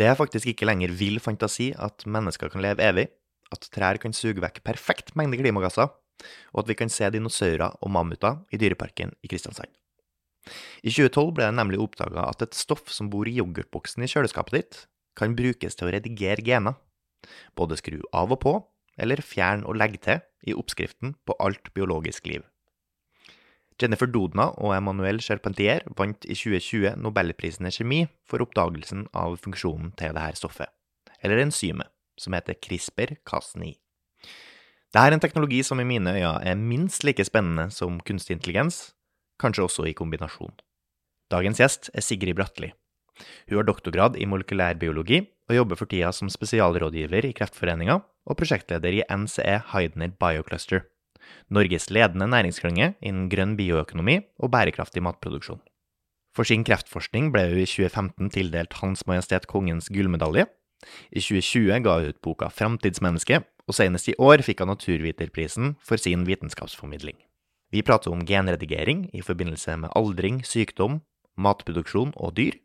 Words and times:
Det 0.00 0.06
er 0.08 0.16
faktisk 0.16 0.48
ikke 0.48 0.64
lenger 0.64 0.94
vill 0.96 1.20
fantasi 1.20 1.74
at 1.76 2.06
mennesker 2.08 2.48
kan 2.48 2.62
leve 2.64 2.80
evig, 2.80 3.10
at 3.52 3.66
trær 3.74 3.98
kan 4.00 4.14
suge 4.16 4.40
vekk 4.40 4.62
perfekt 4.64 5.12
mengde 5.18 5.36
klimagasser, 5.36 5.90
og 6.54 6.62
at 6.62 6.70
vi 6.70 6.76
kan 6.78 6.92
se 6.92 7.10
dinosaurer 7.12 7.76
og 7.82 7.92
mammuter 7.92 8.38
i 8.48 8.60
Dyreparken 8.60 9.12
i 9.20 9.28
Kristiansand. 9.28 9.68
I 10.80 10.88
2012 10.88 11.34
ble 11.36 11.50
det 11.50 11.56
nemlig 11.58 11.82
oppdaga 11.84 12.24
at 12.30 12.40
et 12.46 12.56
stoff 12.56 12.88
som 12.88 13.10
bor 13.12 13.28
i 13.28 13.36
yoghurtboksen 13.42 14.06
i 14.06 14.08
kjøleskapet 14.08 14.56
ditt, 14.56 14.78
kan 15.20 15.36
brukes 15.36 15.76
til 15.76 15.90
å 15.90 15.92
redigere 15.92 16.46
gener. 16.46 16.78
Både 17.52 17.76
skru 17.76 17.98
av 18.16 18.32
og 18.32 18.40
på, 18.40 18.54
eller 18.96 19.20
fjern 19.20 19.66
og 19.68 19.76
legge 19.76 20.00
til 20.06 20.24
i 20.48 20.56
oppskriften 20.56 21.12
på 21.28 21.36
alt 21.44 21.74
biologisk 21.76 22.30
liv. 22.30 22.46
Jennifer 23.80 24.08
Doudna 24.10 24.50
og 24.60 24.74
Emmanuel 24.76 25.20
Charpentier 25.24 25.84
vant 25.96 26.26
i 26.26 26.36
2020 26.36 26.98
Nobelprisen 27.00 27.68
i 27.68 27.72
kjemi 27.74 28.00
for 28.28 28.44
oppdagelsen 28.44 29.06
av 29.16 29.38
funksjonen 29.40 29.94
til 29.98 30.12
dette 30.16 30.40
stoffet, 30.40 30.68
eller 31.24 31.40
enzymet, 31.46 31.88
som 32.20 32.36
heter 32.36 32.58
CRISPR-Cas9. 32.60 33.72
Dette 34.90 35.06
er 35.06 35.14
en 35.14 35.22
teknologi 35.22 35.62
som 35.64 35.80
i 35.80 35.86
mine 35.86 36.12
øyne 36.18 36.34
er 36.44 36.58
minst 36.58 37.06
like 37.06 37.24
spennende 37.24 37.70
som 37.72 38.00
kunstig 38.04 38.36
intelligens, 38.36 38.90
kanskje 39.40 39.64
også 39.64 39.86
i 39.88 39.96
kombinasjon. 39.96 40.52
Dagens 41.30 41.60
gjest 41.62 41.92
er 41.94 42.04
Sigrid 42.04 42.36
Bratli. 42.36 42.72
Hun 43.48 43.60
har 43.60 43.68
doktorgrad 43.68 44.16
i 44.18 44.26
molekylærbiologi 44.28 45.22
og 45.50 45.56
jobber 45.56 45.78
for 45.78 45.90
tida 45.90 46.10
som 46.12 46.30
spesialrådgiver 46.32 47.28
i 47.28 47.34
Kreftforeninga 47.36 48.00
og 48.00 48.38
prosjektleder 48.38 48.98
i 48.98 49.04
NCE 49.06 49.60
Heidner 49.72 50.12
Biocluster, 50.20 50.84
Norges 51.50 51.90
ledende 51.90 52.28
næringsklynge 52.30 52.94
innen 53.00 53.28
grønn 53.32 53.56
bioøkonomi 53.58 54.20
og 54.38 54.52
bærekraftig 54.54 55.02
matproduksjon. 55.02 55.60
For 56.36 56.46
sin 56.46 56.62
kreftforskning 56.66 57.32
ble 57.34 57.48
hun 57.50 57.62
i 57.62 57.66
2015 57.66 58.30
tildelt 58.36 58.76
Hans 58.80 59.02
Majestet 59.10 59.48
Kongens 59.50 59.90
gullmedalje. 59.90 60.46
I 61.10 61.20
2020 61.20 61.82
ga 61.84 61.96
hun 61.98 62.12
ut 62.12 62.20
boka 62.22 62.48
Framtidsmennesket, 62.54 63.48
og 63.66 63.76
senest 63.76 64.08
i 64.10 64.16
år 64.18 64.42
fikk 64.46 64.62
hun 64.62 64.72
Naturviterprisen 64.72 65.74
for 65.84 66.00
sin 66.00 66.24
vitenskapsformidling. 66.28 67.18
Vi 67.70 67.82
prater 67.86 68.10
om 68.10 68.24
genredigering 68.26 69.08
i 69.14 69.22
forbindelse 69.22 69.76
med 69.78 69.92
aldring, 69.98 70.40
sykdom, 70.46 71.02
matproduksjon 71.38 72.14
og 72.16 72.34
dyr. 72.38 72.56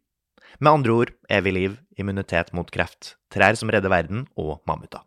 Med 0.60 0.72
andre 0.72 0.94
ord 0.94 1.12
evig 1.30 1.54
liv, 1.54 1.76
immunitet 1.98 2.54
mot 2.54 2.70
kreft, 2.72 3.16
trær 3.34 3.58
som 3.58 3.70
redder 3.70 3.92
verden 3.92 4.26
og 4.38 4.62
mammuter. 4.70 5.04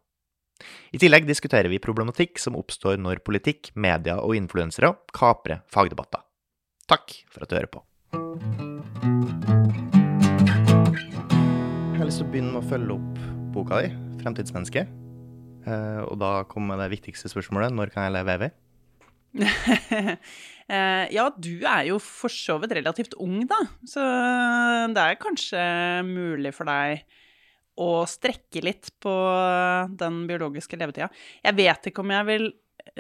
I 0.93 0.99
tillegg 1.01 1.27
diskuterer 1.29 1.71
vi 1.71 1.79
problematikk 1.83 2.41
som 2.43 2.57
oppstår 2.59 2.99
når 3.01 3.23
politikk, 3.27 3.71
media 3.75 4.19
og 4.23 4.37
influensere 4.39 4.95
kaprer 5.15 5.63
fagdebatter. 5.71 6.25
Takk 6.89 7.13
for 7.31 7.45
at 7.45 7.51
du 7.51 7.59
hører 7.59 7.71
på. 7.73 7.85
Jeg 11.93 12.01
har 12.01 12.09
lyst 12.09 12.23
til 12.23 12.29
å 12.29 12.33
begynne 12.33 12.55
med 12.55 12.63
å 12.63 12.69
følge 12.71 12.97
opp 12.97 13.27
boka 13.55 13.83
di, 13.83 13.93
'Fremtidsmenneske'. 14.19 14.87
Eh, 15.69 16.03
og 16.07 16.17
da 16.21 16.45
kommer 16.49 16.79
det 16.81 16.93
viktigste 16.95 17.29
spørsmålet 17.29 17.75
når 17.75 17.93
kan 17.93 18.07
jeg 18.07 18.17
leve 18.17 18.39
evig? 18.39 18.53
Eh, 20.69 21.07
ja, 21.17 21.31
du 21.33 21.63
er 21.65 21.87
jo 21.89 21.95
for 21.97 22.29
så 22.29 22.59
vidt 22.61 22.75
relativt 22.77 23.15
ung, 23.17 23.39
da. 23.49 23.57
Så 23.89 24.03
det 24.93 25.01
er 25.01 25.15
kanskje 25.17 25.63
mulig 26.05 26.53
for 26.53 26.69
deg 26.69 27.07
å 27.79 28.05
strekke 28.11 28.63
litt 28.65 28.91
på 29.03 29.13
den 30.01 30.23
biologiske 30.29 30.79
levetida. 30.81 31.09
Jeg 31.45 31.59
vet 31.59 31.91
ikke 31.91 32.03
om 32.03 32.15
jeg 32.15 32.29
vil 32.29 32.49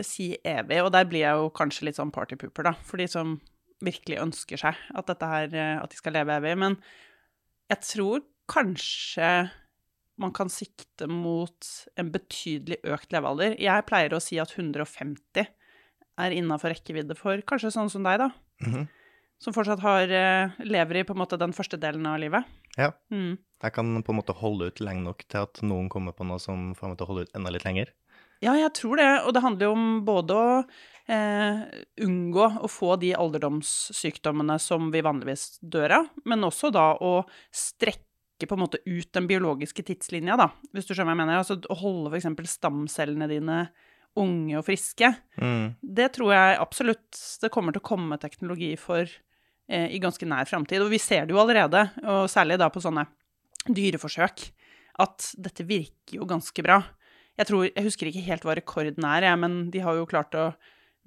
si 0.04 0.32
evig, 0.46 0.80
og 0.84 0.92
der 0.94 1.06
blir 1.08 1.24
jeg 1.24 1.40
jo 1.40 1.52
kanskje 1.56 1.88
litt 1.88 1.98
sånn 1.98 2.12
partypooper, 2.14 2.70
da. 2.70 2.74
For 2.86 3.00
de 3.00 3.08
som 3.10 3.38
virkelig 3.84 4.18
ønsker 4.22 4.60
seg 4.60 4.78
at, 4.94 5.06
dette 5.08 5.30
her, 5.30 5.54
at 5.78 5.90
de 5.90 5.98
skal 5.98 6.14
leve 6.18 6.34
evig. 6.38 6.54
Men 6.60 6.78
jeg 7.70 7.84
tror 7.86 8.26
kanskje 8.50 9.30
man 10.18 10.32
kan 10.34 10.50
sikte 10.50 11.06
mot 11.10 11.68
en 11.98 12.10
betydelig 12.14 12.80
økt 12.90 13.14
levealder. 13.14 13.54
Jeg 13.62 13.86
pleier 13.86 14.16
å 14.16 14.22
si 14.22 14.40
at 14.42 14.54
150 14.56 15.46
er 16.18 16.34
innafor 16.34 16.74
rekkevidde 16.74 17.14
for 17.19 17.42
kanskje 17.47 17.70
sånn 17.74 17.91
som 17.92 18.06
deg, 18.06 18.19
da. 18.19 18.30
Mm 18.64 18.72
-hmm. 18.72 18.88
Som 19.38 19.54
fortsatt 19.54 19.80
har, 19.80 20.03
eh, 20.10 20.50
lever 20.58 20.97
i 20.97 21.04
på 21.04 21.12
en 21.14 21.19
måte 21.19 21.38
den 21.38 21.53
første 21.53 21.78
delen 21.78 22.06
av 22.06 22.19
livet. 22.19 22.44
Ja. 22.76 22.92
Mm. 23.10 23.38
Jeg 23.62 23.74
kan 23.74 24.02
på 24.06 24.14
en 24.14 24.19
måte 24.20 24.36
holde 24.38 24.70
ut 24.70 24.82
lenge 24.84 25.02
nok 25.06 25.24
til 25.26 25.46
at 25.46 25.62
noen 25.66 25.88
kommer 25.91 26.14
på 26.14 26.26
noe 26.28 26.38
som 26.42 26.70
får 26.78 26.92
meg 26.92 26.98
til 26.98 27.06
å 27.06 27.10
holde 27.10 27.26
ut 27.26 27.38
enda 27.38 27.52
litt 27.54 27.66
lenger. 27.66 27.91
Ja, 28.44 28.54
jeg 28.54 28.70
tror 28.78 29.00
det. 29.00 29.08
Og 29.26 29.34
det 29.34 29.42
handler 29.42 29.66
jo 29.66 29.74
om 29.74 29.86
både 30.06 30.36
å 30.38 30.50
eh, 31.10 31.62
unngå 32.06 32.47
å 32.62 32.70
få 32.70 32.94
de 33.02 33.14
alderdomssykdommene 33.18 34.58
som 34.62 34.92
vi 34.94 35.02
vanligvis 35.02 35.56
dør 35.62 35.97
av, 36.02 36.12
men 36.28 36.47
også 36.47 36.70
da 36.74 36.92
å 37.02 37.24
strekke 37.50 38.47
på 38.47 38.54
en 38.54 38.62
måte 38.62 38.78
ut 38.86 39.10
den 39.16 39.26
biologiske 39.26 39.82
tidslinja, 39.88 40.36
da, 40.38 40.52
hvis 40.70 40.86
du 40.86 40.92
skjønner 40.94 41.10
hva 41.10 41.16
jeg 41.16 41.22
mener. 41.24 41.42
Altså 41.42 41.58
å 41.58 41.78
holde 41.80 42.14
f.eks. 42.14 42.52
stamcellene 42.54 43.30
dine 43.30 43.62
unge 44.18 44.58
og 44.58 44.66
friske. 44.66 45.10
Mm. 45.42 45.74
Det 45.82 46.12
tror 46.14 46.34
jeg 46.34 46.60
absolutt 46.62 47.22
det 47.42 47.50
kommer 47.54 47.74
til 47.74 47.82
å 47.82 47.88
komme 47.91 48.18
teknologi 48.22 48.72
for 48.78 49.02
eh, 49.02 49.91
i 49.91 49.98
ganske 50.02 50.26
nær 50.30 50.47
framtid. 50.47 50.82
Og 50.84 50.94
vi 50.94 51.02
ser 51.02 51.26
det 51.26 51.34
jo 51.34 51.42
allerede, 51.42 51.88
og 52.06 52.30
særlig 52.30 52.60
da 52.62 52.70
på 52.70 52.82
sånne 52.82 53.08
dyreforsøk, 53.66 54.48
at 54.98 55.32
dette 55.38 55.66
virker 55.66 56.19
jo 56.20 56.26
ganske 56.28 56.62
bra. 56.64 56.80
Jeg, 57.38 57.46
tror, 57.46 57.66
jeg 57.70 57.84
husker 57.86 58.10
ikke 58.10 58.24
helt 58.26 58.46
hva 58.46 58.56
rekorden 58.58 59.04
er, 59.06 59.28
jeg, 59.28 59.38
men 59.38 59.70
de 59.70 59.82
har 59.84 59.94
jo 59.98 60.06
klart 60.10 60.34
å 60.38 60.48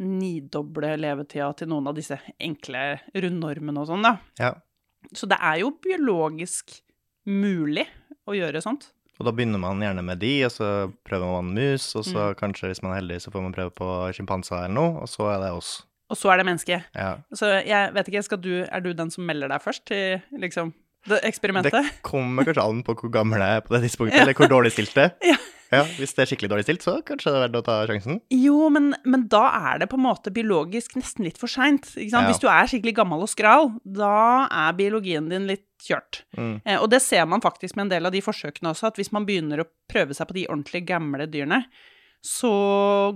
nidoble 0.02 0.96
levetida 0.98 1.52
til 1.60 1.70
noen 1.70 1.90
av 1.92 1.98
disse 1.98 2.18
enkle 2.42 3.00
rundnormene 3.14 3.84
og 3.84 3.90
sånn, 3.92 4.06
da. 4.08 4.16
Ja. 4.42 4.54
Så 5.18 5.28
det 5.30 5.38
er 5.42 5.60
jo 5.62 5.74
biologisk 5.84 6.78
mulig 7.30 7.86
å 8.30 8.36
gjøre 8.38 8.62
sånt. 8.64 8.90
Og 9.20 9.28
da 9.28 9.34
begynner 9.36 9.62
man 9.62 9.82
gjerne 9.84 10.02
med 10.06 10.18
de, 10.24 10.32
og 10.48 10.54
så 10.56 10.68
prøver 11.06 11.30
man 11.36 11.52
mus, 11.54 11.92
og 12.00 12.06
så 12.08 12.32
Mm. 12.32 12.36
kanskje, 12.40 12.72
hvis 12.72 12.82
man 12.82 12.94
er 12.94 13.02
heldig, 13.02 13.20
så 13.22 13.30
får 13.32 13.42
man 13.44 13.54
prøve 13.54 13.74
på 13.76 13.88
sjimpanser 14.16 14.64
eller 14.66 14.74
noe, 14.74 15.02
og 15.04 15.08
så 15.10 15.28
er 15.36 15.40
det 15.44 15.52
oss. 15.54 15.84
Og 16.10 16.18
så 16.18 16.32
er 16.34 16.38
det 16.38 16.46
mennesket. 16.48 16.84
Ja. 16.96 17.18
Så 17.34 17.46
jeg 17.66 17.94
vet 17.94 18.08
ikke, 18.10 18.24
skal 18.24 18.38
du, 18.42 18.66
er 18.66 18.80
du 18.82 18.94
den 18.94 19.12
som 19.12 19.26
melder 19.26 19.48
deg 19.48 19.62
først 19.62 19.86
til 19.86 20.22
liksom 20.34 20.74
det 21.10 21.22
eksperimentet? 21.28 21.74
Det 21.74 22.04
kommer 22.06 22.46
kanskje 22.48 22.68
an 22.68 22.84
på 22.86 22.98
hvor 23.00 23.14
gammel 23.14 23.42
jeg 23.42 23.62
er 23.62 23.66
på 23.66 23.74
det 23.76 23.82
tidspunktet, 23.88 24.20
eller 24.24 24.38
hvor 24.38 24.52
dårlig 24.52 24.74
stilt 24.76 24.94
det 24.98 25.08
er. 25.10 25.34
Ja. 25.34 25.40
Ja, 25.72 25.86
hvis 25.96 26.12
det 26.12 26.26
er 26.26 26.28
skikkelig 26.28 26.50
dårlig 26.52 26.66
stilt, 26.66 26.84
så 26.84 26.98
kanskje 27.08 27.32
det 27.32 27.38
er 27.38 27.44
verdt 27.46 27.58
å 27.62 27.64
ta 27.64 27.76
sjansen. 27.88 28.18
Jo, 28.36 28.66
men, 28.76 28.90
men 29.08 29.22
da 29.32 29.46
er 29.72 29.80
det 29.80 29.88
på 29.88 29.96
en 29.96 30.04
måte 30.04 30.34
biologisk 30.36 30.98
nesten 31.00 31.24
litt 31.24 31.40
for 31.40 31.52
seint. 31.52 31.88
Ja. 31.96 32.26
Hvis 32.28 32.42
du 32.44 32.50
er 32.52 32.68
skikkelig 32.68 32.98
gammel 32.98 33.24
og 33.24 33.32
skral, 33.32 33.72
da 33.88 34.50
er 34.52 34.76
biologien 34.76 35.30
din 35.32 35.48
litt 35.48 35.64
kjørt. 35.82 36.26
Mm. 36.36 36.58
Eh, 36.66 36.76
og 36.76 36.90
det 36.92 37.00
ser 37.06 37.24
man 37.32 37.44
faktisk 37.44 37.78
med 37.78 37.88
en 37.88 37.94
del 37.96 38.10
av 38.10 38.16
de 38.16 38.24
forsøkene 38.26 38.74
også, 38.74 38.92
at 38.92 39.00
hvis 39.00 39.14
man 39.16 39.24
begynner 39.30 39.64
å 39.64 39.70
prøve 39.90 40.18
seg 40.18 40.28
på 40.28 40.38
de 40.42 40.46
ordentlig 40.50 40.84
gamle 40.92 41.30
dyrene, 41.32 41.64
så 42.20 42.52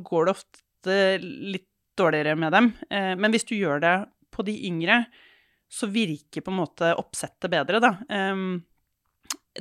går 0.07 0.25
det 0.25 0.37
ofte 0.37 0.99
litt 1.25 1.67
dårligere 1.99 2.39
med 2.39 2.55
dem. 2.55 2.71
Eh, 2.87 3.13
men 3.19 3.35
hvis 3.35 3.47
du 3.51 3.57
gjør 3.57 3.83
det 3.83 3.95
på 4.31 4.47
de 4.47 4.55
yngre, 4.71 5.03
så 5.75 5.89
virker 5.91 6.43
på 6.43 6.53
en 6.53 6.61
måte 6.61 6.93
oppsettet 6.99 7.51
bedre, 7.51 7.81
da. 7.83 7.91
Um, 8.07 8.63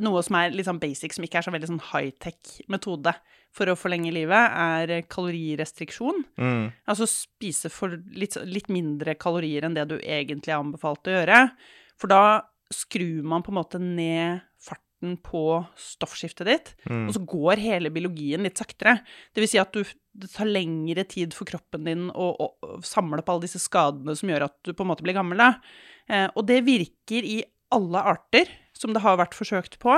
noe 0.02 0.22
som 0.26 0.36
er 0.38 0.54
litt 0.54 0.66
sånn 0.66 0.82
basic, 0.82 1.14
som 1.14 1.26
ikke 1.26 1.41
er 1.41 1.47
så 1.47 1.52
veldig 1.54 1.70
sånn 1.70 1.84
high-tech 1.92 2.58
metode 2.72 3.14
for 3.54 3.70
å 3.70 3.76
forlenge 3.78 4.12
livet, 4.14 4.54
er 4.54 5.06
kalorirestriksjon. 5.10 6.25
Mm. 6.41 6.64
Altså 6.91 7.06
spise 7.10 7.70
for 7.70 7.94
litt, 8.19 8.36
litt 8.47 8.70
mindre 8.75 9.14
kalorier 9.19 9.66
enn 9.66 9.76
det 9.76 9.86
du 9.91 9.97
egentlig 10.00 10.54
er 10.54 10.62
anbefalt 10.62 11.10
å 11.10 11.14
gjøre. 11.14 11.44
For 12.00 12.10
da 12.10 12.25
skrur 12.75 13.22
man 13.31 13.44
på 13.46 13.52
en 13.52 13.60
måte 13.60 13.78
ned 13.82 14.42
farten 14.58 14.83
på 15.22 15.42
stoffskiftet 15.81 16.48
ditt, 16.48 16.70
Mm. 16.88 17.06
og 17.09 17.15
så 17.16 17.22
går 17.28 17.60
hele 17.62 17.92
biologien 17.94 18.42
litt 18.47 18.59
saktere. 18.60 18.97
Det 19.34 19.42
vil 19.44 19.50
si 19.53 19.60
at 19.60 19.72
du, 19.76 19.84
det 20.15 20.31
tar 20.32 20.48
lengre 20.50 21.04
tid 21.09 21.34
for 21.37 21.48
kroppen 21.48 21.84
din 21.88 22.06
å, 22.10 22.28
å, 22.34 22.48
å 22.65 22.81
samle 22.82 23.20
opp 23.22 23.28
alle 23.32 23.44
disse 23.47 23.60
skadene 23.62 24.16
som 24.19 24.31
gjør 24.32 24.47
at 24.48 24.56
du 24.64 24.72
på 24.72 24.84
en 24.87 24.91
måte 24.93 25.04
blir 25.06 25.16
gammel. 25.16 25.43
Eh, 26.09 26.28
og 26.34 26.47
det 26.48 26.62
virker 26.66 27.25
i 27.26 27.43
alle 27.75 28.03
arter 28.14 28.50
som 28.76 28.93
det 28.94 29.03
har 29.04 29.16
vært 29.20 29.34
forsøkt 29.37 29.78
på. 29.82 29.97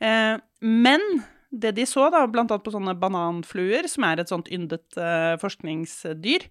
Eh, 0.00 0.36
men 0.62 1.04
det 1.50 1.72
de 1.78 1.86
så, 1.88 2.10
da, 2.12 2.26
blant 2.28 2.50
annet 2.52 2.64
på 2.66 2.74
sånne 2.74 2.96
bananfluer, 3.00 3.86
som 3.88 4.04
er 4.04 4.20
et 4.20 4.28
sånt 4.30 4.50
yndet 4.52 4.98
eh, 5.00 5.34
forskningsdyr, 5.40 6.44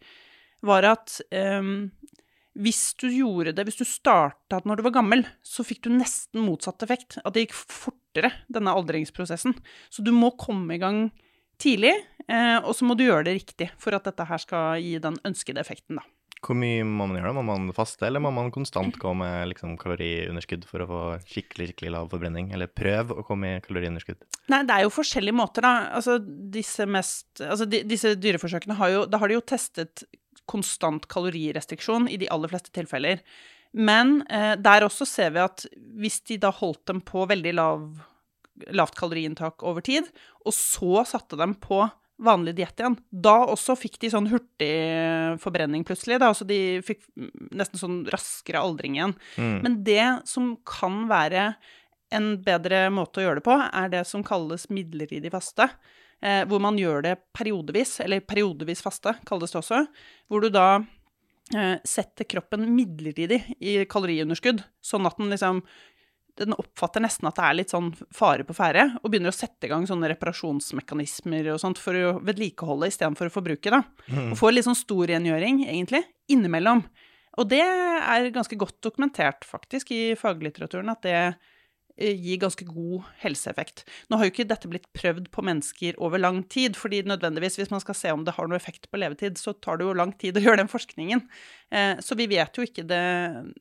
var 0.66 0.88
at 0.90 1.20
eh, 1.30 1.62
hvis 2.58 2.82
du 3.02 3.08
gjorde 3.12 3.54
det, 3.58 3.68
hvis 3.68 3.80
du 3.80 3.86
starta 3.88 4.60
når 4.66 4.80
du 4.80 4.88
var 4.88 4.98
gammel, 5.00 5.24
så 5.46 5.66
fikk 5.68 5.86
du 5.86 5.94
nesten 5.94 6.44
motsatt 6.46 6.84
effekt. 6.86 7.20
At 7.24 7.36
det 7.36 7.48
gikk 7.48 7.56
fortere, 7.58 8.34
denne 8.52 8.74
aldringsprosessen. 8.74 9.56
Så 9.94 10.06
du 10.06 10.12
må 10.16 10.34
komme 10.40 10.78
i 10.78 10.82
gang 10.82 11.08
tidlig, 11.62 11.94
eh, 12.28 12.58
og 12.60 12.74
så 12.78 12.86
må 12.86 12.98
du 12.98 13.08
gjøre 13.08 13.30
det 13.30 13.40
riktig 13.40 13.72
for 13.82 13.98
at 13.98 14.06
dette 14.10 14.28
her 14.30 14.42
skal 14.42 14.82
gi 14.82 14.98
den 15.02 15.18
ønskede 15.28 15.62
effekten, 15.64 16.02
da. 16.02 16.06
Hvor 16.46 16.54
mye 16.54 16.84
må 16.86 17.08
man 17.10 17.18
gjøre? 17.18 17.32
da? 17.32 17.42
Må 17.42 17.46
man 17.48 17.72
faste, 17.74 18.06
eller 18.06 18.22
må 18.22 18.30
man 18.34 18.52
konstant 18.54 18.98
gå 19.02 19.14
med 19.18 19.50
liksom, 19.52 19.74
kaloriunderskudd 19.82 20.68
for 20.70 20.84
å 20.84 20.90
få 20.90 21.00
skikkelig 21.26 21.72
skikkelig 21.72 21.94
lav 21.96 22.12
forbrenning? 22.12 22.52
Eller 22.54 22.70
prøve 22.70 23.18
å 23.18 23.26
komme 23.26 23.56
i 23.56 23.64
kaloriunderskudd? 23.66 24.22
Nei, 24.54 24.62
det 24.68 24.76
er 24.76 24.86
jo 24.86 24.94
forskjellige 24.94 25.38
måter, 25.38 25.66
da. 25.66 25.74
Altså, 25.98 26.20
disse 26.22 26.86
mest 26.90 27.42
Altså, 27.42 27.66
de, 27.70 27.82
disse 27.90 28.14
dyreforsøkene 28.18 28.78
har 28.78 28.94
jo 28.94 29.02
Da 29.10 29.20
har 29.22 29.30
de 29.30 29.38
jo 29.38 29.44
testet 29.46 30.06
konstant 30.50 31.06
kalorirestriksjon 31.12 32.10
i 32.12 32.20
de 32.22 32.30
aller 32.34 32.52
fleste 32.52 32.74
tilfeller. 32.76 33.22
Men 33.78 34.22
eh, 34.32 34.56
der 34.60 34.86
også 34.88 35.06
ser 35.08 35.34
vi 35.36 35.44
at 35.44 35.66
hvis 36.00 36.22
de 36.30 36.40
da 36.42 36.54
holdt 36.56 36.86
dem 36.90 37.02
på 37.06 37.28
veldig 37.30 37.54
lav, 37.58 37.88
lavt 38.74 38.98
kaloriinntak 38.98 39.66
over 39.68 39.86
tid, 39.86 40.08
og 40.46 40.56
så 40.56 41.04
satte 41.08 41.40
dem 41.40 41.58
på 41.62 41.84
vanlig 42.18 42.56
diett 42.58 42.80
igjen, 42.82 42.96
da 43.12 43.36
også 43.46 43.76
fikk 43.78 44.00
de 44.02 44.10
sånn 44.10 44.30
hurtig 44.32 44.72
forbrenning 45.44 45.84
plutselig. 45.86 46.18
Da. 46.22 46.32
Altså 46.32 46.48
de 46.50 46.80
fikk 46.86 47.04
nesten 47.54 47.82
sånn 47.82 48.00
raskere 48.10 48.64
aldring 48.64 48.98
igjen. 48.98 49.14
Mm. 49.38 49.58
Men 49.62 49.78
det 49.86 50.08
som 50.30 50.56
kan 50.68 51.04
være 51.12 51.52
en 52.16 52.32
bedre 52.42 52.88
måte 52.94 53.22
å 53.22 53.28
gjøre 53.28 53.42
det 53.42 53.46
på, 53.46 53.58
er 53.60 53.94
det 53.94 54.04
som 54.10 54.26
kalles 54.26 54.70
midlertidig 54.74 55.32
faste. 55.34 55.70
Eh, 56.22 56.44
hvor 56.50 56.62
man 56.64 56.78
gjør 56.80 57.04
det 57.06 57.16
periodevis, 57.38 58.00
eller 58.02 58.24
periodevis 58.26 58.82
faste, 58.82 59.14
kalles 59.28 59.54
det 59.54 59.60
også. 59.60 59.84
Hvor 60.30 60.42
du 60.42 60.50
da 60.54 60.80
eh, 61.54 61.78
setter 61.86 62.26
kroppen 62.30 62.66
midlertidig 62.74 63.44
i 63.60 63.78
kaloriunderskudd, 63.90 64.64
sånn 64.82 65.10
at 65.10 65.22
den 65.22 65.34
liksom 65.36 65.62
den 66.38 66.54
oppfatter 66.54 67.02
nesten 67.02 67.26
at 67.26 67.38
det 67.40 67.46
er 67.48 67.56
litt 67.58 67.72
sånn 67.74 67.88
fare 68.14 68.46
på 68.46 68.54
ferde, 68.54 68.84
og 69.02 69.10
begynner 69.10 69.34
å 69.34 69.36
sette 69.36 69.66
i 69.66 69.72
gang 69.72 69.88
sånne 69.90 70.12
reparasjonsmekanismer 70.12 71.50
og 71.54 71.62
sånt 71.64 71.82
for 71.82 71.98
å 71.98 72.12
vedlikeholde 72.22 72.92
istedenfor 72.92 73.32
å 73.32 73.34
forbruke, 73.34 73.74
da. 73.74 73.82
Mm. 74.06 74.36
Og 74.36 74.38
får 74.38 74.54
litt 74.54 74.68
sånn 74.68 74.78
stor 74.78 75.10
rengjøring, 75.10 75.64
egentlig, 75.66 76.04
innimellom. 76.30 76.84
Og 77.42 77.50
det 77.50 77.64
er 77.64 78.30
ganske 78.36 78.58
godt 78.58 78.78
dokumentert, 78.86 79.46
faktisk, 79.50 79.90
i 79.94 80.14
faglitteraturen, 80.18 80.94
at 80.94 81.02
det 81.06 81.18
eh, 81.98 82.14
gir 82.16 82.40
ganske 82.42 82.66
god 82.68 83.08
helseeffekt. 83.24 83.84
Nå 84.10 84.20
har 84.20 84.28
jo 84.28 84.34
ikke 84.34 84.48
dette 84.50 84.70
blitt 84.72 84.88
prøvd 84.98 85.28
på 85.34 85.44
mennesker 85.46 85.98
over 86.04 86.22
lang 86.22 86.44
tid, 86.54 86.78
fordi 86.80 87.04
nødvendigvis 87.10 87.60
hvis 87.60 87.74
man 87.74 87.84
skal 87.84 87.98
se 87.98 88.14
om 88.14 88.24
det 88.28 88.38
har 88.38 88.48
noe 88.48 88.60
effekt 88.60 88.90
på 88.92 89.02
levetid, 89.02 89.38
så 89.42 89.54
tar 89.54 89.78
det 89.82 89.88
jo 89.90 89.98
lang 89.98 90.14
tid 90.18 90.38
å 90.38 90.44
gjøre 90.46 90.62
den 90.64 90.72
forskningen. 90.72 91.26
Eh, 91.72 91.98
Så 92.06 92.18
vi 92.20 92.30
vet 92.32 92.58
jo 92.58 92.66
ikke 92.68 92.88
det, 92.88 93.04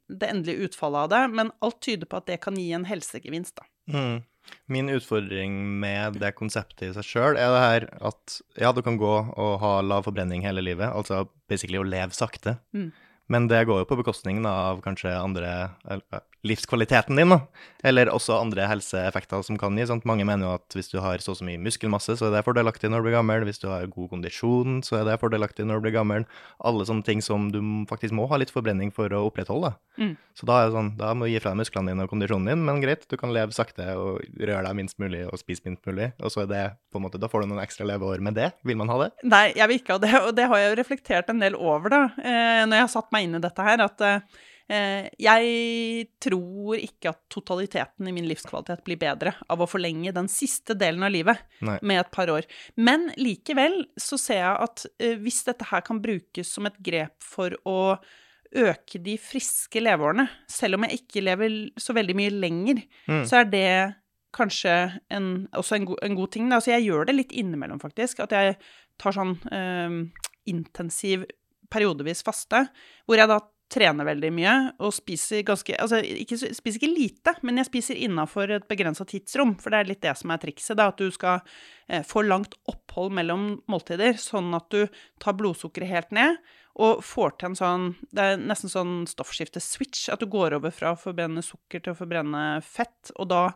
det 0.09 0.31
endelige 0.31 0.71
utfallet 0.71 1.06
av 1.06 1.12
det, 1.15 1.25
men 1.41 1.53
alt 1.65 1.81
tyder 1.85 2.09
på 2.09 2.21
at 2.21 2.31
det 2.31 2.41
kan 2.44 2.56
gi 2.61 2.71
en 2.77 2.88
helsegevinst, 2.88 3.56
da. 3.59 3.69
Mm. 3.93 4.25
Min 4.71 4.88
utfordring 4.94 5.56
med 5.81 6.21
det 6.23 6.33
konseptet 6.38 6.85
i 6.87 6.93
seg 6.94 7.06
sjøl 7.06 7.38
er 7.38 7.50
det 7.50 7.62
her 7.65 7.87
at 8.11 8.37
ja, 8.59 8.71
du 8.75 8.79
kan 8.87 8.99
gå 8.99 9.11
og 9.35 9.56
ha 9.62 9.81
lav 9.83 10.06
forbrenning 10.06 10.44
hele 10.47 10.62
livet, 10.62 10.87
altså 10.87 11.25
basically 11.50 11.81
å 11.81 11.87
leve 11.87 12.15
sakte. 12.15 12.59
Mm. 12.75 12.93
Men 13.33 13.49
det 13.50 13.65
går 13.67 13.83
jo 13.83 13.88
på 13.91 13.99
bekostning 13.99 14.44
av 14.47 14.79
kanskje 14.85 15.11
andre 15.19 15.50
livskvaliteten 16.46 17.19
din, 17.19 17.34
da. 17.34 17.40
Eller 17.87 18.10
også 18.10 18.38
andre 18.40 18.66
helseeffekter 18.70 19.44
som 19.46 19.58
kan 19.60 19.76
gi. 19.78 19.87
Sant? 19.88 20.06
Mange 20.08 20.26
mener 20.26 20.48
jo 20.48 20.54
at 20.56 20.76
hvis 20.76 20.90
du 20.93 20.98
har 21.02 21.22
så 21.22 21.37
og 21.37 21.40
så 21.40 21.46
mye 21.46 21.60
muskelmasse, 21.60 22.16
så 22.19 22.28
er 22.28 22.37
det 22.37 22.44
fordelaktig 22.46 22.90
når 22.90 23.02
du 23.02 23.08
blir 23.08 23.16
gammel. 23.19 23.44
Hvis 23.46 23.60
du 23.62 23.69
har 23.70 23.87
god 23.93 24.10
kondisjon, 24.14 24.81
så 24.87 25.00
er 25.00 25.08
det 25.08 25.19
fordelaktig 25.20 25.66
når 25.69 25.81
du 25.81 25.87
blir 25.87 25.96
gammel. 25.98 26.26
Alle 26.64 26.87
sånne 26.88 27.04
ting 27.06 27.22
som 27.25 27.50
du 27.52 27.60
faktisk 27.90 28.16
må 28.16 28.28
ha 28.31 28.40
litt 28.40 28.52
forbrenning 28.54 28.93
for 28.94 29.12
å 29.12 29.26
opprettholde. 29.28 29.75
Mm. 30.00 30.14
Så 30.37 30.48
da 30.48 30.60
er 30.60 30.69
det 30.69 30.76
sånn, 30.76 30.90
da 30.98 31.12
må 31.16 31.26
du 31.26 31.32
gi 31.32 31.40
fra 31.43 31.52
deg 31.52 31.60
musklene 31.62 31.93
dine 31.93 32.06
og 32.06 32.12
kondisjonen 32.12 32.50
din, 32.50 32.64
men 32.66 32.82
greit, 32.82 33.06
du 33.08 33.16
kan 33.20 33.32
leve 33.34 33.56
sakte 33.56 33.87
og 33.96 34.25
røre 34.37 34.64
deg 34.66 34.78
minst 34.78 34.99
mulig 35.02 35.22
og 35.28 35.40
spise 35.40 35.64
minst 35.69 35.87
mulig. 35.88 36.10
Og 36.20 36.32
så 36.32 36.44
er 36.44 36.50
det 36.50 36.64
på 36.92 37.00
en 37.00 37.06
måte, 37.06 37.20
da 37.20 37.31
får 37.32 37.44
du 37.44 37.52
noen 37.52 37.62
ekstra 37.64 37.88
leveår 37.88 38.25
med 38.25 38.37
det. 38.38 38.50
Vil 38.66 38.81
man 38.81 38.92
ha 38.92 38.99
det? 39.04 39.12
Nei, 39.25 39.46
jeg 39.56 39.70
vil 39.70 39.81
ikke 39.81 39.96
ha 39.96 40.02
det, 40.02 40.12
og 40.22 40.34
det 40.37 40.50
har 40.50 40.62
jeg 40.62 40.72
jo 40.72 40.81
reflektert 40.82 41.32
en 41.32 41.40
del 41.42 41.56
over, 41.56 41.92
da, 41.92 42.02
eh, 42.20 42.66
når 42.66 42.81
jeg 42.81 42.87
har 42.88 42.92
satt 42.99 43.16
meg 43.16 43.26
inn 43.26 43.38
i 43.38 43.44
dette 43.46 43.66
her, 43.70 43.84
at 43.87 44.04
eh, 44.04 44.44
jeg 44.68 46.08
tror 46.22 46.80
ikke 46.80 47.12
at 47.12 47.20
totaliteten 47.30 48.08
i 48.08 48.12
min 48.16 48.26
livskvalitet 48.26 48.82
blir 48.86 48.98
bedre 48.98 49.32
av 49.52 49.62
å 49.62 49.68
forlenge 49.70 50.12
den 50.16 50.26
siste 50.32 50.74
delen 50.78 51.04
av 51.06 51.12
livet 51.14 51.38
Nei. 51.62 51.78
med 51.86 52.00
et 52.02 52.10
par 52.14 52.30
år. 52.34 52.48
Men 52.76 53.08
likevel 53.16 53.84
så 54.00 54.18
ser 54.18 54.40
jeg 54.42 54.64
at 54.66 54.86
eh, 54.98 55.14
hvis 55.22 55.42
dette 55.46 55.68
her 55.70 55.84
kan 55.86 56.00
brukes 56.02 56.50
som 56.50 56.66
et 56.66 56.78
grep 56.82 57.14
for 57.22 57.54
å 57.64 57.96
øke 58.56 58.98
de 59.02 59.16
friske 59.20 59.80
leveårene, 59.82 60.28
selv 60.50 60.78
om 60.78 60.84
jeg 60.86 61.00
ikke 61.02 61.22
lever 61.24 61.56
så 61.82 61.94
veldig 61.96 62.14
mye 62.18 62.34
lenger, 62.34 62.82
Mm. 63.06 63.24
så 63.26 63.40
er 63.42 63.50
det 63.50 63.94
kanskje 64.36 65.00
en, 65.10 65.48
også 65.56 65.76
en, 65.76 65.84
go 65.88 65.96
en 66.02 66.14
god 66.18 66.30
ting. 66.32 66.50
Altså, 66.52 66.70
jeg 66.74 66.86
gjør 66.90 67.06
det 67.06 67.14
litt 67.16 67.32
innimellom, 67.32 67.78
faktisk. 67.80 68.20
At 68.20 68.32
jeg 68.36 68.56
tar 69.00 69.14
sånn 69.16 69.36
øh, 69.50 70.10
intensiv 70.46 71.24
periodevis 71.72 72.22
faste, 72.26 72.66
hvor 73.06 73.18
jeg 73.18 73.28
da 73.30 73.40
trener 73.72 74.06
veldig 74.06 74.30
mye 74.34 74.54
og 74.78 74.92
spiser 74.94 75.42
ganske 75.46 75.74
Altså, 75.82 75.98
ikke, 75.98 76.38
spiser 76.38 76.78
ikke 76.78 76.90
lite, 76.92 77.34
men 77.46 77.58
jeg 77.60 77.68
spiser 77.68 78.02
innafor 78.06 78.52
et 78.54 78.68
begrensa 78.70 79.06
tidsrom, 79.08 79.56
for 79.60 79.74
det 79.74 79.80
er 79.80 79.90
litt 79.90 80.04
det 80.04 80.14
som 80.18 80.30
er 80.32 80.42
trikset, 80.42 80.76
da, 80.78 80.88
at 80.92 81.00
du 81.00 81.10
skal 81.14 81.40
eh, 81.88 82.04
få 82.06 82.22
langt 82.26 82.54
opphold 82.70 83.14
mellom 83.18 83.48
måltider, 83.70 84.18
sånn 84.20 84.54
at 84.56 84.70
du 84.72 84.86
tar 85.22 85.36
blodsukkeret 85.38 85.90
helt 85.90 86.14
ned, 86.14 86.38
og 86.76 87.00
får 87.04 87.38
til 87.40 87.48
en 87.48 87.56
sånn 87.56 87.84
Det 88.12 88.20
er 88.22 88.38
nesten 88.40 88.68
sånn 88.70 88.94
stoffskifte-switch, 89.08 90.10
at 90.12 90.20
du 90.20 90.28
går 90.30 90.58
over 90.58 90.74
fra 90.74 90.92
å 90.92 91.00
forbrenne 91.00 91.42
sukker 91.44 91.82
til 91.82 91.94
å 91.94 91.98
forbrenne 91.98 92.46
fett, 92.64 93.14
og 93.16 93.32
da 93.32 93.48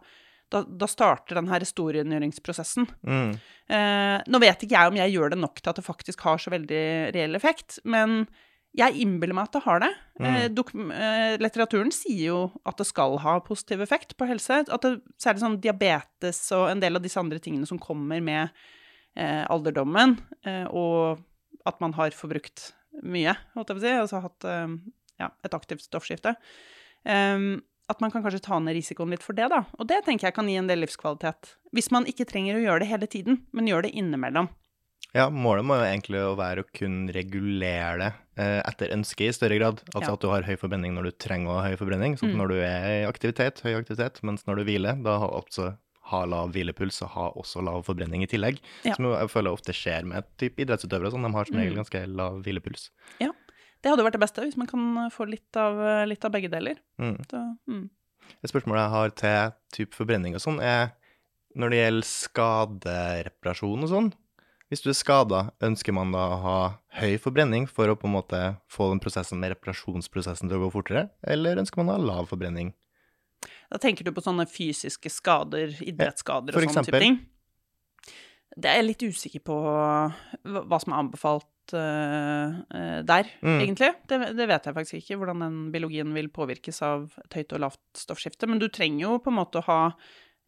da, 0.50 0.64
da 0.66 0.86
starter 0.90 1.38
den 1.38 1.46
her 1.46 1.62
historiegjøringsprosessen. 1.62 2.88
Mm. 3.06 3.34
Eh, 3.70 4.16
nå 4.26 4.40
vet 4.42 4.64
ikke 4.66 4.74
jeg 4.74 4.90
om 4.90 4.96
jeg 4.98 5.12
gjør 5.14 5.30
det 5.30 5.38
nok 5.38 5.60
til 5.60 5.70
at 5.70 5.78
det 5.78 5.86
faktisk 5.86 6.24
har 6.26 6.40
så 6.42 6.50
veldig 6.50 6.80
reell 7.14 7.38
effekt, 7.38 7.78
men 7.86 8.24
jeg 8.76 8.94
innbiller 9.02 9.34
meg 9.34 9.48
at 9.48 9.56
det 9.56 9.62
har 9.64 9.80
det. 9.82 9.90
Eh, 10.20 10.48
Mm. 10.48 10.90
eh, 10.92 11.36
litteraturen 11.38 11.90
sier 11.92 12.26
jo 12.26 12.52
at 12.64 12.76
det 12.76 12.86
skal 12.86 13.18
ha 13.18 13.38
positiv 13.40 13.80
effekt 13.80 14.16
på 14.16 14.28
helse. 14.28 14.64
At 14.70 14.80
det, 14.82 15.00
særlig 15.18 15.40
sånn 15.42 15.60
diabetes 15.60 16.52
og 16.52 16.68
en 16.70 16.80
del 16.80 16.96
av 16.96 17.02
disse 17.02 17.18
andre 17.18 17.40
tingene 17.40 17.66
som 17.66 17.78
kommer 17.78 18.20
med 18.22 18.50
eh, 19.16 19.44
alderdommen, 19.50 20.18
eh, 20.46 20.66
og 20.70 21.18
at 21.66 21.80
man 21.80 21.92
har 21.94 22.10
forbrukt 22.10 22.72
mye, 23.02 23.34
holdt 23.56 23.68
jeg 23.72 23.76
på 23.76 23.80
å 23.80 23.86
si, 23.86 23.96
altså 24.04 24.20
hatt 24.22 24.44
eh, 24.44 24.76
ja, 25.18 25.30
et 25.44 25.52
aktivt 25.54 25.82
stoffskifte. 25.82 26.36
Um, 27.04 27.62
at 27.90 28.00
man 28.00 28.10
kan 28.12 28.22
kanskje 28.22 28.42
ta 28.44 28.58
ned 28.62 28.76
risikoen 28.76 29.10
litt 29.10 29.22
for 29.24 29.34
det, 29.34 29.48
da. 29.50 29.64
Og 29.80 29.88
det 29.88 30.04
tenker 30.06 30.28
jeg 30.28 30.34
kan 30.36 30.46
gi 30.48 30.54
en 30.60 30.68
del 30.70 30.78
livskvalitet. 30.84 31.56
Hvis 31.74 31.90
man 31.90 32.06
ikke 32.06 32.24
trenger 32.28 32.54
å 32.54 32.62
gjøre 32.62 32.84
det 32.84 32.88
hele 32.92 33.08
tiden, 33.10 33.40
men 33.52 33.66
gjør 33.66 33.82
det 33.88 33.94
innimellom. 33.98 34.48
Ja, 35.14 35.28
målet 35.28 35.64
må 35.66 35.74
jo 35.74 35.86
egentlig 35.88 36.20
være 36.38 36.62
å 36.62 36.68
kunne 36.76 37.10
regulere 37.12 37.98
det 37.98 38.12
eh, 38.38 38.60
etter 38.62 38.92
ønske 38.94 39.26
i 39.26 39.32
større 39.34 39.58
grad. 39.58 39.80
Altså 39.94 40.06
Ja. 40.08 40.12
at 40.14 40.20
du 40.22 40.28
har 40.30 40.42
høy 40.46 40.56
forbrenning 40.56 40.94
når 40.94 41.02
du 41.10 41.10
trenger 41.18 41.50
å 41.50 41.60
ha 41.60 41.68
høy 41.68 41.76
forbrenning. 41.76 42.14
Sånn 42.16 42.30
Mm. 42.32 42.36
når 42.38 42.48
du 42.48 42.54
er 42.62 42.86
i 43.02 43.06
aktivitet, 43.10 43.60
høy 43.66 43.74
aktivitet, 43.80 44.22
mens 44.22 44.44
når 44.46 44.56
du 44.56 44.64
hviler, 44.64 45.02
da 45.02 45.18
har 45.18 45.30
også 45.30 45.76
ha 46.10 46.24
lav 46.26 46.52
hvilepuls 46.52 47.02
og 47.02 47.08
ha 47.10 47.30
også 47.32 47.62
lav 47.62 47.84
forbrenning 47.84 48.22
i 48.22 48.26
tillegg. 48.26 48.58
Ja. 48.84 48.94
Som 48.94 49.04
jeg 49.06 49.28
føler 49.30 49.52
ofte 49.52 49.72
skjer 49.74 50.04
med 50.04 50.24
typ 50.38 50.56
idrettsutøvere. 50.58 51.10
Sånn, 51.12 51.22
de 51.26 51.32
har 51.32 51.44
som 51.44 51.56
regel 51.56 51.74
Mm. 51.74 51.82
ganske 51.84 52.06
lav 52.16 52.42
hvilepuls. 52.42 52.90
Ja, 53.20 53.30
Det 53.82 53.88
hadde 53.90 54.04
vært 54.04 54.12
det 54.12 54.20
beste, 54.20 54.42
hvis 54.44 54.56
man 54.58 54.66
kan 54.66 55.10
få 55.10 55.26
litt 55.28 55.56
av, 55.56 56.06
litt 56.06 56.22
av 56.24 56.30
begge 56.32 56.50
deler. 56.50 56.76
Mm. 57.00 57.16
Så, 57.26 57.56
mm. 57.66 57.88
Et 58.44 58.50
spørsmål 58.52 58.76
jeg 58.76 58.90
har 58.90 59.10
til 59.10 59.52
typ 59.72 59.94
forbrenning 59.94 60.34
og 60.34 60.40
sånn, 60.42 60.60
er 60.62 60.92
når 61.56 61.70
det 61.70 61.78
gjelder 61.80 62.04
skadereparasjon 62.84 63.82
og 63.84 63.88
sånn. 63.88 64.12
Hvis 64.70 64.84
du 64.84 64.90
er 64.92 64.94
skada, 64.94 65.40
ønsker 65.66 65.94
man 65.96 66.12
da 66.14 66.24
å 66.30 66.36
ha 66.44 66.58
høy 67.00 67.16
forbrenning 67.18 67.64
for 67.66 67.90
å 67.90 67.96
på 67.98 68.06
en 68.06 68.14
måte 68.14 68.40
få 68.70 68.86
den 68.92 69.00
prosessen 69.02 69.40
med 69.42 69.56
reparasjonsprosessen 69.56 70.46
til 70.46 70.60
å 70.60 70.68
gå 70.68 70.70
fortere, 70.76 71.08
eller 71.26 71.58
ønsker 71.58 71.82
man 71.82 71.90
å 71.90 71.96
ha 71.96 72.04
lav 72.12 72.30
forbrenning? 72.30 72.70
Da 73.70 73.80
tenker 73.82 74.06
du 74.06 74.12
på 74.14 74.22
sånne 74.22 74.46
fysiske 74.50 75.10
skader, 75.10 75.74
idrettsskader 75.82 76.54
og 76.54 76.68
sånne 76.68 76.86
type 76.86 77.02
ting? 77.02 77.18
Det 78.50 78.66
er 78.70 78.80
jeg 78.80 78.86
litt 78.88 79.02
usikker 79.06 79.42
på 79.46 79.56
hva 79.62 80.10
hva 80.42 80.78
som 80.82 80.94
er 80.94 81.02
anbefalt 81.04 81.74
eh, 81.78 82.56
eh, 82.74 82.96
der, 83.06 83.28
Mm. 83.42 83.60
egentlig. 83.62 83.90
Det, 84.10 84.18
det 84.38 84.46
vet 84.50 84.66
jeg 84.66 84.74
faktisk 84.74 84.98
ikke, 84.98 85.18
hvordan 85.20 85.44
den 85.44 85.58
biologien 85.74 86.14
vil 86.14 86.30
påvirkes 86.34 86.82
av 86.82 87.10
et 87.24 87.38
høyt 87.38 87.54
og 87.54 87.62
lavt 87.66 87.82
stoffskifte. 87.94 88.48
Men 88.50 88.58
du 88.58 88.68
trenger 88.68 89.04
jo 89.06 89.18
på 89.22 89.30
en 89.30 89.38
måte 89.38 89.62
å 89.62 89.66
ha 89.68 89.80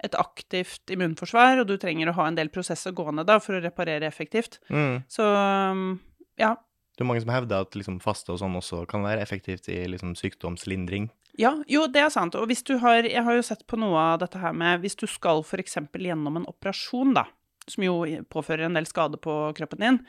et 0.02 0.18
aktivt 0.18 0.90
immunforsvar, 0.92 1.62
og 1.62 1.68
du 1.70 1.76
trenger 1.80 2.10
å 2.10 2.16
ha 2.18 2.28
en 2.28 2.38
del 2.38 2.50
prosesser 2.52 2.94
gående 2.96 3.24
da 3.28 3.38
for 3.42 3.56
å 3.56 3.62
reparere 3.62 4.08
effektivt. 4.08 4.58
Mm. 4.72 5.02
Så 5.10 5.26
um, 5.26 6.00
ja. 6.40 6.56
Det 6.92 7.04
er 7.04 7.08
mange 7.08 7.22
som 7.24 7.32
hevder 7.32 7.64
at 7.64 7.76
liksom 7.78 8.00
faste 8.02 8.34
og 8.34 8.40
sånn 8.42 8.58
også 8.58 8.82
kan 8.90 9.06
være 9.06 9.22
effektivt 9.24 9.70
i 9.72 9.78
liksom 9.88 10.16
sykdomslindring. 10.18 11.08
Ja, 11.40 11.54
jo, 11.70 11.86
det 11.88 12.02
er 12.02 12.10
sant. 12.12 12.36
Og 12.36 12.50
hvis 12.50 12.60
du 12.68 12.74
har 12.82 13.06
Jeg 13.08 13.24
har 13.24 13.38
jo 13.38 13.44
sett 13.46 13.62
på 13.64 13.78
noe 13.80 13.96
av 13.96 14.18
dette 14.20 14.36
her 14.36 14.52
med 14.52 14.82
Hvis 14.82 14.98
du 15.00 15.06
skal 15.08 15.40
f.eks. 15.40 15.78
gjennom 15.96 16.36
en 16.36 16.48
operasjon, 16.50 17.14
da, 17.16 17.24
som 17.64 17.86
jo 17.86 18.02
påfører 18.28 18.66
en 18.66 18.76
del 18.76 18.88
skade 18.90 19.16
på 19.22 19.36
kroppen 19.56 19.80
din, 19.80 20.02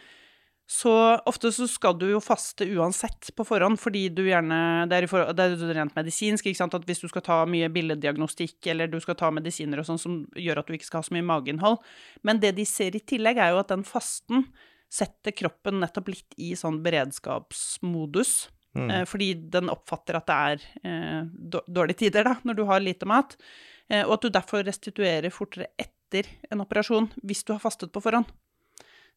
så 0.69 0.93
ofte 1.27 1.51
så 1.51 1.67
skal 1.67 1.97
du 1.99 2.05
jo 2.07 2.21
faste 2.23 2.65
uansett 2.71 3.29
på 3.35 3.45
forhånd, 3.45 3.75
fordi 3.81 4.05
du 4.15 4.23
gjerne 4.23 4.87
Det 4.89 4.95
er, 4.95 5.05
i 5.05 5.09
for, 5.11 5.33
det 5.35 5.43
er 5.43 5.73
rent 5.75 5.95
medisinsk, 5.97 6.47
ikke 6.47 6.61
sant, 6.61 6.77
at 6.77 6.85
hvis 6.87 7.03
du 7.03 7.09
skal 7.11 7.25
ta 7.25 7.41
mye 7.49 7.67
billeddiagnostikk, 7.73 8.61
eller 8.71 8.87
du 8.87 8.99
skal 9.03 9.17
ta 9.19 9.31
medisiner 9.35 9.81
og 9.81 9.89
sånn 9.89 9.99
som 10.01 10.21
gjør 10.39 10.61
at 10.61 10.69
du 10.69 10.77
ikke 10.77 10.87
skal 10.87 11.03
ha 11.03 11.09
så 11.09 11.15
mye 11.17 11.27
mageinnhold 11.27 11.81
Men 12.23 12.39
det 12.39 12.55
de 12.55 12.65
ser 12.67 12.95
i 12.95 13.03
tillegg, 13.03 13.37
er 13.37 13.51
jo 13.53 13.59
at 13.61 13.73
den 13.73 13.83
fasten 13.87 14.47
setter 14.93 15.35
kroppen 15.35 15.81
nettopp 15.81 16.11
litt 16.13 16.35
i 16.37 16.53
sånn 16.55 16.79
beredskapsmodus. 16.85 18.33
Mm. 18.77 18.89
Eh, 18.89 19.03
fordi 19.09 19.33
den 19.53 19.71
oppfatter 19.73 20.17
at 20.17 20.29
det 20.29 20.37
er 20.53 20.67
eh, 20.89 21.59
dårlige 21.67 22.05
tider, 22.05 22.29
da, 22.29 22.37
når 22.45 22.57
du 22.57 22.63
har 22.69 22.81
lite 22.81 23.09
mat. 23.09 23.35
Eh, 23.89 24.05
og 24.05 24.17
at 24.17 24.25
du 24.25 24.33
derfor 24.33 24.63
restituerer 24.65 25.33
fortere 25.33 25.73
etter 25.77 26.29
en 26.53 26.61
operasjon 26.61 27.09
hvis 27.25 27.43
du 27.45 27.55
har 27.55 27.61
fastet 27.63 27.93
på 27.93 28.01
forhånd. 28.05 28.29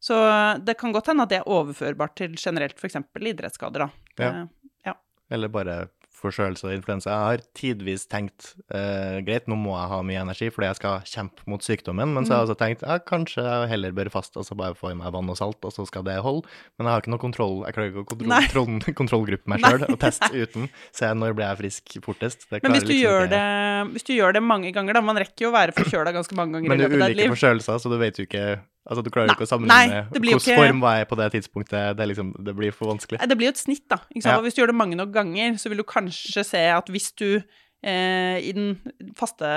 Så 0.03 0.17
det 0.63 0.77
kan 0.81 0.93
godt 0.95 1.11
hende 1.11 1.27
at 1.27 1.33
det 1.33 1.41
er 1.41 1.51
overførbart 1.51 2.17
til 2.21 2.37
generelt 2.39 2.79
f.eks. 2.79 3.01
idrettsskader, 3.17 3.87
da. 3.87 3.91
Ja. 4.21 4.31
Eh, 4.31 4.73
ja. 4.91 4.99
Eller 5.33 5.51
bare 5.53 5.87
forkjølelse 6.17 6.69
og 6.69 6.75
influensa. 6.75 7.11
Jeg 7.13 7.29
har 7.29 7.43
tidvis 7.57 8.07
tenkt 8.09 8.55
eh, 8.75 9.19
greit, 9.27 9.47
nå 9.51 9.57
må 9.61 9.75
jeg 9.77 9.91
ha 9.91 9.99
mye 10.07 10.23
energi 10.23 10.49
fordi 10.53 10.71
jeg 10.71 10.79
skal 10.79 11.09
kjempe 11.11 11.45
mot 11.51 11.65
sykdommen, 11.65 12.15
men 12.17 12.25
så 12.27 12.33
har 12.33 12.41
jeg 12.41 12.49
også 12.49 12.59
tenkt 12.63 12.85
ja, 12.87 12.97
kanskje 13.05 13.45
jeg 13.45 13.71
heller 13.75 13.97
bør 13.97 14.11
faste 14.15 14.41
og 14.41 14.47
så 14.49 14.57
bare 14.59 14.77
få 14.79 14.95
i 14.95 14.97
meg 14.99 15.13
vann 15.15 15.29
og 15.33 15.39
salt, 15.39 15.61
og 15.67 15.75
så 15.75 15.87
skal 15.89 16.07
det 16.09 16.17
holde. 16.25 16.49
Men 16.79 16.89
jeg 16.89 16.95
har 16.95 17.05
ikke 17.05 17.13
noe 17.13 17.23
kontroll, 17.23 17.59
jeg 17.67 17.77
klarer 17.77 17.93
ikke 17.93 18.05
å 18.07 18.09
kontroll, 18.13 18.47
kontroll, 18.47 18.95
kontrollgruppe 19.03 19.53
meg 19.53 19.67
sjøl 19.67 19.85
og 19.91 19.99
teste 20.07 20.31
uten. 20.33 20.71
Se 20.97 21.11
når 21.21 21.37
blir 21.37 21.51
jeg 21.51 21.61
frisk 21.63 21.99
fortest. 22.07 22.49
Det 22.49 22.63
Men 22.65 22.77
hvis 22.77 22.87
du, 22.87 22.95
liksom 22.95 23.05
gjør 23.05 23.29
det, 23.35 23.45
hvis 23.93 24.09
du 24.09 24.15
gjør 24.17 24.39
det 24.39 24.45
mange 24.45 24.73
ganger, 24.77 24.97
da 24.97 25.05
Man 25.07 25.21
rekker 25.21 25.47
jo 25.47 25.53
å 25.53 25.55
være 25.55 25.77
forkjøla 25.77 26.17
ganske 26.17 26.39
mange 26.39 26.57
ganger 26.57 26.73
Men 26.73 26.81
i 26.81 26.83
det 26.83 26.89
er 26.89 26.97
løpet 26.97 27.05
av 27.05 27.11
et 27.11 27.13
ulike 27.13 27.23
liv. 27.27 27.37
forkjølelser, 27.37 27.83
så 27.83 27.93
du 27.93 27.99
vet 28.01 28.19
jo 28.19 28.27
ikke 28.27 28.47
Altså, 28.87 29.03
du 29.03 29.11
klarer 29.11 29.27
jo 29.27 29.33
Nei, 29.33 29.37
ikke 29.37 29.47
å 29.49 29.51
sammenligne 29.51 29.97
nei, 29.97 30.03
hvordan 30.15 30.39
ikke- 30.41 30.57
form 30.61 30.81
var 30.85 30.97
jeg 31.01 31.09
på 31.11 31.17
det 31.19 31.29
tidspunktet. 31.35 31.97
Det, 31.99 32.07
liksom, 32.13 32.29
det 32.47 32.55
blir 32.55 32.71
for 32.73 32.93
vanskelig. 32.93 33.19
Det 33.29 33.37
blir 33.37 33.49
jo 33.51 33.55
et 33.57 33.63
snitt, 33.65 33.83
da. 33.91 33.99
Ja. 34.15 34.37
Hvis 34.45 34.55
du 34.55 34.63
gjør 34.63 34.71
det 34.71 34.79
mange 34.79 34.95
nok 34.97 35.11
ganger, 35.15 35.57
så 35.59 35.69
vil 35.73 35.79
du 35.83 35.85
kanskje 35.85 36.45
se 36.47 36.63
at 36.71 36.87
hvis 36.95 37.11
du 37.19 37.43
eh, 37.83 38.39
i 38.47 38.53
den 38.55 38.79
faste 39.19 39.51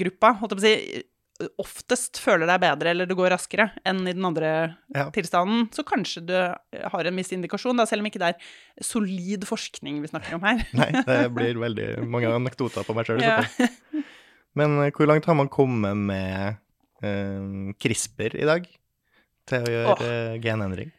gruppa, 0.00 0.32
holdt 0.40 0.56
jeg 0.56 0.58
på 0.58 0.64
å 0.64 0.66
si, 0.66 1.04
oftest 1.62 2.18
føler 2.18 2.48
deg 2.50 2.58
bedre 2.64 2.90
eller 2.90 3.06
det 3.06 3.14
går 3.14 3.30
raskere 3.30 3.68
enn 3.86 4.00
i 4.08 4.12
den 4.16 4.24
andre 4.26 4.48
Ja. 4.94 5.04
tilstanden, 5.14 5.68
så 5.70 5.84
kanskje 5.86 6.24
du 6.26 6.34
har 6.34 7.06
en 7.06 7.16
viss 7.20 7.30
indikasjon, 7.30 7.76
da, 7.78 7.84
selv 7.86 8.02
om 8.02 8.08
ikke 8.10 8.18
det 8.18 8.32
er 8.34 8.82
solid 8.82 9.44
forskning 9.46 10.00
vi 10.02 10.08
snakker 10.10 10.34
om 10.34 10.42
her. 10.42 10.64
Nei, 10.74 10.88
det 11.06 11.20
blir 11.36 11.54
veldig 11.62 12.08
mange 12.10 12.32
anekdoter 12.40 12.82
på 12.88 12.96
meg 12.96 13.06
sjøl. 13.06 13.22
Ja. 13.22 13.44
Men 14.58 14.80
eh, 14.82 14.90
hvor 14.90 15.06
langt 15.06 15.28
har 15.30 15.36
man 15.38 15.48
kommet 15.52 15.94
med 15.96 16.48
eh, 16.48 16.54
CRISPR 17.00 18.34
i 18.38 18.46
dag 18.48 18.68
til 19.48 19.66
å 19.66 19.74
gjøre 19.74 19.92
Åh. 19.94 20.06
eh, 20.06 20.38
genendring? 20.44 20.90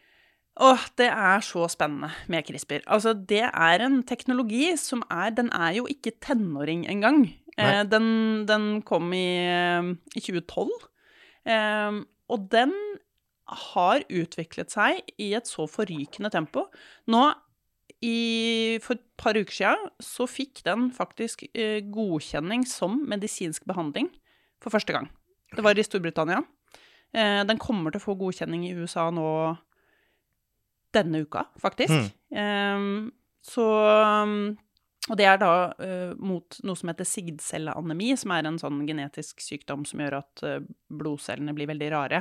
Åh, 0.60 0.86
det 1.00 1.08
er 1.08 1.44
så 1.46 1.68
spennende 1.72 2.10
med 2.28 2.48
CRISPR. 2.48 2.84
Altså, 2.92 3.14
det 3.14 3.46
er 3.48 3.84
en 3.86 4.02
teknologi 4.04 4.74
som 4.80 5.04
er 5.08 5.32
Den 5.32 5.52
er 5.56 5.78
jo 5.78 5.88
ikke 5.88 6.18
tenåring 6.20 6.86
engang. 6.92 7.30
Eh, 7.58 7.84
den, 7.88 8.46
den 8.48 8.82
kom 8.88 9.14
i, 9.16 9.40
eh, 9.48 9.94
i 10.16 10.24
2012. 10.24 10.72
Eh, 11.48 12.02
og 12.30 12.50
den 12.52 12.74
har 13.50 14.04
utviklet 14.10 14.74
seg 14.76 15.00
i 15.18 15.32
et 15.38 15.48
så 15.50 15.66
forrykende 15.70 16.30
tempo. 16.34 16.68
Nå, 17.10 17.24
i, 18.06 18.80
for 18.84 18.96
et 18.96 19.06
par 19.20 19.40
uker 19.40 19.56
siden, 19.56 19.90
så 20.04 20.28
fikk 20.30 20.62
den 20.68 20.90
faktisk 20.96 21.48
eh, 21.54 21.80
godkjenning 21.84 22.68
som 22.70 23.02
medisinsk 23.10 23.66
behandling 23.68 24.12
for 24.64 24.76
første 24.76 24.96
gang. 24.96 25.10
Det 25.56 25.66
var 25.66 25.80
i 25.80 25.86
Storbritannia. 25.86 26.44
Eh, 27.14 27.42
den 27.50 27.62
kommer 27.62 27.94
til 27.94 28.02
å 28.02 28.06
få 28.06 28.18
godkjenning 28.20 28.68
i 28.68 28.76
USA 28.78 29.08
nå 29.14 29.30
denne 30.94 31.24
uka, 31.26 31.46
faktisk. 31.62 32.12
Mm. 32.34 32.42
Eh, 32.42 33.12
så 33.46 33.66
Og 35.10 35.18
det 35.18 35.26
er 35.26 35.40
da 35.42 35.72
eh, 35.82 36.12
mot 36.22 36.60
noe 36.68 36.78
som 36.78 36.90
heter 36.92 37.08
sigdcelleanemi, 37.08 38.12
som 38.20 38.34
er 38.36 38.46
en 38.46 38.60
sånn 38.62 38.84
genetisk 38.86 39.42
sykdom 39.42 39.86
som 39.88 40.04
gjør 40.04 40.20
at 40.20 40.44
eh, 40.46 40.60
blodcellene 40.92 41.56
blir 41.58 41.70
veldig 41.72 41.88
rare 41.96 42.20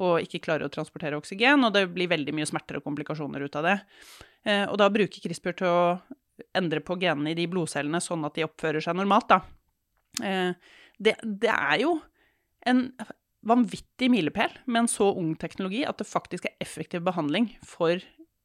og 0.00 0.22
ikke 0.24 0.40
klarer 0.46 0.64
å 0.64 0.72
transportere 0.72 1.18
oksygen, 1.18 1.66
og 1.66 1.74
det 1.74 1.82
blir 1.92 2.08
veldig 2.08 2.32
mye 2.36 2.48
smerter 2.48 2.78
og 2.78 2.86
komplikasjoner 2.86 3.44
ut 3.44 3.58
av 3.60 3.66
det. 3.66 3.74
Eh, 4.48 4.64
og 4.64 4.78
da 4.80 4.88
bruker 4.92 5.20
CRISPR 5.20 5.58
til 5.58 5.68
å 5.68 5.82
endre 6.56 6.80
på 6.80 6.96
genene 7.00 7.34
i 7.34 7.36
de 7.36 7.44
blodcellene 7.50 8.00
sånn 8.00 8.24
at 8.24 8.38
de 8.38 8.46
oppfører 8.46 8.80
seg 8.84 8.96
normalt, 8.96 9.28
da. 9.34 9.42
Eh, 10.24 10.78
det, 11.02 11.18
det 11.20 11.52
er 11.52 11.82
jo 11.82 11.98
en 12.68 12.86
vanvittig 13.42 14.08
milepæl 14.12 14.54
med 14.66 14.84
en 14.84 14.90
så 14.90 15.08
ung 15.18 15.34
teknologi 15.38 15.82
at 15.86 15.98
det 15.98 16.08
faktisk 16.08 16.46
er 16.46 16.58
effektiv 16.62 17.02
behandling 17.06 17.50
for 17.66 18.02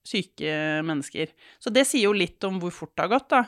syke 0.08 0.54
mennesker. 0.88 1.34
Så 1.62 1.74
det 1.74 1.86
sier 1.88 2.08
jo 2.08 2.16
litt 2.16 2.44
om 2.48 2.62
hvor 2.62 2.74
fort 2.74 2.96
det 2.96 3.06
har 3.06 3.14
gått, 3.18 3.30
da. 3.34 3.44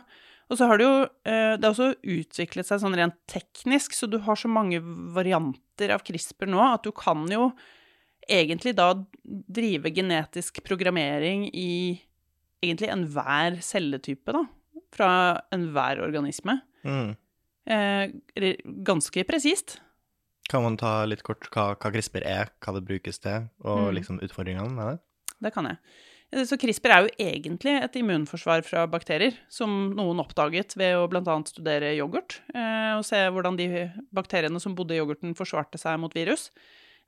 Og 0.49 0.57
så 0.57 0.65
har 0.65 0.79
det 0.79 0.85
jo 0.87 0.93
eh, 1.29 1.55
Det 1.55 1.65
har 1.65 1.73
også 1.75 1.91
utviklet 2.01 2.67
seg 2.67 2.81
sånn 2.81 2.97
rent 2.97 3.17
teknisk, 3.29 3.93
så 3.95 4.09
du 4.09 4.17
har 4.25 4.39
så 4.39 4.49
mange 4.51 4.81
varianter 5.15 5.93
av 5.93 6.03
CRISPR 6.05 6.49
nå 6.49 6.61
at 6.65 6.85
du 6.85 6.91
kan 6.95 7.25
jo 7.31 7.51
egentlig 8.29 8.75
da 8.77 8.91
drive 9.23 9.89
genetisk 9.93 10.61
programmering 10.65 11.47
i 11.49 11.97
egentlig 12.61 12.91
enhver 12.91 13.57
celletype, 13.65 14.35
da. 14.35 14.43
Fra 14.93 15.11
enhver 15.53 16.01
organisme. 16.03 16.59
Mm. 16.83 17.13
Eh, 17.69 18.51
ganske 18.85 19.23
presist. 19.29 19.77
Kan 20.49 20.63
man 20.65 20.77
ta 20.81 21.05
litt 21.05 21.21
kort 21.23 21.45
hva, 21.53 21.75
hva 21.77 21.91
CRISPR 21.93 22.23
er, 22.25 22.49
hva 22.59 22.73
det 22.73 22.85
brukes 22.87 23.19
til, 23.21 23.49
og 23.63 23.89
Mm. 23.89 23.95
liksom 23.99 24.19
utfordringene 24.25 24.71
med 24.73 24.87
det? 24.87 24.99
Det 25.45 25.53
kan 25.53 25.65
jeg. 25.69 25.77
Eh, 26.33 26.43
Så 26.43 26.57
CRISPR 26.59 26.89
er 26.91 27.01
jo 27.05 27.13
egentlig 27.19 27.75
et 27.83 27.93
immunforsvar 28.01 28.63
fra 28.65 28.87
bakterier, 28.87 29.33
som 29.49 29.93
noen 29.95 30.19
oppdaget 30.19 30.75
ved 30.75 30.95
å 30.97 31.07
bl.a. 31.09 31.37
studere 31.45 31.95
yoghurt, 31.97 32.39
eh, 32.53 32.97
og 32.97 33.05
se 33.05 33.15
hvordan 33.29 33.57
de 33.57 33.91
bakteriene 34.13 34.59
som 34.61 34.75
bodde 34.75 34.91
i 34.97 34.99
yoghurten, 34.99 35.35
forsvarte 35.37 35.77
seg 35.79 35.99
mot 35.99 36.13
virus. 36.13 36.49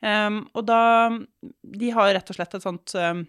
Og 0.02 0.66
da 0.66 1.10
De 1.64 1.90
har 1.92 2.14
rett 2.14 2.30
og 2.30 2.36
slett 2.36 2.56
et 2.56 2.64
sånt 2.64 2.96
em, 2.96 3.28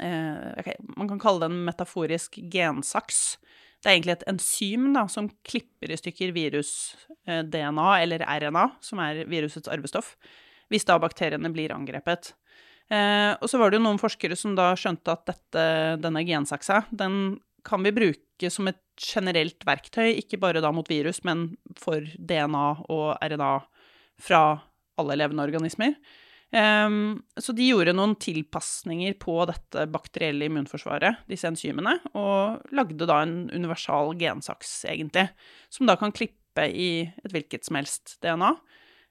eh, 0.00 0.72
Man 0.96 1.08
kan 1.08 1.18
kalle 1.18 1.40
det 1.40 1.50
en 1.50 1.64
metaforisk 1.66 2.38
gensaks. 2.50 3.36
Det 3.82 3.90
er 3.90 3.96
egentlig 3.96 4.16
et 4.16 4.26
enzym 4.30 4.88
da, 4.96 5.04
som 5.12 5.28
klipper 5.46 5.92
i 5.92 5.98
stykker 6.00 6.32
virus-DNA, 6.34 7.88
eller 8.02 8.24
RNA, 8.24 8.66
som 8.82 9.02
er 9.04 9.24
virusets 9.30 9.70
arvestoff, 9.70 10.14
hvis 10.72 10.86
da 10.88 10.96
bakteriene 11.02 11.52
blir 11.54 11.74
angrepet. 11.74 12.32
Eh, 12.90 13.32
og 13.34 13.50
så 13.50 13.58
var 13.60 13.70
det 13.70 13.80
jo 13.80 13.86
noen 13.86 14.00
forskere 14.00 14.38
som 14.38 14.54
da 14.58 14.70
skjønte 14.78 15.12
at 15.12 15.26
dette, 15.30 15.66
denne 16.02 16.22
gensaksa, 16.26 16.84
den 16.90 17.38
kan 17.66 17.82
vi 17.82 17.94
bruke 17.94 18.50
som 18.52 18.68
et 18.70 18.82
generelt 19.00 19.64
verktøy, 19.66 20.14
ikke 20.20 20.38
bare 20.40 20.62
da 20.62 20.70
mot 20.74 20.86
virus, 20.90 21.22
men 21.26 21.50
for 21.78 22.04
DNA 22.16 22.66
og 22.86 23.08
RNA 23.18 23.54
fra 24.22 24.42
alle 24.96 25.18
levende 25.18 25.44
organismer. 25.44 25.96
Ehm, 26.56 27.22
så 27.36 27.52
de 27.52 27.66
gjorde 27.68 27.92
noen 27.96 28.14
tilpasninger 28.20 29.16
på 29.20 29.36
dette 29.50 29.84
bakterielle 29.92 30.48
immunforsvaret, 30.48 31.24
disse 31.28 31.48
enzymene, 31.50 31.98
og 32.16 32.64
lagde 32.76 33.08
da 33.08 33.20
en 33.24 33.50
universal 33.52 34.14
gensaks, 34.20 34.78
egentlig, 34.88 35.28
som 35.72 35.88
da 35.90 35.98
kan 36.00 36.14
klippe 36.16 36.68
i 36.70 36.90
et 37.04 37.34
hvilket 37.34 37.68
som 37.68 37.76
helst 37.80 38.16
DNA. 38.24 38.54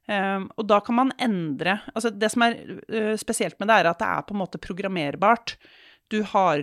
Um, 0.06 0.48
og 0.54 0.68
da 0.70 0.78
kan 0.86 0.94
man 0.94 1.12
endre 1.18 1.80
Altså, 1.96 2.12
det 2.14 2.28
som 2.30 2.44
er 2.46 2.60
uh, 2.94 3.16
spesielt 3.18 3.58
med 3.58 3.72
det, 3.72 3.78
er 3.80 3.88
at 3.90 4.02
det 4.04 4.06
er 4.06 4.26
på 4.28 4.36
en 4.36 4.42
måte 4.44 4.62
programmerbart. 4.62 5.56
Du 6.14 6.20
har 6.30 6.62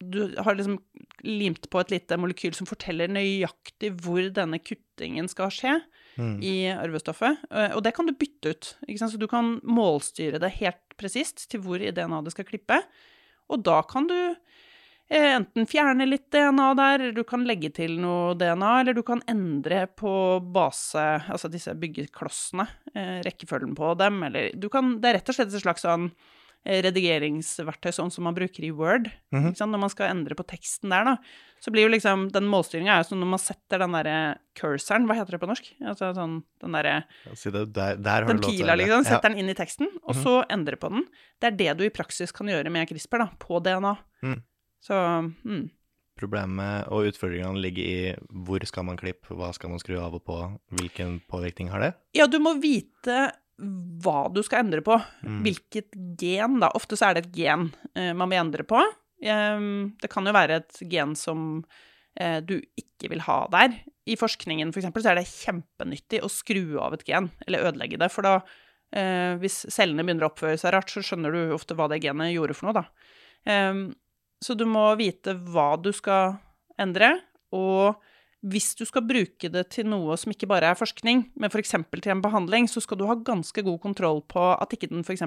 du 0.00 0.34
har 0.40 0.56
liksom 0.56 0.78
limt 1.22 1.68
på 1.70 1.80
et 1.82 1.90
lite 1.92 2.16
molekyl 2.16 2.54
som 2.56 2.66
forteller 2.66 3.10
nøyaktig 3.12 3.92
hvor 4.00 4.24
denne 4.32 4.58
kuttingen 4.64 5.28
skal 5.28 5.52
skje 5.52 5.74
Mm. 6.18 6.38
i 6.42 6.54
arvestoffet, 6.72 7.44
eh, 7.50 7.72
og 7.76 7.84
det 7.86 7.94
kan 7.96 8.08
du 8.08 8.14
bytte 8.18 8.52
ut. 8.52 8.70
Ikke 8.88 9.02
sant? 9.02 9.14
Så 9.14 9.20
du 9.20 9.28
kan 9.30 9.58
målstyre 9.62 10.40
det 10.42 10.56
helt 10.58 10.96
presist 11.00 11.46
til 11.50 11.62
hvor 11.64 11.80
i 11.80 11.92
DNA 11.94 12.22
det 12.26 12.34
skal 12.34 12.48
klippe, 12.48 12.80
og 13.50 13.62
da 13.66 13.80
kan 13.88 14.08
du 14.10 14.16
eh, 14.18 15.30
enten 15.36 15.68
fjerne 15.70 16.08
litt 16.08 16.28
DNA 16.34 16.68
der, 16.78 16.96
eller 16.98 17.16
du 17.16 17.24
kan 17.26 17.46
legge 17.48 17.72
til 17.78 17.96
noe 18.02 18.34
DNA, 18.38 18.72
eller 18.82 18.98
du 18.98 19.02
kan 19.06 19.22
endre 19.30 19.86
på 19.98 20.12
base, 20.54 21.06
altså 21.30 21.50
disse 21.52 21.74
byggeklossene, 21.78 22.68
eh, 22.94 23.16
rekkefølgen 23.26 23.74
på 23.78 23.94
dem, 24.00 24.22
eller 24.28 24.52
du 24.54 24.68
kan 24.72 24.98
Det 25.00 25.10
er 25.10 25.20
rett 25.20 25.32
og 25.32 25.38
slett 25.38 25.54
et 25.54 25.64
slags 25.64 25.86
sånn 25.86 26.10
redigeringsverktøy, 26.64 27.90
sånn 27.96 28.10
som 28.12 28.26
man 28.28 28.36
bruker 28.36 28.64
i 28.66 28.72
Word. 28.74 29.08
Ikke 29.32 29.54
sant? 29.56 29.72
Når 29.72 29.80
man 29.86 29.92
skal 29.92 30.10
endre 30.12 30.36
på 30.36 30.44
teksten 30.48 30.92
der, 30.92 31.06
da, 31.08 31.14
så 31.60 31.72
blir 31.72 31.86
jo 31.86 31.92
liksom 31.92 32.26
Den 32.32 32.46
målstyringa 32.48 32.94
er 32.94 33.02
jo 33.02 33.10
sånn 33.10 33.20
når 33.20 33.32
man 33.34 33.42
setter 33.42 33.82
den 33.82 33.96
derre 33.96 34.18
cursoren, 34.56 35.08
hva 35.08 35.16
heter 35.18 35.36
det 35.36 35.40
på 35.42 35.48
norsk? 35.50 35.72
Altså 35.80 36.12
sånn 36.16 36.38
den 36.62 36.76
derre 36.76 36.94
Si 37.38 37.52
der, 37.52 37.66
der 37.72 38.28
Den 38.28 38.42
pila, 38.44 38.76
liksom. 38.76 39.00
liksom. 39.00 39.04
Ja. 39.04 39.08
Setter 39.08 39.32
den 39.32 39.42
inn 39.42 39.52
i 39.52 39.56
teksten, 39.56 39.90
og 40.04 40.16
så 40.20 40.40
endre 40.52 40.80
på 40.80 40.92
den. 40.92 41.04
Det 41.40 41.50
er 41.50 41.58
det 41.64 41.74
du 41.80 41.84
i 41.88 41.92
praksis 41.94 42.32
kan 42.36 42.48
gjøre 42.50 42.72
med 42.72 42.88
CRISPR, 42.90 43.24
da, 43.24 43.28
på 43.40 43.60
DNA. 43.64 43.96
Mm. 44.24 44.40
Så 44.84 44.96
mm. 44.96 45.68
Problemet 46.20 46.90
og 46.92 47.08
utfordringene 47.08 47.60
ligger 47.64 47.86
i 47.86 48.00
hvor 48.44 48.64
skal 48.68 48.84
man 48.84 48.98
klippe, 49.00 49.32
hva 49.36 49.54
skal 49.56 49.72
man 49.72 49.80
skru 49.80 49.96
av 50.00 50.18
og 50.18 50.24
på, 50.26 50.36
hvilken 50.76 51.22
påvirkning 51.30 51.70
har 51.72 51.86
det? 51.86 51.94
Ja, 52.18 52.26
du 52.28 52.36
må 52.42 52.58
vite 52.60 53.30
hva 53.60 54.24
du 54.32 54.40
skal 54.46 54.64
endre 54.64 54.82
på. 54.84 54.96
Mm. 55.24 55.42
Hvilket 55.46 55.94
gen, 56.20 56.58
da. 56.62 56.70
Ofte 56.76 56.98
så 56.98 57.10
er 57.10 57.18
det 57.18 57.26
et 57.26 57.38
gen 57.42 57.68
eh, 57.94 58.12
man 58.16 58.32
vil 58.32 58.40
endre 58.42 58.66
på. 58.68 58.80
Ehm, 59.22 59.92
det 60.00 60.10
kan 60.12 60.26
jo 60.26 60.34
være 60.34 60.60
et 60.62 60.82
gen 60.90 61.14
som 61.18 61.62
eh, 62.18 62.40
du 62.44 62.58
ikke 62.80 63.12
vil 63.12 63.24
ha 63.26 63.42
der. 63.52 63.76
I 64.10 64.16
forskningen, 64.18 64.72
for 64.72 64.82
eksempel, 64.82 65.04
så 65.04 65.12
er 65.12 65.20
det 65.20 65.28
kjempenyttig 65.30 66.22
å 66.24 66.32
skru 66.32 66.80
av 66.82 66.96
et 66.96 67.06
gen, 67.08 67.30
eller 67.46 67.68
ødelegge 67.70 68.00
det. 68.00 68.10
For 68.12 68.26
da, 68.26 68.38
eh, 68.96 69.36
hvis 69.40 69.62
cellene 69.72 70.06
begynner 70.06 70.28
å 70.28 70.32
oppføre 70.32 70.60
seg 70.60 70.74
rart, 70.74 70.92
så 70.92 71.04
skjønner 71.04 71.34
du 71.34 71.56
ofte 71.56 71.76
hva 71.78 71.90
det 71.92 72.00
genet 72.04 72.32
gjorde 72.34 72.56
for 72.56 72.70
noe, 72.70 72.82
da. 72.82 73.10
Ehm, 73.50 73.90
så 74.40 74.56
du 74.56 74.64
må 74.68 74.86
vite 74.96 75.36
hva 75.52 75.74
du 75.80 75.92
skal 75.96 76.38
endre, 76.80 77.18
og 77.52 78.00
hvis 78.40 78.72
du 78.78 78.86
skal 78.88 79.04
bruke 79.04 79.50
det 79.52 79.66
til 79.74 79.88
noe 79.90 80.16
som 80.20 80.32
ikke 80.32 80.48
bare 80.48 80.72
er 80.72 80.78
forskning, 80.78 81.26
men 81.36 81.52
f.eks. 81.52 81.74
til 81.76 82.12
en 82.14 82.22
behandling, 82.24 82.68
så 82.70 82.80
skal 82.80 83.00
du 83.00 83.06
ha 83.08 83.18
ganske 83.26 83.64
god 83.66 83.80
kontroll 83.82 84.22
på 84.24 84.44
at 84.54 84.72
ikke 84.76 84.88
den 84.92 85.04
f.eks. 85.04 85.26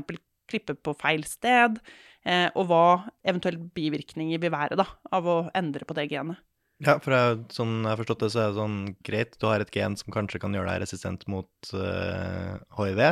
klipper 0.50 0.77
på 0.82 0.96
feil 1.00 1.25
sted, 1.27 1.77
eh, 2.25 2.50
og 2.58 2.67
hva 2.72 2.86
eventuelt 3.22 3.70
bivirkninger 3.77 4.41
vil 4.41 4.53
være 4.53 4.79
da, 4.82 4.88
av 5.13 5.29
å 5.29 5.38
endre 5.55 5.86
på 5.86 5.98
det 5.98 6.10
genet. 6.12 6.41
Ja, 6.84 6.98
for 7.00 7.13
jeg, 7.15 7.43
sånn 7.53 7.84
jeg 7.84 7.91
har 7.91 8.00
forstått 8.01 8.25
det, 8.25 8.32
så 8.34 8.41
er 8.41 8.50
det 8.50 8.60
sånn 8.60 8.79
greit, 9.05 9.38
du 9.39 9.46
har 9.48 9.62
et 9.63 9.72
gen 9.72 9.96
som 10.00 10.10
kanskje 10.15 10.41
kan 10.41 10.55
gjøre 10.58 10.74
deg 10.74 10.82
resistent 10.84 11.24
mot 11.32 11.72
uh, 11.77 12.58
hiv, 12.79 13.03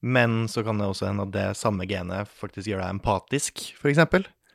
men 0.00 0.42
så 0.50 0.64
kan 0.66 0.80
det 0.80 0.90
også 0.90 1.06
hende 1.06 1.28
at 1.28 1.32
det 1.36 1.46
samme 1.60 1.86
genet 1.88 2.28
faktisk 2.40 2.72
gjør 2.72 2.82
deg 2.82 2.98
empatisk, 2.98 3.62
for 3.78 3.92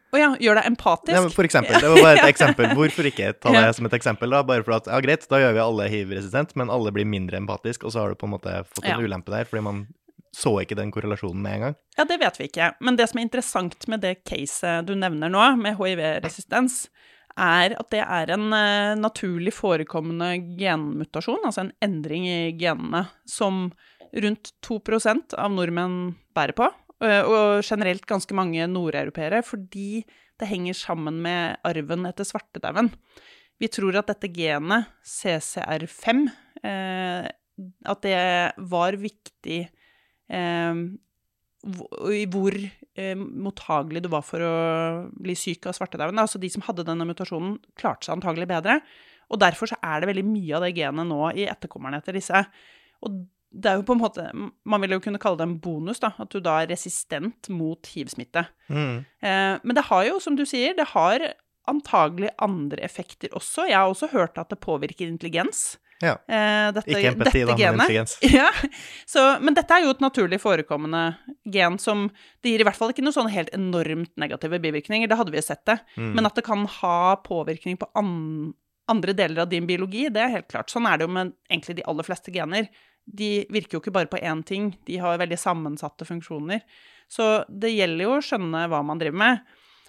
eksempel. 0.06 0.16
oh 0.16 0.20
ja, 0.22 0.30
gjør 0.40 0.56
deg 0.60 0.66
empatisk? 0.70 1.16
Ja, 1.18 1.30
for 1.30 1.44
eksempel. 1.48 1.80
Det 1.82 1.90
var 1.90 2.02
bare 2.04 2.18
et 2.22 2.30
eksempel. 2.34 2.66
Hvorfor 2.78 3.10
ikke 3.10 3.34
ta 3.40 3.52
det 3.56 3.76
som 3.76 3.86
et 3.90 3.94
eksempel, 3.98 4.30
da? 4.30 4.44
Bare 4.44 4.64
for 4.64 4.78
at 4.78 4.88
ja, 4.88 5.00
greit, 5.02 5.28
da 5.30 5.40
gjør 5.42 5.54
vi 5.58 5.64
alle 5.66 5.88
hiv-resistent, 5.90 6.56
men 6.56 6.70
alle 6.70 6.92
blir 6.96 7.06
mindre 7.06 7.38
empatisk, 7.42 7.84
og 7.84 7.92
så 7.96 8.00
har 8.04 8.10
du 8.14 8.16
på 8.16 8.26
en 8.30 8.36
måte 8.38 8.56
fått 8.70 8.86
en 8.86 9.00
Ja. 9.00 9.02
ulempe 9.04 9.32
der, 9.34 9.46
fordi 9.46 9.64
man 9.64 9.88
så 10.36 10.52
ikke 10.62 10.76
den 10.76 10.92
korrelasjonen 10.92 11.42
med 11.42 11.54
en 11.56 11.62
gang. 11.62 11.76
Ja, 11.98 12.04
det 12.04 12.20
vet 12.20 12.38
vi 12.40 12.50
ikke. 12.50 12.74
Men 12.84 12.98
det 13.00 13.08
som 13.10 13.20
er 13.20 13.24
interessant 13.24 13.88
med 13.88 14.02
det 14.04 14.18
caset 14.28 14.86
du 14.86 14.94
nevner 15.00 15.32
nå, 15.32 15.56
med 15.58 15.78
hiv-resistens, 15.80 16.90
er 17.38 17.76
at 17.80 17.90
det 17.92 18.00
er 18.04 18.32
en 18.32 18.48
uh, 18.52 18.96
naturlig 19.00 19.52
forekommende 19.56 20.34
genmutasjon, 20.60 21.44
altså 21.44 21.66
en 21.66 21.74
endring 21.84 22.28
i 22.28 22.52
genene, 22.60 23.06
som 23.28 23.70
rundt 24.16 24.52
2% 24.64 25.34
av 25.40 25.52
nordmenn 25.52 26.16
bærer 26.36 26.56
på. 26.56 26.70
Eh, 27.04 27.22
Og 27.24 27.64
generelt 27.64 28.06
ganske 28.08 28.34
mange 28.38 28.68
nordeuropeere, 28.68 29.44
fordi 29.44 30.04
det 30.40 30.48
henger 30.50 30.76
sammen 30.76 31.22
med 31.24 31.58
arven 31.64 32.06
etter 32.06 32.28
svartedauden. 32.28 32.92
Vi 33.60 33.68
tror 33.72 33.96
at 34.00 34.08
dette 34.12 34.28
genet, 34.36 34.90
CCR5, 35.04 36.26
eh, 36.64 37.30
at 37.86 38.02
det 38.04 38.54
var 38.68 38.98
viktig 39.00 39.62
eh, 40.30 40.74
hvor- 41.66 42.72
mottagelig 42.96 44.02
du 44.04 44.08
var 44.10 44.22
for 44.24 44.40
å 44.40 45.12
bli 45.12 45.34
syk 45.36 45.66
av 45.68 45.74
svartedauden. 45.76 46.20
Altså 46.20 46.40
de 46.40 46.50
som 46.50 46.62
hadde 46.64 46.86
denne 46.88 47.08
mutasjonen, 47.08 47.58
klarte 47.76 48.06
seg 48.08 48.16
antagelig 48.16 48.48
bedre. 48.48 48.82
Og 49.32 49.40
derfor 49.42 49.68
så 49.68 49.76
er 49.84 50.00
det 50.00 50.10
veldig 50.12 50.26
mye 50.28 50.56
av 50.56 50.62
det 50.64 50.76
genet 50.78 51.08
nå 51.10 51.32
i 51.36 51.48
etterkommerne 51.50 51.98
etter 51.98 52.14
disse. 52.14 52.46
Og 53.04 53.26
det 53.56 53.72
er 53.72 53.80
jo 53.80 53.86
på 53.88 53.96
en 53.96 54.02
måte 54.02 54.26
Man 54.68 54.84
vil 54.84 54.98
jo 54.98 55.02
kunne 55.04 55.22
kalle 55.22 55.40
det 55.40 55.48
en 55.48 55.58
bonus, 55.64 56.02
da. 56.04 56.12
At 56.20 56.34
du 56.34 56.42
da 56.44 56.60
er 56.62 56.72
resistent 56.74 57.50
mot 57.54 57.88
hiv-smitte. 57.94 58.46
Mm. 58.68 59.06
Eh, 59.24 59.56
men 59.64 59.78
det 59.78 59.88
har 59.90 60.06
jo, 60.10 60.20
som 60.24 60.38
du 60.38 60.46
sier, 60.50 60.76
det 60.78 60.90
har 60.92 61.24
antagelig 61.70 62.30
andre 62.44 62.84
effekter 62.86 63.34
også. 63.34 63.70
Jeg 63.70 63.78
har 63.80 63.90
også 63.90 64.12
hørt 64.12 64.38
at 64.42 64.52
det 64.52 64.60
påvirker 64.62 65.08
intelligens. 65.08 65.78
Ja. 66.04 66.18
Eh, 66.28 66.74
dette, 66.76 66.92
Ikke 66.92 67.14
empati, 67.14 67.46
dette 67.48 67.56
da, 67.56 67.72
men 67.72 67.86
intelligens. 67.86 68.18
Ja, 68.36 68.50
så, 69.08 69.24
men 69.42 69.56
dette 69.56 69.78
er 69.78 69.86
jo 69.86 69.94
et 69.96 70.04
naturlig 70.04 70.42
forekommende 70.44 71.06
gen 71.48 71.80
som 71.80 72.10
Det 72.44 72.52
gir 72.52 72.64
i 72.64 72.68
hvert 72.68 72.78
fall 72.78 72.92
ikke 72.92 73.06
noen 73.06 73.16
sånne 73.16 73.32
helt 73.34 73.54
enormt 73.56 74.12
negative 74.20 74.60
bivirkninger, 74.64 75.10
det 75.10 75.20
hadde 75.20 75.34
vi 75.34 75.40
jo 75.40 75.48
sett 75.48 75.64
det. 75.70 75.80
Mm. 75.96 76.12
Men 76.18 76.30
at 76.30 76.36
det 76.38 76.46
kan 76.48 76.68
ha 76.82 77.00
påvirkning 77.24 77.80
på 77.80 77.88
an, 77.98 78.12
andre 78.92 79.16
deler 79.18 79.46
av 79.46 79.54
din 79.54 79.70
biologi, 79.70 80.10
det 80.14 80.22
er 80.22 80.36
helt 80.36 80.52
klart. 80.52 80.74
Sånn 80.74 80.90
er 80.90 81.00
det 81.00 81.08
jo 81.08 81.16
med 81.16 81.34
egentlig 81.50 81.80
de 81.80 81.88
aller 81.90 82.08
fleste 82.08 82.34
gener. 82.36 82.70
De 83.06 83.46
virker 83.54 83.78
jo 83.78 83.84
ikke 83.84 83.94
bare 83.96 84.10
på 84.12 84.22
én 84.22 84.42
ting, 84.46 84.74
de 84.88 84.98
har 85.02 85.20
veldig 85.22 85.38
sammensatte 85.40 86.08
funksjoner. 86.08 86.64
Så 87.12 87.46
det 87.50 87.76
gjelder 87.76 88.08
jo 88.08 88.16
å 88.18 88.24
skjønne 88.26 88.66
hva 88.72 88.82
man 88.86 89.02
driver 89.02 89.22
med. 89.22 89.44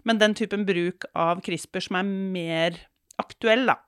Men 0.06 0.20
den 0.20 0.37
typen 0.38 0.66
bruk 0.68 1.08
av 1.18 1.40
CRISPR 1.44 1.88
som 1.88 1.99
er 1.99 2.11
mer 2.37 2.76
aktuell, 3.18 3.64
da, 3.66 3.78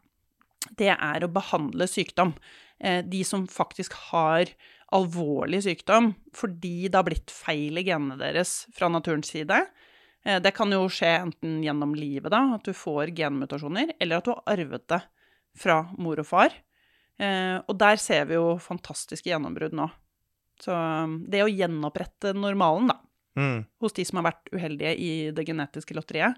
det 0.80 0.90
er 0.94 1.24
å 1.24 1.30
behandle 1.30 1.86
sykdom. 1.90 2.32
Eh, 2.80 3.04
de 3.04 3.22
som 3.26 3.46
faktisk 3.50 3.94
har 4.08 4.50
alvorlig 4.94 5.60
sykdom 5.66 6.12
fordi 6.36 6.88
det 6.88 6.96
har 6.96 7.06
blitt 7.06 7.32
feil 7.34 7.80
i 7.80 7.84
genene 7.86 8.16
deres 8.20 8.62
fra 8.74 8.88
naturens 8.90 9.30
side. 9.34 9.60
Eh, 10.24 10.40
det 10.42 10.54
kan 10.56 10.72
jo 10.72 10.88
skje 10.92 11.12
enten 11.20 11.60
gjennom 11.64 11.94
livet, 11.98 12.30
da, 12.34 12.42
at 12.56 12.66
du 12.66 12.74
får 12.76 13.14
genmutasjoner, 13.18 13.94
eller 14.00 14.18
at 14.18 14.26
du 14.26 14.34
har 14.34 14.56
arvet 14.56 14.88
det 14.90 15.02
fra 15.58 15.82
mor 15.98 16.20
og 16.22 16.28
far. 16.28 16.54
Eh, 17.18 17.58
og 17.66 17.78
der 17.78 17.96
ser 17.98 18.24
vi 18.30 18.34
jo 18.38 18.56
fantastiske 18.62 19.26
gjennombrudd 19.30 19.74
nå. 19.74 19.88
Så 20.62 20.74
um, 20.74 21.20
det 21.30 21.42
å 21.44 21.50
gjenopprette 21.50 22.34
normalen, 22.34 22.88
da, 22.94 22.98
Mm. 23.38 23.60
hos 23.78 23.92
de 23.94 24.02
som 24.04 24.16
har 24.18 24.32
vært 24.32 24.48
uheldige 24.50 24.96
i 24.98 25.10
det 25.30 25.44
genetiske 25.46 25.94
lotteriet, 25.94 26.34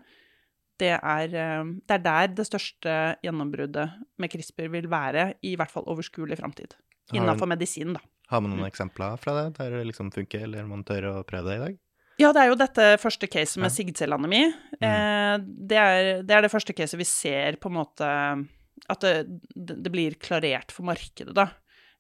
det 0.79 0.91
er, 1.01 1.33
eh, 1.33 1.65
det 1.89 1.95
er 1.95 2.03
der 2.05 2.27
det 2.37 2.45
største 2.45 3.17
gjennombruddet 3.25 3.95
med 4.21 4.31
CRISPR 4.31 4.69
vil 4.69 4.89
være, 4.93 5.35
i 5.43 5.55
hvert 5.57 5.71
fall 5.73 5.85
overskuelig 5.89 6.37
framtid. 6.37 6.75
Innafor 7.17 7.49
medisin, 7.49 7.95
da. 7.97 8.01
Har 8.29 8.41
man 8.45 8.53
noen 8.53 8.69
eksempler 8.69 9.17
fra 9.19 9.33
det, 9.39 9.55
der 9.57 9.71
det 9.79 9.87
liksom 9.89 10.13
funker, 10.13 10.43
eller 10.45 10.67
man 10.69 10.85
tør 10.85 11.09
å 11.09 11.25
prøve 11.25 11.49
det 11.49 11.57
i 11.57 11.65
dag? 11.65 11.79
Ja, 12.21 12.33
det 12.37 12.43
er 12.43 12.49
jo 12.53 12.59
dette 12.61 12.87
første 13.01 13.27
caset 13.33 13.57
med 13.57 13.71
Ja. 13.71 13.77
sigdcellanemi. 13.79 14.43
Eh, 14.83 15.39
det, 15.41 15.81
det 16.27 16.37
er 16.37 16.43
det 16.43 16.53
første 16.53 16.75
caset 16.77 16.99
vi 17.01 17.05
ser 17.09 17.57
på 17.57 17.71
en 17.73 17.79
måte 17.81 18.49
At 18.89 19.01
det, 19.05 19.41
det 19.55 19.91
blir 19.93 20.17
klarert 20.23 20.73
for 20.73 20.87
markedet, 20.89 21.35
da. 21.37 21.49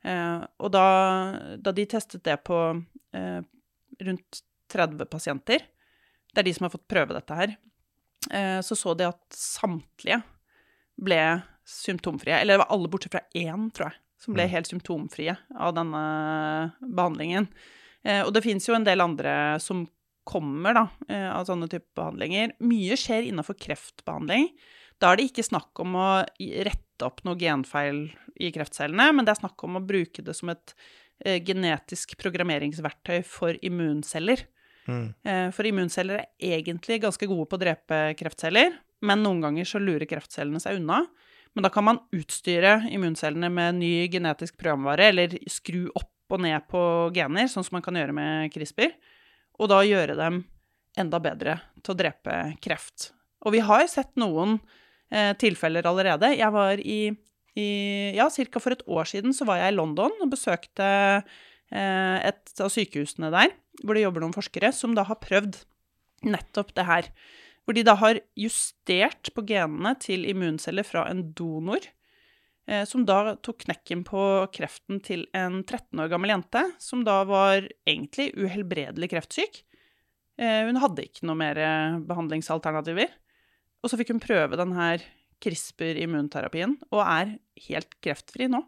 Eh, 0.03 0.47
og 0.59 0.73
da, 0.73 0.85
da 1.61 1.73
de 1.77 1.85
testet 1.87 2.25
det 2.25 2.39
på 2.47 2.57
eh, 3.15 3.41
rundt 4.01 4.41
30 4.73 5.05
pasienter, 5.11 5.67
det 6.31 6.41
er 6.41 6.47
de 6.47 6.55
som 6.55 6.65
har 6.69 6.73
fått 6.73 6.89
prøve 6.89 7.15
dette 7.17 7.37
her, 7.37 7.57
eh, 8.31 8.61
så 8.65 8.77
så 8.79 8.95
de 8.97 9.09
at 9.11 9.21
samtlige 9.35 10.23
ble 11.01 11.21
symptomfrie. 11.69 12.39
Eller 12.39 12.57
det 12.57 12.63
var 12.65 12.73
alle 12.75 12.91
bortsett 12.91 13.15
fra 13.17 13.25
én, 13.37 13.69
tror 13.75 13.91
jeg, 13.91 13.99
som 14.21 14.35
ble 14.35 14.45
Mm. 14.47 14.51
helt 14.51 14.67
symptomfrie 14.71 15.37
av 15.59 15.75
denne 15.75 16.03
behandlingen. 16.81 17.49
Eh, 18.05 18.23
og 18.25 18.33
det 18.35 18.43
fins 18.45 18.67
jo 18.69 18.75
en 18.75 18.85
del 18.85 19.01
andre 19.01 19.61
som 19.61 19.87
kommer 20.25 20.75
da, 20.75 20.89
eh, 21.09 21.29
av 21.31 21.47
sånne 21.47 21.69
type 21.69 21.89
behandlinger. 21.97 22.53
Mye 22.61 22.97
skjer 22.97 23.27
innenfor 23.27 23.59
kreftbehandling. 23.59 24.51
Da 25.01 25.13
er 25.13 25.21
det 25.21 25.31
ikke 25.31 25.47
snakk 25.47 25.81
om 25.81 25.97
å 25.97 26.09
rette 26.39 27.07
opp 27.07 27.23
noe 27.25 27.39
genfeil 27.41 28.09
i 28.41 28.51
kreftcellene, 28.53 29.11
men 29.17 29.27
det 29.27 29.35
er 29.35 29.41
snakk 29.41 29.65
om 29.65 29.79
å 29.79 29.85
bruke 29.85 30.25
det 30.25 30.35
som 30.37 30.53
et 30.53 30.75
eh, 31.25 31.41
genetisk 31.45 32.17
programmeringsverktøy 32.21 33.23
for 33.25 33.57
immunceller. 33.65 34.45
Mm. 34.91 35.07
Eh, 35.25 35.49
For 35.57 35.69
immunceller 35.69 36.21
er 36.21 36.59
egentlig 36.59 37.01
ganske 37.05 37.29
gode 37.31 37.49
på 37.49 37.57
å 37.57 37.63
drepe 37.63 38.01
kreftceller, 38.21 38.77
men 39.07 39.25
noen 39.25 39.41
ganger 39.45 39.69
så 39.69 39.81
lurer 39.81 40.09
kreftcellene 40.09 40.61
seg 40.61 40.81
unna. 40.81 41.05
Men 41.57 41.67
da 41.67 41.71
kan 41.73 41.87
man 41.87 42.03
utstyre 42.15 42.77
immuncellene 42.93 43.49
med 43.51 43.81
ny 43.81 43.93
genetisk 44.13 44.59
programvare, 44.61 45.09
eller 45.11 45.39
skru 45.51 45.89
opp 45.97 46.13
og 46.31 46.45
ned 46.45 46.69
på 46.71 46.83
gener, 47.17 47.49
sånn 47.51 47.65
som 47.67 47.79
man 47.79 47.83
kan 47.83 47.97
gjøre 47.99 48.15
med 48.15 48.53
CRISPR, 48.55 48.93
og 49.59 49.73
da 49.73 49.81
gjøre 49.83 50.15
dem 50.19 50.45
enda 51.01 51.19
bedre 51.23 51.57
til 51.81 51.95
å 51.95 51.99
drepe 51.99 52.37
kreft. 52.63 53.11
Og 53.43 53.57
vi 53.57 53.65
har 53.65 53.83
sett 53.91 54.13
noen 54.21 54.59
eh, 55.13 55.33
tilfeller 55.41 55.87
allerede. 55.91 56.33
Jeg 56.39 56.55
var 56.55 56.81
i, 56.81 57.01
i 57.59 57.69
Ja, 58.17 58.29
ca. 58.31 58.63
for 58.63 58.75
et 58.77 58.87
år 58.87 59.11
siden 59.11 59.35
så 59.37 59.47
var 59.49 59.61
jeg 59.61 59.75
i 59.75 59.77
London 59.77 60.15
og 60.23 60.33
besøkte 60.33 60.87
eh, 61.21 62.17
et 62.31 62.63
av 62.63 62.73
sykehusene 62.73 63.31
der, 63.35 63.55
hvor 63.85 63.97
det 63.97 64.05
jobber 64.07 64.25
noen 64.25 64.37
forskere 64.37 64.73
som 64.77 64.97
da 64.97 65.07
har 65.09 65.21
prøvd 65.23 65.63
nettopp 66.27 66.75
det 66.77 66.89
her. 66.89 67.09
Hvor 67.65 67.77
de 67.77 67.85
da 67.87 67.95
har 68.01 68.21
justert 68.39 69.31
på 69.37 69.45
genene 69.47 69.95
til 70.03 70.27
immunceller 70.29 70.87
fra 70.87 71.05
en 71.11 71.31
donor, 71.37 71.85
eh, 72.67 72.85
som 72.89 73.05
da 73.07 73.37
tok 73.43 73.65
knekken 73.67 74.05
på 74.09 74.23
kreften 74.55 75.03
til 75.05 75.27
en 75.37 75.63
13 75.63 76.01
år 76.03 76.11
gammel 76.13 76.35
jente, 76.35 76.65
som 76.83 77.05
da 77.07 77.23
var 77.29 77.69
egentlig 77.89 78.31
uhelbredelig 78.39 79.11
kreftsyk. 79.13 79.63
Eh, 80.41 80.65
hun 80.67 80.81
hadde 80.81 81.05
ikke 81.05 81.27
noe 81.29 81.39
mer 81.39 81.61
eh, 81.61 81.99
behandlingsalternativer. 82.09 83.13
Og 83.83 83.91
så 83.91 83.97
fikk 84.01 84.13
hun 84.15 84.21
prøve 84.21 84.57
den 84.61 84.73
her 84.77 85.03
CRISPR-immunterapien, 85.41 86.77
og 86.93 87.01
er 87.07 87.37
helt 87.69 87.95
kreftfri 88.05 88.49
nå. 88.53 88.63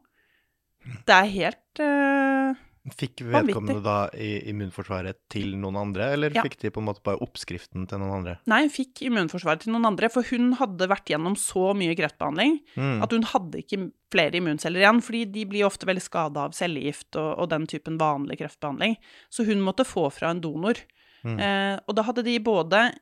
Det 1.06 1.14
er 1.14 1.28
helt 1.30 1.80
uh, 1.84 2.58
Fikk 2.98 3.20
Vanvittig. 3.22 3.52
vedkommende 3.52 3.82
da 3.84 3.96
i 4.18 4.30
immunforsvaret 4.50 5.14
til 5.30 5.52
noen 5.54 5.76
andre, 5.78 6.08
eller 6.16 6.32
Ja. 6.34 6.42
fikk 6.42 6.56
de 6.64 6.70
på 6.74 6.80
en 6.82 6.88
måte 6.88 7.02
bare 7.06 7.20
oppskriften 7.22 7.84
til 7.86 8.00
noen 8.02 8.16
andre? 8.16 8.38
Nei, 8.50 8.62
hun 8.64 8.72
fikk 8.74 9.04
immunforsvaret 9.06 9.60
til 9.62 9.70
noen 9.76 9.86
andre, 9.86 10.08
for 10.10 10.26
hun 10.32 10.54
hadde 10.58 10.88
vært 10.90 11.06
gjennom 11.12 11.36
så 11.38 11.70
mye 11.78 11.94
kreftbehandling 11.94 12.58
Mm. 12.74 13.02
at 13.04 13.12
hun 13.14 13.22
hadde 13.22 13.62
ikke 13.62 13.92
flere 14.10 14.34
immunceller 14.40 14.80
igjen, 14.82 15.00
fordi 15.00 15.22
de 15.30 15.44
blir 15.46 15.64
ofte 15.68 15.86
veldig 15.86 16.02
skada 16.02 16.40
av 16.48 16.52
cellegift 16.58 17.14
og, 17.14 17.38
og 17.38 17.48
den 17.50 17.66
typen 17.70 17.98
vanlig 17.98 18.38
kreftbehandling. 18.42 18.96
Så 19.30 19.46
hun 19.46 19.60
måtte 19.62 19.86
få 19.86 20.10
fra 20.10 20.30
en 20.30 20.40
donor. 20.40 20.74
Mm. 21.22 21.38
Eh, 21.38 21.78
og 21.86 21.94
da 21.94 22.02
hadde 22.02 22.24
de 22.24 22.38
både 22.40 22.92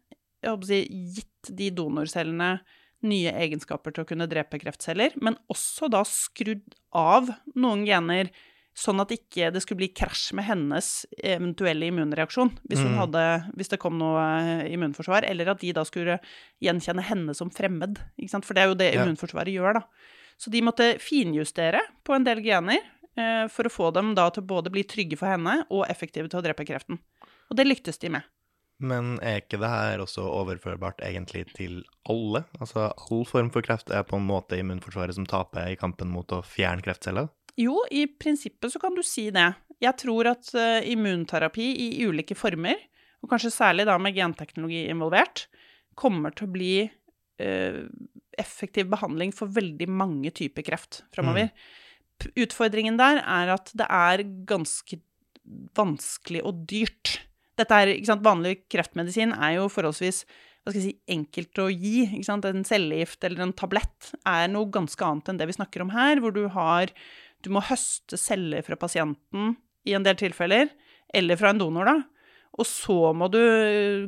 jeg 0.43 0.51
håper 0.51 0.65
å 0.65 0.71
si, 0.71 0.83
gitt 1.17 1.51
de 1.57 1.71
donorcellene 1.71 2.61
nye 3.03 3.33
egenskaper 3.33 3.95
til 3.97 4.05
å 4.05 4.09
kunne 4.11 4.27
drepe 4.29 4.59
kreftceller, 4.61 5.15
men 5.25 5.37
også 5.53 5.89
da 5.93 6.03
skrudd 6.05 6.75
av 6.93 7.31
noen 7.57 7.87
gener, 7.89 8.29
sånn 8.77 9.01
at 9.03 9.11
ikke 9.13 9.49
det 9.53 9.63
skulle 9.65 9.81
bli 9.83 9.89
krasj 9.97 10.33
med 10.37 10.45
hennes 10.47 10.87
eventuelle 11.19 11.89
immunreaksjon 11.91 12.53
hvis, 12.69 12.85
Mm. 12.85 12.95
hadde, 13.01 13.25
hvis 13.57 13.69
det 13.73 13.79
kom 13.81 13.99
noe 13.99 14.21
eh, 14.41 14.73
immunforsvar, 14.73 15.25
eller 15.29 15.49
at 15.51 15.61
de 15.61 15.73
da 15.73 15.83
skulle 15.85 16.21
gjenkjenne 16.63 17.03
henne 17.03 17.35
som 17.35 17.51
fremmed. 17.51 17.99
For 18.45 18.55
det 18.55 18.63
er 18.63 18.69
jo 18.69 18.75
det 18.75 18.95
Ja. 18.95 19.05
immunforsvaret 19.05 19.53
gjør, 19.53 19.75
da. 19.81 19.83
Så 20.39 20.51
de 20.51 20.63
måtte 20.63 20.99
finjustere 21.01 21.81
på 22.05 22.15
en 22.15 22.25
del 22.25 22.41
gener 22.41 22.79
eh, 23.17 23.49
for 23.49 23.65
å 23.65 23.73
få 23.73 23.93
dem 23.93 24.15
da 24.15 24.31
til 24.31 24.43
å 24.45 24.47
både 24.47 24.71
bli 24.71 24.85
trygge 24.85 25.19
for 25.19 25.27
henne 25.27 25.67
og 25.71 25.87
effektive 25.89 26.31
til 26.31 26.41
å 26.41 26.43
drepe 26.45 26.65
kreften. 26.65 26.99
Og 27.51 27.57
det 27.57 27.67
lyktes 27.67 27.99
de 27.99 28.09
med. 28.09 28.23
Men 28.81 29.19
er 29.21 29.43
ikke 29.43 29.61
det 29.61 29.69
her 29.69 30.01
også 30.01 30.25
overførbart 30.25 31.03
egentlig 31.05 31.45
til 31.53 31.83
alle? 32.09 32.47
Altså 32.59 32.89
all 32.89 33.27
form 33.29 33.51
for 33.53 33.65
kreft 33.65 33.93
er 33.93 34.07
på 34.09 34.17
en 34.17 34.29
måte 34.29 34.57
immunforsvaret 34.61 35.17
som 35.17 35.29
taper 35.29 35.69
i 35.73 35.79
kampen 35.81 36.09
mot 36.13 36.33
å 36.33 36.41
fjerne 36.47 36.85
kreftceller? 36.85 37.29
Jo, 37.61 37.83
i 37.93 38.07
prinsippet 38.09 38.73
så 38.73 38.81
kan 38.81 38.97
du 38.97 39.03
si 39.05 39.29
det. 39.35 39.51
Jeg 39.81 39.97
tror 40.01 40.31
at 40.33 40.49
uh, 40.57 40.81
immunterapi 40.87 41.67
i 41.85 41.91
ulike 42.09 42.37
former, 42.39 42.79
og 43.21 43.33
kanskje 43.33 43.53
særlig 43.53 43.85
da 43.89 43.99
med 44.01 44.17
genteknologi 44.17 44.87
involvert, 44.89 45.47
kommer 45.99 46.33
til 46.33 46.49
å 46.49 46.55
bli 46.55 46.73
uh, 46.87 47.83
effektiv 48.41 48.89
behandling 48.93 49.35
for 49.37 49.53
veldig 49.53 49.89
mange 49.93 50.33
typer 50.37 50.65
kreft 50.65 51.03
framover. 51.13 51.51
Mm. 51.53 52.33
Utfordringen 52.45 53.01
der 53.01 53.23
er 53.25 53.55
at 53.57 53.73
det 53.77 53.89
er 53.89 54.25
ganske 54.49 55.01
vanskelig 55.77 56.45
og 56.47 56.65
dyrt. 56.71 57.19
Dette 57.61 57.77
er, 57.77 57.95
ikke 57.95 58.09
sant, 58.09 58.25
Vanlig 58.25 58.63
kreftmedisin 58.73 59.35
er 59.37 59.59
jo 59.59 59.69
forholdsvis 59.73 60.25
hva 60.61 60.73
skal 60.73 60.81
jeg 60.83 60.87
si, 60.91 60.97
enkelt 61.15 61.61
å 61.63 61.71
gi. 61.73 62.05
Ikke 62.05 62.29
sant? 62.29 62.47
En 62.49 62.67
cellegift 62.69 63.25
eller 63.25 63.47
en 63.47 63.57
tablett 63.57 64.13
er 64.29 64.49
noe 64.53 64.69
ganske 64.73 65.05
annet 65.07 65.33
enn 65.33 65.41
det 65.41 65.49
vi 65.49 65.57
snakker 65.57 65.85
om 65.85 65.93
her, 65.95 66.21
hvor 66.21 66.37
du 66.37 66.47
har 66.53 66.93
Du 67.41 67.49
må 67.49 67.63
høste 67.65 68.19
celler 68.21 68.61
fra 68.61 68.77
pasienten 68.77 69.55
i 69.89 69.95
en 69.97 70.05
del 70.05 70.19
tilfeller, 70.21 70.69
eller 71.17 71.39
fra 71.41 71.55
en 71.55 71.61
donor, 71.63 71.89
da. 71.89 71.95
Og 72.61 72.67
så 72.69 73.15
må 73.17 73.31
du 73.33 73.41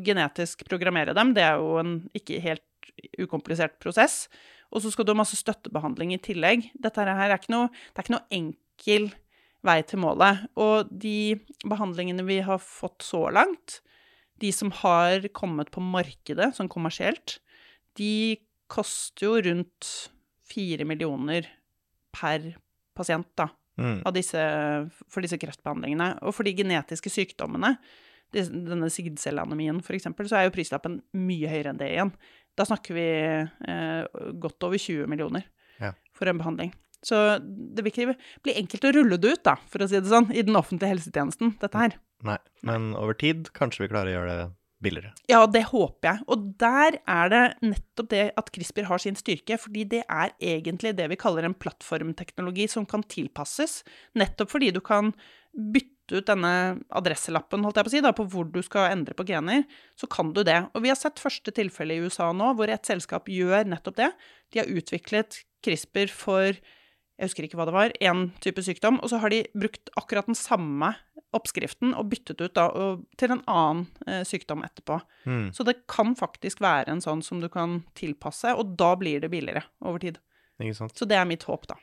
genetisk 0.04 0.66
programmere 0.68 1.14
dem. 1.16 1.32
Det 1.32 1.46
er 1.46 1.56
jo 1.56 1.78
en 1.80 1.94
ikke 2.12 2.42
helt 2.44 2.90
ukomplisert 3.16 3.78
prosess. 3.80 4.26
Og 4.68 4.84
så 4.84 4.92
skal 4.92 5.08
du 5.08 5.14
ha 5.14 5.20
masse 5.22 5.38
støttebehandling 5.40 6.12
i 6.12 6.20
tillegg. 6.20 6.68
Dette 6.76 7.06
her 7.08 7.24
er 7.24 7.38
ikke 7.38 7.54
noe, 7.54 7.70
det 7.72 8.02
er 8.02 8.06
ikke 8.06 8.16
noe 8.18 8.36
enkel 8.36 9.08
vei 9.66 9.78
til 9.86 10.02
målet. 10.02 10.46
Og 10.60 10.90
de 10.90 11.38
behandlingene 11.68 12.24
vi 12.26 12.40
har 12.44 12.62
fått 12.62 13.06
så 13.06 13.28
langt, 13.34 13.80
de 14.42 14.50
som 14.54 14.72
har 14.82 15.28
kommet 15.36 15.70
på 15.74 15.82
markedet 15.84 16.50
sånn 16.56 16.70
kommersielt, 16.72 17.38
de 17.98 18.40
koster 18.72 19.28
jo 19.28 19.36
rundt 19.44 19.90
fire 20.48 20.86
millioner 20.88 21.46
per 22.12 22.54
pasient, 22.96 23.28
da. 23.38 23.48
Mm. 23.80 24.02
Disse, 24.12 24.40
for 25.08 25.24
disse 25.24 25.38
kreftbehandlingene. 25.40 26.14
Og 26.26 26.34
for 26.36 26.46
de 26.46 26.54
genetiske 26.56 27.12
sykdommene, 27.12 27.76
denne 28.32 28.88
sigdcelleanemien 28.92 29.80
f.eks., 29.80 30.08
så 30.24 30.38
er 30.38 30.46
jo 30.46 30.54
prislappen 30.54 31.00
mye 31.16 31.50
høyere 31.50 31.72
enn 31.72 31.80
det 31.80 31.90
igjen. 31.92 32.12
Da 32.58 32.66
snakker 32.68 32.96
vi 32.96 33.08
eh, 33.08 34.22
godt 34.40 34.68
over 34.68 34.80
20 34.80 35.08
millioner 35.08 35.46
ja. 35.80 35.92
for 36.16 36.28
en 36.28 36.40
behandling. 36.40 36.72
Så 37.02 37.18
det 37.42 37.82
blir 37.82 37.92
ikke 37.92 38.16
bli 38.46 38.56
enkelt 38.60 38.86
å 38.86 38.94
rulle 38.94 39.18
det 39.20 39.36
ut, 39.36 39.44
da, 39.48 39.56
for 39.70 39.82
å 39.82 39.90
si 39.90 39.98
det 39.98 40.10
sånn, 40.10 40.30
i 40.30 40.44
den 40.46 40.58
offentlige 40.58 40.94
helsetjenesten, 40.94 41.56
dette 41.62 41.78
her. 41.78 41.96
Nei, 42.22 42.38
men 42.66 42.92
over 42.98 43.16
tid 43.18 43.50
kanskje 43.56 43.84
vi 43.84 43.92
klarer 43.92 44.12
å 44.12 44.18
gjøre 44.20 44.34
det 44.38 44.50
billigere. 44.82 45.12
Ja, 45.30 45.44
det 45.46 45.64
håper 45.70 46.08
jeg. 46.08 46.24
Og 46.32 46.48
der 46.60 46.98
er 47.10 47.30
det 47.32 47.42
nettopp 47.62 48.10
det 48.12 48.24
at 48.38 48.50
CRISPR 48.54 48.88
har 48.90 49.02
sin 49.02 49.18
styrke, 49.18 49.58
fordi 49.60 49.86
det 49.96 50.02
er 50.02 50.34
egentlig 50.42 50.94
det 50.98 51.08
vi 51.12 51.18
kaller 51.20 51.46
en 51.46 51.56
plattformteknologi 51.58 52.68
som 52.70 52.86
kan 52.88 53.04
tilpasses, 53.06 53.80
nettopp 54.18 54.52
fordi 54.54 54.72
du 54.74 54.82
kan 54.84 55.12
bytte 55.52 56.18
ut 56.18 56.28
denne 56.28 56.52
adresselappen, 56.98 57.62
holdt 57.64 57.78
jeg 57.78 57.86
på 57.86 57.92
å 57.92 57.94
si, 57.94 58.04
da, 58.04 58.12
på 58.16 58.26
hvor 58.32 58.48
du 58.50 58.60
skal 58.64 58.90
endre 58.90 59.14
på 59.16 59.26
gener, 59.28 59.64
så 59.98 60.08
kan 60.10 60.32
du 60.34 60.42
det. 60.46 60.58
Og 60.74 60.84
vi 60.84 60.90
har 60.92 60.98
sett 60.98 61.22
første 61.22 61.54
tilfelle 61.54 61.96
i 61.96 62.04
USA 62.04 62.32
nå, 62.36 62.52
hvor 62.58 62.72
et 62.72 62.88
selskap 62.88 63.30
gjør 63.32 63.70
nettopp 63.70 64.00
det. 64.00 64.12
De 64.52 64.62
har 64.62 64.72
utviklet 64.72 65.42
CRISPR 65.64 66.10
for 66.12 66.58
jeg 67.22 67.30
husker 67.30 67.46
ikke 67.46 67.58
hva 67.60 67.68
det 67.68 67.74
var, 67.76 67.92
én 68.02 68.24
type 68.42 68.62
sykdom. 68.66 68.98
Og 68.98 69.12
så 69.12 69.20
har 69.22 69.30
de 69.30 69.44
brukt 69.54 69.92
akkurat 69.98 70.26
den 70.26 70.38
samme 70.38 70.90
oppskriften 71.32 71.94
og 71.96 72.08
byttet 72.10 72.42
ut 72.42 72.54
da, 72.58 72.66
og, 72.74 73.04
til 73.20 73.36
en 73.36 73.44
annen 73.48 73.84
eh, 74.10 74.24
sykdom 74.26 74.64
etterpå. 74.66 74.98
Mm. 75.30 75.46
Så 75.54 75.64
det 75.68 75.78
kan 75.90 76.16
faktisk 76.18 76.60
være 76.64 76.90
en 76.90 77.04
sånn 77.04 77.22
som 77.24 77.40
du 77.40 77.46
kan 77.52 77.80
tilpasse, 77.98 78.56
og 78.58 78.74
da 78.80 78.92
blir 78.98 79.22
det 79.22 79.30
billigere 79.32 79.62
over 79.86 80.02
tid. 80.02 80.18
Så 80.98 81.06
det 81.08 81.16
er 81.18 81.28
mitt 81.30 81.46
håp, 81.46 81.68
da. 81.70 81.78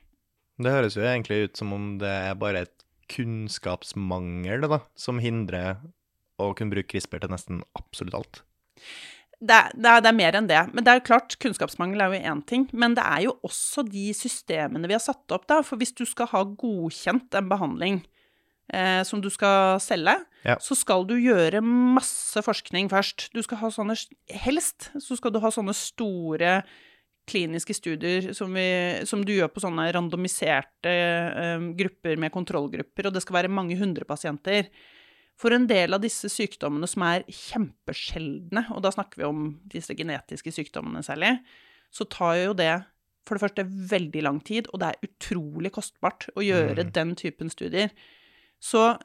Det 0.60 0.76
høres 0.76 1.00
jo 1.00 1.08
egentlig 1.08 1.46
ut 1.48 1.60
som 1.60 1.72
om 1.76 1.94
det 2.02 2.12
er 2.12 2.36
bare 2.40 2.66
et 2.68 2.86
kunnskapsmangel 3.10 4.68
da, 4.68 4.84
som 5.00 5.24
hindrer 5.24 5.80
å 6.40 6.52
kunne 6.56 6.76
bruke 6.76 6.92
CRISPR 6.92 7.24
til 7.24 7.32
nesten 7.32 7.64
absolutt 7.80 8.20
alt 8.20 8.44
det, 9.40 9.58
det, 9.74 9.88
er, 9.88 10.02
det, 10.04 10.10
er, 10.10 10.18
mer 10.18 10.36
enn 10.36 10.48
det. 10.50 10.62
Men 10.76 10.84
det 10.84 10.94
er 10.94 11.04
klart, 11.06 11.38
kunnskapsmangel 11.40 12.02
er 12.04 12.12
jo 12.12 12.32
én 12.34 12.42
ting. 12.48 12.66
Men 12.76 12.96
det 12.98 13.06
er 13.08 13.24
jo 13.30 13.38
også 13.48 13.86
de 13.88 14.10
systemene 14.16 14.90
vi 14.90 14.98
har 14.98 15.04
satt 15.04 15.32
opp, 15.36 15.48
da. 15.48 15.62
For 15.66 15.80
hvis 15.80 15.96
du 15.96 16.04
skal 16.08 16.28
ha 16.34 16.44
godkjent 16.44 17.38
en 17.40 17.48
behandling 17.52 18.02
eh, 18.74 19.00
som 19.08 19.24
du 19.24 19.30
skal 19.32 19.80
selge, 19.84 20.18
ja. 20.44 20.58
så 20.64 20.76
skal 20.76 21.08
du 21.08 21.16
gjøre 21.16 21.64
masse 21.64 22.44
forskning 22.44 22.92
først. 22.92 23.30
Du 23.36 23.42
skal 23.46 23.64
ha 23.64 23.72
sånne 23.74 23.96
Helst 24.44 24.92
så 25.00 25.20
skal 25.20 25.34
du 25.36 25.42
ha 25.44 25.52
sånne 25.56 25.76
store 25.78 26.60
kliniske 27.30 27.76
studier 27.78 28.32
som, 28.34 28.56
vi, 28.58 28.70
som 29.06 29.22
du 29.26 29.36
gjør 29.36 29.52
på 29.54 29.62
sånne 29.64 29.88
randomiserte 29.94 30.92
eh, 30.92 31.68
grupper 31.80 32.20
med 32.20 32.34
kontrollgrupper, 32.34 33.08
og 33.08 33.16
det 33.16 33.24
skal 33.24 33.40
være 33.40 33.54
mange 33.54 33.78
hundre 33.80 34.08
pasienter. 34.10 34.68
For 35.40 35.56
en 35.56 35.70
del 35.70 35.96
av 35.96 36.04
disse 36.04 36.28
sykdommene 36.32 36.88
som 36.90 37.06
er 37.08 37.24
kjempesjeldne, 37.32 38.66
og 38.76 38.84
da 38.84 38.92
snakker 38.92 39.22
vi 39.22 39.28
om 39.28 39.44
disse 39.72 39.96
genetiske 39.96 40.52
sykdommene 40.52 41.04
særlig, 41.06 41.38
så 41.96 42.06
tar 42.12 42.36
jo 42.42 42.56
det 42.58 42.74
for 43.28 43.38
det 43.38 43.46
første 43.46 43.66
veldig 43.92 44.24
lang 44.26 44.40
tid, 44.46 44.68
og 44.74 44.82
det 44.82 44.90
er 44.90 45.10
utrolig 45.10 45.72
kostbart 45.76 46.28
å 46.36 46.44
gjøre 46.44 46.88
mm. 46.88 46.94
den 46.96 47.14
typen 47.20 47.52
studier. 47.54 47.94
Så 48.60 48.98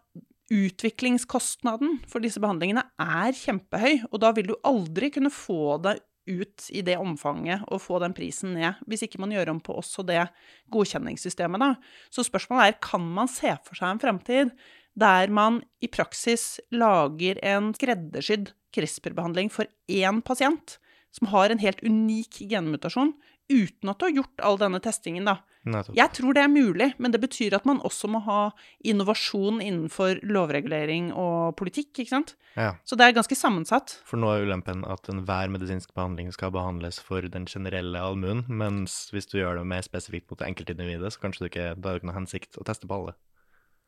utviklingskostnaden 0.53 2.01
for 2.11 2.25
disse 2.25 2.43
behandlingene 2.43 2.83
er 3.01 3.37
kjempehøy, 3.37 4.09
og 4.11 4.19
da 4.25 4.33
vil 4.37 4.51
du 4.51 4.57
aldri 4.67 5.13
kunne 5.15 5.33
få 5.33 5.79
det 5.85 5.99
ut 6.25 6.69
i 6.73 6.81
det 6.85 6.97
omfanget 6.97 7.67
og 7.69 7.83
få 7.85 7.99
den 8.01 8.15
prisen 8.17 8.55
ned, 8.57 8.81
hvis 8.89 9.05
ikke 9.05 9.21
man 9.21 9.33
gjør 9.35 9.53
om 9.53 9.61
på 9.61 9.77
også 9.77 10.07
det 10.09 10.23
godkjenningssystemet, 10.73 11.61
da. 11.61 11.75
Så 12.09 12.25
spørsmålet 12.25 12.73
er, 12.73 12.81
kan 12.85 13.05
man 13.05 13.29
se 13.31 13.53
for 13.67 13.77
seg 13.77 13.93
en 13.93 14.01
fremtid 14.03 14.55
der 14.99 15.33
man 15.35 15.63
i 15.83 15.91
praksis 15.91 16.61
lager 16.75 17.41
en 17.43 17.73
skreddersydd 17.77 18.53
CRISPR-behandling 18.75 19.51
for 19.55 19.71
én 19.91 20.23
pasient 20.27 20.79
som 21.15 21.31
har 21.31 21.51
en 21.51 21.63
helt 21.63 21.83
unik 21.87 22.41
genmutasjon, 22.51 23.13
uten 23.53 23.91
at 23.91 24.01
du 24.01 24.07
har 24.07 24.15
gjort 24.17 24.41
all 24.43 24.57
denne 24.59 24.81
testingen, 24.83 25.29
da. 25.29 25.37
Jeg 25.65 26.11
tror 26.17 26.35
det 26.37 26.43
er 26.43 26.51
mulig, 26.51 26.89
men 27.01 27.13
det 27.13 27.21
betyr 27.23 27.55
at 27.57 27.67
man 27.69 27.79
også 27.87 28.09
må 28.11 28.21
ha 28.27 28.41
innovasjon 28.85 29.63
innenfor 29.65 30.19
lovregulering 30.27 31.13
og 31.13 31.55
politikk, 31.61 31.93
ikke 32.03 32.11
sant. 32.11 32.35
Ja. 32.59 32.75
Så 32.85 32.99
det 32.99 33.07
er 33.07 33.17
ganske 33.17 33.39
sammensatt. 33.39 33.95
For 34.09 34.21
nå 34.21 34.33
er 34.33 34.49
ulempen 34.49 34.83
at 34.91 35.09
enhver 35.13 35.53
medisinsk 35.53 35.95
behandling 35.97 36.33
skal 36.35 36.53
behandles 36.57 36.99
for 37.05 37.25
den 37.31 37.47
generelle 37.49 38.01
allmuen, 38.01 38.43
mens 38.49 39.07
hvis 39.15 39.31
du 39.31 39.39
gjør 39.39 39.61
det 39.61 39.69
mer 39.71 39.87
spesifikt 39.87 40.29
mot 40.33 40.41
det 40.41 40.51
enkeltindividet, 40.51 41.15
så 41.15 41.25
kanskje 41.25 41.47
det 41.47 41.53
ikke, 41.55 41.71
da 41.79 41.93
er 41.93 41.95
det 41.95 42.03
ikke 42.03 42.11
noe 42.11 42.19
hensikt 42.19 42.61
å 42.61 42.67
teste 42.67 42.91
på 42.91 42.99
alle. 42.99 43.17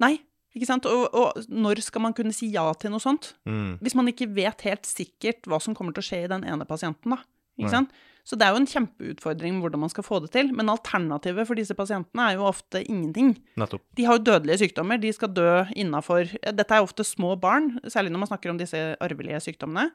Nei, 0.05 0.15
ikke 0.57 0.69
sant? 0.69 0.87
Og, 0.89 1.07
og, 1.17 1.47
når 1.53 1.83
skal 1.85 2.05
man 2.05 2.15
kunne 2.17 2.35
si 2.35 2.49
ja 2.55 2.65
til 2.81 2.93
noe 2.95 3.03
sånt? 3.03 3.35
Mm. 3.49 3.79
Hvis 3.85 3.97
man 3.99 4.09
ikke 4.13 4.29
vet 4.37 4.63
helt 4.69 4.89
sikkert 4.89 5.49
hva 5.49 5.61
som 5.63 5.77
kommer 5.77 5.97
til 5.97 6.05
å 6.05 6.09
skje 6.11 6.23
i 6.25 6.31
den 6.33 6.47
ene 6.49 6.69
pasienten, 6.69 7.17
da. 7.17 7.23
Ikke 7.57 7.73
sant? 7.73 7.97
Så 8.27 8.35
det 8.35 8.43
er 8.43 8.57
jo 8.57 8.59
en 8.59 8.69
kjempeutfordring 8.69 9.61
hvordan 9.63 9.81
man 9.85 9.91
skal 9.93 10.05
få 10.05 10.19
det 10.25 10.33
til. 10.35 10.51
Men 10.57 10.73
alternativet 10.73 11.47
for 11.47 11.59
disse 11.59 11.77
pasientene 11.79 12.25
er 12.27 12.41
jo 12.41 12.49
ofte 12.49 12.83
ingenting. 12.83 13.37
Nettopp. 13.61 13.85
De 13.97 14.07
har 14.09 14.19
jo 14.19 14.25
dødelige 14.27 14.65
sykdommer, 14.65 14.99
de 15.01 15.13
skal 15.15 15.31
dø 15.31 15.51
innafor 15.79 16.33
Dette 16.43 16.67
er 16.67 16.85
ofte 16.85 17.07
små 17.07 17.37
barn, 17.41 17.77
særlig 17.87 18.11
når 18.13 18.25
man 18.25 18.31
snakker 18.33 18.53
om 18.53 18.59
disse 18.61 18.83
arvelige 19.05 19.45
sykdommene. 19.47 19.93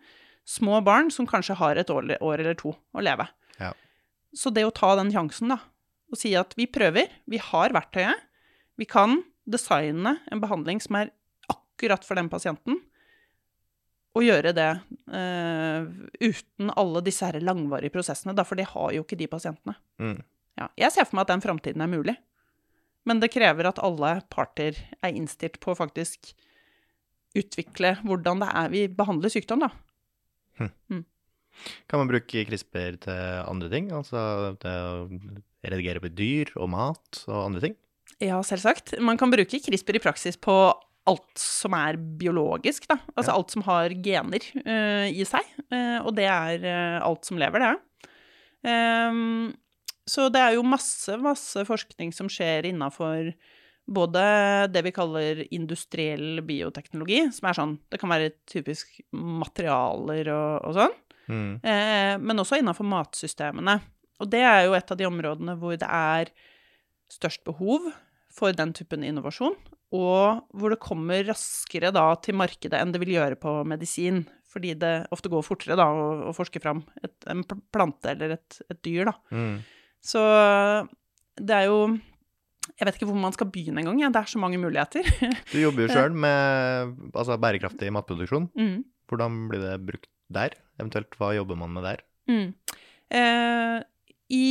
Små 0.48 0.80
barn 0.86 1.12
som 1.14 1.28
kanskje 1.30 1.60
har 1.60 1.78
et 1.78 1.92
år, 1.94 2.16
år 2.24 2.42
eller 2.42 2.58
to 2.58 2.72
å 2.72 3.04
leve. 3.04 3.28
Ja. 3.60 3.76
Så 4.34 4.50
det 4.56 4.64
å 4.66 4.74
ta 4.74 4.96
den 4.98 5.12
sjansen, 5.14 5.52
da, 5.52 5.60
og 6.12 6.20
si 6.20 6.32
at 6.40 6.56
vi 6.58 6.70
prøver, 6.72 7.12
vi 7.30 7.40
har 7.52 7.76
verktøyet, 7.76 8.24
vi 8.80 8.88
kan 8.90 9.20
designe 9.50 10.16
en 10.32 10.42
behandling 10.44 10.82
som 10.84 10.98
er 11.00 11.12
akkurat 11.52 12.06
for 12.06 12.20
den 12.20 12.30
pasienten, 12.32 12.80
og 14.12 14.26
gjøre 14.26 14.52
det 14.52 14.72
uh, 15.14 15.88
uten 16.20 16.72
alle 16.76 17.02
disse 17.06 17.28
her 17.28 17.40
langvarige 17.44 17.94
prosessene, 17.94 18.36
da, 18.36 18.44
for 18.48 18.60
det 18.60 18.68
har 18.74 18.92
jo 18.96 19.06
ikke 19.06 19.20
de 19.20 19.30
pasientene. 19.32 19.78
Mm. 20.04 20.18
Ja, 20.60 20.68
jeg 20.84 20.94
ser 20.94 21.08
for 21.08 21.18
meg 21.18 21.26
at 21.26 21.32
den 21.32 21.44
framtiden 21.46 21.84
er 21.84 21.92
mulig, 21.92 22.18
men 23.08 23.22
det 23.24 23.32
krever 23.34 23.70
at 23.70 23.80
alle 23.82 24.18
parter 24.30 24.76
er 25.00 25.16
innstilt 25.16 25.62
på 25.64 25.72
å 25.72 25.80
faktisk 25.80 26.34
utvikle 27.40 27.96
hvordan 28.04 28.44
det 28.44 28.50
er 28.60 28.74
vi 28.74 28.84
behandler 28.92 29.32
sykdom, 29.32 29.64
da. 29.64 29.72
Hm. 30.60 30.74
Mm. 30.92 31.06
Kan 31.90 32.02
man 32.02 32.12
bruke 32.12 32.44
CRISPR 32.48 32.98
til 33.06 33.22
andre 33.46 33.70
ting? 33.72 33.90
Altså 33.96 34.20
til 34.62 34.92
å 34.92 35.08
redigere 35.64 36.04
på 36.04 36.12
dyr 36.14 36.52
og 36.58 36.72
mat 36.74 37.24
og 37.28 37.40
andre 37.46 37.64
ting? 37.64 37.78
Ja, 38.20 38.42
selvsagt. 38.46 38.96
Man 39.00 39.20
kan 39.20 39.32
bruke 39.32 39.60
CRISPR 39.62 40.00
i 40.00 40.04
praksis 40.04 40.38
på 40.38 40.56
alt 41.10 41.42
som 41.42 41.74
er 41.74 41.98
biologisk, 41.98 42.86
da. 42.90 43.00
Altså 43.16 43.32
ja. 43.32 43.38
alt 43.38 43.54
som 43.56 43.64
har 43.66 43.96
gener 44.06 44.46
uh, 44.66 45.08
i 45.10 45.26
seg. 45.26 45.48
Uh, 45.72 46.04
og 46.04 46.14
det 46.20 46.28
er 46.30 46.68
uh, 46.68 47.00
alt 47.08 47.26
som 47.26 47.40
lever, 47.42 47.64
det. 47.64 48.20
Um, 48.62 49.50
så 50.06 50.28
det 50.34 50.42
er 50.44 50.58
jo 50.58 50.68
masse, 50.68 51.16
masse 51.22 51.66
forskning 51.66 52.12
som 52.14 52.30
skjer 52.30 52.68
innafor 52.70 53.32
både 53.92 54.22
det 54.72 54.84
vi 54.86 54.94
kaller 54.96 55.42
industriell 55.54 56.42
bioteknologi, 56.46 57.24
som 57.34 57.50
er 57.50 57.58
sånn 57.58 57.74
Det 57.92 58.00
kan 58.02 58.12
være 58.12 58.34
typisk 58.50 59.02
materialer 59.12 60.30
og, 60.32 60.68
og 60.70 60.78
sånn. 60.78 60.96
Mm. 61.32 61.52
Eh, 61.64 62.14
men 62.22 62.44
også 62.44 62.60
innenfor 62.60 62.88
matsystemene. 62.88 63.80
Og 64.22 64.30
det 64.32 64.44
er 64.46 64.66
jo 64.68 64.76
et 64.78 64.94
av 64.94 65.00
de 65.00 65.08
områdene 65.08 65.58
hvor 65.60 65.78
det 65.80 65.88
er 65.88 66.32
størst 67.12 67.44
behov 67.48 67.90
for 68.32 68.56
den 68.56 68.72
typen 68.76 69.04
innovasjon, 69.04 69.58
og 69.92 70.46
hvor 70.56 70.72
det 70.72 70.80
kommer 70.84 71.26
raskere 71.28 71.92
da 71.92 72.06
til 72.24 72.38
markedet 72.40 72.80
enn 72.80 72.94
det 72.94 73.02
vil 73.04 73.18
gjøre 73.18 73.40
på 73.42 73.58
medisin, 73.68 74.24
fordi 74.52 74.74
det 74.80 74.94
ofte 75.16 75.32
går 75.32 75.44
fortere 75.44 75.76
da 75.80 75.88
å, 75.92 76.06
å 76.32 76.36
forske 76.36 76.62
fram 76.64 76.82
et, 77.04 77.16
en 77.32 77.44
plante 77.44 78.14
eller 78.14 78.38
et, 78.38 78.62
et 78.72 78.80
dyr, 78.88 79.12
da. 79.12 79.16
Mm. 79.36 79.58
Så 80.02 80.22
det 81.38 81.54
er 81.60 81.68
jo 81.70 81.82
Jeg 82.78 82.88
vet 82.88 82.98
ikke 82.98 83.08
hvor 83.10 83.20
man 83.20 83.36
skal 83.36 83.50
begynne 83.54 83.82
engang. 83.84 84.00
Ja. 84.02 84.10
Det 84.14 84.22
er 84.22 84.32
så 84.32 84.40
mange 84.42 84.60
muligheter. 84.62 85.06
Du 85.52 85.60
jobber 85.60 85.86
jo 85.86 85.92
sjøl 85.92 86.16
med 86.16 86.96
altså, 87.12 87.38
bærekraftig 87.42 87.92
matproduksjon. 87.94 88.50
mm. 88.56 88.80
Hvordan 89.12 89.38
blir 89.52 89.60
det 89.60 89.74
brukt 89.84 90.08
der? 90.32 90.54
Eventuelt 90.80 91.18
hva 91.20 91.34
jobber 91.36 91.58
man 91.60 91.74
med 91.76 91.84
der? 91.84 92.04
Mm. 92.32 92.54
Eh, 93.12 93.80
I 94.32 94.46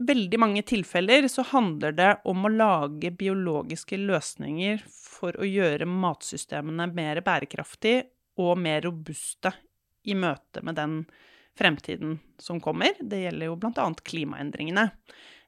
veldig 0.00 0.38
mange 0.40 0.62
tilfeller 0.66 1.28
så 1.28 1.44
handler 1.50 1.96
det 1.96 2.10
om 2.28 2.46
å 2.46 2.52
lage 2.52 3.12
biologiske 3.12 3.98
løsninger 4.00 4.80
for 4.88 5.36
å 5.36 5.48
gjøre 5.48 5.88
matsystemene 5.88 6.88
mer 6.94 7.20
bærekraftige 7.24 8.06
og 8.40 8.56
mer 8.62 8.80
robuste 8.86 9.52
i 10.08 10.16
møte 10.16 10.62
med 10.64 10.78
den 10.80 11.02
fremtiden 11.58 12.16
som 12.40 12.60
kommer. 12.62 12.96
Det 13.00 13.20
gjelder 13.24 13.50
jo 13.50 13.58
bl.a. 13.60 13.86
klimaendringene. 14.06 14.86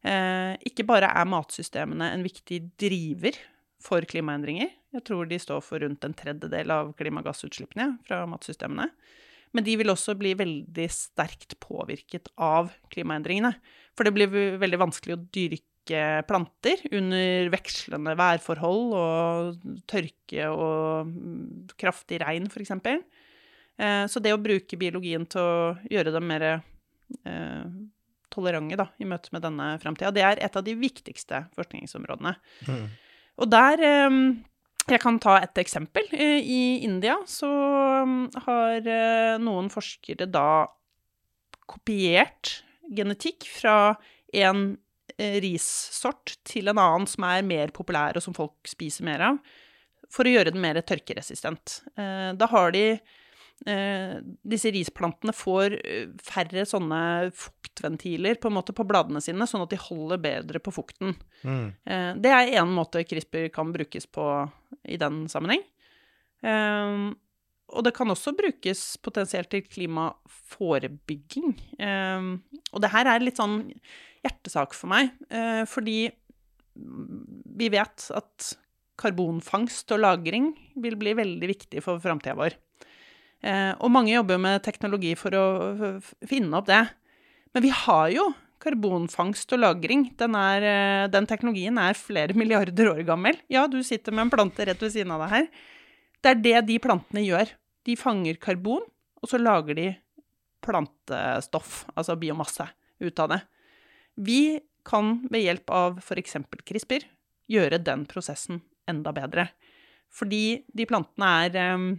Eh, 0.03 0.53
ikke 0.69 0.85
bare 0.88 1.09
er 1.15 1.31
matsystemene 1.31 2.11
en 2.12 2.27
viktig 2.27 2.61
driver 2.81 3.38
for 3.83 4.05
klimaendringer. 4.09 4.69
Jeg 4.93 5.07
tror 5.09 5.31
de 5.31 5.38
står 5.41 5.62
for 5.65 5.83
rundt 5.83 6.05
en 6.05 6.17
tredjedel 6.17 6.75
av 6.75 6.93
klimagassutslippene 6.99 7.97
fra 8.07 8.25
matsystemene. 8.29 8.91
Men 9.53 9.67
de 9.67 9.77
vil 9.81 9.93
også 9.93 10.15
bli 10.19 10.33
veldig 10.38 10.88
sterkt 10.93 11.59
påvirket 11.61 12.31
av 12.41 12.73
klimaendringene. 12.93 13.53
For 13.97 14.09
det 14.09 14.15
blir 14.17 14.59
veldig 14.61 14.81
vanskelig 14.81 15.17
å 15.17 15.23
dyrke 15.35 16.03
planter 16.29 16.85
under 16.95 17.51
vekslende 17.53 18.15
værforhold 18.17 18.93
og 18.97 19.65
tørke 19.91 20.47
og 20.49 21.11
mm, 21.11 21.73
kraftig 21.81 22.23
regn, 22.23 22.49
f.eks. 22.49 22.73
Eh, 23.77 24.05
Så 24.09 24.23
det 24.23 24.33
å 24.33 24.41
bruke 24.41 24.79
biologien 24.81 25.27
til 25.29 25.43
å 25.43 25.73
gjøre 25.91 26.15
dem 26.15 26.31
mer 26.31 26.47
eh, 26.49 27.67
tolerante 28.33 28.79
da, 28.81 28.88
i 29.03 29.09
møte 29.11 29.35
med 29.35 29.45
denne 29.45 29.75
framtida, 29.83 30.15
det 30.15 30.25
er 30.25 30.41
et 30.41 30.57
av 30.57 30.65
de 30.65 30.77
viktigste 30.79 31.45
forskningsområdene. 31.59 32.37
Mm. 32.71 32.87
Og 33.43 33.53
der 33.53 33.85
eh, 33.85 34.23
Jeg 34.90 34.99
kan 35.03 35.18
ta 35.23 35.37
et 35.42 35.59
eksempel. 35.62 36.09
Eh, 36.11 36.40
I 36.42 36.62
India 36.87 37.16
så 37.31 37.49
mm, 37.49 38.23
har 38.47 38.88
eh, 38.90 39.35
noen 39.42 39.71
forskere 39.71 40.27
da 40.27 40.66
kopiert 41.71 42.59
genetikk 42.92 43.47
fra 43.47 43.95
en 44.35 44.64
eh, 45.16 45.38
rissort 45.45 46.35
til 46.49 46.73
en 46.73 46.81
annen 46.83 47.07
som 47.09 47.29
er 47.29 47.47
mer 47.47 47.73
populær, 47.75 48.18
og 48.18 48.25
som 48.25 48.35
folk 48.37 48.59
spiser 48.68 49.07
mer 49.07 49.23
av, 49.31 49.38
for 50.12 50.27
å 50.27 50.35
gjøre 50.35 50.53
den 50.53 50.64
mer 50.64 50.81
tørkeresistent. 50.85 51.79
Da 51.97 52.49
har 52.53 52.75
de 52.75 52.99
Disse 53.64 54.72
risplantene 54.75 55.33
får 55.37 55.77
eh, 55.79 56.09
færre 56.18 56.64
sånne 56.66 57.31
fuktventiler 57.31 58.40
på 58.42 58.51
en 58.51 58.57
måte 58.57 58.75
på 58.75 58.87
bladene 58.88 59.22
sine, 59.22 59.46
sånn 59.46 59.62
at 59.62 59.70
de 59.70 59.79
holder 59.79 60.18
bedre 60.22 60.59
på 60.62 60.75
fukten. 60.75 61.14
Mm. 61.46 61.68
Eh, 61.87 62.12
Det 62.22 62.33
er 62.35 62.55
én 62.59 62.72
måte 62.75 63.05
CRISPR 63.07 63.51
kan 63.55 63.72
brukes 63.72 64.07
på 64.11 64.27
i 64.88 64.98
den 64.98 65.29
sammenheng. 65.29 65.62
Eh, 66.42 67.12
Og 67.72 67.85
det 67.85 67.94
kan 67.96 68.11
også 68.11 68.35
brukes 68.37 68.98
potensielt 69.01 69.48
til 69.48 69.62
klimaforebygging. 69.62 71.55
Eh, 71.79 72.20
Og 72.72 72.81
det 72.83 72.90
her 72.90 73.07
er 73.07 73.20
litt 73.20 73.38
sånn 73.40 73.72
hjertesak 74.22 74.75
for 74.75 74.88
meg, 74.88 75.11
eh, 75.31 75.64
fordi 75.64 76.11
vi 76.75 77.68
vet 77.68 78.11
at 78.14 78.57
karbonfangst 78.96 79.90
og 79.92 80.01
-lagring 80.01 80.53
vil 80.77 80.96
bli 80.96 81.12
veldig 81.14 81.48
viktig 81.48 81.83
for 81.83 81.98
framtida 81.98 82.35
vår. 82.37 82.55
Eh, 83.42 83.74
Og 83.83 83.90
mange 83.90 84.14
jobber 84.14 84.38
med 84.38 84.62
teknologi 84.62 85.14
for 85.18 85.35
å 85.35 85.44
finne 86.28 86.59
opp 86.59 86.68
det. 86.70 86.83
Men 87.52 87.62
vi 87.62 87.72
har 87.74 88.09
jo 88.14 88.28
karbonfangst 88.62 89.52
og 89.52 89.59
-lagring. 89.59 90.16
Den, 90.16 90.35
er, 90.35 90.62
eh, 90.62 91.09
den 91.09 91.26
teknologien 91.26 91.78
er 91.78 91.94
flere 91.98 92.35
milliarder 92.38 92.94
år 92.94 93.05
gammel. 93.05 93.37
Ja, 93.48 93.66
du 93.66 93.83
sitter 93.83 94.12
med 94.12 94.26
en 94.26 94.31
plante 94.31 94.64
rett 94.64 94.81
ved 94.81 94.92
siden 94.92 95.11
av 95.11 95.20
deg 95.26 95.31
her. 95.31 95.48
Det 96.22 96.31
er 96.31 96.42
det 96.42 96.66
de 96.66 96.78
plantene 96.78 97.26
gjør. 97.26 97.50
De 97.85 97.96
fanger 97.96 98.38
karbon, 98.38 98.83
og 99.22 99.28
så 99.28 99.40
lager 99.42 99.74
de 99.74 99.96
plantestoff, 100.62 101.85
altså 101.96 102.14
biomasse, 102.14 102.68
ut 103.02 103.18
av 103.18 103.28
det. 103.28 103.40
Vi 104.16 104.61
kan 104.85 105.28
ved 105.31 105.42
hjelp 105.42 105.70
av 105.70 105.98
f.eks. 105.98 106.37
CRISPR 106.64 107.02
gjøre 107.50 107.83
den 107.83 108.07
prosessen 108.07 108.62
enda 108.87 109.12
bedre. 109.12 109.48
Fordi 110.12 110.62
de 110.72 110.87
plantene 110.87 111.31
er 111.46 111.59
eh, 111.59 111.98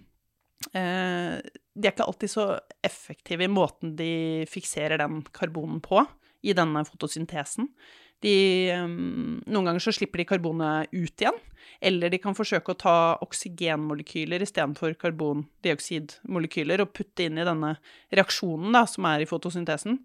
De 0.71 1.87
er 1.87 1.91
ikke 1.91 2.05
alltid 2.05 2.31
så 2.31 2.47
effektive 2.85 3.45
i 3.45 3.51
måten 3.51 3.95
de 3.99 4.45
fikserer 4.49 5.01
den 5.01 5.21
karbonen 5.35 5.81
på 5.83 6.03
i 6.43 6.55
denne 6.55 6.83
fotosyntesen. 6.87 7.69
De, 8.23 8.69
eh, 8.71 8.87
noen 8.87 9.67
ganger 9.67 9.83
så 9.83 9.91
slipper 9.95 10.21
de 10.21 10.27
karbonet 10.27 10.91
ut 10.93 11.23
igjen, 11.23 11.39
eller 11.83 12.11
de 12.11 12.19
kan 12.23 12.35
forsøke 12.37 12.71
å 12.71 12.79
ta 12.79 12.95
oksygenmolekyler 13.23 14.43
istedenfor 14.45 14.95
karbondioksidmolekyler 15.01 16.83
og 16.85 16.93
putte 16.95 17.27
inn 17.27 17.41
i 17.41 17.47
denne 17.47 17.75
reaksjonen 18.15 18.75
da, 18.75 18.85
som 18.87 19.09
er 19.09 19.23
i 19.23 19.27
fotosyntesen. 19.27 19.99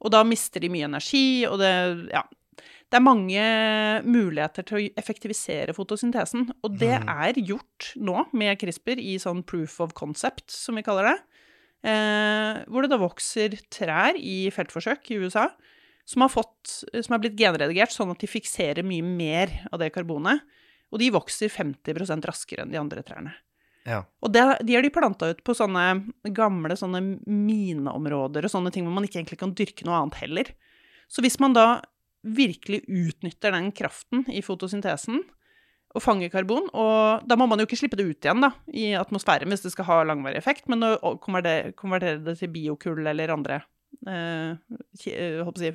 Og 0.00 0.14
da 0.14 0.24
mister 0.26 0.62
de 0.62 0.70
mye 0.72 0.88
energi, 0.88 1.46
og 1.46 1.58
det 1.62 2.10
Ja. 2.10 2.24
Det 2.90 2.98
er 2.98 3.04
mange 3.06 3.42
muligheter 4.02 4.66
til 4.66 4.76
å 4.78 4.94
effektivisere 4.98 5.74
fotosyntesen, 5.76 6.48
og 6.64 6.78
det 6.78 7.00
Mm. 7.00 7.08
er 7.08 7.32
gjort 7.34 7.92
nå 7.96 8.26
med 8.34 8.58
CRISPR 8.58 8.98
i 8.98 9.16
sånn 9.16 9.44
proof 9.46 9.80
of 9.80 9.94
concept, 9.94 10.50
som 10.50 10.74
vi 10.74 10.82
kaller 10.82 11.04
det. 11.04 11.18
Eh, 11.82 12.64
hvor 12.66 12.82
det 12.82 12.90
da 12.90 12.98
vokser 12.98 13.54
trær 13.70 14.14
i 14.18 14.50
feltforsøk 14.50 15.10
i 15.12 15.20
USA 15.22 15.48
som 16.04 16.22
har, 16.22 16.28
fått, 16.28 16.84
som 17.04 17.14
har 17.14 17.20
blitt 17.20 17.38
genredigert 17.38 17.94
sånn 17.94 18.10
at 18.10 18.18
de 18.18 18.26
fikserer 18.26 18.82
mye 18.84 19.02
mer 19.02 19.68
av 19.72 19.78
det 19.78 19.92
karbonet. 19.94 20.40
Og 20.92 20.98
de 20.98 21.10
vokser 21.14 21.48
50% 21.48 22.26
raskere 22.26 22.62
enn 22.64 22.72
de 22.72 22.76
andre 22.76 23.02
trærne. 23.06 23.32
Ja. 23.86 24.02
Og 24.20 24.32
det, 24.32 24.42
de 24.66 24.74
har 24.74 24.82
de 24.82 24.90
planta 24.90 25.30
ut 25.30 25.42
på 25.44 25.54
sånne 25.54 26.12
gamle 26.34 26.74
sånne 26.76 27.00
mineområder 27.24 28.44
og 28.44 28.50
sånne 28.52 28.72
ting 28.74 28.84
hvor 28.84 28.92
man 28.92 29.06
ikke 29.06 29.22
egentlig 29.22 29.38
kan 29.38 29.54
dyrke 29.54 29.86
noe 29.86 30.02
annet 30.02 30.18
heller. 30.20 30.50
Så 31.08 31.22
hvis 31.22 31.38
man 31.40 31.54
da 31.56 31.80
virkelig 32.26 32.82
utnytter 32.86 33.54
den 33.54 33.70
kraften 33.72 34.26
i 34.28 34.42
fotosyntesen 34.44 35.22
og 35.90 36.04
fanger 36.04 36.30
karbon, 36.30 36.68
og 36.76 37.24
da 37.26 37.36
må 37.38 37.48
man 37.50 37.58
jo 37.58 37.66
ikke 37.66 37.78
slippe 37.80 37.98
det 37.98 38.06
ut 38.06 38.26
igjen 38.26 38.44
da, 38.44 38.52
i 38.70 38.92
atmosfæren 38.98 39.50
hvis 39.50 39.64
det 39.64 39.72
skal 39.74 39.88
ha 39.88 39.96
langvarig 40.06 40.38
effekt, 40.38 40.68
men 40.70 40.86
å 40.86 41.16
konvertere, 41.18 42.20
det 42.22 42.36
til 42.38 42.52
biokull 42.54 43.02
eller 43.10 43.32
andre 43.34 43.62
eh, 44.06 44.54
eh, 45.10 45.50
si, 45.58 45.72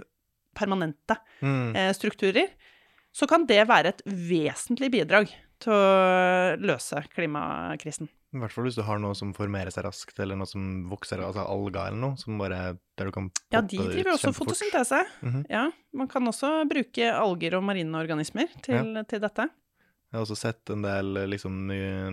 permanente 0.56 1.20
Mm. 1.44 1.76
eh, 1.76 1.92
strukturer, 1.92 2.54
så 3.12 3.28
kan 3.28 3.44
det 3.48 3.68
være 3.68 3.92
et 3.92 4.02
vesentlig 4.08 4.90
bidrag 4.94 5.28
til 5.60 5.72
å 5.72 6.56
løse 6.64 7.04
klimakrisen. 7.12 8.08
I 8.36 8.39
hvert 8.43 8.52
fall 8.52 8.65
hvis 8.67 8.76
du 8.76 8.84
har 8.84 9.00
noe 9.00 9.15
som 9.15 9.32
formerer 9.34 9.71
seg 9.71 9.86
raskt, 9.88 10.17
eller 10.19 10.36
noe 10.36 10.48
som 10.50 10.89
vokser, 10.91 11.21
altså 11.24 11.45
alger 11.48 11.88
eller 11.88 12.02
noe, 12.02 12.17
som 12.19 12.38
bare, 12.41 12.78
der 13.00 13.06
du 13.10 13.12
kan 13.15 13.30
Ja, 13.54 13.62
de 13.62 13.78
driver 13.80 14.12
ut 14.12 14.13
også 14.17 14.34
fotosyntese. 14.36 15.00
fotosyntese. 15.00 15.04
-hmm. 15.24 15.45
Ja, 15.50 15.71
man 15.93 16.08
kan 16.08 16.28
også 16.28 16.67
bruke 16.69 17.12
alger 17.15 17.56
og 17.58 17.63
marine 17.63 17.95
organismer 17.98 18.48
til, 18.62 19.06
til 19.08 19.19
dette. 19.21 19.50
Jeg 20.12 20.19
har 20.19 20.26
også 20.26 20.36
sett 20.38 20.69
en 20.69 20.82
del 20.82 21.13
liksom, 21.30 21.52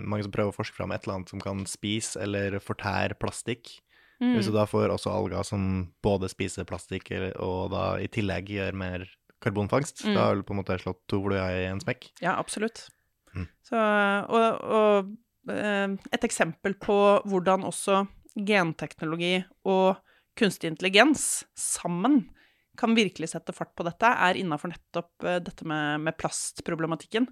mange 0.09 0.23
som 0.23 0.33
prøver 0.33 0.51
å 0.53 0.57
forske 0.57 0.75
fram 0.75 0.93
et 0.93 1.03
eller 1.05 1.15
annet 1.17 1.29
som 1.29 1.41
kan 1.41 1.65
spise 1.67 2.17
eller 2.21 2.59
fortære 2.59 3.15
plastikk. 3.19 3.81
Mm. 4.21 4.35
Hvis 4.37 4.47
du 4.47 4.53
da 4.53 4.65
får 4.67 4.89
også 4.91 5.11
alger 5.11 5.43
som 5.45 5.93
både 6.03 6.29
spiser 6.29 6.65
plastikk 6.65 7.11
og 7.39 7.71
da 7.71 7.97
i 7.99 8.07
tillegg 8.09 8.47
gjør 8.49 8.73
mer 8.75 9.07
karbonfangst, 9.41 10.05
Mm. 10.05 10.15
da 10.15 10.21
har 10.21 10.35
du 10.37 10.43
på 10.43 10.53
en 10.55 10.63
måte 10.65 10.79
slått 10.79 11.01
to 11.09 11.21
fluer 11.23 11.51
i 11.63 11.67
en 11.67 11.81
smekk. 11.81 12.11
Ja, 12.23 12.37
absolutt. 12.39 12.89
Mm. 13.35 13.49
Så, 13.63 13.77
og, 14.29 14.61
og 14.63 15.17
et 15.51 16.25
eksempel 16.27 16.77
på 16.79 16.97
hvordan 17.27 17.65
også 17.67 18.05
genteknologi 18.39 19.41
og 19.69 19.99
kunstig 20.39 20.71
intelligens 20.71 21.43
sammen 21.59 22.23
kan 22.79 22.95
virkelig 22.97 23.29
sette 23.33 23.53
fart 23.53 23.75
på 23.77 23.85
dette, 23.85 24.09
er 24.09 24.39
innafor 24.41 24.73
nettopp 24.73 25.27
eh, 25.29 25.41
dette 25.45 25.67
med, 25.69 26.07
med 26.07 26.17
plastproblematikken. 26.17 27.27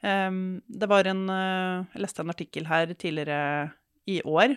Det 0.00 0.88
var 0.88 1.04
en 1.10 1.26
eh, 1.28 1.82
Jeg 1.92 2.00
leste 2.00 2.22
en 2.24 2.32
artikkel 2.32 2.64
her 2.70 2.94
tidligere 2.96 3.68
i 4.08 4.22
år 4.24 4.54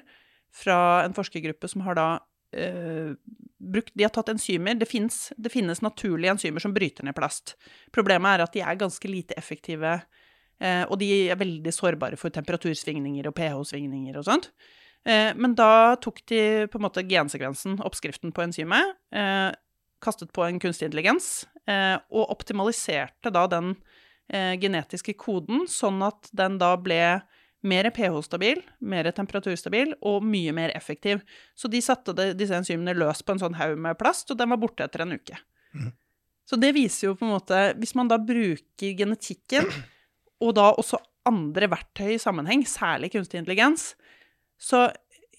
fra 0.55 1.03
en 1.03 1.15
forskergruppe 1.17 1.67
som 1.69 1.83
har 1.87 1.99
da 1.99 2.07
Uh, 2.53 3.15
brukt 3.57 3.93
De 3.97 4.03
har 4.05 4.11
tatt 4.13 4.29
enzymer. 4.29 4.75
Det 4.77 4.85
finnes, 4.85 5.31
det 5.37 5.49
finnes 5.49 5.81
naturlige 5.81 6.35
enzymer 6.35 6.61
som 6.61 6.73
bryter 6.75 7.05
ned 7.07 7.15
plast. 7.17 7.55
Problemet 7.95 8.35
er 8.35 8.43
at 8.45 8.53
de 8.53 8.61
er 8.61 8.77
ganske 8.77 9.09
lite 9.09 9.33
effektive, 9.39 9.93
eh, 9.97 10.22
og 10.63 10.95
de 11.01 11.07
er 11.27 11.35
veldig 11.35 11.71
sårbare 11.75 12.15
for 12.15 12.31
temperatursvingninger 12.31 13.27
og 13.27 13.33
pH-svingninger 13.35 14.15
og 14.15 14.23
sånt. 14.29 14.45
Eh, 15.05 15.33
men 15.35 15.55
da 15.59 15.95
tok 16.01 16.21
de 16.31 16.41
på 16.71 16.79
en 16.79 16.85
måte 16.85 17.03
gensekvensen, 17.07 17.79
oppskriften 17.83 18.31
på 18.35 18.45
enzymet, 18.45 18.95
eh, 19.15 19.51
kastet 20.03 20.31
på 20.35 20.45
en 20.45 20.59
kunstig 20.59 20.87
intelligens, 20.87 21.45
eh, 21.67 21.97
og 22.11 22.31
optimaliserte 22.31 23.31
da 23.31 23.45
den 23.51 23.75
eh, 24.31 24.55
genetiske 24.59 25.15
koden 25.19 25.65
sånn 25.67 26.01
at 26.05 26.29
den 26.35 26.57
da 26.61 26.75
ble 26.79 27.21
mer 27.63 27.87
pH-stabil, 27.95 28.59
mer 28.83 29.07
temperaturstabil 29.15 29.93
og 30.03 30.23
mye 30.27 30.51
mer 30.55 30.71
effektiv. 30.75 31.21
Så 31.55 31.71
de 31.71 31.79
satte 31.83 32.15
det, 32.15 32.33
disse 32.39 32.55
enzymene 32.55 32.95
løs 32.95 33.23
på 33.23 33.35
en 33.35 33.43
sånn 33.43 33.55
haug 33.59 33.77
med 33.79 33.99
plast, 33.99 34.31
og 34.31 34.39
den 34.39 34.51
var 34.51 34.59
borte 34.59 34.83
etter 34.83 35.05
en 35.05 35.15
uke. 35.15 35.39
Mm. 35.75 35.93
Så 36.47 36.59
det 36.59 36.73
viser 36.75 37.07
jo 37.07 37.15
på 37.17 37.23
en 37.25 37.31
måte 37.31 37.57
Hvis 37.79 37.95
man 37.95 38.09
da 38.11 38.19
bruker 38.19 38.97
genetikken, 38.99 39.69
og 40.41 40.55
da 40.57 40.69
også 40.73 40.99
andre 41.29 41.69
verktøy 41.71 42.15
i 42.15 42.21
sammenheng, 42.21 42.65
særlig 42.67 43.11
kunstig 43.13 43.39
intelligens, 43.39 43.93
så 44.59 44.89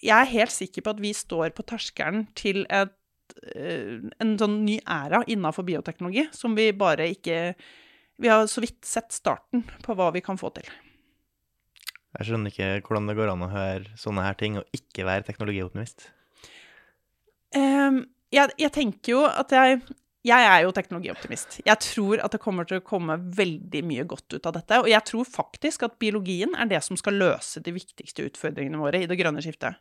jeg 0.04 0.14
er 0.16 0.32
helt 0.32 0.52
sikker 0.52 0.84
på 0.84 0.94
at 0.94 1.02
vi 1.02 1.12
står 1.16 1.54
på 1.56 1.64
terskelen 1.68 2.26
til 2.36 2.64
et, 2.68 2.92
eh, 3.54 4.00
en 4.20 4.34
sånn 4.40 4.62
ny 4.66 4.78
æra 4.84 5.22
innafor 5.30 5.64
bioteknologi 5.64 6.26
som 6.32 6.56
vi 6.56 6.72
bare 6.72 7.08
ikke 7.14 7.54
Vi 8.14 8.28
har 8.30 8.46
så 8.46 8.62
vidt 8.62 8.84
sett 8.86 9.10
starten 9.10 9.64
på 9.82 9.94
hva 9.98 10.12
vi 10.14 10.20
kan 10.22 10.36
få 10.38 10.46
til. 10.54 10.68
Jeg 12.14 12.28
skjønner 12.28 12.52
ikke 12.52 12.86
hvordan 12.86 13.08
det 13.10 13.16
går 13.18 13.32
an 13.32 13.42
å 13.42 13.48
høre 13.50 13.96
sånne 13.98 14.22
her 14.22 14.36
ting 14.38 14.60
og 14.60 14.76
ikke 14.76 15.02
være 15.02 15.26
teknologioptimist. 15.26 16.12
Um, 17.58 18.04
jeg, 18.30 18.54
jeg 18.54 18.70
tenker 18.70 19.16
jo 19.16 19.24
at 19.26 19.50
jeg 19.50 19.80
Jeg 20.24 20.44
er 20.48 20.62
jo 20.64 20.72
teknologioptimist. 20.72 21.58
Jeg 21.66 21.80
tror 21.84 22.22
at 22.24 22.32
det 22.32 22.40
kommer 22.40 22.64
til 22.68 22.80
å 22.80 22.84
komme 22.84 23.18
veldig 23.36 23.82
mye 23.84 24.06
godt 24.08 24.32
ut 24.32 24.46
av 24.48 24.54
dette. 24.56 24.78
Og 24.80 24.88
jeg 24.88 25.04
tror 25.10 25.26
faktisk 25.28 25.84
at 25.84 25.98
biologien 26.00 26.54
er 26.56 26.70
det 26.70 26.80
som 26.86 26.96
skal 26.96 27.18
løse 27.20 27.60
de 27.60 27.74
viktigste 27.76 28.24
utfordringene 28.30 28.80
våre 28.80 29.02
i 29.04 29.10
det 29.10 29.18
grønne 29.20 29.44
skiftet. 29.44 29.76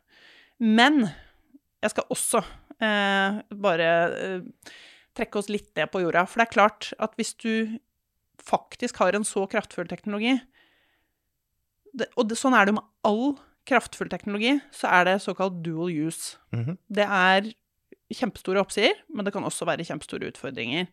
Men 0.60 1.06
jeg 1.80 1.94
skal 1.94 2.12
også 2.12 2.42
eh, 2.84 3.40
bare 3.64 3.88
eh, 4.18 4.74
trekke 5.16 5.40
oss 5.40 5.48
litt 5.52 5.72
ned 5.78 5.88
på 5.92 6.04
jorda. 6.04 6.26
For 6.28 6.42
det 6.42 6.48
er 6.48 6.54
klart 6.58 6.92
at 7.00 7.16
hvis 7.16 7.32
du 7.40 7.80
faktisk 8.44 9.00
har 9.00 9.16
en 9.16 9.24
så 9.24 9.46
kraftfull 9.48 9.88
teknologi 9.88 10.36
det, 11.94 12.08
Og 12.18 12.26
det, 12.26 12.36
sånn 12.36 12.56
er 12.58 12.66
det 12.66 12.74
jo 12.74 12.80
med 12.80 12.88
all 13.06 13.36
kraftfull 13.70 14.08
teknologi, 14.10 14.56
så 14.74 14.90
er 14.90 15.04
det 15.08 15.20
såkalt 15.22 15.60
dual 15.64 15.88
use. 15.88 16.36
Mhm. 16.52 16.76
Det 16.90 17.06
er 17.06 17.52
kjempestore 18.12 18.60
oppsider, 18.60 18.96
men 19.14 19.24
det 19.26 19.32
kan 19.34 19.44
også 19.46 19.66
være 19.68 19.86
kjempestore 19.86 20.28
utfordringer. 20.32 20.88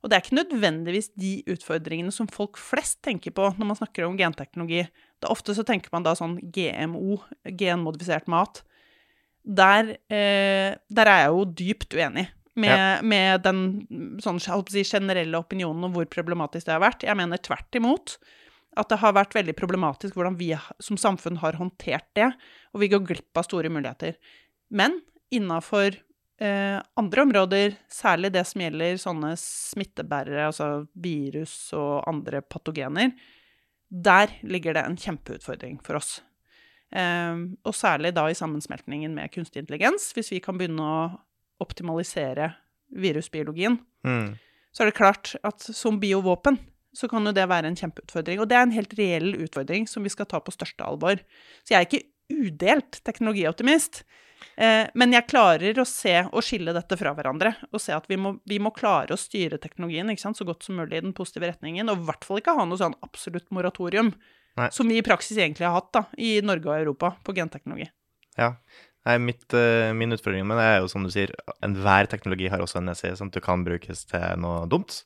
Og 0.00 0.08
det 0.08 0.16
er 0.16 0.24
ikke 0.24 0.38
nødvendigvis 0.38 1.10
de 1.20 1.32
utfordringene 1.52 2.12
som 2.14 2.28
folk 2.30 2.56
flest 2.60 3.02
tenker 3.04 3.34
på 3.36 3.50
når 3.58 3.68
man 3.68 3.76
snakker 3.76 4.06
om 4.06 4.16
genteknologi. 4.16 4.86
Da 5.20 5.28
ofte 5.32 5.52
så 5.56 5.64
tenker 5.66 5.92
man 5.92 6.06
da 6.06 6.14
sånn 6.16 6.38
GMO, 6.52 7.18
genmodifisert 7.44 8.28
mat. 8.32 8.62
Der, 9.44 9.96
eh, 10.12 10.76
der 10.88 11.10
er 11.10 11.18
jeg 11.24 11.32
jo 11.32 11.44
dypt 11.44 11.96
uenig 11.96 12.28
med, 12.56 12.70
Ja. 12.70 13.02
med 13.02 13.42
den 13.42 14.18
sånn, 14.20 14.40
si, 14.40 14.82
generelle 14.84 15.36
opinionen 15.36 15.84
om 15.84 15.92
hvor 15.92 16.04
problematisk 16.06 16.66
det 16.66 16.76
har 16.76 16.80
vært. 16.80 17.04
Jeg 17.04 17.16
mener 17.16 17.36
tvert 17.36 17.70
imot 17.76 18.16
at 18.76 18.88
det 18.88 18.98
har 19.00 19.12
vært 19.12 19.34
veldig 19.34 19.56
problematisk 19.56 20.14
hvordan 20.14 20.36
vi 20.38 20.54
som 20.80 20.96
samfunn 20.96 21.38
har 21.38 21.52
håndtert 21.54 22.06
det, 22.14 22.32
og 22.72 22.80
vi 22.80 22.88
går 22.88 23.04
glipp 23.06 23.36
av 23.36 23.44
store 23.44 23.68
muligheter. 23.68 24.16
Men 24.70 25.02
innafor 25.32 25.96
eh, 26.40 26.78
andre 27.00 27.22
områder, 27.26 27.76
særlig 27.90 28.32
det 28.34 28.46
som 28.48 28.62
gjelder 28.64 28.98
sånne 29.00 29.34
smittebærere, 29.40 30.48
altså 30.48 30.86
virus 30.94 31.72
og 31.76 32.08
andre 32.10 32.42
patogener, 32.42 33.12
der 33.90 34.32
ligger 34.46 34.74
det 34.76 34.84
en 34.86 34.98
kjempeutfordring 35.00 35.80
for 35.84 35.98
oss. 36.00 36.20
Eh, 36.92 37.36
og 37.64 37.74
særlig 37.76 38.14
da 38.16 38.28
i 38.30 38.38
sammensmeltningen 38.38 39.14
med 39.14 39.32
kunstig 39.34 39.64
intelligens, 39.64 40.12
hvis 40.16 40.32
vi 40.32 40.40
kan 40.44 40.58
begynne 40.58 40.82
å 40.82 41.00
optimalisere 41.60 42.54
virusbiologien, 42.90 43.78
Mm. 44.02 44.38
så 44.72 44.82
er 44.82 44.86
det 44.88 44.96
klart 44.96 45.36
at 45.44 45.60
som 45.60 46.00
biovåpen 46.00 46.56
så 46.96 47.08
kan 47.08 47.24
jo 47.26 47.32
det 47.32 47.46
være 47.48 47.68
en 47.68 47.76
kjempeutfordring. 47.76 48.40
Og 48.40 48.48
det 48.48 48.56
er 48.56 48.62
en 48.62 48.72
helt 48.72 48.94
reell 48.98 49.34
utfordring 49.44 49.86
som 49.86 50.02
vi 50.02 50.08
skal 50.08 50.26
ta 50.26 50.40
på 50.40 50.50
største 50.50 50.82
alvor. 50.82 51.20
Så 51.62 51.74
jeg 51.74 51.76
er 51.76 51.86
ikke 51.86 52.06
udelt 52.30 53.00
teknologioptimist, 53.04 54.02
men 54.60 55.14
jeg 55.14 55.28
klarer 55.30 55.78
å 55.80 55.86
se 55.88 56.12
og 56.26 56.42
skille 56.44 56.74
dette 56.76 56.98
fra 57.00 57.14
hverandre. 57.16 57.54
Og 57.72 57.80
se 57.80 57.94
at 57.96 58.08
vi 58.10 58.18
må, 58.20 58.34
vi 58.48 58.58
må 58.62 58.72
klare 58.76 59.16
å 59.16 59.20
styre 59.20 59.60
teknologien 59.62 60.10
ikke 60.12 60.24
sant, 60.24 60.40
så 60.40 60.46
godt 60.48 60.66
som 60.66 60.76
mulig 60.80 60.98
i 60.98 61.04
den 61.04 61.14
positive 61.16 61.48
retningen. 61.52 61.88
Og 61.92 62.02
i 62.02 62.08
hvert 62.10 62.26
fall 62.26 62.42
ikke 62.42 62.56
ha 62.58 62.66
noe 62.68 62.80
sånn 62.80 62.96
absolutt 63.06 63.48
moratorium, 63.54 64.12
Nei. 64.60 64.68
som 64.74 64.90
vi 64.90 64.98
i 65.00 65.06
praksis 65.06 65.38
egentlig 65.38 65.68
har 65.68 65.78
hatt 65.78 65.92
da, 65.96 66.04
i 66.18 66.38
Norge 66.44 66.68
og 66.68 66.76
Europa 66.76 67.14
på 67.24 67.36
genteknologi. 67.36 67.88
Ja. 68.38 68.54
Nei, 69.08 69.16
mitt, 69.30 69.46
eh, 69.56 69.92
min 69.96 70.12
utfordring 70.12 70.44
med 70.46 70.58
det 70.60 70.66
er 70.74 70.82
jo 70.82 70.90
som 70.92 71.04
du 71.06 71.10
sier, 71.12 71.32
enhver 71.64 72.08
teknologi 72.10 72.50
har 72.52 72.60
også 72.60 72.82
en 72.82 72.90
nedside, 72.90 73.16
at 73.16 73.36
det 73.36 73.44
kan 73.44 73.64
brukes 73.64 74.04
til 74.10 74.42
noe 74.42 74.66
dumt. 74.68 75.04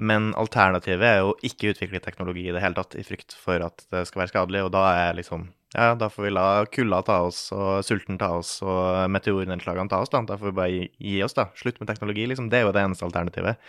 Men 0.00 0.30
alternativet 0.40 1.06
er 1.06 1.18
jo 1.22 1.32
ikke 1.44 1.72
utvikle 1.74 2.00
teknologi 2.04 2.46
i 2.48 2.52
det 2.54 2.60
hele 2.62 2.76
tatt, 2.76 2.96
i 2.96 3.04
frykt 3.04 3.34
for 3.36 3.64
at 3.64 3.84
det 3.92 4.06
skal 4.08 4.22
være 4.22 4.32
skadelig, 4.32 4.64
og 4.66 4.74
da 4.76 4.84
er 4.96 5.18
liksom 5.18 5.48
Ja, 5.70 5.92
da 5.94 6.08
får 6.10 6.24
vi 6.26 6.30
la 6.34 6.46
kulda 6.66 6.98
ta 7.06 7.20
oss, 7.28 7.44
og 7.54 7.84
sulten 7.86 8.18
ta 8.18 8.32
oss, 8.40 8.56
og 8.66 9.06
meteornedslagene 9.14 9.90
ta 9.92 10.00
oss, 10.02 10.10
da. 10.10 10.24
Da 10.26 10.38
får 10.40 10.50
vi 10.50 10.56
bare 10.56 10.72
gi, 10.72 10.86
gi 11.12 11.16
oss, 11.22 11.36
da. 11.36 11.46
Slutt 11.58 11.78
med 11.78 11.90
teknologi, 11.92 12.24
liksom. 12.26 12.48
Det 12.50 12.58
er 12.58 12.66
jo 12.66 12.72
det 12.74 12.82
eneste 12.82 13.06
alternativet. 13.06 13.60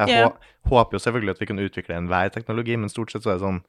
Jeg 0.00 0.14
yeah. 0.14 0.52
håper 0.70 0.96
jo 0.96 1.02
selvfølgelig 1.04 1.34
at 1.34 1.42
vi 1.42 1.48
kan 1.50 1.60
utvikle 1.60 1.98
enhver 1.98 2.32
teknologi, 2.32 2.78
men 2.80 2.92
stort 2.92 3.12
sett 3.12 3.26
så 3.26 3.34
er 3.34 3.40
det 3.40 3.48
sånn 3.48 3.64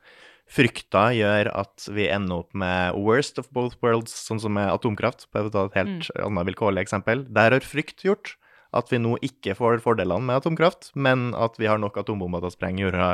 Frykta 0.52 1.04
gjør 1.16 1.48
at 1.54 1.86
vi 1.96 2.10
ender 2.12 2.42
opp 2.42 2.56
med 2.58 2.98
worst 3.00 3.38
of 3.40 3.48
both 3.56 3.78
worlds, 3.84 4.12
sånn 4.26 4.42
som 4.42 4.56
med 4.58 4.68
atomkraft, 4.72 5.30
på 5.32 5.46
et 5.46 5.78
helt 5.78 6.10
annet 6.18 6.48
vilkårlig 6.50 6.84
eksempel. 6.84 7.24
Der 7.32 7.56
har 7.56 7.64
frykt 7.64 8.04
gjort 8.04 8.34
at 8.76 8.92
vi 8.92 9.00
nå 9.00 9.18
ikke 9.24 9.56
får 9.56 9.80
fordelene 9.84 10.28
med 10.28 10.42
atomkraft, 10.42 10.92
men 10.96 11.32
at 11.40 11.56
vi 11.60 11.70
har 11.72 11.80
nok 11.80 12.02
atombomber 12.02 12.44
til 12.44 12.52
å 12.52 12.56
sprenge 12.56 12.84
jorda 12.84 13.06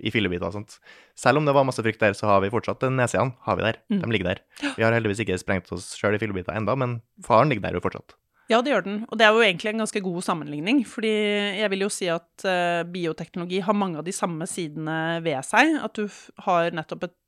i 0.00 0.12
fillebiter 0.14 0.48
og 0.48 0.56
sånt. 0.56 0.78
Selv 1.18 1.40
om 1.40 1.46
det 1.46 1.54
var 1.56 1.66
masse 1.68 1.82
frykt 1.84 2.00
der, 2.00 2.16
så 2.16 2.30
har 2.30 2.42
vi 2.44 2.52
fortsatt 2.52 2.84
nesene. 2.92 3.34
Har 3.44 3.58
vi 3.58 3.66
der. 3.66 3.78
De 3.92 4.08
ligger 4.12 4.32
der. 4.32 4.42
Vi 4.76 4.84
har 4.84 4.94
heldigvis 4.94 5.22
ikke 5.24 5.40
sprengt 5.40 5.72
oss 5.74 5.92
sjøl 5.98 6.16
i 6.16 6.22
fillebiter 6.22 6.56
enda, 6.56 6.76
men 6.78 7.00
faren 7.26 7.52
ligger 7.52 7.68
der 7.68 7.78
jo 7.78 7.84
fortsatt. 7.84 8.16
Ja, 8.50 8.60
det 8.60 8.72
gjør 8.72 8.84
den. 8.84 8.96
Og 9.08 9.18
det 9.18 9.26
er 9.26 9.36
jo 9.36 9.44
egentlig 9.44 9.70
en 9.70 9.82
ganske 9.84 10.02
god 10.04 10.24
sammenligning. 10.26 10.82
Fordi 10.88 11.12
jeg 11.60 11.72
vil 11.72 11.84
jo 11.86 11.90
si 11.92 12.08
at 12.12 12.46
uh, 12.46 12.82
bioteknologi 12.88 13.62
har 13.64 13.78
mange 13.78 14.00
av 14.00 14.06
de 14.06 14.14
samme 14.14 14.48
sidene 14.50 15.20
ved 15.24 15.40
seg. 15.46 15.76
At 15.80 15.98
du 15.98 16.08
har 16.46 16.74
nettopp 16.74 17.08
et 17.08 17.18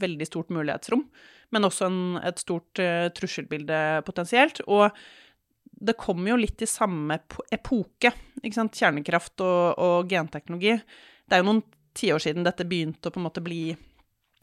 veldig 0.00 0.24
stort 0.24 0.52
mulighetsrom, 0.54 1.02
men 1.52 1.66
også 1.66 1.88
en, 1.88 2.02
et 2.24 2.40
stort 2.40 2.80
uh, 2.82 3.08
trusselbilde 3.16 3.80
potensielt. 4.06 4.62
Og 4.68 4.92
det 5.78 5.98
kommer 6.00 6.32
jo 6.32 6.42
litt 6.42 6.62
i 6.64 6.68
samme 6.68 7.20
epoke, 7.54 8.12
ikke 8.42 8.56
sant. 8.56 8.78
Kjernekraft 8.78 9.44
og, 9.44 9.78
og 9.78 10.10
genteknologi. 10.10 10.78
Det 11.28 11.36
er 11.36 11.42
jo 11.42 11.50
noen 11.50 11.64
tiår 11.98 12.22
siden 12.22 12.46
dette 12.46 12.66
begynte 12.68 13.10
å 13.10 13.14
på 13.14 13.20
en 13.20 13.26
måte 13.26 13.42
bli 13.44 13.62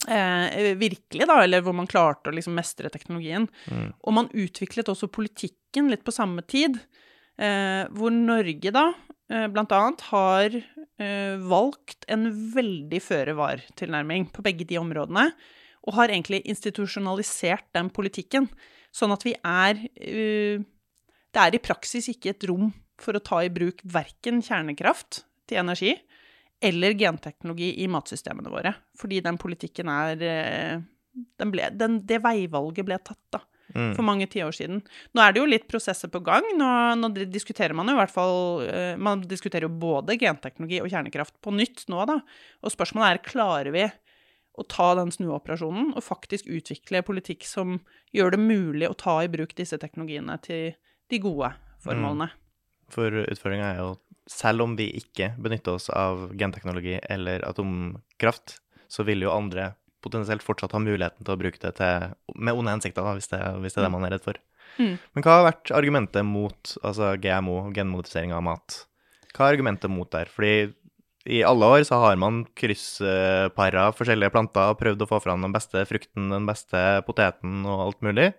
eh, 0.08 0.74
virkelig, 0.76 1.26
da, 1.28 1.40
eller 1.42 1.64
hvor 1.64 1.76
man 1.76 1.88
klarte 1.90 2.30
å 2.30 2.36
liksom 2.36 2.56
mestre 2.58 2.90
teknologien. 2.92 3.48
Og 4.04 4.16
man 4.16 4.30
utviklet 4.36 4.90
også 4.92 5.10
politikken 5.12 5.90
litt 5.92 6.04
på 6.06 6.14
samme 6.14 6.44
tid, 6.46 6.78
eh, 7.38 7.84
hvor 7.96 8.14
Norge 8.14 8.72
da 8.74 8.86
eh, 9.30 9.46
blant 9.52 9.74
annet 9.74 10.06
har 10.12 10.56
eh, 10.56 11.36
valgt 11.48 12.06
en 12.12 12.28
veldig 12.54 13.02
føre-var-tilnærming 13.02 14.30
på 14.34 14.44
begge 14.46 14.68
de 14.68 14.80
områdene, 14.82 15.30
og 15.86 15.94
har 16.00 16.10
egentlig 16.10 16.42
institusjonalisert 16.50 17.68
den 17.76 17.92
politikken, 17.94 18.48
sånn 18.94 19.14
at 19.14 19.26
vi 19.26 19.36
er 19.44 19.86
eh, 19.94 20.64
Det 21.36 21.42
er 21.42 21.54
i 21.54 21.60
praksis 21.60 22.06
ikke 22.08 22.30
et 22.32 22.44
rom 22.48 22.70
for 22.96 23.12
å 23.12 23.20
ta 23.20 23.42
i 23.44 23.50
bruk 23.52 23.82
verken 23.84 24.38
kjernekraft 24.40 25.26
til 25.44 25.60
energi 25.60 25.92
eller 26.62 26.96
genteknologi 26.96 27.74
i 27.82 27.88
matsystemene 27.90 28.52
våre, 28.52 28.72
fordi 28.98 29.20
den 29.24 29.38
politikken 29.40 29.90
er 29.92 30.22
eh, 30.24 30.86
den 31.40 31.52
ble, 31.52 31.68
den, 31.72 32.00
Det 32.06 32.20
veivalget 32.24 32.84
ble 32.86 32.98
tatt, 33.04 33.22
da 33.32 33.42
Mm. 33.74 33.94
for 33.96 34.06
mange 34.06 34.28
tiår 34.30 34.54
siden. 34.54 34.80
Nå 35.14 35.22
er 35.22 35.34
det 35.34 35.40
jo 35.40 35.48
litt 35.48 35.66
prosesser 35.68 36.10
på 36.12 36.20
gang. 36.24 36.44
Nå, 36.58 36.68
nå 37.00 37.10
diskuterer 37.32 37.74
man 37.76 37.90
jo 37.90 37.96
i 37.96 37.98
hvert 37.98 38.14
fall 38.14 38.62
eh, 38.62 38.94
Man 39.00 39.24
diskuterer 39.26 39.66
jo 39.66 39.72
både 39.82 40.16
genteknologi 40.20 40.78
og 40.82 40.90
kjernekraft 40.92 41.34
på 41.42 41.54
nytt 41.54 41.86
nå, 41.92 42.04
da. 42.08 42.20
Og 42.62 42.72
spørsmålet 42.72 43.16
er 43.16 43.24
klarer 43.26 43.74
vi 43.74 43.84
å 44.56 44.64
ta 44.70 44.92
den 44.96 45.10
snuoperasjonen 45.12 45.92
og 45.96 46.04
faktisk 46.04 46.48
utvikle 46.48 47.02
politikk 47.04 47.44
som 47.44 47.80
gjør 48.16 48.36
det 48.36 48.40
mulig 48.40 48.88
å 48.88 48.96
ta 48.96 49.18
i 49.24 49.30
bruk 49.32 49.52
disse 49.58 49.76
teknologiene 49.82 50.38
til 50.46 50.72
de 51.12 51.20
gode 51.20 51.52
formålene. 51.84 52.30
For 52.88 53.12
utfordringa 53.26 53.74
er 53.74 53.82
jo, 53.82 53.90
selv 54.30 54.64
om 54.64 54.76
vi 54.78 54.88
ikke 54.98 55.32
benytter 55.42 55.78
oss 55.78 55.88
av 55.94 56.28
genteknologi 56.38 56.98
eller 57.02 57.44
atomkraft, 57.46 58.58
så 58.90 59.06
vil 59.06 59.24
jo 59.26 59.34
andre 59.34 59.72
potensielt 60.04 60.44
fortsatt 60.44 60.74
ha 60.76 60.82
muligheten 60.82 61.24
til 61.24 61.34
å 61.34 61.40
bruke 61.40 61.60
det 61.62 61.72
til, 61.78 62.12
med 62.34 62.58
onde 62.58 62.74
hensikter, 62.76 63.06
hvis 63.16 63.30
det, 63.32 63.40
hvis 63.62 63.74
det 63.74 63.82
er 63.82 63.88
det 63.88 63.94
man 63.94 64.06
er 64.06 64.16
redd 64.16 64.26
for. 64.26 64.38
Mm. 64.76 64.96
Men 65.16 65.24
hva 65.24 65.38
har 65.38 65.46
vært 65.48 65.72
argumentet 65.74 66.26
mot 66.26 66.74
altså 66.82 67.14
GMO, 67.22 67.70
genmodifisering 67.74 68.34
av 68.36 68.44
mat? 68.46 68.82
Hva 69.32 69.48
er 69.48 69.56
argumentet 69.56 69.92
mot 69.92 70.10
der? 70.12 70.30
Fordi 70.32 70.72
i 71.26 71.40
alle 71.46 71.68
år 71.74 71.82
så 71.88 71.98
har 71.98 72.18
man 72.20 72.44
krysspara 72.58 73.88
forskjellige 73.96 74.30
planter 74.34 74.70
og 74.72 74.78
prøvd 74.78 75.02
å 75.02 75.08
få 75.10 75.18
fram 75.24 75.42
den 75.42 75.54
beste 75.54 75.82
frukten, 75.88 76.30
den 76.30 76.46
beste 76.46 76.82
poteten 77.08 77.64
og 77.66 77.88
alt 77.88 78.06
mulig. 78.06 78.30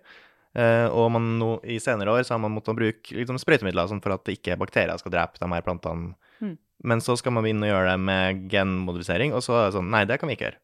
Eh, 0.58 0.86
og 0.90 1.12
man 1.14 1.26
nå, 1.38 1.50
i 1.70 1.78
senere 1.82 2.16
år 2.16 2.24
så 2.26 2.34
har 2.34 2.42
man 2.42 2.54
måttet 2.56 2.78
bruke 2.78 3.14
liksom, 3.14 3.38
sprøytemidler 3.38 3.90
sånn 3.90 4.02
for 4.02 4.16
at 4.16 4.30
ikke 4.32 4.58
bakterier 4.58 4.98
skal 4.98 5.14
drepe 5.14 5.38
de 5.38 5.50
her 5.52 5.64
plantene. 5.66 6.16
Mm. 6.42 6.56
Men 6.90 7.02
så 7.04 7.14
skal 7.18 7.34
man 7.34 7.46
begynne 7.46 7.68
å 7.68 7.72
gjøre 7.72 7.92
det 7.92 8.02
med 8.08 8.44
genmodifisering, 8.50 9.34
og 9.36 9.44
så 9.44 9.56
er 9.58 9.64
det 9.68 9.76
sånn 9.78 9.90
Nei, 9.94 10.04
det 10.08 10.18
kan 10.18 10.30
vi 10.30 10.38
ikke 10.38 10.48
gjøre. 10.48 10.62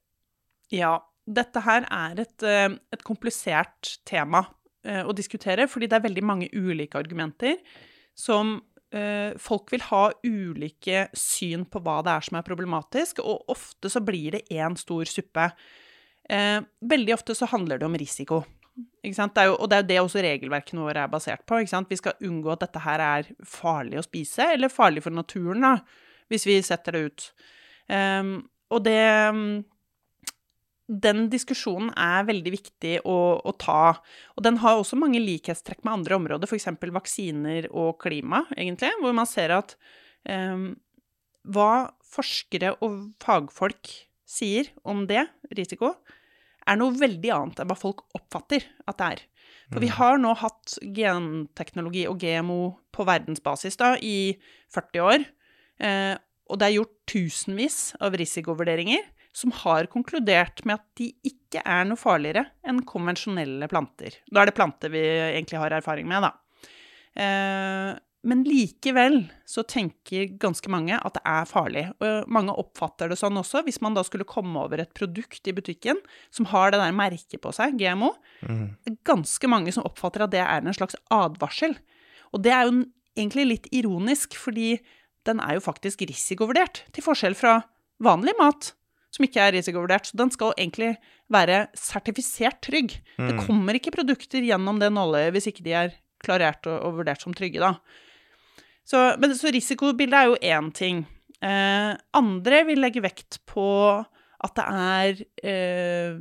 Ja, 0.74 0.92
dette 1.24 1.62
her 1.64 1.86
er 1.86 2.22
et, 2.24 2.46
eh, 2.46 2.68
et 2.94 3.06
komplisert 3.06 3.96
tema 4.08 4.44
eh, 4.86 5.02
å 5.04 5.14
diskutere, 5.16 5.68
fordi 5.70 5.90
det 5.90 5.98
er 5.98 6.06
veldig 6.08 6.26
mange 6.26 6.52
ulike 6.52 7.00
argumenter 7.00 7.60
som 8.18 8.60
folk 9.42 9.72
vil 9.72 9.82
ha 9.88 10.04
ulike 10.22 11.00
syn 11.18 11.64
på 11.66 11.80
hva 11.82 11.96
det 12.06 12.12
er 12.12 12.26
som 12.28 12.36
er 12.38 12.44
problematisk, 12.46 13.18
og 13.26 13.48
ofte 13.50 13.90
så 13.90 13.98
blir 14.06 14.36
det 14.36 14.44
én 14.54 14.76
stor 14.78 15.10
suppe. 15.10 15.48
Veldig 16.30 17.16
ofte 17.16 17.34
så 17.34 17.48
handler 17.50 17.82
det 17.82 17.88
om 17.88 17.96
risiko. 17.98 18.44
Det 18.74 19.12
jo, 19.46 19.54
og 19.54 19.68
det 19.70 19.76
er 19.76 19.82
jo 19.82 19.86
det 19.86 19.98
også 20.02 20.22
regelverkene 20.24 20.82
våre 20.82 21.04
er 21.04 21.10
basert 21.12 21.44
på. 21.46 21.60
Vi 21.62 21.98
skal 22.00 22.24
unngå 22.26 22.50
at 22.54 22.64
dette 22.64 22.80
her 22.82 23.02
er 23.04 23.28
farlig 23.46 24.00
å 24.00 24.06
spise, 24.06 24.48
eller 24.56 24.72
farlig 24.72 25.04
for 25.04 25.14
naturen, 25.14 25.62
da, 25.62 25.76
hvis 26.32 26.46
vi 26.48 26.56
setter 26.64 26.96
det 26.96 27.04
ut. 27.04 27.28
Um, 27.86 28.34
og 28.72 28.82
det 28.86 28.98
Den 30.84 31.28
diskusjonen 31.32 31.92
er 31.96 32.26
veldig 32.28 32.50
viktig 32.52 32.96
å, 33.08 33.40
å, 33.40 33.52
ta. 33.56 33.94
Og 34.36 34.44
den 34.44 34.58
har 34.60 34.76
også 34.76 34.98
mange 35.00 35.22
likhetstrekk 35.22 35.84
med 35.84 36.00
andre 36.00 36.18
områder, 36.18 36.50
f.eks. 36.50 36.66
vaksiner 36.92 37.70
og 37.70 38.02
klima, 38.02 38.42
egentlig, 38.56 38.90
hvor 39.00 39.14
man 39.16 39.28
ser 39.28 39.54
at 39.56 39.76
um, 40.28 40.74
hva 41.44 41.94
forskere 42.04 42.74
og 42.84 43.14
fagfolk 43.22 43.94
sier 44.28 44.68
om 44.84 45.06
det, 45.08 45.24
risiko, 45.56 45.94
er 46.68 46.80
noe 46.80 46.96
veldig 46.96 47.32
annet 47.34 47.62
enn 47.62 47.70
hva 47.70 47.78
folk 47.78 48.04
oppfatter 48.16 48.66
at 48.88 49.00
det 49.00 49.08
er. 49.14 49.24
For 49.72 49.80
vi 49.80 49.90
har 49.90 50.20
nå 50.20 50.34
hatt 50.38 50.76
genteknologi 50.94 52.04
og 52.10 52.20
GMO 52.20 52.60
på 52.94 53.06
verdensbasis 53.08 53.78
da, 53.80 53.94
i 53.96 54.36
40 54.74 55.04
år. 55.04 55.24
Eh, 55.82 56.14
og 56.52 56.60
det 56.60 56.68
er 56.68 56.76
gjort 56.76 56.94
tusenvis 57.10 57.78
av 58.04 58.16
risikovurderinger 58.20 59.06
som 59.34 59.50
har 59.64 59.88
konkludert 59.90 60.62
med 60.68 60.78
at 60.78 60.84
de 61.00 61.08
ikke 61.26 61.62
er 61.64 61.86
noe 61.88 61.98
farligere 61.98 62.44
enn 62.68 62.84
konvensjonelle 62.86 63.66
planter. 63.70 64.20
Da 64.30 64.42
er 64.42 64.50
det 64.50 64.56
planter 64.58 64.92
vi 64.94 65.02
egentlig 65.02 65.58
har 65.58 65.74
erfaring 65.74 66.06
med, 66.10 66.28
da. 66.28 66.34
Eh, 67.14 67.90
men 68.24 68.42
likevel 68.46 69.18
så 69.48 69.62
tenker 69.68 70.30
ganske 70.40 70.70
mange 70.72 70.96
at 70.96 71.16
det 71.16 71.22
er 71.28 71.48
farlig. 71.48 71.84
Og 72.00 72.30
mange 72.32 72.54
oppfatter 72.60 73.10
det 73.12 73.18
sånn 73.20 73.36
også, 73.40 73.64
hvis 73.66 73.82
man 73.84 73.96
da 73.96 74.04
skulle 74.06 74.26
komme 74.28 74.64
over 74.64 74.80
et 74.80 74.94
produkt 74.96 75.44
i 75.50 75.54
butikken 75.56 76.00
som 76.34 76.48
har 76.52 76.72
det 76.72 76.80
der 76.80 76.96
merket 76.96 77.42
på 77.44 77.52
seg, 77.54 77.76
GMO. 77.80 78.14
Mm. 78.48 78.66
Ganske 79.06 79.50
mange 79.50 79.74
som 79.76 79.86
oppfatter 79.86 80.24
at 80.24 80.32
det 80.34 80.42
er 80.44 80.62
en 80.62 80.76
slags 80.76 80.96
advarsel. 81.12 81.76
Og 82.32 82.44
det 82.46 82.54
er 82.56 82.68
jo 82.68 82.86
egentlig 83.14 83.48
litt 83.50 83.68
ironisk, 83.76 84.38
fordi 84.40 84.78
den 85.28 85.40
er 85.44 85.58
jo 85.58 85.64
faktisk 85.64 86.02
risikovurdert, 86.08 86.82
til 86.92 87.04
forskjell 87.04 87.36
fra 87.38 87.58
vanlig 88.02 88.34
mat 88.40 88.72
som 89.14 89.26
ikke 89.26 89.42
er 89.42 89.54
risikovurdert. 89.54 90.08
Så 90.10 90.18
den 90.18 90.32
skal 90.34 90.56
egentlig 90.56 90.94
være 91.32 91.66
sertifisert 91.78 92.60
trygg. 92.64 92.96
Mm. 93.18 93.28
Det 93.28 93.44
kommer 93.46 93.78
ikke 93.78 93.94
produkter 93.94 94.44
gjennom 94.44 94.80
det 94.82 94.90
nåløyet 94.94 95.36
hvis 95.36 95.52
ikke 95.52 95.66
de 95.66 95.76
er 95.84 95.94
klarert 96.24 96.66
og, 96.70 96.80
og 96.80 96.98
vurdert 97.00 97.22
som 97.22 97.36
trygge, 97.36 97.60
da. 97.62 97.76
Så, 98.84 99.00
men, 99.20 99.32
så 99.36 99.52
risikobildet 99.54 100.18
er 100.18 100.30
jo 100.30 100.40
én 100.44 100.72
ting. 100.76 101.04
Eh, 101.44 101.92
andre 102.16 102.64
vil 102.68 102.82
legge 102.84 103.02
vekt 103.04 103.40
på 103.48 103.68
at 104.44 104.58
det 104.58 104.64
er 104.68 105.22
eh, 105.48 106.20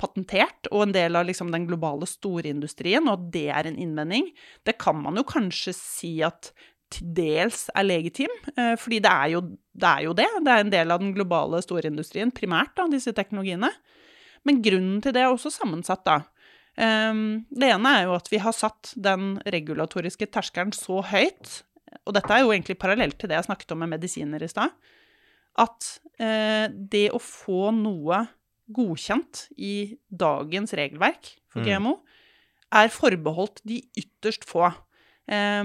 patentert 0.00 0.68
og 0.70 0.84
en 0.84 0.94
del 0.94 1.16
av 1.16 1.24
liksom, 1.28 1.48
den 1.54 1.64
globale 1.68 2.08
storindustrien, 2.08 3.08
og 3.08 3.16
at 3.16 3.26
det 3.32 3.46
er 3.48 3.70
en 3.70 3.80
innvending. 3.80 4.28
Det 4.66 4.76
kan 4.80 4.98
man 5.00 5.16
jo 5.20 5.24
kanskje 5.28 5.72
si 5.76 6.14
at 6.26 6.52
til 6.92 7.08
dels 7.16 7.66
er 7.74 7.86
legitim, 7.86 8.32
eh, 8.54 8.74
fordi 8.78 9.00
det 9.02 9.10
er, 9.10 9.32
jo, 9.32 9.40
det 9.72 9.88
er, 9.88 10.04
jo, 10.04 10.12
det 10.14 10.28
det. 10.44 10.52
er 10.52 10.62
en 10.66 10.74
del 10.76 10.92
av 10.92 11.00
den 11.02 11.14
globale 11.16 11.62
storindustrien, 11.64 12.34
primært, 12.34 12.74
da, 12.76 12.86
disse 12.92 13.14
teknologiene. 13.16 13.72
Men 14.44 14.60
grunnen 14.62 15.00
til 15.02 15.16
det 15.16 15.24
er 15.24 15.32
også 15.32 15.52
sammensatt, 15.54 16.04
da. 16.06 16.20
Um, 16.74 17.44
det 17.54 17.68
ene 17.70 17.90
er 18.00 18.08
jo 18.08 18.16
at 18.16 18.26
vi 18.32 18.40
har 18.42 18.54
satt 18.56 18.90
den 18.98 19.36
regulatoriske 19.46 20.26
terskelen 20.34 20.72
så 20.74 21.04
høyt 21.06 21.60
og 22.04 22.16
dette 22.16 22.34
er 22.34 22.42
jo 22.44 22.52
egentlig 22.52 22.76
parallelt 22.80 23.16
til 23.20 23.30
det 23.30 23.38
jeg 23.38 23.48
snakket 23.48 23.74
om 23.74 23.82
med 23.84 23.94
medisiner 23.94 24.42
i 24.42 24.50
stad, 24.50 24.74
at 25.62 25.90
eh, 26.18 26.66
det 26.70 27.06
å 27.14 27.20
få 27.22 27.70
noe 27.76 28.24
godkjent 28.74 29.46
i 29.60 29.94
dagens 30.08 30.74
regelverk 30.76 31.36
for 31.52 31.62
Mm. 31.62 31.68
GMO 31.68 31.92
er 32.74 32.88
forbeholdt 32.90 33.60
de 33.62 33.76
ytterst 33.94 34.42
få. 34.48 34.66
Eh, 35.30 35.62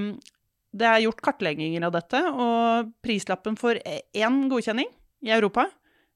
det 0.69 0.86
er 0.86 1.01
gjort 1.01 1.23
kartlegginger 1.25 1.88
av 1.88 1.95
dette, 1.95 2.19
og 2.30 2.91
prislappen 3.01 3.57
for 3.57 3.73
én 3.73 4.43
godkjenning 4.51 4.91
i 5.25 5.34
Europa 5.34 5.65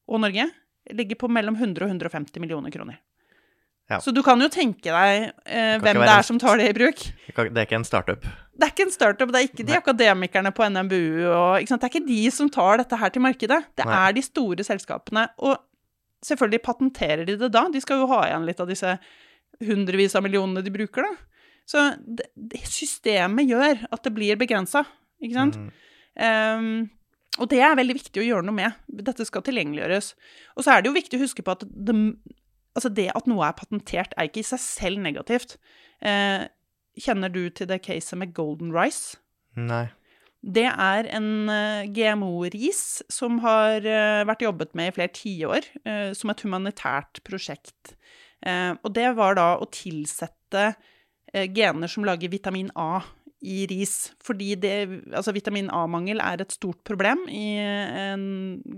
og 0.05 0.21
Norge 0.21 0.45
ligger 0.93 1.17
på 1.17 1.29
mellom 1.31 1.55
100 1.57 1.87
og 1.87 1.89
150 1.89 2.43
millioner 2.43 2.73
kroner. 2.73 2.99
Ja. 3.91 3.99
Så 3.99 4.13
du 4.15 4.21
kan 4.23 4.39
jo 4.41 4.47
tenke 4.49 4.89
deg 4.93 5.33
eh, 5.45 5.75
hvem 5.83 5.99
det 5.99 6.09
er 6.09 6.23
som 6.25 6.37
tar 6.39 6.57
det 6.57 6.69
i 6.71 6.75
bruk. 6.77 7.01
Det 7.27 7.35
kan- 7.35 7.49
det 7.53 7.61
er 7.61 7.67
ikke 7.67 7.79
en 7.81 7.83
startup. 7.87 8.21
Det 8.53 8.63
er 8.67 8.71
ikke 8.71 8.85
en 8.87 8.93
startup, 8.95 9.31
det 9.33 9.39
er 9.41 9.47
ikke 9.49 9.65
de 9.65 9.73
Nei. 9.73 9.79
akademikerne 9.81 10.51
på 10.55 10.63
NMBU 10.69 11.25
og? 11.33 11.65
Det 11.67 11.75
er 11.83 11.89
ikke 11.89 12.07
de 12.07 12.21
som 12.31 12.49
tar 12.49 12.77
dette 12.77 12.97
her 12.97 13.09
til 13.09 13.21
markedet. 13.25 13.59
Det 13.75 13.85
Nei. 13.85 13.99
er 14.07 14.13
de 14.13 14.21
store 14.21 14.63
selskapene. 14.63 15.27
Og 15.39 15.57
selvfølgelig 16.23 16.61
patenterer 16.63 17.25
de 17.25 17.35
det 17.37 17.51
da. 17.51 17.67
De 17.69 17.81
skal 17.81 17.99
jo 17.99 18.07
ha 18.07 18.21
igjen 18.29 18.45
litt 18.47 18.59
av 18.63 18.67
disse 18.71 18.97
hundrevis 19.61 20.15
av 20.15 20.23
millionene 20.23 20.63
de 20.63 20.71
bruker, 20.73 21.03
da. 21.03 21.15
Så 21.65 21.83
det, 22.03 22.27
det, 22.35 22.61
systemet 22.67 23.47
gjør 23.47 23.85
at 23.91 24.03
det 24.03 24.13
blir 24.15 24.35
begrensa, 24.39 24.83
ikke 25.23 25.33
sant? 25.37 25.57
Mm. 25.57 25.71
Um, 26.19 26.89
og 27.39 27.49
det 27.49 27.61
er 27.65 27.75
veldig 27.79 27.95
viktig 27.97 28.21
å 28.21 28.25
gjøre 28.27 28.45
noe 28.45 28.53
med. 28.57 28.73
Dette 28.87 29.25
skal 29.25 29.41
tilgjengeliggjøres. 29.41 30.13
Og 30.57 30.65
så 30.65 30.73
er 30.75 30.81
det 30.83 30.91
jo 30.91 30.97
viktig 30.97 31.17
å 31.17 31.23
huske 31.23 31.45
på 31.45 31.55
at 31.55 31.63
det, 31.65 31.95
altså 32.73 32.91
det 32.93 33.09
at 33.15 33.29
noe 33.29 33.45
er 33.47 33.57
patentert, 33.57 34.13
er 34.17 34.29
ikke 34.29 34.43
i 34.43 34.51
seg 34.51 34.61
selv 34.61 35.03
negativt. 35.03 35.57
Eh, 36.03 36.45
kjenner 36.99 37.31
du 37.33 37.47
til 37.49 37.69
det 37.69 37.81
caset 37.85 38.19
med 38.19 38.33
Golden 38.37 38.73
Rice? 38.75 39.17
Nei. 39.57 39.87
Det 40.43 40.65
er 40.67 41.07
en 41.15 41.47
eh, 41.47 41.87
GMO-ris 41.95 42.99
som 43.11 43.39
har 43.45 43.85
eh, 43.87 44.23
vært 44.27 44.43
jobbet 44.43 44.73
med 44.75 44.91
i 44.91 44.95
flere 44.97 45.13
tiår 45.15 45.69
eh, 45.87 46.09
som 46.17 46.33
et 46.33 46.43
humanitært 46.43 47.23
prosjekt. 47.27 47.95
Og 48.43 48.89
det 48.91 49.05
var 49.15 49.37
da 49.37 49.53
å 49.55 49.69
tilsette 49.71 50.73
gener 51.55 51.87
som 51.87 52.03
lager 52.03 52.27
vitamin 52.27 52.67
A 52.75 52.97
i 53.39 53.61
ris. 53.71 54.11
Fordi 54.19 54.49
det, 54.59 54.73
altså 55.15 55.31
vitamin 55.31 55.69
A-mangel 55.71 56.19
er 56.19 56.43
et 56.43 56.51
stort 56.51 56.81
problem 56.83 57.21
i 57.31 57.55
en, 57.55 58.25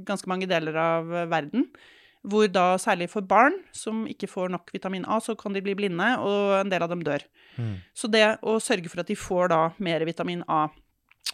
ganske 0.05 0.29
mange 0.29 0.45
deler 0.51 0.77
av 0.77 1.09
verden. 1.33 1.65
Hvor 2.26 2.47
da 2.49 2.76
særlig 2.82 3.09
for 3.11 3.26
barn 3.26 3.57
som 3.76 4.05
ikke 4.09 4.30
får 4.32 4.49
nok 4.53 4.71
vitamin 4.73 5.05
A, 5.05 5.19
så 5.21 5.36
kan 5.38 5.53
de 5.53 5.61
bli 5.65 5.76
blinde, 5.78 6.07
og 6.21 6.55
en 6.61 6.71
del 6.71 6.86
av 6.86 6.89
dem 6.89 7.03
dør. 7.05 7.26
Mm. 7.59 7.76
Så 7.93 8.09
det 8.11 8.26
å 8.41 8.57
sørge 8.63 8.89
for 8.91 9.03
at 9.03 9.11
de 9.11 9.19
får 9.19 9.53
da 9.53 9.61
mer 9.84 10.05
vitamin 10.07 10.43
A 10.51 10.67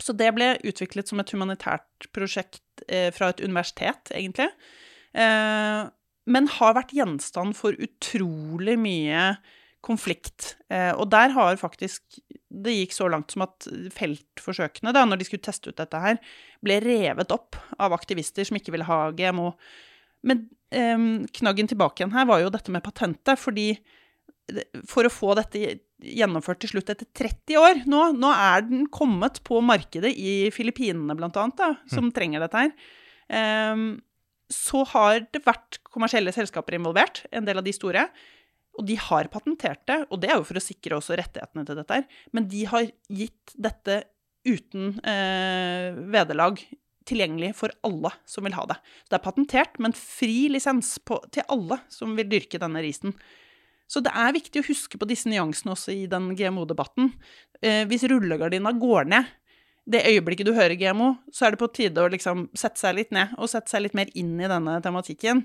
Så 0.01 0.13
det 0.17 0.29
ble 0.33 0.53
utviklet 0.65 1.09
som 1.09 1.19
et 1.19 1.31
humanitært 1.33 2.07
prosjekt 2.15 2.83
eh, 2.87 3.09
fra 3.13 3.29
et 3.29 3.41
universitet, 3.43 4.11
egentlig. 4.15 4.47
Eh, 5.13 5.89
men 6.31 6.47
har 6.57 6.77
vært 6.77 6.93
gjenstand 6.95 7.57
for 7.57 7.75
utrolig 7.75 8.77
mye 8.79 9.25
konflikt. 9.85 10.55
Eh, 10.71 10.93
og 10.93 11.09
der 11.11 11.33
har 11.35 11.57
faktisk 11.59 12.21
Det 12.51 12.73
gikk 12.75 12.91
så 12.91 13.07
langt 13.07 13.31
som 13.31 13.45
at 13.45 13.65
feltforsøkene, 13.95 14.91
da, 14.91 15.05
når 15.07 15.21
de 15.21 15.25
skulle 15.25 15.45
teste 15.45 15.71
ut 15.71 15.77
dette 15.79 15.95
her, 16.03 16.17
ble 16.59 16.81
revet 16.83 17.31
opp 17.31 17.55
av 17.79 17.95
aktivister 17.95 18.43
som 18.43 18.57
ikke 18.59 18.73
ville 18.75 18.87
ha 18.89 19.05
GMO. 19.15 19.53
Men 20.27 20.45
um, 20.75 21.25
knaggen 21.39 21.69
tilbake 21.71 22.01
igjen 22.01 22.15
her 22.15 22.27
var 22.29 22.43
jo 22.43 22.51
dette 22.53 22.73
med 22.73 22.83
patentet, 22.85 23.39
fordi 23.39 23.73
for 24.89 25.07
å 25.07 25.13
få 25.13 25.35
dette 25.37 25.79
gjennomført 26.01 26.63
til 26.63 26.73
slutt 26.73 26.89
etter 26.91 27.07
30 27.15 27.59
år 27.61 27.83
Nå, 27.89 27.99
nå 28.17 28.31
er 28.33 28.65
den 28.65 28.87
kommet 28.91 29.37
på 29.47 29.61
markedet 29.63 30.11
i 30.17 30.49
Filippinene, 30.53 31.15
blant 31.17 31.37
annet, 31.39 31.59
da, 31.59 31.69
som 31.93 32.09
trenger 32.13 32.43
dette 32.43 32.65
her. 32.65 32.73
Um, 33.31 33.85
så 34.51 34.83
har 34.91 35.21
det 35.31 35.43
vært 35.45 35.79
kommersielle 35.87 36.33
selskaper 36.35 36.75
involvert, 36.75 37.23
en 37.31 37.47
del 37.47 37.61
av 37.61 37.67
de 37.67 37.73
store. 37.75 38.07
Og 38.79 38.87
de 38.87 38.97
har 38.99 39.29
patentert 39.31 39.83
det, 39.87 40.01
og 40.09 40.19
det 40.23 40.31
er 40.31 40.39
jo 40.39 40.47
for 40.47 40.59
å 40.59 40.63
sikre 40.63 40.97
også 40.97 41.15
rettighetene 41.19 41.63
til 41.67 41.79
dette 41.79 41.99
her. 41.99 42.19
Men 42.35 42.49
de 42.51 42.65
har 42.71 42.89
gitt 43.11 43.55
dette 43.55 44.01
uten 44.47 44.95
eh, 45.05 45.95
vederlag 46.11 46.59
tilgjengelig 47.11 47.51
for 47.59 47.73
alle 47.85 48.13
som 48.29 48.47
vil 48.47 48.55
ha 48.57 48.65
det. 48.71 48.79
Så 49.03 49.13
det 49.13 49.19
er 49.19 49.27
patentert, 49.27 49.77
men 49.83 49.95
fri 49.97 50.47
lisens 50.53 50.95
på, 51.05 51.19
til 51.35 51.45
alle 51.51 51.81
som 51.91 52.15
vil 52.17 52.29
dyrke 52.31 52.61
denne 52.61 52.83
risen. 52.83 53.15
Så 53.91 53.99
det 54.03 54.13
er 54.15 54.35
viktig 54.37 54.61
å 54.61 54.69
huske 54.69 54.99
på 54.99 55.07
disse 55.09 55.27
nyansene 55.27 55.73
også 55.75 55.91
i 55.91 56.07
den 56.11 56.31
GMO-debatten. 56.39 57.11
Eh, 57.59 57.83
hvis 57.91 58.07
rullegardina 58.07 58.71
går 58.79 59.11
ned 59.11 59.37
det 59.91 60.05
øyeblikket 60.07 60.47
du 60.47 60.53
hører 60.53 60.77
GMO, 60.77 61.15
så 61.33 61.47
er 61.47 61.53
det 61.53 61.61
på 61.61 61.71
tide 61.73 62.03
å 62.03 62.11
liksom 62.11 62.45
sette 62.57 62.79
seg 62.79 62.95
litt 62.99 63.13
ned 63.15 63.33
og 63.37 63.49
sette 63.51 63.71
seg 63.71 63.83
litt 63.83 63.97
mer 63.97 64.11
inn 64.17 64.35
i 64.39 64.49
denne 64.49 64.77
tematikken. 64.83 65.43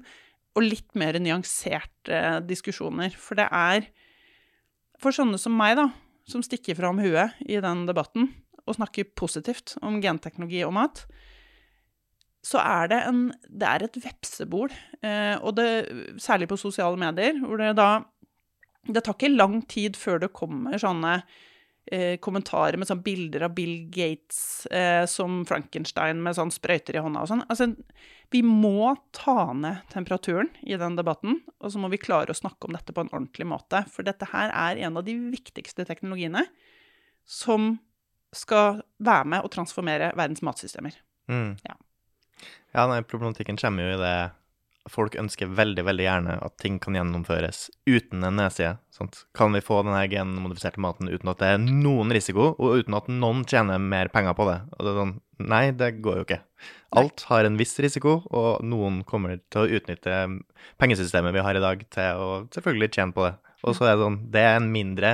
Og 0.56 0.64
litt 0.64 0.94
mer 0.96 1.18
nyanserte 1.20 2.40
diskusjoner. 2.48 3.12
For 3.18 3.38
det 3.38 3.48
er 3.52 3.90
For 4.96 5.12
sånne 5.12 5.36
som 5.36 5.52
meg, 5.52 5.74
da, 5.76 5.90
som 6.24 6.40
stikker 6.40 6.78
fram 6.78 6.96
huet 7.04 7.34
i 7.44 7.58
den 7.60 7.82
debatten 7.84 8.30
og 8.64 8.78
snakker 8.78 9.10
positivt 9.12 9.74
om 9.84 9.98
genteknologi 10.00 10.62
og 10.64 10.72
mat, 10.72 11.02
så 12.46 12.60
er 12.62 12.92
det 12.92 13.00
en 13.08 13.24
Det 13.46 13.66
er 13.66 13.86
et 13.86 13.98
vepsebol, 14.04 14.70
eh, 15.02 15.34
og 15.40 15.56
det, 15.58 15.66
særlig 16.22 16.50
på 16.50 16.60
sosiale 16.60 16.98
medier, 17.00 17.40
hvor 17.42 17.58
det 17.58 17.74
da 17.78 18.04
Det 18.86 19.02
tar 19.02 19.16
ikke 19.18 19.34
lang 19.34 19.60
tid 19.66 19.96
før 19.98 20.20
det 20.22 20.34
kommer 20.36 20.78
sånne 20.78 21.16
eh, 21.90 22.20
kommentarer 22.22 22.78
med 22.78 22.86
sånn 22.86 23.02
bilder 23.02 23.48
av 23.48 23.56
Bill 23.56 23.88
Gates 23.90 24.66
eh, 24.70 25.02
som 25.10 25.40
Frankenstein 25.48 26.22
med 26.22 26.36
sånn 26.38 26.52
sprøyter 26.54 26.94
i 26.94 27.02
hånda 27.02 27.24
og 27.24 27.32
sånn. 27.32 27.42
Altså, 27.50 27.72
vi 28.30 28.44
må 28.46 28.94
ta 29.10 29.50
ned 29.58 29.82
temperaturen 29.90 30.52
i 30.62 30.78
den 30.78 30.94
debatten, 30.98 31.40
og 31.58 31.74
så 31.74 31.82
må 31.82 31.90
vi 31.90 31.98
klare 31.98 32.30
å 32.30 32.38
snakke 32.38 32.68
om 32.68 32.78
dette 32.78 32.94
på 32.94 33.02
en 33.02 33.10
ordentlig 33.10 33.48
måte. 33.50 33.82
For 33.90 34.06
dette 34.06 34.30
her 34.30 34.54
er 34.54 34.84
en 34.86 35.02
av 35.02 35.06
de 35.06 35.16
viktigste 35.34 35.86
teknologiene 35.88 36.44
som 37.26 37.74
skal 38.34 38.84
være 39.02 39.30
med 39.34 39.42
å 39.42 39.50
transformere 39.50 40.12
verdens 40.14 40.46
matsystemer. 40.46 40.94
Mm. 41.30 41.56
Ja. 41.66 41.74
Ja, 42.76 42.86
nei, 42.90 43.00
problematikken 43.06 43.58
kommer 43.60 43.86
jo 43.86 43.96
i 43.96 44.02
det 44.02 44.16
folk 44.90 45.16
ønsker 45.18 45.50
veldig, 45.50 45.82
veldig 45.86 46.04
gjerne 46.04 46.34
at 46.46 46.56
ting 46.62 46.78
kan 46.82 46.96
gjennomføres 46.96 47.66
uten 47.88 48.24
en 48.24 48.38
nedside. 48.38 48.76
Sant? 48.94 49.24
Kan 49.36 49.54
vi 49.56 49.62
få 49.64 49.80
denne 49.82 50.04
genmodifiserte 50.10 50.82
maten 50.82 51.10
uten 51.10 51.30
at 51.32 51.42
det 51.42 51.52
er 51.54 51.62
noen 51.62 52.12
risiko, 52.14 52.52
og 52.54 52.82
uten 52.82 52.96
at 52.98 53.08
noen 53.10 53.42
tjener 53.48 53.82
mer 53.82 54.10
penger 54.14 54.36
på 54.38 54.46
det? 54.50 54.60
Og 54.76 54.84
det 54.84 54.92
er 54.92 55.00
sånn, 55.02 55.16
Nei, 55.36 55.66
det 55.76 55.98
går 56.00 56.14
jo 56.16 56.24
ikke. 56.24 56.38
Alt 56.96 57.26
har 57.28 57.44
en 57.44 57.58
viss 57.60 57.74
risiko, 57.84 58.22
og 58.32 58.62
noen 58.64 59.02
kommer 59.04 59.34
til 59.52 59.66
å 59.66 59.80
utnytte 59.80 60.14
pengesystemet 60.80 61.34
vi 61.36 61.42
har 61.44 61.58
i 61.58 61.60
dag, 61.60 61.82
til 61.92 62.22
å 62.22 62.30
selvfølgelig 62.54 62.88
tjene 62.94 63.12
på 63.12 63.26
det. 63.26 63.34
Og 63.66 63.76
så 63.76 63.84
er 63.84 63.98
det 63.98 64.06
sånn, 64.06 64.16
det 64.32 64.46
er 64.46 64.56
en 64.60 64.72
mindre 64.72 65.12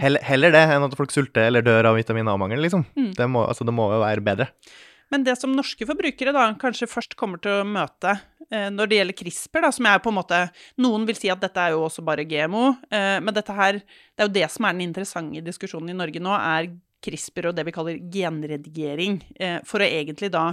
Heller, 0.00 0.22
heller 0.24 0.48
det 0.48 0.62
enn 0.72 0.84
at 0.86 0.94
folk 0.96 1.10
sulter 1.12 1.44
eller 1.44 1.60
dør 1.60 1.90
av 1.90 1.98
vitamin 1.98 2.24
A-mangel, 2.32 2.62
liksom. 2.64 2.86
Det, 3.18 3.26
må, 3.28 3.42
altså, 3.44 3.66
det 3.68 3.74
må 3.76 3.90
jo 3.92 3.98
være 4.00 4.24
bedre. 4.24 4.46
Men 5.14 5.22
det 5.22 5.36
som 5.38 5.52
norske 5.54 5.86
forbrukere 5.86 6.32
da 6.34 6.48
kanskje 6.58 6.90
først 6.90 7.12
kommer 7.18 7.38
til 7.42 7.60
å 7.60 7.66
møte 7.68 8.16
eh, 8.50 8.66
når 8.74 8.90
det 8.90 8.96
gjelder 8.98 9.16
CRISPR, 9.20 9.62
da, 9.62 9.70
som 9.76 9.86
er 9.86 10.00
på 10.02 10.10
en 10.10 10.16
måte 10.18 10.40
Noen 10.82 11.04
vil 11.06 11.18
si 11.18 11.30
at 11.30 11.42
dette 11.42 11.62
er 11.62 11.76
jo 11.76 11.84
også 11.86 12.02
bare 12.06 12.26
GMO, 12.26 12.72
eh, 12.90 13.20
men 13.22 13.36
dette 13.36 13.54
her 13.54 13.78
Det 13.78 14.24
er 14.24 14.26
jo 14.26 14.34
det 14.34 14.48
som 14.50 14.66
er 14.66 14.74
den 14.74 14.88
interessante 14.88 15.44
diskusjonen 15.46 15.94
i 15.94 15.98
Norge 16.00 16.22
nå, 16.22 16.34
er 16.34 16.72
CRISPR 17.04 17.52
og 17.52 17.54
det 17.54 17.66
vi 17.68 17.76
kaller 17.76 18.00
genredigering, 18.10 19.20
eh, 19.38 19.60
for 19.68 19.84
å 19.84 19.86
egentlig 19.86 20.32
da 20.34 20.48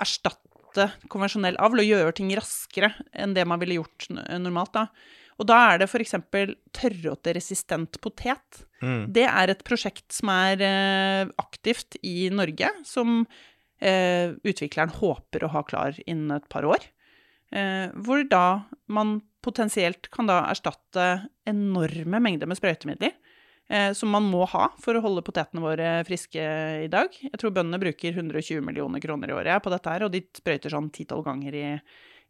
erstatte 0.00 0.88
konvensjonell 1.12 1.58
avl 1.62 1.84
og 1.84 1.90
gjøre 1.90 2.16
ting 2.16 2.32
raskere 2.34 2.94
enn 3.12 3.36
det 3.36 3.44
man 3.46 3.60
ville 3.60 3.82
gjort 3.82 4.08
normalt 4.40 4.72
da. 4.74 4.88
Og 5.40 5.48
da 5.50 5.58
er 5.72 5.80
det 5.82 5.88
f.eks. 5.90 6.14
tørråteresistent 6.78 7.98
potet. 8.02 8.64
Mm. 8.82 9.08
Det 9.14 9.24
er 9.26 9.50
et 9.50 9.64
prosjekt 9.66 10.14
som 10.14 10.30
er 10.30 10.62
eh, 10.62 11.32
aktivt 11.42 11.98
i 12.06 12.30
Norge, 12.30 12.70
som 12.86 13.24
utvikleren 13.80 14.92
håper 14.96 15.44
å 15.44 15.50
ha 15.52 15.60
klar 15.66 15.96
innen 16.06 16.36
et 16.36 16.46
par 16.48 16.64
år. 16.64 16.86
Eh, 17.54 17.90
hvor 18.02 18.24
da 18.26 18.64
man 18.90 19.20
potensielt 19.44 20.08
kan 20.14 20.26
da 20.26 20.40
erstatte 20.48 21.28
enorme 21.46 22.20
mengder 22.22 22.50
med 22.50 22.58
sprøytemidler. 22.58 23.12
Eh, 23.68 23.92
som 23.96 24.10
man 24.12 24.26
må 24.28 24.42
ha 24.50 24.66
for 24.82 24.96
å 24.96 25.02
holde 25.04 25.24
potetene 25.24 25.62
våre 25.64 25.92
friske 26.04 26.42
i 26.84 26.88
dag. 26.92 27.14
Jeg 27.22 27.38
tror 27.40 27.54
bøndene 27.56 27.80
bruker 27.80 28.12
120 28.12 28.60
millioner 28.64 29.00
kroner 29.00 29.30
i 29.30 29.36
året 29.36 29.64
på 29.64 29.72
dette 29.72 29.92
her, 29.92 30.04
og 30.04 30.12
de 30.12 30.20
sprøyter 30.36 30.74
sånn 30.74 30.90
ti-tolv 30.92 31.24
ganger 31.24 31.56
i, 31.56 31.68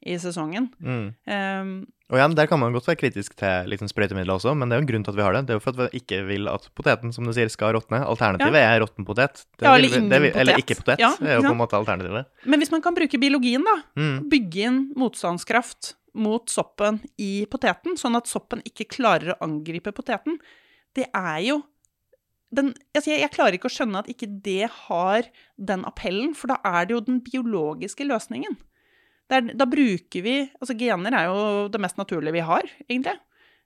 i 0.07 0.19
sesongen. 0.23 0.69
Mm. 0.79 1.09
Eh, 1.27 1.73
Og 2.15 2.21
igjen, 2.21 2.35
der 2.39 2.47
kan 2.47 2.61
man 2.63 2.71
godt 2.77 2.87
være 2.87 3.01
kritisk 3.01 3.35
til 3.41 3.67
liksom, 3.73 3.89
sprøytemidler 3.91 4.37
også, 4.37 4.53
men 4.55 4.71
det 4.71 4.77
er 4.77 4.79
jo 4.79 4.85
en 4.85 4.91
grunn 4.93 5.05
til 5.07 5.11
at 5.11 5.17
vi 5.19 5.25
har 5.27 5.35
det. 5.35 5.41
Det 5.49 5.55
er 5.55 5.59
jo 5.59 5.63
for 5.65 5.75
at 5.75 5.81
vi 5.91 5.99
ikke 5.99 6.21
vil 6.29 6.47
at 6.53 6.69
poteten, 6.79 7.11
som 7.17 7.27
du 7.27 7.33
sier, 7.35 7.51
skal 7.51 7.75
råtne. 7.75 7.99
Alternativet 8.07 8.61
er 8.61 8.79
råtten 8.85 9.05
potet. 9.09 9.43
Ja, 9.59 9.73
eller 9.75 9.89
vi- 9.91 9.99
det 10.09 10.21
potet. 10.23 10.39
Eller 10.45 10.61
ikke 10.63 10.77
potet, 10.79 11.03
Ja, 11.03 11.11
er 11.19 11.35
jo 11.41 11.43
på 11.49 11.51
en 11.57 11.59
måte 11.59 11.75
alternativet. 11.81 12.27
men 12.47 12.61
hvis 12.63 12.71
man 12.71 12.83
kan 12.87 12.95
bruke 12.95 13.19
biologien, 13.19 13.65
da, 13.67 13.77
Mm. 13.99 14.29
bygge 14.31 14.63
inn 14.69 14.79
motstandskraft 14.97 15.95
mot 16.15 16.47
soppen 16.49 17.01
i 17.19 17.45
poteten, 17.51 17.99
sånn 17.99 18.15
at 18.17 18.29
soppen 18.31 18.63
ikke 18.63 18.87
klarer 18.87 19.35
å 19.35 19.43
angripe 19.43 19.91
poteten, 19.93 20.39
det 20.95 21.09
er 21.13 21.41
jo 21.43 21.63
den, 22.55 22.73
altså 22.95 23.11
jeg, 23.11 23.21
jeg 23.27 23.31
klarer 23.33 23.53
ikke 23.59 23.67
å 23.67 23.75
skjønne 23.75 23.99
at 23.99 24.07
ikke 24.07 24.29
det 24.45 24.71
har 24.87 25.25
den 25.59 25.83
appellen, 25.85 26.37
for 26.37 26.47
da 26.47 26.59
er 26.65 26.87
det 26.87 26.95
jo 26.95 27.01
den 27.01 27.21
biologiske 27.21 28.07
løsningen. 28.07 28.57
Det 29.31 29.39
er, 29.39 29.55
da 29.57 29.67
bruker 29.69 30.25
vi 30.25 30.35
Altså, 30.61 30.75
gener 30.77 31.17
er 31.17 31.31
jo 31.31 31.69
det 31.73 31.81
mest 31.81 31.97
naturlige 32.01 32.37
vi 32.37 32.45
har, 32.45 32.69
egentlig. 32.89 33.17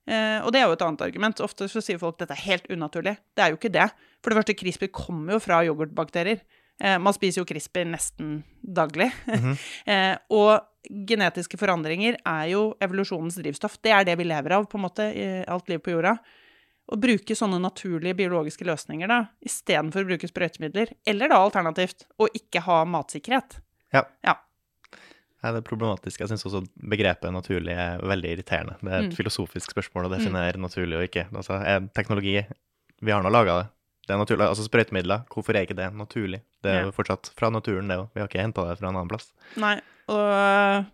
Eh, 0.08 0.38
og 0.40 0.52
det 0.54 0.62
er 0.62 0.70
jo 0.70 0.76
et 0.76 0.84
annet 0.86 1.04
argument. 1.04 1.42
Ofte 1.44 1.68
så 1.68 1.82
sier 1.84 2.00
folk 2.00 2.16
at 2.16 2.24
dette 2.24 2.38
er 2.38 2.46
helt 2.46 2.70
unaturlig. 2.72 3.18
Det 3.36 3.44
er 3.44 3.52
jo 3.52 3.58
ikke 3.58 3.74
det. 3.74 3.90
For 4.22 4.32
det 4.32 4.40
første, 4.40 4.56
CRISPR 4.56 4.92
kommer 4.94 5.36
jo 5.36 5.42
fra 5.44 5.60
yoghurtbakterier. 5.66 6.40
Eh, 6.80 6.96
man 7.02 7.16
spiser 7.16 7.42
jo 7.42 7.48
CRISPR 7.48 7.88
nesten 7.90 8.38
daglig. 8.62 9.10
eh, 9.92 10.14
og 10.32 10.64
genetiske 10.88 11.60
forandringer 11.60 12.16
er 12.22 12.50
jo 12.54 12.64
evolusjonens 12.82 13.36
drivstoff. 13.42 13.76
Det 13.84 13.92
er 13.92 14.08
det 14.08 14.16
vi 14.20 14.28
lever 14.30 14.56
av, 14.56 14.68
på 14.70 14.80
en 14.80 14.86
måte, 14.86 15.10
i 15.12 15.28
alt 15.44 15.68
liv 15.68 15.82
på 15.84 15.92
jorda. 15.92 16.16
Å 16.88 16.96
bruke 16.96 17.36
sånne 17.36 17.58
naturlige 17.60 18.16
biologiske 18.16 18.64
løsninger 18.64 19.10
da, 19.10 19.26
istedenfor 19.44 20.06
å 20.06 20.08
bruke 20.08 20.30
sprøytemidler, 20.30 20.94
eller 21.04 21.28
da 21.28 21.42
alternativt 21.44 22.06
å 22.16 22.30
ikke 22.32 22.64
ha 22.64 22.80
matsikkerhet. 22.88 23.58
Ja. 23.92 24.06
Ja. 24.24 24.38
Ja, 25.42 25.52
det 25.54 25.60
er 25.62 25.68
problematisk. 25.68 26.18
Jeg 26.18 26.28
syns 26.32 26.42
også 26.48 26.64
begrepet 26.82 27.30
naturlig 27.32 27.74
er 27.78 28.00
veldig 28.02 28.30
irriterende. 28.36 28.74
Det 28.82 28.90
er 28.92 29.02
et 29.04 29.10
Mm. 29.12 29.16
filosofisk 29.16 29.70
spørsmål 29.70 30.08
å 30.08 30.14
definere 30.16 30.58
naturlig 30.58 30.96
og 30.98 31.04
ikke. 31.08 31.28
Altså, 31.32 31.60
teknologi 31.94 32.44
Vi 33.00 33.12
har 33.12 33.22
nå 33.22 33.30
laga 33.30 33.62
det. 33.62 33.68
Det 34.08 34.14
er 34.14 34.18
naturlig. 34.18 34.48
Altså 34.48 34.64
sprøytemidler, 34.66 35.20
hvorfor 35.30 35.54
er 35.54 35.62
ikke 35.66 35.76
det 35.76 35.92
naturlig? 35.94 36.40
Det 36.64 36.70
er 36.72 36.84
jo 36.86 36.90
fortsatt 36.90 37.30
fra 37.38 37.50
naturen, 37.50 37.86
det 37.86 37.98
òg. 38.00 38.08
Vi 38.14 38.20
har 38.20 38.26
ikke 38.26 38.40
henta 38.42 38.64
det 38.68 38.78
fra 38.80 38.88
en 38.88 38.96
annen 38.96 39.08
plass. 39.08 39.32
Nei, 39.56 39.76
og 40.08 40.86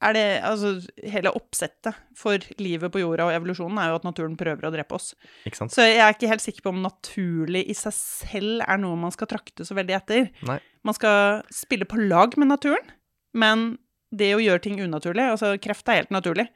er 0.00 0.12
det 0.14 0.42
Altså, 0.44 0.86
hele 1.02 1.32
oppsettet 1.34 1.96
for 2.14 2.38
livet 2.62 2.92
på 2.92 3.00
jorda 3.02 3.26
og 3.26 3.34
evolusjonen 3.34 3.80
er 3.82 3.88
jo 3.90 3.96
at 3.98 4.04
naturen 4.06 4.36
prøver 4.38 4.68
å 4.68 4.70
drepe 4.70 4.94
oss. 4.94 5.14
Ikke 5.44 5.56
sant? 5.56 5.72
Så 5.74 5.82
jeg 5.82 5.98
er 5.98 6.12
ikke 6.14 6.28
helt 6.30 6.44
sikker 6.44 6.62
på 6.62 6.68
om 6.76 6.82
naturlig 6.84 7.64
i 7.68 7.74
seg 7.74 7.92
selv 7.92 8.62
er 8.68 8.78
noe 8.78 8.94
man 8.96 9.10
skal 9.10 9.26
trakte 9.26 9.66
så 9.66 9.74
veldig 9.74 9.96
etter. 9.98 10.30
Nei. 10.46 10.60
Man 10.84 10.94
skal 10.94 11.42
spille 11.50 11.84
på 11.84 11.98
lag 12.08 12.36
med 12.38 12.46
naturen, 12.52 12.86
men 13.34 13.78
det 14.14 14.34
å 14.36 14.40
gjøre 14.40 14.60
ting 14.64 14.78
unaturlig 14.80 15.24
Altså, 15.32 15.54
kreft 15.60 15.88
er 15.88 16.02
helt 16.02 16.10
naturlig, 16.14 16.48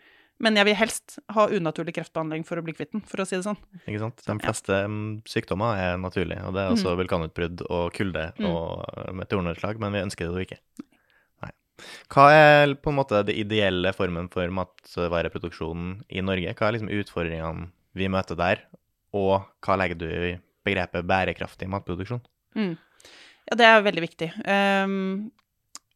men 0.43 0.57
jeg 0.57 0.65
vil 0.67 0.75
helst 0.75 1.19
ha 1.31 1.45
unaturlig 1.53 1.95
kreftbehandling 1.95 2.45
for 2.49 2.57
å 2.59 2.63
bli 2.65 2.73
kvitt 2.75 2.93
den, 2.93 3.03
for 3.07 3.21
å 3.23 3.27
si 3.29 3.37
det 3.37 3.45
sånn. 3.45 3.59
Ikke 3.87 4.01
sant? 4.01 4.23
De 4.27 4.39
fleste 4.43 4.73
ja. 4.81 4.89
sykdommer 5.29 5.77
er 5.79 5.99
naturlige, 6.01 6.43
og 6.49 6.55
det 6.57 6.63
er 6.65 6.73
også 6.73 6.95
Mm. 6.95 6.99
vulkanutbrudd 7.03 7.63
og 7.71 7.93
kulde 7.93 8.33
Mm. 8.39 8.47
og 8.49 9.15
meteornedslag, 9.15 9.79
men 9.79 9.93
vi 9.93 10.01
ønsker 10.03 10.27
det 10.27 10.33
jo 10.33 10.47
ikke. 10.47 10.59
Nei. 11.43 11.51
Hva 12.11 12.27
er 12.33 12.75
på 12.75 12.91
en 12.91 12.97
måte 12.99 13.25
det 13.25 13.37
ideelle 13.37 13.93
formen 13.95 14.29
for 14.33 14.49
matvareproduksjonen 14.49 16.03
i 16.11 16.21
Norge? 16.25 16.55
Hva 16.57 16.69
er 16.69 16.73
liksom 16.79 16.91
utfordringene 16.91 17.71
vi 17.95 18.09
møter 18.09 18.37
der, 18.37 18.63
og 19.13 19.45
hva 19.63 19.77
legger 19.79 19.99
du 19.99 20.07
i 20.09 20.39
begrepet 20.65 21.07
bærekraftig 21.07 21.69
matproduksjon? 21.69 22.23
Mm. 22.57 22.77
Ja, 23.51 23.57
det 23.59 23.67
er 23.67 23.83
veldig 23.83 24.03
viktig. 24.09 24.29
Ehm, 24.47 25.31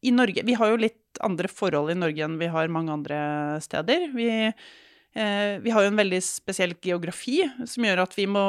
I 0.01 0.11
Norge 0.13 0.43
Vi 0.45 0.53
har 0.57 0.69
jo 0.71 0.81
litt 0.81 1.21
andre 1.25 1.49
forhold 1.49 1.91
i 1.91 1.97
Norge 1.97 2.25
enn 2.25 2.37
vi 2.37 2.49
har 2.53 2.69
mange 2.69 2.93
andre 2.93 3.19
steder. 3.63 4.11
Vi, 4.13 4.27
eh, 4.45 5.53
vi 5.63 5.73
har 5.73 5.83
jo 5.83 5.91
en 5.91 6.01
veldig 6.01 6.19
spesiell 6.23 6.75
geografi 6.81 7.39
som 7.65 7.87
gjør 7.87 8.03
at 8.03 8.17
vi 8.17 8.27
må 8.29 8.43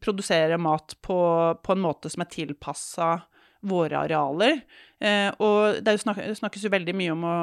produsere 0.00 0.56
mat 0.56 0.96
på, 1.04 1.18
på 1.60 1.76
en 1.76 1.84
måte 1.84 2.08
som 2.12 2.24
er 2.24 2.32
tilpassa 2.32 3.18
våre 3.60 3.98
arealer. 4.04 4.62
Eh, 5.00 5.30
og 5.42 5.82
det 5.84 5.98
snak, 6.02 6.20
snakkes 6.40 6.64
jo 6.64 6.72
veldig 6.72 6.94
mye 6.96 7.14
om 7.14 7.26
å 7.26 7.36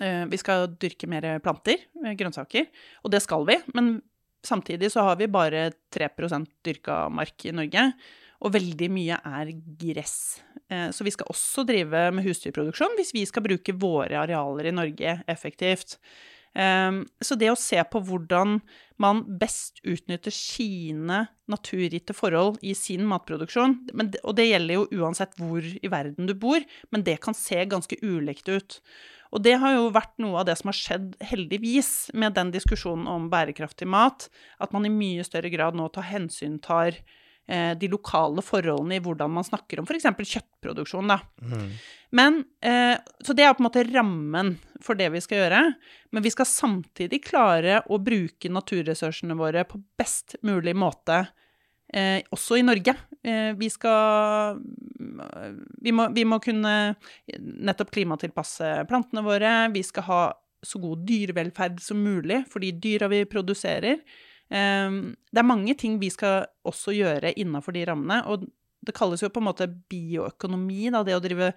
eh, 0.00 0.24
Vi 0.30 0.40
skal 0.40 0.70
dyrke 0.80 1.08
mer 1.10 1.26
planter, 1.44 1.84
eh, 2.04 2.14
grønnsaker, 2.18 2.68
og 3.02 3.12
det 3.14 3.22
skal 3.24 3.46
vi. 3.48 3.58
Men 3.74 3.96
samtidig 4.44 4.92
så 4.92 5.06
har 5.08 5.16
vi 5.20 5.30
bare 5.30 5.70
3 5.92 6.08
dyrka 6.64 7.08
mark 7.10 7.46
i 7.46 7.52
Norge. 7.52 7.92
Og 8.42 8.52
veldig 8.56 8.88
mye 8.90 9.18
er 9.22 9.52
gress. 9.78 10.42
Eh, 10.68 10.90
Så 10.90 11.04
vi 11.06 11.14
skal 11.14 11.30
også 11.30 11.64
drive 11.68 12.10
med 12.10 12.26
husdyrproduksjon 12.26 12.98
hvis 12.98 13.14
vi 13.14 13.24
skal 13.28 13.44
bruke 13.46 13.74
våre 13.74 14.18
arealer 14.24 14.70
i 14.70 14.76
Norge 14.76 15.22
effektivt. 15.30 15.98
Um, 16.52 17.06
så 17.24 17.32
det 17.40 17.48
å 17.48 17.56
se 17.56 17.78
på 17.88 18.00
hvordan 18.04 18.58
man 19.00 19.22
best 19.40 19.78
utnytter 19.88 20.34
sine 20.36 21.22
naturgitte 21.48 22.12
forhold 22.12 22.58
i 22.60 22.74
sin 22.76 23.06
matproduksjon, 23.08 23.78
og 24.20 24.34
det 24.36 24.50
gjelder 24.50 24.76
jo 24.76 25.00
uansett 25.00 25.32
hvor 25.40 25.64
i 25.64 25.90
verden 25.90 26.28
du 26.28 26.34
bor, 26.36 26.60
men 26.92 27.06
det 27.06 27.16
kan 27.24 27.34
se 27.36 27.56
ganske 27.64 27.96
ulikt 28.04 28.52
ut. 28.52 28.78
Og 29.32 29.40
det 29.46 29.56
har 29.62 29.78
jo 29.78 29.88
vært 29.96 30.12
noe 30.20 30.42
av 30.42 30.46
det 30.50 30.58
som 30.60 30.68
har 30.68 30.76
skjedd, 30.76 31.08
heldigvis, 31.24 32.12
med 32.12 32.36
den 32.36 32.52
diskusjonen 32.52 33.08
om 33.08 33.30
bærekraftig 33.32 33.88
mat, 33.88 34.28
at 34.60 34.76
man 34.76 34.84
i 34.84 34.92
mye 34.92 35.24
større 35.24 35.48
grad 35.52 35.78
nå 35.78 35.88
tar 35.88 36.10
hensyn 36.12 36.60
tar 36.60 37.00
de 37.42 37.88
lokale 37.90 38.40
forholdene 38.44 38.96
i 38.96 39.02
hvordan 39.02 39.32
man 39.34 39.44
snakker 39.44 39.80
om 39.80 39.86
f.eks. 39.88 40.06
kjøttproduksjon, 40.06 41.10
da. 41.10 41.18
Mm. 41.42 41.66
Men 42.16 42.38
eh, 42.64 42.94
Så 43.20 43.34
det 43.36 43.44
er 43.44 43.56
på 43.58 43.64
en 43.64 43.66
måte 43.66 43.82
rammen 43.88 44.54
for 44.80 44.96
det 44.96 45.10
vi 45.12 45.20
skal 45.20 45.42
gjøre. 45.42 45.60
Men 46.14 46.24
vi 46.24 46.32
skal 46.32 46.48
samtidig 46.48 47.22
klare 47.26 47.82
å 47.90 47.98
bruke 48.00 48.52
naturressursene 48.52 49.36
våre 49.36 49.66
på 49.68 49.82
best 50.00 50.38
mulig 50.46 50.76
måte 50.78 51.24
Eh, 51.92 52.22
også 52.32 52.56
i 52.56 52.64
Norge. 52.64 52.94
Eh, 53.22 53.52
vi 53.58 53.68
skal 53.70 54.60
vi 55.82 55.92
må, 55.92 56.06
vi 56.14 56.24
må, 56.24 56.38
kunne 56.40 56.94
nettopp 57.28 57.92
klimatilpasse 57.92 58.70
plantene 58.88 59.24
våre. 59.26 59.52
Vi 59.74 59.82
skal 59.84 60.06
ha 60.08 60.22
så 60.62 60.80
god 60.80 61.02
dyrevelferd 61.04 61.82
som 61.82 62.00
mulig 62.00 62.44
for 62.48 62.64
de 62.64 62.70
dyra 62.80 63.10
vi 63.12 63.26
produserer. 63.28 64.00
Eh, 64.52 64.98
det 65.32 65.40
er 65.40 65.48
mange 65.48 65.76
ting 65.78 65.96
vi 66.00 66.10
skal 66.12 66.46
også 66.68 66.94
gjøre 66.96 67.34
innafor 67.40 67.76
de 67.76 67.86
rammene. 67.88 68.20
Og 68.28 68.46
det 68.82 68.94
kalles 68.96 69.22
jo 69.24 69.30
på 69.32 69.40
en 69.42 69.48
måte 69.48 69.70
bioøkonomi, 69.70 70.90
da, 70.92 71.04
det 71.06 71.16
å 71.16 71.22
drive 71.22 71.52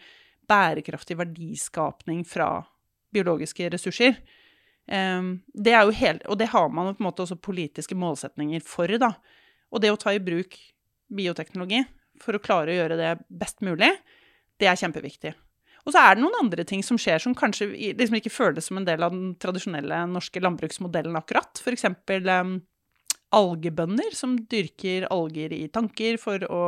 bærekraftig 0.45 1.17
verdiskapning 1.17 2.21
fra 2.27 2.49
biologiske 3.15 3.69
ressurser. 3.73 4.19
Det 4.85 5.71
er 5.73 5.87
jo 5.87 5.95
helt, 5.97 6.21
og 6.29 6.37
det 6.37 6.51
har 6.51 6.67
man 6.69 6.91
på 6.93 7.01
en 7.01 7.07
måte 7.07 7.23
også 7.23 7.39
politiske 7.41 7.97
målsetninger 7.97 8.61
for, 8.61 8.93
da. 9.01 9.15
Og 9.73 9.81
det 9.81 9.89
å 9.89 9.97
ta 9.97 10.13
i 10.13 10.21
bruk 10.21 10.53
bioteknologi 11.09 11.81
for 12.21 12.37
å 12.37 12.43
klare 12.43 12.75
å 12.75 12.77
gjøre 12.77 12.99
det 12.99 13.15
best 13.27 13.65
mulig, 13.65 13.89
det 14.61 14.69
er 14.69 14.79
kjempeviktig. 14.79 15.33
Og 15.85 15.93
så 15.93 16.01
er 16.01 16.15
det 16.15 16.23
noen 16.23 16.39
andre 16.39 16.65
ting 16.65 16.81
som 16.85 16.97
skjer 17.01 17.21
som 17.21 17.35
kanskje 17.37 17.67
liksom 17.99 18.17
ikke 18.17 18.33
føles 18.33 18.69
som 18.69 18.79
en 18.79 18.87
del 18.87 19.03
av 19.05 19.13
den 19.13 19.35
tradisjonelle 19.41 19.99
norske 20.09 20.41
landbruksmodellen 20.41 21.17
akkurat. 21.19 21.61
For 21.61 21.75
eksempel 21.75 22.25
um, 22.31 22.55
algebønder 23.35 24.15
som 24.15 24.35
dyrker 24.51 25.07
alger 25.13 25.53
i 25.55 25.65
tanker 25.73 26.17
for 26.21 26.41
å 26.47 26.61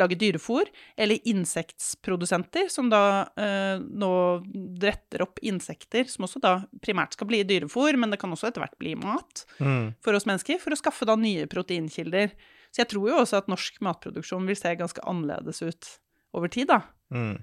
lage 0.00 0.18
dyrefôr, 0.20 0.70
eller 0.96 1.22
insektsprodusenter 1.30 2.70
som 2.72 2.90
da 2.92 3.04
eh, 3.40 3.76
nå 3.82 4.12
retter 4.82 5.24
opp 5.26 5.42
insekter, 5.44 6.08
som 6.10 6.28
også 6.28 6.42
da 6.44 6.56
primært 6.84 7.16
skal 7.16 7.30
bli 7.30 7.42
dyrefôr, 7.48 7.98
men 8.00 8.14
det 8.14 8.20
kan 8.22 8.34
også 8.34 8.50
etter 8.50 8.64
hvert 8.64 8.78
bli 8.80 8.94
mat 9.00 9.46
mm. 9.58 9.96
for 10.04 10.16
oss 10.16 10.28
mennesker, 10.30 10.60
for 10.62 10.74
å 10.74 10.80
skaffe 10.80 11.08
da 11.08 11.18
nye 11.18 11.48
proteinkilder. 11.50 12.34
Så 12.74 12.82
jeg 12.82 12.90
tror 12.90 13.10
jo 13.10 13.18
også 13.22 13.42
at 13.42 13.50
norsk 13.50 13.82
matproduksjon 13.86 14.46
vil 14.50 14.58
se 14.58 14.74
ganske 14.78 15.02
annerledes 15.06 15.62
ut 15.62 15.90
over 16.34 16.50
tid, 16.50 16.72
da. 16.72 16.80
Mm. 17.14 17.36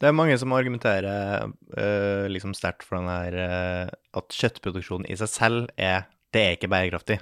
Det 0.00 0.08
er 0.08 0.16
mange 0.16 0.36
som 0.40 0.54
argumenterer 0.56 1.50
uh, 1.76 2.24
liksom 2.32 2.54
sterkt 2.56 2.86
for 2.86 2.96
den 2.96 3.10
her 3.12 3.36
uh, 3.36 3.90
at 4.16 4.32
kjøttproduksjon 4.32 5.04
i 5.04 5.18
seg 5.20 5.28
selv 5.28 5.66
er 5.76 6.08
det 6.32 6.42
er 6.46 6.56
ikke 6.56 6.70
bærekraftig. 6.70 7.18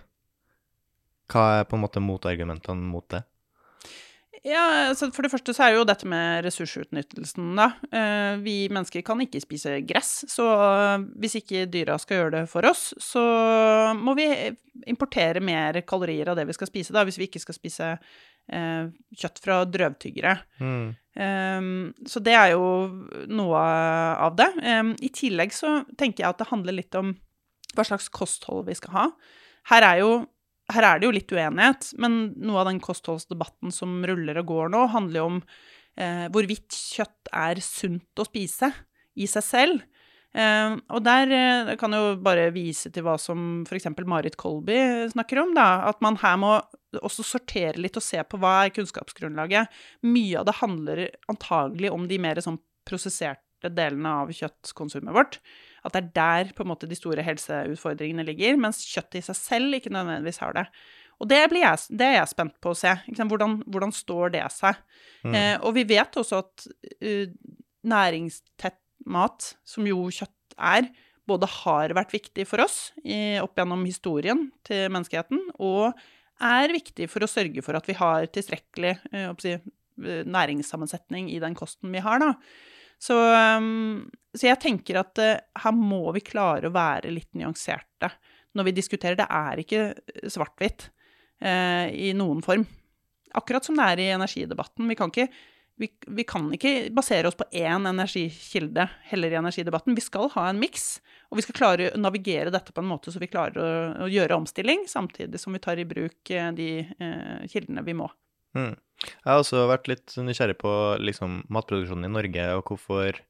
Hva 1.28 1.48
er 1.58 1.66
på 1.68 1.76
en 1.76 1.84
måte 1.84 2.02
motargumentene 2.02 2.88
mot 2.88 3.06
det? 3.12 3.24
Ja, 4.46 4.88
altså 4.88 5.08
For 5.10 5.26
det 5.26 5.32
første 5.32 5.52
så 5.54 5.64
er 5.64 5.72
det 5.72 5.80
jo 5.80 5.86
dette 5.88 6.08
med 6.08 6.44
ressursutnyttelsen, 6.46 7.50
da. 7.58 7.72
Eh, 7.90 8.38
vi 8.44 8.56
mennesker 8.70 9.02
kan 9.06 9.20
ikke 9.24 9.42
spise 9.42 9.80
gress, 9.88 10.12
så 10.30 10.46
hvis 11.18 11.40
ikke 11.40 11.66
dyra 11.70 11.98
skal 12.00 12.20
gjøre 12.20 12.34
det 12.36 12.44
for 12.52 12.68
oss, 12.68 12.92
så 13.02 13.24
må 13.98 14.14
vi 14.18 14.28
importere 14.86 15.42
mer 15.44 15.80
kalorier 15.88 16.30
av 16.30 16.38
det 16.38 16.46
vi 16.48 16.56
skal 16.56 16.70
spise, 16.70 16.94
da, 16.94 17.04
hvis 17.08 17.18
vi 17.18 17.26
ikke 17.28 17.42
skal 17.42 17.58
spise 17.58 17.90
eh, 17.90 18.88
kjøtt 19.18 19.42
fra 19.42 19.60
drøvtyggere. 19.66 20.36
Mm. 20.62 20.88
Um, 21.18 21.70
så 22.06 22.22
det 22.22 22.36
er 22.38 22.52
jo 22.54 22.64
noe 23.26 23.58
av 23.58 24.36
det. 24.38 24.52
Um, 24.62 24.94
I 25.02 25.10
tillegg 25.10 25.50
så 25.56 25.80
tenker 25.98 26.22
jeg 26.22 26.30
at 26.30 26.42
det 26.44 26.50
handler 26.52 26.78
litt 26.78 26.94
om 26.98 27.16
hva 27.74 27.84
slags 27.84 28.06
kosthold 28.14 28.68
vi 28.68 28.76
skal 28.78 28.94
ha. 28.94 29.06
Her 29.72 29.86
er 29.90 30.02
jo 30.04 30.12
her 30.72 30.84
er 30.84 31.00
det 31.00 31.08
jo 31.08 31.14
litt 31.14 31.32
uenighet, 31.32 31.92
men 32.02 32.18
noe 32.36 32.62
av 32.62 32.68
den 32.68 32.80
kostholdsdebatten 32.84 33.72
som 33.74 34.00
ruller 34.06 34.40
og 34.42 34.50
går 34.50 34.72
nå, 34.74 34.84
handler 34.92 35.22
jo 35.22 35.28
om 35.30 35.38
eh, 35.96 36.26
hvorvidt 36.34 36.76
kjøtt 36.76 37.32
er 37.32 37.62
sunt 37.64 38.20
å 38.20 38.26
spise 38.28 38.70
i 39.18 39.28
seg 39.30 39.46
selv. 39.46 39.86
Eh, 40.36 40.74
og 40.92 41.00
der 41.06 41.32
eh, 41.32 41.72
kan 41.80 41.94
jeg 41.94 42.04
jo 42.04 42.18
bare 42.24 42.50
vise 42.52 42.92
til 42.92 43.06
hva 43.06 43.16
som 43.20 43.62
f.eks. 43.64 43.88
Marit 44.04 44.36
Kolby 44.40 45.08
snakker 45.14 45.40
om, 45.42 45.54
da. 45.56 45.88
At 45.88 46.02
man 46.04 46.20
her 46.20 46.36
må 46.40 46.52
også 47.00 47.24
sortere 47.26 47.80
litt 47.80 47.96
og 47.98 48.04
se 48.04 48.20
på 48.24 48.40
hva 48.40 48.58
er 48.66 48.74
kunnskapsgrunnlaget. 48.76 49.72
Mye 50.08 50.42
av 50.42 50.48
det 50.48 50.58
handler 50.60 51.04
antagelig 51.32 51.92
om 51.94 52.04
de 52.10 52.20
mer 52.22 52.40
sånn 52.44 52.60
prosesserte 52.88 53.72
delene 53.72 54.14
av 54.22 54.32
kjøttkonsumet 54.36 55.16
vårt. 55.16 55.40
At 55.86 55.94
det 55.94 56.00
er 56.00 56.14
der 56.18 56.54
på 56.56 56.64
en 56.64 56.70
måte 56.72 56.88
de 56.90 56.96
store 56.98 57.24
helseutfordringene 57.26 58.24
ligger, 58.26 58.58
mens 58.60 58.80
kjøttet 58.86 59.20
i 59.20 59.26
seg 59.28 59.38
selv 59.38 59.78
ikke 59.78 59.92
nødvendigvis 59.94 60.42
har 60.42 60.56
det. 60.56 60.66
Og 61.18 61.26
det, 61.30 61.40
jeg, 61.50 61.78
det 61.98 62.06
er 62.06 62.16
jeg 62.20 62.30
spent 62.30 62.58
på 62.62 62.72
å 62.72 62.78
se. 62.78 62.92
Hvordan, 63.18 63.58
hvordan, 63.66 63.94
står 63.94 64.34
det 64.36 64.44
seg? 64.54 64.78
Mm. 65.26 65.34
Eh, 65.34 65.54
og 65.66 65.74
vi 65.74 65.86
vet 65.90 66.18
også 66.20 66.42
at 66.44 66.68
uh, 67.02 67.26
næringstett 67.90 68.78
mat, 69.10 69.52
som 69.66 69.86
jo 69.88 70.06
kjøtt 70.14 70.58
er, 70.58 70.90
både 71.28 71.48
har 71.50 71.92
vært 71.96 72.14
viktig 72.14 72.46
for 72.48 72.62
oss 72.64 72.78
i, 73.02 73.36
opp 73.42 73.58
gjennom 73.58 73.82
historien 73.84 74.46
til 74.66 74.86
menneskeheten, 74.94 75.42
og 75.60 75.98
er 76.38 76.72
viktig 76.72 77.08
for 77.10 77.24
å 77.24 77.30
sørge 77.30 77.64
for 77.66 77.76
at 77.76 77.88
vi 77.90 77.98
har 77.98 78.28
tilstrekkelig 78.32 78.94
uh, 79.12 79.58
næringssammensetning 79.98 81.32
i 81.34 81.42
den 81.42 81.58
kosten 81.58 81.90
vi 81.94 82.02
har. 82.04 82.22
da. 82.22 82.34
Så, 82.98 83.16
um, 83.58 84.08
så 84.34 84.50
jeg 84.50 84.60
tenker 84.62 84.98
at 85.00 85.20
uh, 85.22 85.36
her 85.62 85.74
må 85.74 86.10
vi 86.16 86.24
klare 86.26 86.68
å 86.68 86.74
være 86.74 87.12
litt 87.14 87.30
nyanserte 87.38 88.10
når 88.58 88.68
vi 88.68 88.78
diskuterer. 88.80 89.18
Det 89.18 89.28
er 89.30 89.62
ikke 89.62 89.84
svart-hvitt 90.26 90.88
uh, 91.44 91.86
i 91.94 92.10
noen 92.18 92.42
form. 92.44 92.66
Akkurat 93.38 93.66
som 93.66 93.78
det 93.78 93.86
er 93.86 94.02
i 94.02 94.10
energidebatten. 94.16 94.88
Vi 94.90 94.96
kan 94.98 95.12
ikke, 95.12 95.28
vi, 95.78 95.92
vi 96.18 96.26
kan 96.26 96.48
ikke 96.56 96.88
basere 96.96 97.30
oss 97.30 97.38
på 97.38 97.46
én 97.54 97.86
energikilde 97.86 98.88
heller 99.12 99.36
i 99.36 99.38
energidebatten. 99.38 99.94
Vi 99.94 100.02
skal 100.02 100.32
ha 100.34 100.48
en 100.48 100.58
miks, 100.58 100.96
og 101.30 101.38
vi 101.38 101.46
skal 101.46 101.58
klare 101.60 101.92
å 101.92 102.02
navigere 102.02 102.50
dette 102.54 102.74
på 102.74 102.82
en 102.82 102.90
måte 102.90 103.14
så 103.14 103.22
vi 103.22 103.30
klarer 103.30 103.62
å, 103.62 103.70
å 104.08 104.10
gjøre 104.10 104.40
omstilling, 104.40 104.88
samtidig 104.90 105.38
som 105.38 105.54
vi 105.54 105.62
tar 105.62 105.78
i 105.78 105.86
bruk 105.86 106.34
uh, 106.34 106.50
de 106.56 106.72
kildene 107.52 107.86
vi 107.86 107.98
må. 108.00 108.10
Mm. 108.58 108.74
Jeg 109.04 109.28
har 109.30 109.40
også 109.40 109.66
vært 109.70 109.88
litt 109.90 110.14
nysgjerrig 110.18 110.58
på 110.58 110.72
liksom, 111.02 111.42
matproduksjonen 111.54 112.08
i 112.08 112.12
Norge, 112.12 112.46
og 112.58 112.72
hvorfor, 112.72 113.20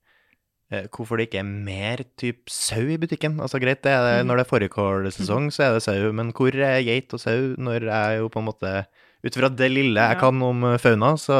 eh, 0.72 0.86
hvorfor 0.94 1.20
det 1.20 1.28
ikke 1.28 1.42
er 1.42 1.50
mer 1.50 2.04
typ 2.20 2.48
sau 2.52 2.84
i 2.86 3.00
butikken. 3.00 3.36
Altså 3.44 3.60
Greit, 3.62 3.82
det 3.84 3.92
det, 3.92 4.14
mm. 4.22 4.30
når 4.30 4.40
det 4.40 4.46
er 4.46 4.52
fårikålsesong, 4.52 5.50
så 5.52 5.66
er 5.66 5.76
det 5.76 5.84
sau, 5.84 6.08
men 6.16 6.32
hvor 6.36 6.56
er 6.56 6.80
geit 6.86 7.12
og 7.12 7.22
sau 7.22 7.52
når 7.60 7.90
jeg 7.90 8.22
jo 8.22 8.32
på 8.32 8.42
en 8.42 8.48
måte 8.48 8.72
ut 9.24 9.34
fra 9.34 9.48
det 9.50 9.66
lille 9.72 10.02
jeg 10.10 10.18
kan 10.20 10.42
om 10.46 10.62
eh, 10.68 10.76
fauna, 10.80 11.10
så, 11.18 11.36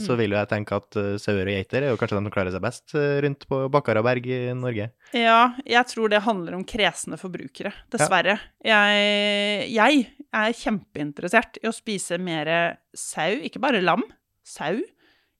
så, 0.00 0.14
mm. 0.14 0.18
vil 0.20 0.34
jo 0.34 0.38
jeg 0.38 0.50
tenke 0.54 0.78
at 0.78 0.96
uh, 0.96 1.10
sauer 1.20 1.44
og 1.44 1.52
geiter 1.52 1.84
er 1.84 1.92
jo 1.92 1.98
kanskje 2.00 2.16
de 2.16 2.22
som 2.24 2.32
klarer 2.32 2.54
seg 2.54 2.64
best 2.64 2.94
rundt 3.24 3.44
på 3.50 3.60
bakker 3.74 4.00
og 4.00 4.06
berg 4.06 4.28
i 4.30 4.40
Norge. 4.56 4.88
Ja, 5.16 5.40
jeg 5.68 5.84
tror 5.90 6.12
det 6.12 6.22
handler 6.24 6.56
om 6.56 6.64
kresne 6.68 7.18
forbrukere, 7.20 7.74
dessverre. 7.92 8.38
Ja. 8.64 8.80
Jeg, 8.94 9.68
jeg, 9.74 10.06
er 10.30 10.54
kjempeinteressert 10.54 11.58
i 11.58 11.66
å 11.66 11.74
spise 11.74 12.20
mer 12.22 12.48
sau, 12.96 13.34
ikke 13.42 13.62
bare 13.62 13.82
lam. 13.82 14.04
Sau, 14.46 14.78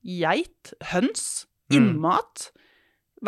geit, 0.02 0.72
høns, 0.92 1.46
mm. 1.70 1.76
innmat. 1.78 2.50
Mm. 2.50 2.64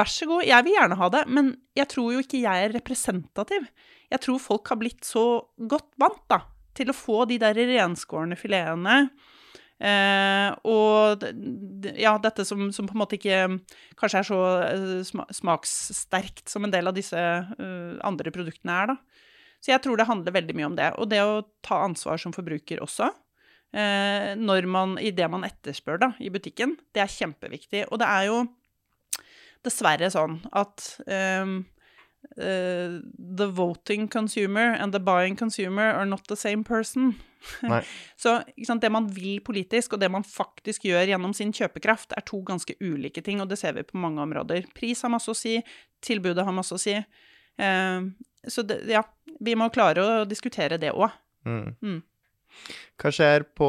Vær 0.01 0.09
så 0.11 0.27
god, 0.29 0.47
jeg 0.49 0.67
vil 0.67 0.77
gjerne 0.77 0.99
ha 0.99 1.13
det, 1.13 1.27
men 1.31 1.53
jeg 1.79 1.89
tror 1.93 2.15
jo 2.17 2.25
ikke 2.25 2.43
jeg 2.43 2.67
er 2.67 2.75
representativ. 2.75 3.69
Jeg 4.13 4.25
tror 4.25 4.43
folk 4.43 4.73
har 4.73 4.81
blitt 4.81 5.07
så 5.07 5.27
godt 5.71 5.93
vant, 6.01 6.25
da 6.33 6.43
til 6.77 6.91
å 6.93 6.97
få 6.97 7.25
de 7.31 7.39
der 7.43 7.59
renskårne 7.59 8.39
filetene. 8.39 8.97
Eh, 9.83 10.49
og 10.71 11.25
ja, 11.99 12.15
dette 12.23 12.45
som, 12.47 12.69
som, 12.75 12.87
på 12.87 12.95
en 12.95 13.03
måte 13.03 13.19
ikke 13.19 13.41
kanskje 13.99 14.21
er 14.21 14.29
så 14.29 14.41
uh, 14.63 15.25
smakssterkt 15.35 16.53
som 16.53 16.69
en 16.69 16.75
del 16.75 16.87
av 16.87 16.95
disse 16.95 17.19
uh, 17.19 17.99
andre 18.07 18.31
produktene 18.35 18.77
er, 18.79 18.93
da. 18.93 19.23
Så 19.63 19.71
jeg 19.71 19.83
tror 19.83 19.99
det 19.99 20.07
handler 20.09 20.35
veldig 20.35 20.55
mye 20.59 20.71
om 20.71 20.79
det. 20.79 20.89
Og 20.99 21.11
det 21.11 21.21
å 21.23 21.43
ta 21.63 21.85
ansvar 21.87 22.19
som 22.19 22.35
forbruker 22.35 22.83
også. 22.83 23.13
Eh, 23.73 24.33
når 24.37 24.67
man, 24.69 24.97
I 25.01 25.15
det 25.17 25.29
man 25.33 25.47
etterspør 25.47 26.01
da, 26.03 26.09
i 26.21 26.33
butikken. 26.33 26.75
Det 26.93 27.05
er 27.05 27.13
kjempeviktig. 27.13 27.87
Og 27.89 28.01
det 28.03 28.09
er 28.09 28.27
jo 28.29 28.41
dessverre 29.65 30.11
sånn 30.13 30.41
at 30.59 30.89
um, 31.07 31.63
uh, 32.37 33.01
the 33.37 33.47
voting 33.47 34.09
consumer 34.09 34.77
and 34.79 34.93
the 34.93 35.01
buying 35.01 35.37
consumer 35.37 35.93
are 35.93 36.07
not 36.07 36.27
the 36.29 36.37
same 36.37 36.65
person. 36.65 37.15
Så 38.17 38.43
sant, 38.67 38.83
det 38.83 38.91
man 38.91 39.09
vil 39.11 39.41
politisk, 39.45 39.93
og 39.97 40.01
det 40.01 40.11
man 40.13 40.25
faktisk 40.25 40.85
gjør 40.87 41.09
gjennom 41.11 41.35
sin 41.35 41.53
kjøpekraft, 41.55 42.15
er 42.17 42.25
to 42.27 42.43
ganske 42.47 42.77
ulike 42.81 43.23
ting, 43.25 43.43
og 43.43 43.51
det 43.51 43.59
ser 43.59 43.75
vi 43.75 43.87
på 43.87 43.99
mange 43.99 44.23
områder. 44.23 44.69
Pris 44.77 45.03
har 45.03 45.11
masse 45.13 45.31
å 45.33 45.37
si, 45.37 45.57
tilbudet 46.05 46.47
har 46.47 46.55
masse 46.55 46.77
å 46.77 46.81
si. 46.81 46.95
Uh, 47.59 48.13
så 48.49 48.63
det, 48.67 48.83
ja, 48.91 49.03
vi 49.41 49.59
må 49.59 49.71
klare 49.75 50.03
å 50.03 50.25
diskutere 50.29 50.79
det 50.83 50.95
òg. 50.95 51.11
Mm. 51.47 51.75
Mm. 51.83 52.01
Hva 53.01 53.11
skjer 53.11 53.45
på 53.57 53.69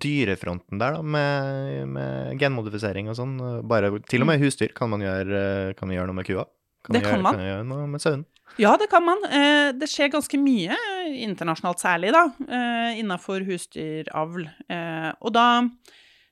dyrefronten 0.00 0.80
der, 0.80 0.98
da, 0.98 1.04
med, 1.06 1.88
med 1.94 2.40
genmodifisering 2.40 3.08
og 3.08 3.18
sånn? 3.18 3.36
Bare, 3.68 3.92
til 4.10 4.24
og 4.24 4.28
med 4.28 4.42
husdyr 4.42 4.74
kan 4.76 4.90
man 4.92 5.04
gjøre, 5.04 5.72
kan 5.78 5.88
man 5.88 5.96
gjøre 5.96 6.10
noe 6.10 6.18
med 6.20 6.28
kua? 6.28 6.44
Mm. 6.84 6.92
Det 6.92 7.02
man 7.02 7.10
kan 7.10 7.22
man. 7.24 7.38
Kan 7.38 7.48
gjøre 7.48 7.66
noe 7.68 7.90
med 7.90 8.02
søvnen? 8.04 8.24
Ja, 8.60 8.76
det 8.78 8.86
kan 8.92 9.02
man. 9.02 9.22
Eh, 9.24 9.72
det 9.74 9.88
skjer 9.90 10.12
ganske 10.12 10.38
mye 10.38 10.76
internasjonalt 11.24 11.82
særlig, 11.82 12.12
da, 12.14 12.24
eh, 12.46 13.00
innafor 13.00 13.44
husdyravl. 13.48 14.46
Eh, 14.68 15.10
og 15.20 15.34
da 15.34 15.46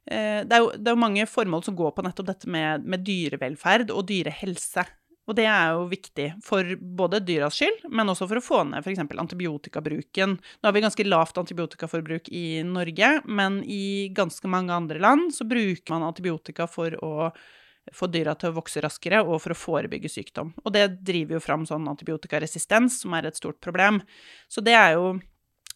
eh, 0.07 0.43
det, 0.45 0.53
er 0.53 0.61
jo, 0.63 0.73
det 0.77 0.91
er 0.91 0.97
jo 0.97 1.03
mange 1.03 1.27
formål 1.27 1.65
som 1.67 1.77
går 1.79 1.95
på 1.97 2.05
nettopp 2.07 2.29
dette 2.29 2.51
med, 2.51 2.85
med 2.87 3.03
dyrevelferd 3.07 3.91
og 3.95 4.05
dyrehelse. 4.11 4.87
Og 5.31 5.37
det 5.39 5.47
er 5.47 5.77
jo 5.77 5.87
viktig 5.87 6.29
for 6.43 6.67
både 6.99 7.21
dyras 7.23 7.55
skyld, 7.55 7.85
men 7.95 8.11
også 8.11 8.27
for 8.27 8.41
å 8.41 8.45
få 8.45 8.63
ned 8.67 8.83
f.eks. 8.83 9.05
antibiotikabruken. 9.07 10.35
Nå 10.35 10.67
har 10.67 10.75
vi 10.75 10.83
ganske 10.83 11.07
lavt 11.07 11.39
antibiotikaforbruk 11.39 12.31
i 12.35 12.63
Norge, 12.67 13.13
men 13.31 13.61
i 13.63 14.11
ganske 14.15 14.51
mange 14.51 14.75
andre 14.75 14.99
land 15.03 15.31
så 15.35 15.47
bruker 15.47 15.95
man 15.95 16.09
antibiotika 16.09 16.67
for 16.71 16.99
å 16.99 17.31
få 17.93 18.07
dyra 18.13 18.35
til 18.39 18.53
å 18.53 18.57
vokse 18.61 18.83
raskere 18.85 19.23
og 19.25 19.41
for 19.43 19.55
å 19.55 19.59
forebygge 19.59 20.11
sykdom. 20.13 20.53
Og 20.63 20.75
det 20.75 20.87
driver 21.03 21.39
jo 21.39 21.43
fram 21.43 21.67
sånn 21.67 21.89
antibiotikaresistens, 21.91 23.01
som 23.03 23.15
er 23.19 23.29
et 23.29 23.39
stort 23.39 23.61
problem. 23.65 24.01
Så 24.49 24.63
det 24.65 24.77
er 24.79 24.95
jo 24.99 25.17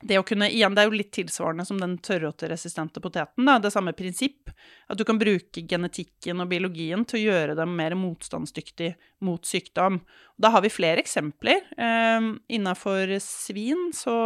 det 0.04 0.18
å 0.20 0.24
kunne, 0.28 0.50
igjen, 0.52 0.74
det 0.76 0.82
er 0.82 0.90
jo 0.90 0.98
litt 0.98 1.12
tilsvarende 1.16 1.64
som 1.64 1.78
den 1.80 1.96
tørrrotteresistente 2.04 3.00
poteten. 3.00 3.46
Da, 3.48 3.56
det 3.62 3.72
samme 3.72 3.94
prinsipp. 3.96 4.52
At 4.92 5.00
du 5.00 5.06
kan 5.08 5.18
bruke 5.18 5.62
genetikken 5.64 6.44
og 6.44 6.50
biologien 6.52 7.04
til 7.08 7.18
å 7.20 7.24
gjøre 7.30 7.56
dem 7.56 7.72
mer 7.78 7.96
motstandsdyktig 7.98 8.92
mot 9.24 9.48
sykdom. 9.48 10.02
Da 10.36 10.52
har 10.52 10.64
vi 10.66 10.72
flere 10.72 11.00
eksempler. 11.00 11.64
Eh, 11.80 12.28
Innafor 12.58 13.16
svin 13.24 13.88
så 13.96 14.18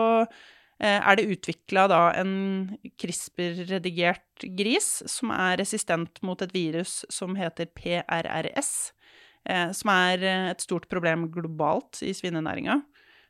er 0.81 1.19
det 1.19 1.29
utvikla 1.35 1.85
da 1.93 2.01
en 2.17 2.33
CRISPR-redigert 3.01 4.47
gris 4.57 5.03
som 5.11 5.33
er 5.35 5.59
resistent 5.61 6.23
mot 6.25 6.41
et 6.41 6.55
virus 6.57 7.03
som 7.13 7.37
heter 7.37 7.69
PRRS. 7.77 8.73
Eh, 9.49 9.71
som 9.77 9.93
er 9.93 10.25
eh, 10.25 10.49
et 10.53 10.65
stort 10.65 10.89
problem 10.91 11.29
globalt 11.33 12.03
i 12.05 12.13
svinenæringa 12.17 12.81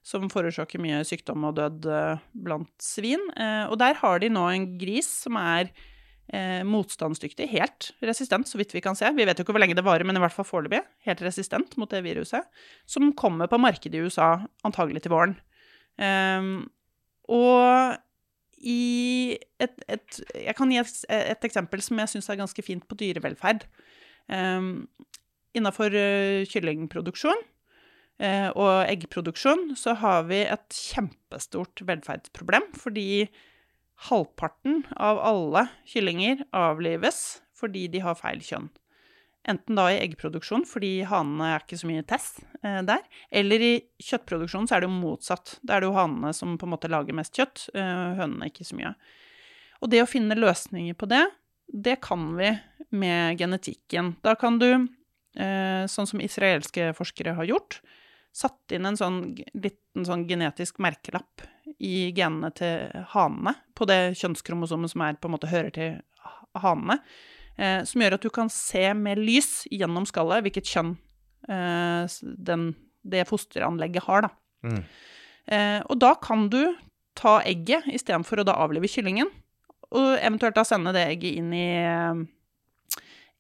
som 0.07 0.31
forårsaker 0.33 0.81
mye 0.81 1.03
sykdom 1.07 1.45
og 1.49 1.59
død 1.59 1.87
eh, 1.93 2.27
blant 2.47 2.73
svin. 2.83 3.23
Eh, 3.37 3.67
og 3.69 3.79
der 3.83 3.99
har 4.01 4.23
de 4.23 4.31
nå 4.33 4.47
en 4.51 4.67
gris 4.81 5.09
som 5.27 5.37
er 5.39 5.69
eh, 6.33 6.65
motstandsdyktig, 6.67 7.51
helt 7.53 7.91
resistent, 8.03 8.49
så 8.49 8.59
vidt 8.61 8.75
vi 8.75 8.83
kan 8.85 8.99
se. 8.99 9.11
Vi 9.17 9.27
vet 9.29 9.39
jo 9.39 9.47
ikke 9.47 9.55
hvor 9.55 9.63
lenge 9.63 9.77
det 9.79 9.87
varer, 9.87 10.07
men 10.09 10.19
i 10.19 10.25
hvert 10.25 10.35
fall 10.35 10.49
foreløpig 10.49 10.83
helt 11.07 11.23
resistent 11.27 11.77
mot 11.81 11.93
det 11.93 12.03
viruset. 12.07 12.49
Som 12.89 13.13
kommer 13.19 13.51
på 13.51 13.61
markedet 13.61 14.01
i 14.01 14.05
USA 14.09 14.33
antagelig 14.67 15.05
til 15.05 15.15
våren. 15.15 15.37
Ehm, 16.01 16.65
og 17.31 17.99
i 18.61 19.39
et, 19.63 19.79
et 19.89 20.19
Jeg 20.35 20.57
kan 20.59 20.73
gi 20.73 20.81
et, 20.83 20.97
et 21.09 21.47
eksempel 21.49 21.81
som 21.85 22.01
jeg 22.03 22.13
syns 22.13 22.29
er 22.29 22.41
ganske 22.43 22.65
fint 22.65 22.85
på 22.85 22.99
dyrevelferd. 23.01 23.65
Um, 24.29 24.89
Innafor 25.57 25.95
kyllingproduksjon 26.47 27.41
uh, 28.23 28.51
og 28.53 28.75
eggproduksjon 28.85 29.73
så 29.81 29.97
har 29.99 30.29
vi 30.29 30.45
et 30.45 30.77
kjempestort 30.77 31.83
velferdsproblem, 31.89 32.69
fordi 32.79 33.31
halvparten 34.11 34.85
av 34.97 35.19
alle 35.25 35.67
kyllinger 35.89 36.45
avlives 36.57 37.41
fordi 37.61 37.89
de 37.93 38.05
har 38.05 38.17
feil 38.17 38.41
kjønn. 38.45 38.71
Enten 39.49 39.79
da 39.79 39.87
i 39.89 40.01
eggproduksjon, 40.03 40.67
fordi 40.69 41.01
hanene 41.09 41.55
er 41.55 41.63
ikke 41.63 41.79
så 41.81 41.89
mye 41.89 42.05
tess 42.05 42.35
eh, 42.61 42.83
der, 42.85 43.01
eller 43.33 43.63
i 43.65 43.73
kjøttproduksjon 44.05 44.69
så 44.69 44.77
er 44.77 44.85
det 44.85 44.91
jo 44.91 44.99
motsatt. 44.99 45.55
Da 45.65 45.77
er 45.77 45.83
det 45.83 45.89
jo 45.89 45.97
hanene 45.97 46.33
som 46.37 46.59
på 46.61 46.69
en 46.69 46.75
måte 46.75 46.91
lager 46.93 47.17
mest 47.17 47.39
kjøtt, 47.39 47.71
eh, 47.73 48.19
hønene 48.21 48.51
ikke 48.51 48.67
så 48.69 48.77
mye. 48.77 48.93
Og 49.81 49.89
det 49.93 50.03
å 50.05 50.11
finne 50.11 50.37
løsninger 50.37 50.99
på 51.01 51.09
det, 51.09 51.23
det 51.73 51.97
kan 52.05 52.29
vi 52.37 52.53
med 52.93 53.41
genetikken. 53.41 54.13
Da 54.27 54.37
kan 54.37 54.59
du, 54.61 54.69
eh, 55.41 55.89
sånn 55.89 56.11
som 56.11 56.21
israelske 56.21 56.91
forskere 56.99 57.35
har 57.39 57.49
gjort, 57.49 57.81
satt 58.37 58.77
inn 58.77 58.87
en 58.87 58.99
sånn 58.99 59.23
liten 59.55 60.05
sånn 60.07 60.29
genetisk 60.29 60.79
merkelapp 60.79 61.49
i 61.81 62.13
genene 62.13 62.53
til 62.55 62.93
hanene, 63.15 63.57
på 63.75 63.89
det 63.89 64.19
kjønnskromosomet 64.21 64.93
som 64.93 65.01
er, 65.07 65.17
på 65.17 65.31
en 65.31 65.39
måte 65.39 65.51
hører 65.51 65.73
til 65.75 66.01
hanene, 66.61 67.01
eh, 67.61 67.83
som 67.89 68.03
gjør 68.03 68.17
at 68.17 68.25
du 68.25 68.31
kan 68.35 68.51
se 68.53 68.85
med 68.97 69.21
lys 69.21 69.67
gjennom 69.71 70.09
skallet 70.09 70.47
hvilket 70.47 70.71
kjønn 70.73 70.95
eh, 71.49 72.19
den, 72.51 72.71
det 73.05 73.27
fosteranlegget 73.29 74.07
har, 74.09 74.29
da. 74.29 74.33
Mm. 74.67 74.83
Eh, 75.51 75.79
og 75.87 76.01
da 76.03 76.15
kan 76.21 76.49
du 76.53 76.63
ta 77.19 77.41
egget 77.45 77.89
istedenfor 77.91 78.41
å 78.41 78.49
da 78.49 78.59
avlive 78.65 78.91
kyllingen, 78.91 79.31
og 79.91 80.13
eventuelt 80.21 80.57
da 80.57 80.65
sende 80.67 80.95
det 80.95 81.09
egget 81.11 81.41
inn 81.41 81.55
i 81.57 81.71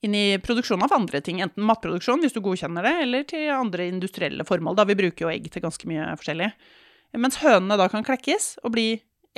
inn 0.00 0.14
i 0.16 0.38
produksjon 0.40 0.80
av 0.84 0.94
andre 0.96 1.20
ting, 1.20 1.42
enten 1.44 1.64
matproduksjon, 1.68 2.22
hvis 2.24 2.32
du 2.32 2.40
godkjenner 2.44 2.86
det, 2.86 2.92
eller 3.04 3.24
til 3.28 3.50
andre 3.52 3.84
industrielle 3.90 4.46
formål. 4.48 4.78
Da 4.78 4.86
vi 4.88 4.96
bruker 4.96 5.26
jo 5.26 5.32
egg 5.32 5.50
til 5.52 5.64
ganske 5.64 5.88
mye 5.90 6.06
forskjellig. 6.16 6.48
Mens 7.20 7.40
hønene 7.42 7.76
da 7.76 7.88
kan 7.92 8.06
klekkes 8.06 8.54
og 8.64 8.72
bli 8.76 8.86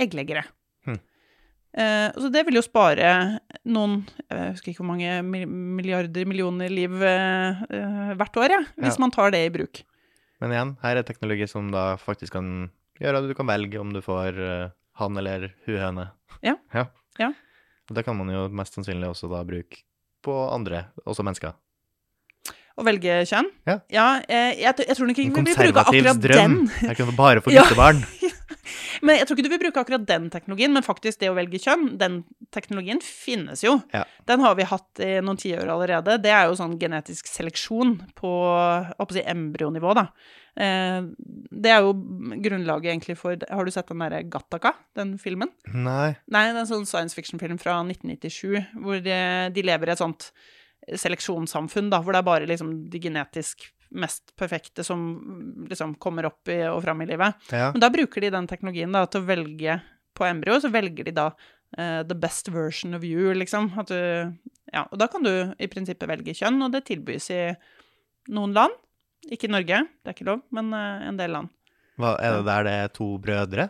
eggleggere. 0.00 0.44
Eh, 1.72 2.08
så 2.20 2.28
det 2.32 2.42
vil 2.44 2.58
jo 2.58 2.62
spare 2.64 3.38
noen 3.64 4.02
Jeg 4.28 4.50
husker 4.52 4.72
ikke 4.74 4.82
hvor 4.82 4.90
mange 4.90 5.22
milliarder, 5.24 6.26
millioner 6.28 6.68
liv 6.68 6.98
eh, 7.00 7.62
eh, 7.72 8.10
hvert 8.20 8.36
år, 8.36 8.52
ja, 8.58 8.60
hvis 8.76 8.98
Ja. 8.98 9.00
man 9.00 9.10
tar 9.14 9.30
det 9.32 9.40
i 9.46 9.52
bruk. 9.54 9.80
Men 10.42 10.52
igjen, 10.52 10.74
her 10.82 10.96
er 11.00 11.06
teknologi 11.08 11.46
som 11.48 11.70
da 11.72 11.96
faktisk 11.96 12.34
kan 12.36 12.70
gjøre 13.00 13.22
at 13.22 13.28
du 13.30 13.34
kan 13.38 13.46
velge 13.48 13.80
om 13.80 13.92
du 13.94 14.02
får 14.04 14.36
eh, 14.36 14.68
han 15.00 15.16
eller 15.16 15.48
huhøne. 15.66 16.10
Ja. 16.44 16.56
ja. 16.76 16.86
Ja. 17.18 17.32
Og 17.88 17.96
det 17.96 18.04
kan 18.04 18.16
man 18.20 18.28
jo 18.28 18.48
mest 18.52 18.74
sannsynlig 18.76 19.08
også 19.08 19.30
da 19.32 19.40
bruke 19.44 19.80
på 20.22 20.36
andre, 20.52 20.86
også 21.06 21.24
mennesker. 21.24 21.54
Å 22.72 22.84
velge 22.86 23.18
kjønn? 23.28 23.48
Ja. 23.68 23.74
ja 23.92 24.04
jeg, 24.28 24.76
jeg 24.80 24.96
tror 24.96 25.08
nok 25.10 25.18
ikke 25.20 25.32
vi 25.42 25.42
vil 25.44 25.56
bruke 25.58 25.82
akkurat 25.82 26.20
drøm. 26.24 26.54
den. 26.64 26.86
Jeg 26.88 26.96
kan 26.96 27.10
bare 27.18 27.42
få 27.44 27.52
Ja. 27.56 27.64
guttebarn. 27.66 28.00
Men 29.06 29.18
jeg 29.18 29.26
tror 29.26 29.38
ikke 29.38 29.46
du 29.46 29.52
vil 29.52 29.62
bruke 29.64 29.82
akkurat 29.82 30.04
den 30.06 30.28
teknologien, 30.32 30.72
men 30.74 30.84
faktisk 30.86 31.20
det 31.22 31.30
å 31.32 31.36
velge 31.36 31.60
kjønn, 31.62 31.96
den 32.00 32.20
teknologien 32.54 33.00
finnes 33.02 33.64
jo. 33.64 33.78
Ja. 33.94 34.04
Den 34.28 34.44
har 34.44 34.54
vi 34.58 34.68
hatt 34.68 35.02
i 35.02 35.16
noen 35.24 35.40
tiår 35.40 35.70
allerede. 35.72 36.18
Det 36.22 36.30
er 36.32 36.46
jo 36.46 36.58
sånn 36.58 36.78
genetisk 36.80 37.30
seleksjon 37.30 37.96
på 38.18 38.32
si, 39.10 39.24
embryonivå, 39.34 39.96
da. 39.98 40.06
Eh, 40.52 41.00
det 41.64 41.72
er 41.72 41.80
jo 41.80 41.94
grunnlaget 42.44 42.90
egentlig 42.90 43.14
for 43.16 43.40
Har 43.48 43.64
du 43.64 43.70
sett 43.72 43.88
den 43.88 44.02
derre 44.04 44.20
Gattaca, 44.28 44.74
den 44.98 45.14
filmen? 45.20 45.50
Nei. 45.72 46.12
Nei, 46.28 46.46
det 46.50 46.58
er 46.58 46.64
en 46.64 46.72
sånn 46.74 46.88
science 46.88 47.16
fiction-film 47.16 47.60
fra 47.62 47.78
1997, 47.86 48.76
hvor 48.84 49.00
de, 49.02 49.20
de 49.54 49.64
lever 49.64 49.90
i 49.90 49.96
et 49.96 50.02
sånt 50.02 50.30
seleksjonssamfunn, 50.82 51.90
da, 51.92 52.02
hvor 52.02 52.14
det 52.14 52.22
er 52.22 52.26
bare 52.26 52.48
liksom 52.50 52.74
de 52.90 53.00
genetisk 53.00 53.70
mest 53.94 54.34
perfekte 54.38 54.84
som 54.84 55.02
liksom 55.68 55.94
kommer 56.02 56.28
opp 56.28 56.48
i, 56.48 56.60
og 56.70 56.82
fram 56.84 57.02
i 57.04 57.08
livet. 57.10 57.40
Ja. 57.52 57.70
Men 57.74 57.82
da 57.82 57.90
bruker 57.92 58.24
de 58.24 58.32
den 58.34 58.48
teknologien 58.50 58.94
da, 58.94 59.04
til 59.10 59.22
å 59.22 59.28
velge 59.28 59.80
på 60.16 60.26
embryo, 60.28 60.58
så 60.60 60.70
velger 60.72 61.08
de 61.08 61.14
da 61.16 61.30
uh, 61.32 62.02
the 62.08 62.16
best 62.18 62.48
version 62.52 62.94
of 62.94 63.04
you, 63.06 63.32
liksom. 63.36 63.70
Du, 63.88 63.96
ja, 64.72 64.84
og 64.84 64.96
da 65.00 65.08
kan 65.12 65.24
du 65.24 65.32
i 65.32 65.68
prinsippet 65.72 66.10
velge 66.10 66.36
kjønn, 66.36 66.60
og 66.64 66.72
det 66.74 66.84
tilbys 66.88 67.30
i 67.34 67.42
noen 68.32 68.56
land. 68.56 68.78
Ikke 69.32 69.50
Norge, 69.50 69.84
det 70.02 70.10
er 70.10 70.16
ikke 70.16 70.30
lov, 70.32 70.42
men 70.54 70.72
uh, 70.74 71.04
en 71.08 71.20
del 71.20 71.36
land. 71.36 71.52
Hva, 72.00 72.16
er 72.18 72.38
det 72.38 72.44
der 72.48 72.66
det 72.66 72.74
er 72.86 72.92
to 72.96 73.12
brødre? 73.22 73.68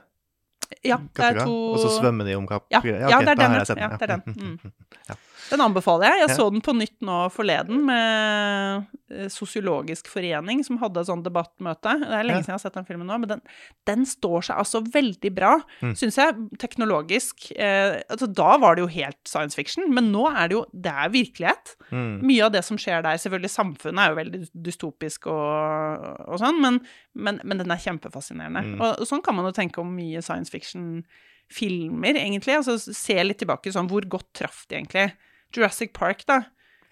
Ja, 0.87 0.97
det 0.97 1.27
er 1.27 1.43
to 1.43 1.53
Og 1.75 1.83
så 1.83 1.91
svømmer 1.99 2.25
de 2.25 2.37
om 2.39 2.47
kapp? 2.49 2.65
Ja, 2.73 2.81
ok, 2.81 2.87
ja, 2.89 3.19
det 3.21 3.35
er 3.35 3.41
den, 3.43 3.59
ja, 3.61 3.89
det 3.93 4.07
er 4.07 4.13
den. 4.15 4.23
Mm. 4.39 4.73
Ja. 5.11 5.17
Den 5.51 5.61
anbefaler 5.65 6.07
jeg. 6.13 6.21
Jeg 6.23 6.37
så 6.39 6.47
den 6.53 6.63
på 6.65 6.73
nytt 6.77 6.99
nå 7.05 7.17
forleden 7.35 7.83
med 7.89 8.87
eh, 9.11 9.27
Sosiologisk 9.33 10.07
forening, 10.09 10.63
som 10.65 10.79
hadde 10.81 11.03
et 11.03 11.09
sånt 11.11 11.25
debattmøte. 11.27 11.97
Det 12.01 12.15
er 12.17 12.25
lenge 12.29 12.45
siden 12.45 12.53
jeg 12.55 12.59
har 12.59 12.63
sett 12.63 12.77
den 12.79 12.87
filmen 12.89 13.09
nå, 13.11 13.19
men 13.21 13.29
den, 13.35 13.43
den 13.91 14.07
står 14.09 14.47
seg 14.49 14.61
altså 14.63 14.81
veldig 14.95 15.33
bra, 15.37 15.53
Mm. 15.83 15.93
syns 15.99 16.17
jeg, 16.21 16.35
teknologisk. 16.63 17.49
Eh, 17.57 17.99
altså, 18.13 18.29
da 18.31 18.55
var 18.63 18.77
det 18.79 18.85
jo 18.85 18.91
helt 18.95 19.19
science 19.29 19.57
fiction, 19.59 19.89
men 19.95 20.13
nå 20.15 20.29
er 20.31 20.49
det 20.49 20.57
jo 20.57 20.63
Det 20.73 20.93
er 20.93 21.11
virkelighet. 21.13 21.75
Mm. 21.91 22.21
Mye 22.23 22.45
av 22.47 22.53
det 22.55 22.63
som 22.65 22.79
skjer 22.81 23.03
der, 23.05 23.19
selvfølgelig 23.21 23.51
samfunnet 23.53 24.01
er 24.05 24.13
jo 24.15 24.21
veldig 24.21 24.41
dystopisk 24.69 25.27
og, 25.33 26.07
og 26.29 26.39
sånn, 26.41 26.61
men, 26.63 26.79
men, 27.15 27.41
men 27.45 27.59
den 27.61 27.71
er 27.75 27.83
kjempefascinerende. 27.83 28.63
Mm. 28.73 28.79
Og, 28.81 29.03
og 29.03 29.09
sånn 29.11 29.23
kan 29.27 29.37
man 29.37 29.49
jo 29.51 29.53
tenke 29.57 29.83
om 29.83 29.91
mye 29.97 30.23
science 30.25 30.53
fiction-filmer, 30.55 32.17
egentlig. 32.23 32.57
Altså 32.61 32.79
se 32.81 33.19
litt 33.25 33.41
tilbake 33.43 33.73
sånn, 33.75 33.91
hvor 33.91 34.07
godt 34.09 34.31
traff 34.43 34.65
de 34.71 34.79
egentlig? 34.81 35.11
Jurassic 35.57 35.95
Park, 35.97 36.27
da. 36.29 36.43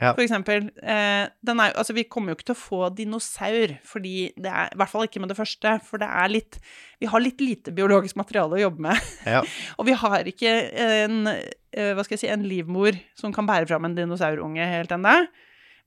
Ja. 0.01 0.15
For 0.15 0.25
eksempel. 0.25 0.71
Eh, 0.81 1.27
den 1.45 1.61
er, 1.61 1.75
altså, 1.77 1.93
vi 1.93 2.07
kommer 2.09 2.33
jo 2.33 2.39
ikke 2.39 2.49
til 2.51 2.57
å 2.57 2.61
få 2.63 2.81
dinosaur, 2.97 3.75
fordi 3.85 4.31
det 4.41 4.49
er, 4.49 4.71
I 4.73 4.81
hvert 4.81 4.93
fall 4.93 5.05
ikke 5.05 5.21
med 5.21 5.33
det 5.33 5.37
første, 5.37 5.75
for 5.85 6.01
det 6.01 6.09
er 6.09 6.33
litt 6.33 6.57
Vi 7.01 7.09
har 7.11 7.21
litt 7.21 7.41
lite 7.45 7.73
biologisk 7.77 8.17
materiale 8.21 8.57
å 8.57 8.63
jobbe 8.63 8.87
med. 8.89 9.11
Ja. 9.29 9.43
Og 9.79 9.89
vi 9.89 9.97
har 10.01 10.29
ikke 10.29 10.55
en, 10.87 11.29
eh, 11.29 11.93
hva 11.97 12.05
skal 12.05 12.17
jeg 12.17 12.25
si, 12.25 12.33
en 12.33 12.49
livmor 12.49 12.97
som 13.19 13.35
kan 13.37 13.49
bære 13.49 13.69
fram 13.69 13.89
en 13.89 13.97
dinosaurunge 13.97 14.73
helt 14.73 14.93
ennå. 14.97 15.19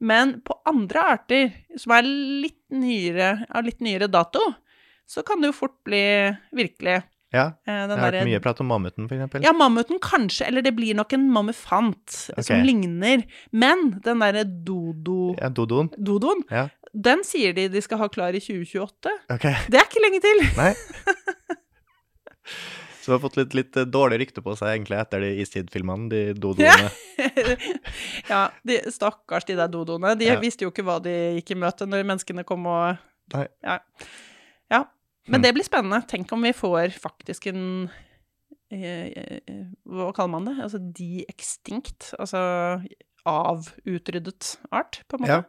Men 0.04 0.40
på 0.46 0.58
andre 0.70 1.08
arter, 1.16 1.54
som 1.80 1.96
er 1.96 2.06
litt 2.06 2.62
nyere, 2.74 3.48
av 3.50 3.66
litt 3.66 3.82
nyere 3.82 4.10
dato, 4.12 4.42
så 5.10 5.24
kan 5.26 5.42
det 5.42 5.52
jo 5.52 5.58
fort 5.58 5.78
bli 5.86 6.04
virkelig. 6.56 7.02
Ja, 7.34 7.48
Eh, 7.66 7.74
jeg 7.74 7.90
har 7.90 8.12
hørt 8.12 8.26
mye 8.30 8.40
prat 8.44 8.60
om 8.62 8.68
mammuten, 8.70 9.08
eksempel. 9.10 9.42
Ja, 9.44 9.52
mammuten 9.58 9.98
kanskje, 10.00 10.46
eller 10.48 10.62
det 10.62 10.76
blir 10.78 10.94
nok 10.96 11.14
en 11.18 11.24
mammufant 11.34 12.14
som 12.38 12.62
ligner. 12.66 13.24
Men 13.52 14.00
den 14.06 14.20
derre 14.22 14.44
dodo... 14.46 15.34
Ja, 15.42 15.50
dodoen. 15.50 15.90
Dodoen, 15.98 16.44
Ja. 16.54 16.68
den 16.94 17.24
sier 17.26 17.54
de 17.58 17.68
de 17.74 17.82
skal 17.82 17.98
ha 17.98 18.08
klar 18.14 18.36
i 18.38 18.40
2028. 18.40 19.10
Okay. 19.34 19.56
Det 19.68 19.80
er 19.82 19.88
ikke 19.90 20.04
lenge 20.06 20.22
til! 20.22 20.44
nei. 20.62 20.74
Så 23.04 23.12
du 23.12 23.16
har 23.18 23.20
fått 23.20 23.36
litt, 23.36 23.54
litt 23.58 23.76
eh, 23.76 23.84
dårlig 23.92 24.20
rykte 24.22 24.42
på 24.46 24.54
seg 24.56 24.78
egentlig 24.78 24.96
etter 25.02 25.20
de 25.26 25.32
istid-filmene, 25.44 26.06
de 26.12 26.20
dodoene. 26.40 26.88
ja, 28.32 28.46
de, 28.64 28.78
stakkars 28.96 29.44
de 29.50 29.58
der 29.60 29.68
dodoene. 29.74 30.14
De 30.16 30.30
Ja. 30.30 30.38
visste 30.40 30.64
jo 30.64 30.72
ikke 30.72 30.86
hva 30.88 31.02
de 31.04 31.12
gikk 31.42 31.52
i 31.52 31.58
møte 31.66 31.88
når 31.90 32.06
menneskene 32.08 32.46
kom 32.48 32.64
og 32.72 33.02
Nei. 33.34 33.48
Ja. 33.64 33.80
Men 35.28 35.40
Hm. 35.40 35.44
det 35.44 35.54
blir 35.56 35.64
spennende. 35.64 36.02
Tenk 36.08 36.32
om 36.36 36.42
vi 36.44 36.54
får 36.54 36.96
faktisk 37.00 37.48
en 37.48 37.90
eh, 38.72 39.08
eh, 39.08 39.66
Hva 39.88 40.12
kaller 40.16 40.34
man 40.34 40.46
det? 40.50 40.58
Altså 40.64 40.80
de-extinct? 40.80 42.14
Altså 42.20 42.42
avutryddet 43.26 44.58
art, 44.72 45.02
på 45.08 45.16
en 45.16 45.24
måte. 45.24 45.38
Ja. 45.38 45.44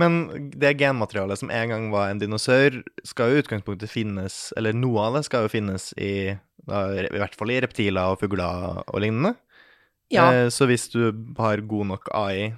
Men 0.00 0.50
det 0.56 0.78
genmaterialet 0.80 1.38
som 1.38 1.50
en 1.52 1.68
gang 1.68 1.90
var 1.92 2.08
en 2.08 2.20
dinosaur, 2.22 2.78
skal 3.04 3.30
jo 3.30 3.36
i 3.36 3.42
utgangspunktet 3.42 3.90
finnes, 3.92 4.54
eller 4.56 4.72
noe 4.72 5.02
av 5.04 5.18
det 5.18 5.26
skal 5.26 5.44
jo 5.44 5.52
finnes 5.52 5.90
i, 6.00 6.32
da, 6.64 6.86
i 6.96 7.20
hvert 7.20 7.36
fall 7.36 7.52
i 7.52 7.60
reptiler 7.60 8.14
og 8.14 8.22
fugler 8.22 8.80
og 8.86 9.00
lignende. 9.02 9.34
Ja. 10.10 10.30
Eh, 10.32 10.48
så 10.48 10.64
hvis 10.70 10.88
du 10.94 11.10
har 11.38 11.60
god 11.68 11.90
nok 11.92 12.08
AI 12.16 12.54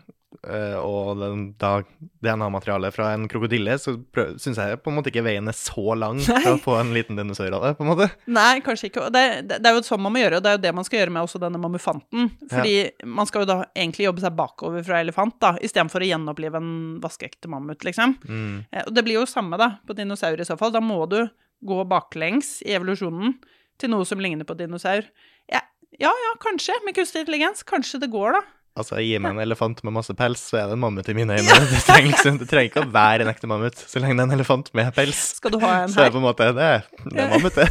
og 0.82 1.20
den, 1.20 1.42
da 1.60 1.82
DNA-materialet 2.24 2.94
fra 2.94 3.10
en 3.14 3.28
krokodille, 3.30 3.74
så 3.78 3.94
syns 4.40 4.58
jeg 4.58 4.80
på 4.82 4.90
en 4.90 4.96
måte 4.98 5.12
ikke 5.12 5.24
veien 5.26 5.48
er 5.50 5.56
så 5.56 5.94
lang 5.98 6.20
for 6.22 6.54
å 6.54 6.60
få 6.62 6.76
en 6.80 6.92
liten 6.96 7.18
dinosaur 7.18 7.52
av 7.58 7.66
det, 7.66 7.72
på 7.78 7.84
en 7.86 7.90
måte. 7.92 8.08
Nei, 8.32 8.60
kanskje 8.64 8.88
ikke. 8.90 9.08
Det, 9.14 9.24
det, 9.48 9.60
det 9.62 9.70
er 9.70 9.76
jo 9.78 9.84
sånn 9.86 10.02
man 10.02 10.14
må 10.14 10.22
gjøre, 10.22 10.40
og 10.40 10.44
det 10.46 10.52
er 10.52 10.58
jo 10.58 10.62
det 10.64 10.74
man 10.78 10.88
skal 10.88 11.00
gjøre 11.02 11.14
med 11.14 11.26
også 11.28 11.42
denne 11.42 11.60
mammufanten. 11.62 12.30
Fordi 12.50 12.74
man 13.18 13.28
skal 13.30 13.44
jo 13.44 13.50
da 13.52 13.58
egentlig 13.70 14.08
jobbe 14.08 14.24
seg 14.24 14.36
bakover 14.38 14.86
fra 14.86 15.02
elefant, 15.04 15.38
da, 15.42 15.54
istedenfor 15.62 16.04
å 16.04 16.10
gjenopplive 16.10 16.62
en 16.62 16.72
vaskeekte 17.02 17.50
mammut, 17.52 17.84
liksom. 17.86 18.16
Mm. 18.26 18.56
Eh, 18.70 18.86
Og 18.88 18.96
det 18.96 19.04
blir 19.06 19.20
jo 19.20 19.26
samme, 19.30 19.58
da, 19.60 19.76
på 19.86 19.96
dinosaur 19.98 20.40
i 20.40 20.48
så 20.48 20.56
fall. 20.60 20.74
Da 20.74 20.82
må 20.84 21.04
du 21.10 21.20
gå 21.62 21.82
baklengs 21.86 22.56
i 22.66 22.72
evolusjonen 22.74 23.36
til 23.78 23.92
noe 23.92 24.06
som 24.08 24.20
ligner 24.22 24.46
på 24.48 24.56
dinosaur. 24.58 25.06
Ja, 25.50 25.60
ja, 26.00 26.10
ja 26.10 26.32
kanskje, 26.42 26.74
med 26.86 26.96
kunstig 26.96 27.22
intelligens. 27.24 27.62
Kanskje 27.66 28.00
det 28.02 28.10
går, 28.12 28.38
da. 28.38 28.42
Altså, 28.74 28.96
gi 29.04 29.18
meg 29.20 29.34
en 29.34 29.42
elefant 29.44 29.82
med 29.84 29.92
masse 29.92 30.14
pels, 30.16 30.40
så 30.48 30.56
er 30.62 30.70
det 30.70 30.78
en 30.78 30.80
mammut 30.80 31.08
i 31.08 31.14
mine 31.14 31.34
øyne. 31.36 31.56
Det, 31.68 31.82
trenger, 31.84 32.08
liksom, 32.14 32.38
det 32.40 32.48
trenger 32.48 32.70
ikke 32.70 32.84
å 32.86 32.92
være 32.94 33.26
en 33.26 33.32
ekte 33.34 33.50
mammut, 33.50 33.76
så 33.76 34.00
lenge 34.00 34.16
det 34.16 34.24
er 34.24 34.30
en 34.30 34.36
elefant 34.38 34.70
med 34.74 34.94
pels. 34.96 35.20
Skal 35.40 35.52
du 35.52 35.58
ha 35.60 35.72
en 35.74 35.80
her? 35.82 35.92
Så 35.92 36.00
er 36.00 36.08
det 36.08 36.14
på 36.16 36.22
en 36.22 36.28
måte 36.28 36.48
Det 36.56 36.70
det 37.12 37.20
er 37.20 37.34
mammut, 37.34 37.54
det. 37.60 37.68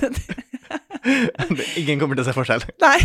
Ingen 1.82 2.00
kommer 2.02 2.16
til 2.20 2.22
å 2.26 2.28
se 2.30 2.36
forskjell. 2.38 2.66
Nei. 2.84 2.98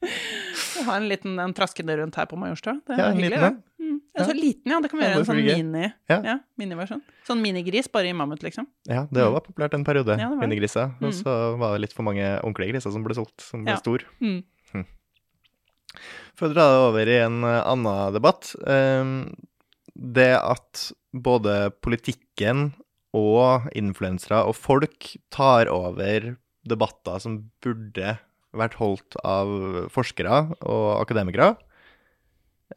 Jeg 0.00 0.84
har 0.86 0.96
en 0.96 1.08
liten 1.10 1.34
en 1.42 1.52
traskende 1.56 1.96
rundt 1.98 2.16
her 2.16 2.28
på 2.30 2.38
Majorstua. 2.40 2.78
Det 2.86 2.94
er 2.94 3.00
Ja, 3.02 3.08
hyggelig, 3.12 3.30
liten 3.34 3.42
ja. 3.44 3.50
Mm. 3.80 3.96
Ja, 4.16 4.24
så 4.26 4.34
liten, 4.36 4.70
ja. 4.72 4.78
Det 4.80 4.90
kan 4.90 5.00
vi 5.00 5.04
Ja, 5.04 5.10
en 5.18 5.26
sånn 5.28 5.40
mini, 5.44 5.82
Ja. 6.08 6.16
ja, 6.24 6.36
miniversjon. 6.58 7.02
Sånn 7.26 7.42
minigris, 7.42 7.88
bare 7.92 8.08
i 8.08 8.14
mammut, 8.16 8.42
liksom. 8.46 8.66
Ja, 8.88 9.02
det 9.12 9.26
var 9.34 9.42
populært 9.44 9.74
en 9.76 9.84
periode, 9.84 10.16
Ja, 10.18 10.30
minigriser. 10.40 10.94
Mm. 10.96 11.04
Og 11.04 11.10
Mm. 11.12 11.18
så 11.22 11.34
var 11.58 11.72
det 11.74 11.80
litt 11.82 11.92
for 11.92 12.02
mange 12.06 12.24
ordentlige 12.42 12.72
griser 12.72 12.92
som 12.92 13.02
ble 13.04 13.14
solgt, 13.14 13.40
som 13.40 13.64
ble 13.64 13.72
Ja. 13.74 13.76
stor. 13.82 13.98
Mm. 14.22 14.42
For 16.38 16.48
å 16.48 16.52
dra 16.54 16.66
det 16.70 16.82
over 16.88 17.10
i 17.10 17.18
en 17.24 17.42
eh, 17.44 17.62
annen 17.66 18.14
debatt. 18.16 18.52
eh, 18.66 19.04
Det 19.94 20.32
at 20.38 20.92
både 21.12 21.70
politikken 21.82 22.70
og 23.16 23.66
influensere 23.74 24.44
og 24.46 24.54
folk 24.54 25.16
tar 25.34 25.66
over 25.68 26.36
debatter 26.62 27.18
som 27.18 27.40
burde 27.64 28.18
vært 28.54 28.76
holdt 28.78 29.16
av 29.26 29.50
forskere 29.90 30.54
og 30.62 30.86
akademikere. 31.02 31.56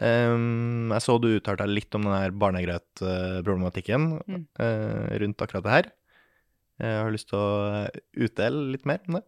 Eh, 0.01 0.33
Jeg 0.93 1.01
så 1.05 1.19
du 1.21 1.29
uttalte 1.37 1.63
deg 1.67 1.75
litt 1.77 1.95
om 1.95 2.03
den 2.09 2.17
her 2.17 2.31
barnegrøtproblematikken 2.31 4.07
Mm. 4.27 4.47
eh, 4.59 5.19
rundt 5.21 5.37
akkurat 5.41 5.63
det 5.63 5.71
her. 5.77 5.91
Jeg 6.81 7.03
har 7.03 7.11
lyst 7.11 7.29
til 7.29 7.37
å 7.37 7.87
utdele 8.17 8.71
litt 8.73 8.85
mer 8.85 8.99
om 9.07 9.15
det. 9.19 9.23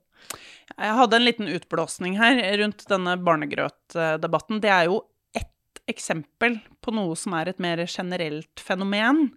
Jeg 0.76 0.98
hadde 1.00 1.20
en 1.20 1.26
liten 1.26 1.50
utblåsning 1.52 2.18
her 2.20 2.40
rundt 2.62 2.86
denne 2.90 3.16
barnegrøtdebatten. 3.22 4.62
Det 4.64 4.72
er 4.74 4.90
jo 4.90 5.02
ett 5.38 5.82
eksempel 5.92 6.58
på 6.84 6.94
noe 6.96 7.16
som 7.20 7.36
er 7.38 7.52
et 7.52 7.62
mer 7.62 7.84
generelt 7.86 8.64
fenomen, 8.64 9.30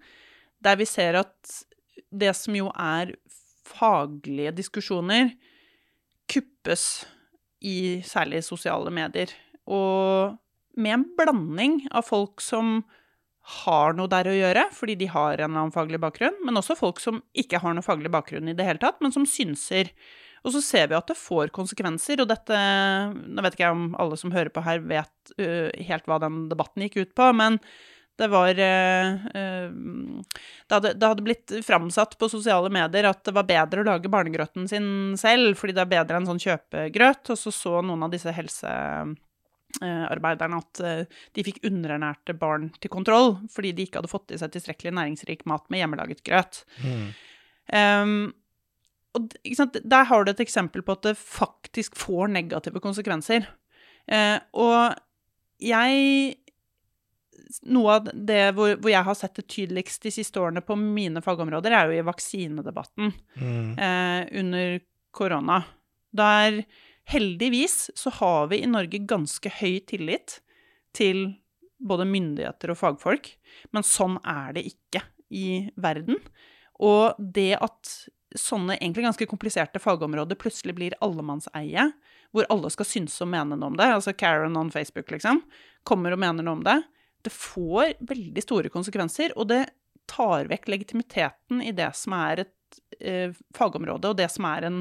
der 0.64 0.78
vi 0.80 0.88
ser 0.88 1.20
at 1.20 1.58
det 2.10 2.32
som 2.36 2.56
jo 2.56 2.70
er 2.72 3.12
faglige 3.68 4.54
diskusjoner, 4.56 5.34
kuppes 6.28 7.06
i 7.64 8.00
særlig 8.06 8.42
sosiale 8.46 8.92
medier. 8.94 9.32
Og 9.68 10.36
med 10.78 10.94
en 10.94 11.04
blanding 11.18 11.82
av 11.90 12.06
folk 12.08 12.42
som 12.44 12.80
har 13.64 13.96
noe 13.96 14.10
der 14.12 14.28
å 14.28 14.36
gjøre, 14.36 14.66
fordi 14.76 14.98
de 15.00 15.08
har 15.08 15.38
en 15.38 15.48
eller 15.48 15.62
annen 15.64 15.74
faglig 15.74 16.00
bakgrunn, 16.02 16.36
men 16.44 16.60
også 16.60 16.76
folk 16.78 17.00
som 17.00 17.22
ikke 17.38 17.60
har 17.62 17.76
noe 17.76 17.86
faglig 17.86 18.12
bakgrunn 18.12 18.50
i 18.50 18.56
det 18.56 18.66
hele 18.66 18.82
tatt, 18.82 19.00
men 19.04 19.14
som 19.14 19.24
synser. 19.28 19.90
Og 20.46 20.52
så 20.54 20.60
ser 20.64 20.86
vi 20.90 20.96
at 20.98 21.08
det 21.10 21.16
får 21.18 21.46
konsekvenser, 21.54 22.20
og 22.22 22.28
dette 22.30 22.56
Nå 23.18 23.42
vet 23.44 23.54
ikke 23.56 23.66
jeg 23.66 23.76
om 23.76 23.94
alle 24.00 24.16
som 24.20 24.34
hører 24.34 24.52
på 24.54 24.64
her, 24.66 24.78
vet 24.88 25.16
uh, 25.40 25.68
helt 25.88 26.06
hva 26.08 26.16
den 26.22 26.36
debatten 26.50 26.82
gikk 26.86 26.96
ut 27.02 27.12
på, 27.18 27.26
men 27.36 27.52
det 28.18 28.28
var 28.32 28.50
uh, 28.50 29.08
det, 29.30 30.74
hadde, 30.74 30.90
det 30.98 31.06
hadde 31.06 31.26
blitt 31.26 31.48
framsatt 31.66 32.12
på 32.18 32.28
sosiale 32.30 32.70
medier 32.74 33.04
at 33.10 33.20
det 33.26 33.36
var 33.36 33.46
bedre 33.46 33.80
å 33.84 33.86
lage 33.86 34.10
barnegrøten 34.10 34.68
sin 34.70 34.88
selv, 35.20 35.56
fordi 35.60 35.72
det 35.76 35.84
er 35.84 35.94
bedre 35.94 36.16
enn 36.18 36.30
sånn 36.30 36.42
kjøpegrøt, 36.42 37.24
og 37.30 37.36
så 37.38 37.50
så 37.54 37.74
noen 37.78 38.04
av 38.06 38.10
disse 38.14 38.30
helsearbeiderne 38.34 40.58
at 40.58 40.74
de 41.38 41.40
fikk 41.46 41.58
underernærte 41.70 42.32
barn 42.40 42.64
til 42.82 42.90
kontroll, 42.90 43.30
fordi 43.54 43.70
de 43.76 43.82
ikke 43.86 43.98
hadde 44.02 44.10
fått 44.10 44.34
i 44.34 44.40
seg 44.42 44.50
tilstrekkelig 44.56 44.92
næringsrik 44.98 45.40
mat 45.46 45.64
med 45.70 45.78
hjemmelaget 45.84 46.20
grøt. 46.26 46.54
Um, 47.70 48.34
og? 49.16 49.32
Der 49.84 50.04
har 50.04 50.24
du 50.24 50.30
et 50.30 50.40
eksempel 50.44 50.82
på 50.82 50.92
at 50.92 51.02
det 51.08 51.16
faktisk 51.18 51.96
får 51.96 52.28
negative 52.34 52.80
konsekvenser. 52.84 53.46
Eh, 54.08 54.38
og 54.52 54.94
jeg 55.60 56.36
Noe 57.64 57.94
av 57.96 58.08
det 58.12 58.50
hvor, 58.52 58.74
hvor 58.76 58.90
jeg 58.92 59.06
har 59.06 59.16
sett 59.16 59.38
det 59.38 59.46
tydeligst 59.48 60.02
de 60.04 60.10
siste 60.12 60.36
årene 60.42 60.60
på 60.60 60.74
mine 60.76 61.22
fagområder, 61.24 61.72
er 61.72 61.88
jo 61.88 61.96
i 61.96 62.04
vaksinedebatten 62.04 63.12
Mm. 63.38 63.78
eh, 63.78 64.26
under 64.40 64.80
korona. 65.16 65.62
Der 66.12 66.64
heldigvis 67.08 67.90
så 67.96 68.10
har 68.18 68.48
vi 68.48 68.60
i 68.60 68.68
Norge 68.68 69.00
ganske 69.06 69.48
høy 69.48 69.80
tillit 69.86 70.40
til 70.92 71.38
både 71.80 72.04
myndigheter 72.04 72.74
og 72.74 72.80
fagfolk, 72.82 73.30
men 73.72 73.86
sånn 73.86 74.18
er 74.26 74.52
det 74.52 74.66
ikke 74.66 75.02
i 75.30 75.70
verden. 75.76 76.18
Og 76.80 77.14
det 77.18 77.56
at 77.62 78.08
sånne 78.36 78.76
egentlig 78.76 79.06
ganske 79.06 79.26
kompliserte 79.30 79.80
fagområder 79.80 80.38
plutselig 80.40 80.74
blir 80.76 80.96
allemannseie, 81.04 81.88
hvor 82.34 82.48
alle 82.52 82.70
skal 82.72 82.88
synse 82.88 83.22
og 83.24 83.30
mene 83.32 83.56
noe 83.56 83.72
om 83.72 83.78
det, 83.78 83.88
altså 83.88 84.12
Karen 84.12 84.58
on 84.60 84.72
Facebook, 84.72 85.10
liksom, 85.14 85.40
kommer 85.88 86.12
og 86.12 86.20
mener 86.20 86.44
noe 86.44 86.58
om 86.58 86.64
det, 86.66 86.80
det 87.24 87.32
får 87.34 87.96
veldig 88.08 88.44
store 88.44 88.72
konsekvenser, 88.72 89.34
og 89.38 89.48
det 89.52 89.62
tar 90.08 90.48
vekk 90.50 90.68
legitimiteten 90.72 91.62
i 91.64 91.72
det 91.76 91.90
som 91.96 92.14
er 92.16 92.44
et 92.44 92.80
eh, 93.00 93.32
fagområde, 93.56 94.12
og 94.12 94.20
det 94.20 94.28
som 94.32 94.46
er 94.48 94.68
en 94.68 94.78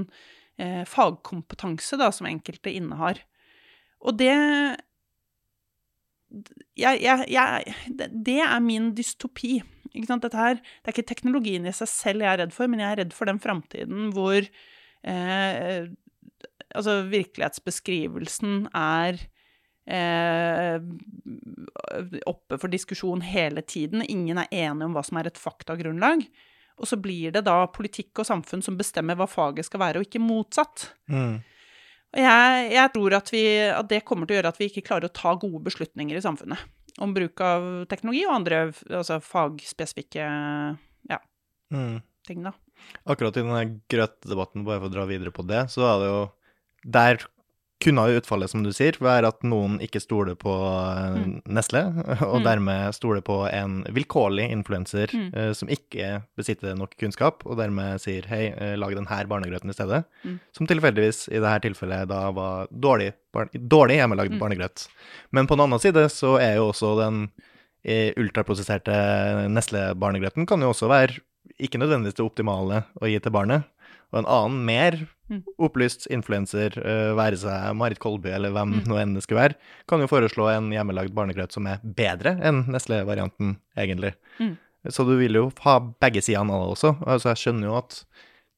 eh, 0.60 0.84
fagkompetanse 0.88 2.00
da, 2.00 2.12
som 2.16 2.30
enkelte 2.30 2.72
innehar. 2.72 3.24
Og 4.04 4.20
det 4.20 4.36
jeg, 6.78 7.00
jeg, 7.02 7.26
jeg, 7.32 7.76
det, 7.88 8.10
det 8.28 8.42
er 8.44 8.60
min 8.64 8.92
dystopi. 8.96 9.62
Her, 9.98 10.60
det 10.60 10.90
er 10.90 10.96
ikke 10.96 11.10
teknologien 11.10 11.66
i 11.68 11.76
seg 11.76 11.90
selv 11.92 12.26
jeg 12.26 12.32
er 12.34 12.44
redd 12.44 12.54
for, 12.56 12.70
men 12.70 12.84
jeg 12.84 12.92
er 12.92 13.02
redd 13.04 13.16
for 13.16 13.30
den 13.30 13.40
framtiden 13.42 14.12
hvor 14.16 14.38
eh, 14.42 15.88
altså 16.76 17.00
virkelighetsbeskrivelsen 17.10 18.68
er 18.76 19.20
eh, 19.88 20.78
oppe 22.28 22.60
for 22.60 22.72
diskusjon 22.72 23.24
hele 23.26 23.64
tiden. 23.66 24.06
Ingen 24.06 24.44
er 24.44 24.52
enige 24.52 24.90
om 24.90 24.96
hva 24.98 25.06
som 25.06 25.20
er 25.20 25.32
et 25.32 25.42
faktagrunnlag. 25.42 26.26
Og 26.78 26.90
så 26.90 27.00
blir 27.02 27.34
det 27.34 27.46
da 27.48 27.64
politikk 27.74 28.22
og 28.22 28.28
samfunn 28.30 28.62
som 28.62 28.78
bestemmer 28.78 29.18
hva 29.18 29.26
faget 29.30 29.66
skal 29.66 29.82
være, 29.82 30.02
og 30.02 30.10
ikke 30.10 30.22
motsatt. 30.22 30.92
Mm. 31.10 31.40
Og 32.14 32.20
jeg, 32.22 32.68
jeg 32.76 32.92
tror 32.94 33.16
at, 33.18 33.32
vi, 33.34 33.46
at 33.74 33.90
det 33.90 34.06
kommer 34.08 34.28
til 34.28 34.38
å 34.38 34.40
gjøre 34.40 34.52
at 34.54 34.60
vi 34.62 34.70
ikke 34.70 34.86
klarer 34.86 35.10
å 35.10 35.16
ta 35.16 35.34
gode 35.40 35.64
beslutninger 35.66 36.20
i 36.20 36.24
samfunnet 36.24 36.62
om 36.98 37.14
bruk 37.16 37.42
av 37.46 37.66
teknologi 37.92 38.24
og 38.28 38.36
andre 38.40 38.62
altså 38.90 39.20
fagspesifikke 39.24 40.26
ja, 41.12 41.20
Mm. 41.74 42.02
ting, 42.28 42.44
da. 42.44 42.54
Akkurat 43.10 43.36
i 43.38 43.42
denne 43.44 43.82
grøtdebatten, 43.92 44.64
bare 44.68 44.80
for 44.80 44.90
å 44.90 44.94
dra 44.94 45.06
videre 45.10 45.34
på 45.36 45.46
det, 45.48 45.66
så 45.74 45.84
er 45.88 46.00
det 46.02 46.08
jo 46.12 46.22
Der 46.88 47.18
kunne 47.88 48.04
utfallet, 48.20 48.52
som 48.52 48.62
du 48.66 48.70
sier, 48.76 48.98
være 49.02 49.30
at 49.32 49.42
noen 49.48 49.80
ikke 49.82 50.02
stoler 50.04 50.36
på 50.40 50.52
eh, 50.52 51.16
Mm. 51.18 51.34
Nestle, 51.58 51.82
og 52.28 52.42
Mm. 52.42 52.46
dermed 52.46 52.94
stoler 52.98 53.24
på 53.26 53.38
en 53.50 53.80
vilkårlig 53.96 54.50
influenser 54.52 55.08
Mm. 55.16 55.30
uh, 55.34 55.54
som 55.58 55.72
ikke 55.72 56.22
besitter 56.38 56.76
nok 56.78 56.94
kunnskap, 57.00 57.46
og 57.48 57.58
dermed 57.58 58.00
sier 58.04 58.28
hei, 58.28 58.52
eh, 58.52 58.76
lag 58.78 58.94
den 58.96 59.08
her 59.08 59.26
barnegrøten 59.26 59.70
i 59.72 59.78
stedet. 59.78 60.04
Mm. 60.24 60.40
Som 60.54 60.68
tilfeldigvis 60.68 61.28
i 61.32 61.40
dette 61.40 61.64
tilfellet 61.70 62.08
da 62.12 62.28
var 62.32 62.68
dårlig, 62.72 63.14
bar 63.34 63.48
dårlig 63.56 63.98
hjemmelagd 64.02 64.36
Mm. 64.36 64.40
barnegrøt. 64.40 64.88
Men 65.32 65.48
på 65.48 65.56
den 65.58 65.66
annen 65.66 65.80
side 65.80 66.06
så 66.12 66.38
er 66.40 66.56
jo 66.60 66.70
også 66.72 66.94
den 67.02 67.32
uh, 67.88 68.12
ultraprosesserte 68.20 69.48
Nestle-barnegrøten 69.50 70.46
kan 70.48 70.60
jo 70.62 70.74
også 70.74 70.90
være 70.92 71.20
ikke 71.64 71.80
nødvendigvis 71.80 72.18
det 72.18 72.26
optimale 72.26 72.84
å 73.02 73.08
gi 73.10 73.18
til 73.24 73.32
barnet. 73.34 73.64
Og 74.14 74.20
en 74.24 74.26
annen, 74.38 74.66
mer 74.66 75.08
Mm. 75.28 75.42
opplyst 75.60 76.06
influenser, 76.08 76.72
eh, 76.80 77.12
være 77.14 77.36
seg 77.36 77.76
Marit 77.76 78.00
Kolby 78.00 78.30
eller 78.32 78.50
hvem 78.56 78.78
Mm. 78.78 78.86
nå 78.88 78.96
enn 79.02 79.14
det 79.14 79.24
skulle 79.24 79.42
være, 79.50 79.56
kan 79.86 80.00
jo 80.00 80.08
foreslå 80.08 80.46
en 80.56 80.70
hjemmelagd 80.72 81.12
barnegrøt 81.14 81.52
som 81.52 81.68
er 81.68 81.82
bedre 81.84 82.40
enn 82.42 82.64
Nestle-varianten, 82.72 83.58
egentlig. 83.76 84.14
Mm. 84.40 84.58
Så 84.88 85.04
du 85.06 85.18
vil 85.18 85.34
jo 85.34 85.52
ha 85.66 85.80
begge 86.00 86.22
sidene 86.24 86.50
av 86.56 86.64
det 86.64 86.78
også. 86.78 86.94
Altså, 87.06 87.36
jeg 87.36 87.42
skjønner 87.44 87.64
jo 87.68 87.76
at 87.76 88.06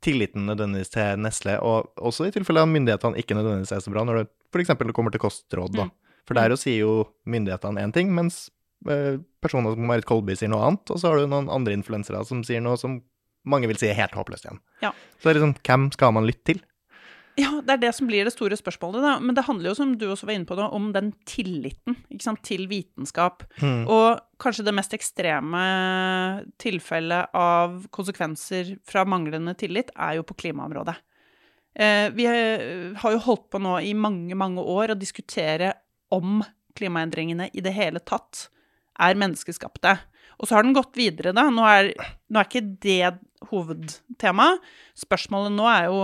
tilliten 0.04 0.46
nødvendigvis 0.46 0.92
til 0.94 1.18
Nestle, 1.18 1.58
og 1.60 1.90
også 1.98 2.28
i 2.28 2.32
tilfelle 2.38 2.68
myndighetene 2.70 3.18
ikke 3.18 3.34
nødvendigvis 3.34 3.72
er 3.74 3.82
så 3.82 3.92
bra, 3.92 4.04
når 4.06 4.20
det 4.22 4.30
f.eks. 4.54 4.94
kommer 4.94 5.12
til 5.12 5.20
kostråd, 5.26 5.74
da. 5.74 5.86
Mm. 5.86 5.92
For 6.28 6.34
der 6.36 6.50
jo 6.50 6.56
sier 6.56 6.80
jo 6.86 7.08
myndighetene 7.26 7.82
én 7.82 7.92
ting, 7.92 8.14
mens 8.14 8.52
eh, 8.88 9.18
personer 9.42 9.74
som 9.74 9.88
Marit 9.88 10.06
Kolby 10.06 10.36
sier 10.38 10.50
noe 10.54 10.62
annet, 10.70 10.86
og 10.92 10.98
så 11.02 11.10
har 11.10 11.18
du 11.18 11.26
noen 11.28 11.50
andre 11.50 11.74
influensere 11.74 12.24
som 12.26 12.44
sier 12.44 12.62
noe 12.62 12.78
som 12.78 13.02
mange 13.52 13.70
vil 13.70 13.80
si 13.80 13.90
er 13.90 13.98
helt 13.98 14.18
håpløst 14.18 14.48
igjen. 14.48 14.62
Ja. 14.84 14.94
Så 15.18 15.28
det 15.28 15.34
er 15.34 15.40
liksom, 15.40 15.56
hvem 15.66 15.88
skal 15.96 16.16
man 16.16 16.28
lytte 16.30 16.52
til? 16.54 16.64
Ja, 17.40 17.52
det 17.64 17.76
er 17.76 17.82
det 17.86 17.92
som 17.96 18.08
blir 18.10 18.26
det 18.28 18.34
store 18.34 18.58
spørsmålet, 18.60 19.04
da. 19.04 19.12
Men 19.24 19.36
det 19.38 19.46
handler 19.48 19.72
jo, 19.72 19.76
som 19.78 19.94
du 20.00 20.08
også 20.10 20.28
var 20.28 20.36
inne 20.36 20.48
på 20.50 20.58
nå, 20.58 20.66
om 20.76 20.90
den 20.96 21.12
tilliten 21.30 21.96
sant, 22.20 22.42
til 22.48 22.66
vitenskap. 22.72 23.46
Mm. 23.62 23.86
Og 23.88 24.20
kanskje 24.42 24.66
det 24.68 24.74
mest 24.76 24.96
ekstreme 24.98 25.62
tilfellet 26.60 27.36
av 27.38 27.78
konsekvenser 27.96 28.76
fra 28.88 29.06
manglende 29.08 29.56
tillit 29.60 29.94
er 29.96 30.18
jo 30.20 30.26
på 30.28 30.36
klimaområdet. 30.42 30.98
Eh, 31.80 32.10
vi 32.16 32.28
har 32.28 33.16
jo 33.16 33.24
holdt 33.24 33.48
på 33.54 33.62
nå 33.64 33.78
i 33.88 33.96
mange, 33.96 34.36
mange 34.36 34.64
år 34.64 34.92
å 34.94 35.00
diskutere 35.00 35.74
om 36.12 36.42
klimaendringene 36.76 37.52
i 37.54 37.64
det 37.64 37.76
hele 37.76 38.02
tatt 38.04 38.50
er 39.00 39.20
menneskeskapte. 39.20 39.96
Og 40.40 40.48
så 40.48 40.56
har 40.56 40.64
den 40.64 40.74
gått 40.74 40.96
videre, 40.96 41.34
da. 41.36 41.50
Nå 41.52 41.66
er, 41.68 41.90
nå 42.32 42.40
er 42.40 42.48
ikke 42.48 42.62
det 42.80 43.18
hovedtemaet. 43.50 44.60
Spørsmålet 45.00 45.52
nå 45.56 45.66
er 45.72 45.86
jo 45.90 46.00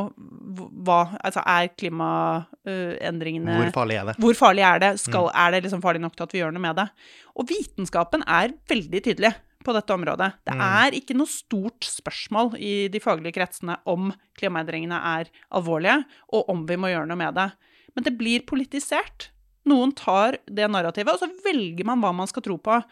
hva 0.88 1.00
Altså, 1.24 1.42
er 1.46 1.70
klimaendringene 1.80 3.56
Hvor 3.60 3.72
farlig 3.76 3.98
er 4.00 4.06
det? 4.12 4.16
hvor 4.24 4.38
farlig 4.40 4.64
er 4.68 4.80
det? 4.84 4.92
Skal, 5.02 5.30
Er 5.34 5.52
det 5.56 5.64
liksom 5.66 5.82
farlig 5.84 6.02
nok 6.04 6.16
til 6.16 6.24
at 6.28 6.34
vi 6.36 6.40
gjør 6.42 6.54
noe 6.56 6.64
med 6.64 6.76
det? 6.80 6.88
Og 7.36 7.48
vitenskapen 7.50 8.24
er 8.28 8.54
veldig 8.72 9.02
tydelig 9.10 9.34
på 9.66 9.74
dette 9.74 9.94
området. 9.96 10.34
Det 10.46 10.54
Mm. 10.54 10.62
er 10.62 10.92
ikke 10.94 11.16
noe 11.18 11.26
stort 11.26 11.82
spørsmål 11.82 12.54
i 12.60 12.88
de 12.88 13.00
faglige 13.00 13.34
kretsene 13.34 13.78
om 13.88 14.14
klimaendringene 14.38 14.94
er 15.20 15.26
alvorlige, 15.52 16.06
og 16.32 16.50
om 16.50 16.66
vi 16.68 16.76
må 16.76 16.88
gjøre 16.94 17.08
noe 17.08 17.18
med 17.18 17.34
det. 17.34 17.52
Men 17.96 18.04
det 18.04 18.18
blir 18.18 18.46
politisert. 18.46 19.30
Noen 19.66 19.92
tar 19.96 20.38
det 20.46 20.70
narrativet, 20.70 21.10
og 21.10 21.20
så 21.20 21.30
velger 21.44 21.84
man 21.84 22.00
hva 22.00 22.14
man 22.14 22.28
skal 22.28 22.44
tro 22.44 22.58
på. 22.60 22.84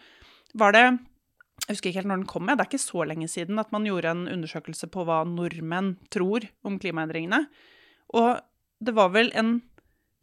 Var 0.56 0.72
det 0.72 0.98
Jeg 1.64 1.76
husker 1.76 1.90
ikke 1.90 2.02
helt 2.02 2.10
når 2.10 2.20
den 2.20 2.28
kom 2.28 2.44
med, 2.44 2.58
det 2.58 2.66
er 2.66 2.70
ikke 2.72 2.82
så 2.82 3.04
lenge 3.08 3.28
siden 3.32 3.60
at 3.62 3.70
man 3.72 3.86
gjorde 3.88 4.10
en 4.12 4.26
undersøkelse 4.28 4.88
på 4.92 5.06
hva 5.08 5.22
nordmenn 5.28 5.94
tror 6.12 6.44
om 6.66 6.76
klimaendringene. 6.80 7.46
Og 8.12 8.36
det 8.84 8.92
var 8.96 9.14
vel 9.14 9.30
en 9.32 9.56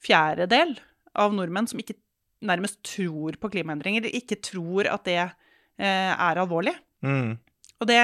fjerdedel 0.05 0.75
av 1.17 1.33
nordmenn 1.33 1.69
som 1.69 1.81
ikke 1.81 1.97
nærmest 2.45 2.79
tror 2.85 3.37
på 3.41 3.49
klimaendringer, 3.53 4.03
eller 4.03 4.17
ikke 4.17 4.37
tror 4.41 4.89
at 4.89 5.05
det 5.05 5.17
eh, 5.21 6.11
er 6.13 6.41
alvorlig. 6.41 6.75
Mm. 7.05 7.39
Og 7.81 7.89
det 7.89 8.01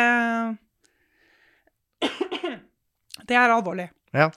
Det 3.28 3.36
er 3.36 3.52
alvorlig. 3.52 3.90
Ja. 4.16 4.30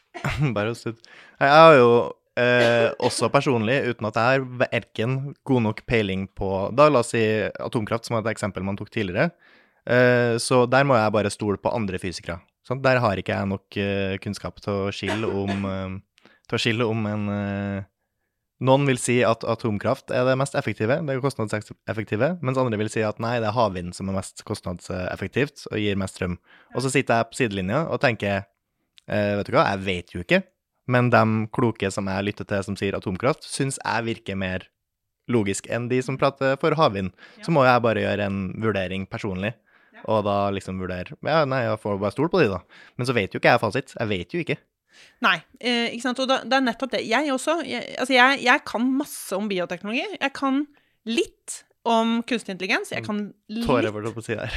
Bare 0.56 0.72
å 0.72 0.76
slutte. 0.76 1.04
Jeg 1.40 1.50
har 1.52 1.74
jo 1.78 1.88
eh, 2.40 2.88
også 2.98 3.30
personlig, 3.32 3.80
uten 3.90 4.08
at 4.08 4.18
jeg 4.18 4.40
har 4.40 4.46
verken 4.64 5.18
god 5.46 5.66
nok 5.68 5.84
peiling 5.86 6.26
på 6.36 6.50
Da 6.76 6.88
la 6.90 7.02
oss 7.04 7.12
si 7.14 7.22
atomkraft, 7.62 8.06
som 8.06 8.18
var 8.18 8.24
et 8.24 8.34
eksempel 8.34 8.66
man 8.66 8.78
tok 8.78 8.92
tidligere. 8.94 9.30
Eh, 9.84 10.36
så 10.40 10.64
der 10.70 10.86
må 10.88 10.96
jeg 10.98 11.14
bare 11.14 11.32
stole 11.32 11.60
på 11.60 11.72
andre 11.74 12.00
fysikere. 12.00 12.40
Sant? 12.64 12.84
Der 12.84 13.00
har 13.04 13.20
ikke 13.20 13.36
jeg 13.36 13.50
nok 13.50 13.76
eh, 13.80 14.16
kunnskap 14.24 14.60
til 14.64 14.86
å 14.86 14.92
skille 14.94 15.28
om 15.28 15.66
eh, 15.68 15.98
Til 16.48 16.56
å 16.56 16.60
skille 16.60 16.86
om 16.88 17.06
en 17.08 17.28
eh, 17.32 17.90
Noen 18.64 18.86
vil 18.88 19.00
si 19.00 19.18
at 19.26 19.42
atomkraft 19.44 20.12
er 20.14 20.24
det 20.24 20.36
mest 20.38 20.54
effektive, 20.56 21.00
det 21.04 21.12
er 21.12 21.20
kostnadseffektive, 21.20 22.28
mens 22.40 22.60
andre 22.60 22.78
vil 22.80 22.88
si 22.88 23.02
at 23.04 23.18
nei, 23.20 23.34
det 23.42 23.48
er 23.50 23.56
havvind 23.56 23.92
som 23.96 24.08
er 24.08 24.16
mest 24.16 24.44
kostnadseffektivt 24.46 25.66
og 25.72 25.82
gir 25.82 25.98
mest 26.00 26.16
strøm. 26.16 26.38
Og 26.72 26.84
så 26.84 26.92
sitter 26.94 27.18
jeg 27.18 27.28
på 27.28 27.38
sidelinja 27.40 27.82
og 27.90 27.98
tenker 28.00 28.46
eh, 29.10 29.34
vet 29.40 29.50
du 29.50 29.56
hva, 29.56 29.66
jeg 29.74 29.82
vet 29.84 30.14
jo 30.14 30.22
ikke, 30.22 30.40
men 30.90 31.10
de 31.12 31.24
kloke 31.54 31.90
som 31.92 32.08
jeg 32.10 32.26
lytter 32.28 32.48
til 32.48 32.64
som 32.66 32.78
sier 32.78 32.96
atomkraft, 32.98 33.46
syns 33.48 33.78
jeg 33.80 34.06
virker 34.08 34.38
mer 34.38 34.68
logisk 35.32 35.68
enn 35.72 35.88
de 35.88 36.02
som 36.04 36.18
prater 36.20 36.58
for 36.60 36.76
havvind. 36.76 37.14
Så 37.44 37.54
må 37.54 37.64
jeg 37.64 37.84
bare 37.84 38.02
gjøre 38.04 38.28
en 38.28 38.40
vurdering 38.60 39.06
personlig, 39.08 39.54
og 40.04 40.24
da 40.26 40.50
liksom 40.52 40.80
vurdere 40.82 41.16
Ja, 41.24 41.44
nei, 41.48 41.62
jeg 41.64 41.80
får 41.80 42.00
bare 42.02 42.12
stole 42.12 42.32
på 42.32 42.42
de, 42.42 42.50
da. 42.52 42.60
Men 42.98 43.08
så 43.08 43.16
vet 43.16 43.32
jo 43.32 43.40
ikke 43.40 43.54
jeg 43.54 43.62
fasit. 43.62 43.94
Jeg 43.96 44.10
vet 44.10 44.34
jo 44.36 44.42
ikke. 44.44 44.58
Nei, 45.24 45.38
eh, 45.60 45.94
ikke 45.94 46.04
sant. 46.04 46.20
Og 46.22 46.28
da, 46.30 46.40
det 46.44 46.58
er 46.58 46.66
nettopp 46.66 46.92
det. 46.92 47.04
Jeg 47.08 47.32
også. 47.32 47.58
Jeg, 47.66 47.94
altså, 47.98 48.14
jeg, 48.14 48.42
jeg 48.44 48.64
kan 48.68 48.90
masse 49.00 49.36
om 49.36 49.48
bioteknologi. 49.50 50.04
Jeg 50.18 50.34
kan 50.36 50.64
litt 51.08 51.62
om 51.88 52.18
kunstig 52.28 52.54
intelligens. 52.54 52.92
Jeg 52.94 53.04
kan 53.06 53.26
litt, 53.48 53.66
Tårer 53.66 53.92
på 53.94 54.04
å 54.04 54.24
si 54.24 54.36
der. 54.36 54.54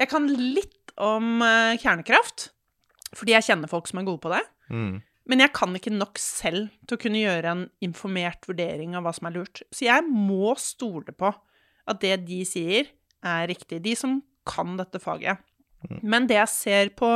jeg 0.00 0.10
kan 0.10 0.28
litt 0.28 0.94
om 1.00 1.42
eh, 1.44 1.74
kjernekraft. 1.80 2.50
Fordi 3.16 3.34
jeg 3.36 3.46
kjenner 3.48 3.70
folk 3.70 3.88
som 3.90 4.00
er 4.00 4.08
gode 4.08 4.22
på 4.24 4.32
det. 4.32 4.42
Mm. 4.72 4.98
Men 5.28 5.44
jeg 5.44 5.52
kan 5.56 5.76
ikke 5.76 5.92
nok 5.92 6.20
selv 6.20 6.70
til 6.88 6.96
å 6.96 7.02
kunne 7.02 7.20
gjøre 7.20 7.52
en 7.52 7.66
informert 7.84 8.48
vurdering 8.48 8.96
av 8.96 9.04
hva 9.04 9.12
som 9.16 9.28
er 9.28 9.36
lurt. 9.36 9.62
Så 9.68 9.84
jeg 9.86 10.06
må 10.08 10.54
stole 10.60 11.12
på 11.12 11.32
at 11.88 12.00
det 12.04 12.14
de 12.28 12.40
sier, 12.48 12.88
er 13.24 13.48
riktig. 13.50 13.82
De 13.84 13.94
som 13.98 14.20
kan 14.48 14.76
dette 14.78 15.00
faget. 15.02 15.40
Men 16.02 16.26
det 16.28 16.38
jeg 16.38 16.52
ser 16.52 16.92
på 16.96 17.10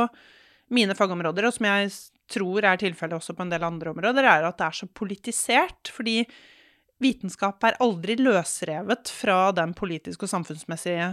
mine 0.73 0.95
fagområder, 0.97 1.47
og 1.47 1.55
som 1.55 1.67
jeg 1.67 1.91
tror 2.31 2.65
er 2.65 2.79
tilfellet 2.81 3.17
også 3.17 3.35
på 3.37 3.45
en 3.45 3.51
del 3.51 3.65
andre 3.65 3.91
områder, 3.93 4.25
er 4.25 4.47
at 4.47 4.59
det 4.59 4.67
er 4.67 4.77
så 4.77 4.89
politisert. 5.01 5.91
Fordi 5.93 6.21
vitenskap 7.03 7.63
er 7.67 7.79
aldri 7.83 8.17
løsrevet 8.21 9.11
fra 9.11 9.51
den 9.55 9.73
politiske 9.77 10.27
og 10.27 10.31
samfunnsmessige 10.31 11.09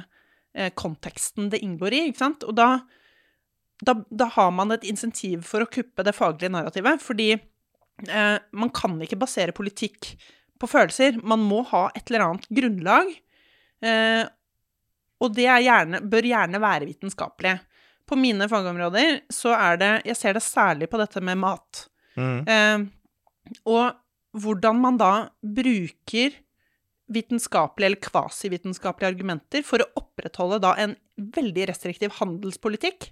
eh, 0.55 0.73
konteksten 0.77 1.51
det 1.53 1.63
inngår 1.65 1.97
i. 1.97 2.05
ikke 2.11 2.25
sant? 2.25 2.47
Og 2.47 2.57
da 2.61 2.71
da, 3.87 3.95
da 4.11 4.27
har 4.35 4.51
man 4.53 4.75
et 4.75 4.85
insentiv 4.89 5.47
for 5.49 5.65
å 5.65 5.71
kuppe 5.71 6.05
det 6.05 6.15
faglige 6.17 6.53
narrativet, 6.53 7.01
fordi 7.03 7.31
eh, 7.33 8.37
man 8.53 8.73
kan 8.77 8.99
ikke 9.01 9.19
basere 9.21 9.57
politikk 9.57 10.13
på 10.61 10.69
følelser. 10.69 11.21
Man 11.25 11.43
må 11.45 11.63
ha 11.71 11.87
et 11.95 12.05
eller 12.11 12.27
annet 12.27 12.47
grunnlag, 12.61 13.15
eh, 13.85 14.23
og 15.21 15.35
det 15.37 15.49
er 15.49 15.65
gjerne, 15.65 16.03
bør 16.13 16.29
gjerne 16.29 16.63
være 16.63 16.89
vitenskapelig. 16.91 17.57
På 18.09 18.19
mine 18.19 18.49
fagområder 18.51 19.21
så 19.31 19.53
er 19.55 19.77
det 19.79 19.91
Jeg 20.09 20.19
ser 20.19 20.35
det 20.35 20.43
særlig 20.43 20.89
på 20.91 20.99
dette 20.99 21.21
med 21.23 21.39
mat. 21.39 21.85
Mm. 22.19 22.39
Eh, 22.43 23.59
og 23.71 23.97
hvordan 24.41 24.81
man 24.83 24.99
da 25.01 25.13
bruker 25.41 26.35
vitenskapelige 27.11 27.91
eller 27.91 28.03
kvasivitenskapelige 28.03 29.11
argumenter 29.15 29.65
for 29.67 29.83
å 29.83 29.89
opprettholde 29.99 30.61
da 30.63 30.75
en 30.79 30.95
veldig 31.17 31.67
restriktiv 31.71 32.15
handelspolitikk 32.21 33.09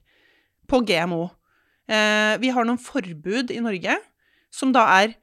på 0.68 0.82
GMO. 0.86 1.26
Eh, 1.88 2.34
vi 2.42 2.52
har 2.52 2.68
noen 2.68 2.80
forbud 2.80 3.52
i 3.54 3.62
Norge 3.64 3.96
som 4.54 4.72
da 4.74 4.84
er 5.00 5.16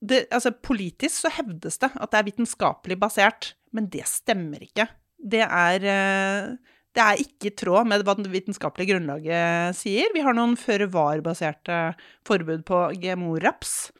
det, 0.00 0.24
altså 0.32 0.52
Politisk 0.64 1.26
så 1.26 1.32
hevdes 1.34 1.80
det 1.82 1.90
at 1.92 2.12
det 2.12 2.20
er 2.20 2.28
vitenskapelig 2.30 2.96
basert, 3.00 3.52
men 3.76 3.90
det 3.92 4.06
stemmer 4.08 4.62
ikke. 4.64 4.86
Det 5.20 5.42
er, 5.44 5.84
eh, 5.84 6.54
det 6.96 7.02
er 7.04 7.20
ikke 7.20 7.50
i 7.50 7.56
tråd 7.62 7.90
med 7.90 8.06
hva 8.06 8.16
det 8.16 8.32
vitenskapelige 8.32 8.94
grunnlaget 8.94 9.76
sier. 9.76 10.08
Vi 10.14 10.24
har 10.24 10.36
noen 10.36 10.56
føre-var-baserte 10.58 11.82
forbud 12.26 12.64
på 12.68 12.80
GMO-raps, 13.02 13.92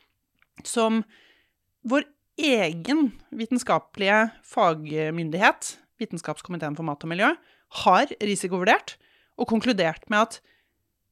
som 0.64 1.02
vår 1.84 2.08
egen 2.40 3.12
vitenskapelige 3.34 4.30
fagmyndighet, 4.48 5.76
Vitenskapskomiteen 6.00 6.72
for 6.78 6.86
mat 6.88 7.02
og 7.04 7.10
miljø, 7.12 7.26
har 7.84 8.08
risikovurdert 8.24 8.94
og 9.40 9.48
konkludert 9.50 10.06
med 10.12 10.28
at 10.28 10.40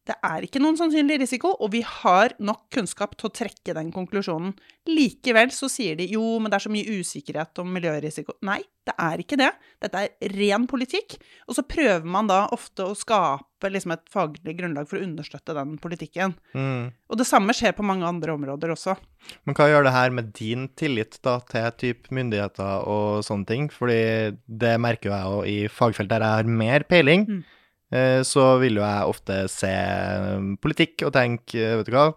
Det 0.09 0.14
er 0.24 0.41
ikke 0.47 0.61
noen 0.62 0.79
sannsynlig 0.79 1.18
risiko, 1.20 1.51
og 1.61 1.68
vi 1.74 1.83
har 1.85 2.33
nok 2.41 2.62
kunnskap 2.72 3.12
til 3.20 3.29
å 3.29 3.35
trekke 3.43 3.74
den 3.76 3.91
konklusjonen. 3.93 4.55
Likevel 4.89 5.51
så 5.53 5.68
sier 5.68 5.99
de 5.99 6.07
jo, 6.09 6.22
men 6.41 6.49
det 6.49 6.57
er 6.57 6.64
så 6.64 6.72
mye 6.72 6.95
usikkerhet 6.97 7.61
om 7.61 7.68
miljørisiko. 7.76 8.39
Nei, 8.49 8.62
det 8.89 8.95
er 9.05 9.20
ikke 9.20 9.37
det. 9.37 9.51
Dette 9.85 10.07
er 10.07 10.33
ren 10.39 10.64
politikk. 10.70 11.18
Og 11.45 11.59
så 11.59 11.64
prøver 11.68 12.09
man 12.09 12.31
da 12.31 12.47
ofte 12.57 12.87
å 12.89 12.97
skape 12.97 13.68
liksom 13.68 13.93
et 13.93 14.07
faglig 14.09 14.55
grunnlag 14.57 14.89
for 14.89 14.97
å 14.97 15.05
understøtte 15.05 15.57
den 15.59 15.76
politikken. 15.83 16.33
Mm. 16.57 16.89
Og 17.12 17.20
det 17.20 17.29
samme 17.29 17.53
skjer 17.53 17.76
på 17.76 17.85
mange 17.85 18.09
andre 18.09 18.33
områder 18.39 18.72
også. 18.72 18.97
Men 19.45 19.59
hva 19.59 19.68
gjør 19.68 19.91
det 19.91 19.95
her 19.99 20.16
med 20.16 20.33
din 20.41 20.70
tillit 20.79 21.20
da 21.26 21.37
til 21.53 21.68
type 21.85 22.16
myndigheter 22.16 22.89
og 22.89 23.20
sånne 23.29 23.51
ting? 23.53 23.68
Fordi 23.68 24.01
det 24.49 24.74
merker 24.81 25.12
jeg 25.12 25.29
jo 25.29 25.45
i 25.45 25.61
fagfelt 25.68 26.09
der 26.09 26.24
jeg 26.24 26.41
har 26.41 26.59
mer 26.64 26.89
peiling. 26.89 27.29
Mm. 27.29 27.45
Eh, 27.91 28.20
så 28.22 28.59
vil 28.61 28.76
jo 28.76 28.82
jeg 28.84 29.09
ofte 29.09 29.49
se 29.49 29.68
eh, 29.72 30.41
politikk 30.61 31.07
og 31.09 31.12
tenke, 31.16 31.55
eh, 31.57 31.76
vet 31.80 31.86
du 31.89 31.93
hva, 31.97 32.11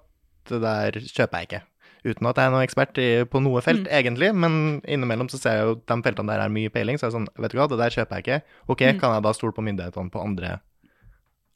det 0.51 0.59
der 0.61 0.91
kjøper 0.99 1.37
jeg 1.39 1.47
ikke. 1.47 1.61
Uten 2.03 2.27
at 2.27 2.35
jeg 2.41 2.45
er 2.49 2.51
noen 2.51 2.65
ekspert 2.65 2.97
på 3.29 3.39
noe 3.45 3.61
felt, 3.61 3.85
Mm. 3.85 3.91
egentlig, 3.93 4.31
men 4.35 4.81
innimellom 4.89 5.29
så 5.29 5.37
ser 5.39 5.51
jeg 5.59 5.65
jo 5.67 5.75
de 5.85 6.01
feltene 6.01 6.27
der 6.33 6.41
er 6.41 6.49
mye 6.49 6.69
peiling, 6.73 6.97
så 6.97 7.05
er 7.05 7.11
jeg 7.11 7.15
sånn, 7.21 7.27
vet 7.39 7.51
du 7.53 7.57
hva, 7.59 7.67
det 7.69 7.77
der 7.77 7.93
kjøper 7.93 8.17
jeg 8.17 8.23
ikke. 8.25 8.41
Ok, 8.67 8.81
Mm. 8.81 8.99
kan 8.99 9.13
jeg 9.13 9.23
da 9.23 9.31
stole 9.37 9.53
på 9.53 9.61
myndighetene 9.63 10.09
på 10.11 10.19
andre, 10.25 10.59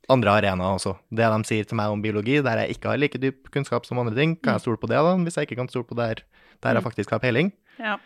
andre 0.07 0.29
arenaer 0.37 0.77
også? 0.77 0.95
Det 1.09 1.25
de 1.25 1.43
sier 1.49 1.65
til 1.65 1.75
meg 1.75 1.89
om 1.89 2.01
biologi, 2.01 2.41
der 2.45 2.61
jeg 2.61 2.77
ikke 2.77 2.89
har 2.93 2.97
like 3.01 3.17
dyp 3.19 3.49
kunnskap 3.51 3.85
som 3.87 3.97
andre 3.97 4.13
ting, 4.15 4.35
kan 4.39 4.53
jeg 4.53 4.61
stole 4.61 4.77
på 4.77 4.87
det 4.87 4.95
da, 5.01 5.15
hvis 5.17 5.35
jeg 5.35 5.47
ikke 5.49 5.57
kan 5.57 5.67
stole 5.67 5.83
på 5.89 5.95
der, 5.97 6.21
der 6.61 6.73
jeg 6.75 6.83
Mm. 6.83 6.87
faktisk 6.91 7.09
har 7.09 7.19
peiling? 7.19 7.51
Ja. 7.79 7.97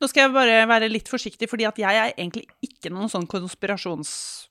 Nå 0.00 0.08
skal 0.08 0.22
jeg 0.26 0.32
bare 0.32 0.66
være 0.66 0.90
litt 0.90 1.08
forsiktig, 1.08 1.46
fordi 1.48 1.66
at 1.68 1.76
jeg 1.76 1.92
er 1.94 2.12
egentlig 2.16 2.46
ikke 2.64 2.90
noen 2.90 3.08
sånn 3.08 3.28
konspirasjonsteoretiker. 3.28 4.48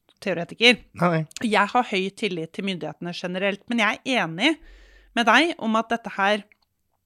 Nei, 1.00 1.10
nei. 1.12 1.22
Jeg 1.46 1.72
har 1.72 1.84
høy 1.92 2.10
tillit 2.18 2.52
til 2.54 2.66
myndighetene 2.66 3.14
generelt, 3.14 3.62
men 3.70 3.80
jeg 3.84 4.00
er 4.06 4.24
enig 4.26 4.56
med 5.16 5.26
deg 5.30 5.54
om 5.64 5.76
at 5.80 5.90
dette 5.90 6.10
her 6.18 6.44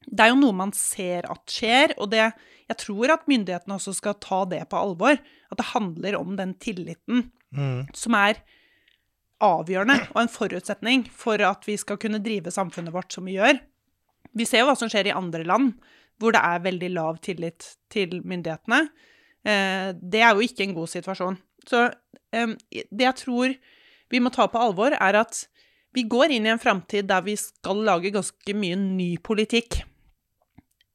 Det 0.09 0.24
er 0.26 0.30
jo 0.32 0.39
noe 0.39 0.55
man 0.55 0.72
ser 0.74 1.28
at 1.30 1.43
skjer, 1.51 1.91
og 1.99 2.09
det 2.09 2.32
Jeg 2.70 2.78
tror 2.78 3.11
at 3.13 3.28
myndighetene 3.28 3.76
også 3.76 3.93
skal 3.93 4.13
ta 4.22 4.45
det 4.45 4.63
på 4.70 4.78
alvor. 4.80 5.17
At 5.51 5.57
det 5.57 5.65
handler 5.74 6.15
om 6.20 6.36
den 6.38 6.53
tilliten 6.55 7.32
Mm. 7.51 7.88
som 7.97 8.13
er 8.13 8.36
avgjørende 9.41 9.95
og 10.13 10.20
en 10.22 10.30
forutsetning 10.30 11.05
for 11.15 11.41
at 11.41 11.63
vi 11.65 11.78
skal 11.82 11.97
kunne 11.97 12.20
drive 12.22 12.51
samfunnet 12.53 12.93
vårt 12.93 13.11
som 13.15 13.26
vi 13.26 13.38
gjør. 13.38 13.59
Vi 14.36 14.45
ser 14.45 14.59
jo 14.61 14.67
hva 14.70 14.76
som 14.78 14.89
skjer 14.91 15.09
i 15.09 15.15
andre 15.15 15.43
land, 15.47 15.72
hvor 16.20 16.36
det 16.36 16.41
er 16.43 16.59
veldig 16.65 16.89
lav 16.93 17.17
tillit 17.26 17.72
til 17.89 18.20
myndighetene. 18.22 18.82
Eh, 19.45 19.93
Det 19.93 20.22
er 20.22 20.36
jo 20.36 20.41
ikke 20.45 20.63
en 20.67 20.76
god 20.76 20.88
situasjon. 20.91 21.38
Så 21.70 21.86
um, 21.89 22.55
det 22.74 23.05
jeg 23.05 23.17
tror 23.24 23.55
vi 24.09 24.22
må 24.24 24.32
ta 24.34 24.47
på 24.49 24.61
alvor, 24.61 24.95
er 24.97 25.20
at 25.22 25.45
vi 25.95 26.05
går 26.09 26.34
inn 26.36 26.47
i 26.47 26.53
en 26.53 26.61
framtid 26.61 27.07
der 27.09 27.24
vi 27.26 27.36
skal 27.39 27.82
lage 27.86 28.13
ganske 28.13 28.55
mye 28.57 28.78
ny 28.78 29.09
politikk. 29.26 29.82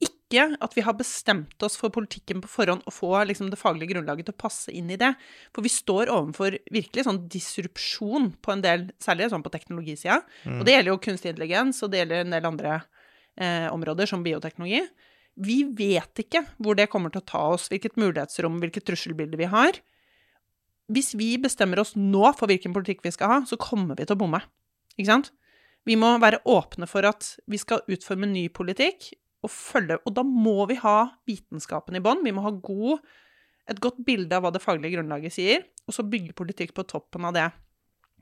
Ikke 0.02 0.48
at 0.62 0.74
vi 0.74 0.82
har 0.86 0.96
bestemt 0.98 1.62
oss 1.62 1.76
for 1.78 1.94
politikken 1.94 2.40
på 2.42 2.50
forhånd 2.50 2.82
og 2.86 2.94
få 2.94 3.10
liksom, 3.28 3.50
det 3.52 3.58
faglige 3.60 3.92
grunnlaget 3.94 4.28
til 4.28 4.34
å 4.34 4.42
passe 4.44 4.74
inn 4.74 4.90
i 4.90 4.98
det. 4.98 5.12
For 5.54 5.66
vi 5.66 5.72
står 5.72 6.10
overfor 6.14 6.58
virkelig 6.74 7.06
sånn 7.06 7.24
disrupsjon 7.30 8.32
på 8.42 8.54
en 8.54 8.64
del, 8.64 8.88
særlig 9.02 9.30
sånn 9.32 9.46
på 9.46 9.52
teknologisida. 9.54 10.20
Og 10.60 10.66
det 10.66 10.76
gjelder 10.76 10.92
jo 10.92 11.00
kunstig 11.06 11.34
intelligens, 11.34 11.82
og 11.82 11.92
det 11.92 12.02
gjelder 12.02 12.24
en 12.24 12.36
del 12.36 12.50
andre 12.50 12.76
eh, 12.78 13.66
områder, 13.70 14.10
som 14.10 14.26
bioteknologi. 14.26 14.82
Vi 15.34 15.60
vet 15.74 16.22
ikke 16.22 16.44
hvor 16.62 16.78
det 16.78 16.90
kommer 16.92 17.10
til 17.10 17.22
å 17.22 17.30
ta 17.30 17.42
oss, 17.56 17.66
hvilket 17.70 17.98
mulighetsrom, 17.98 18.60
hvilket 18.62 18.86
trusselbilde 18.90 19.38
vi 19.38 19.50
har. 19.50 19.82
Hvis 20.92 21.14
vi 21.16 21.34
bestemmer 21.40 21.80
oss 21.80 21.94
nå 21.96 22.26
for 22.36 22.50
hvilken 22.50 22.74
politikk 22.74 23.04
vi 23.06 23.12
skal 23.14 23.30
ha, 23.30 23.38
så 23.48 23.56
kommer 23.60 23.96
vi 23.96 24.04
til 24.04 24.16
å 24.16 24.20
bomme. 24.20 24.42
Ikke 24.98 25.10
sant? 25.10 25.30
Vi 25.88 25.96
må 26.00 26.14
være 26.20 26.42
åpne 26.48 26.88
for 26.88 27.06
at 27.08 27.34
vi 27.50 27.60
skal 27.60 27.84
utforme 27.92 28.28
ny 28.28 28.46
politikk 28.52 29.12
og 29.44 29.52
følge 29.52 29.98
Og 30.08 30.14
da 30.16 30.22
må 30.24 30.64
vi 30.70 30.78
ha 30.80 30.98
vitenskapen 31.28 31.98
i 31.98 32.00
bånn. 32.04 32.22
Vi 32.24 32.32
må 32.32 32.44
ha 32.46 32.52
god, 32.64 33.02
et 33.68 33.80
godt 33.80 34.00
bilde 34.06 34.32
av 34.32 34.44
hva 34.44 34.52
det 34.54 34.62
faglige 34.64 34.96
grunnlaget 34.96 35.36
sier, 35.36 35.66
og 35.84 35.96
så 35.96 36.04
bygge 36.08 36.36
politikk 36.36 36.72
på 36.76 36.86
toppen 36.88 37.28
av 37.28 37.36
det. 37.36 37.50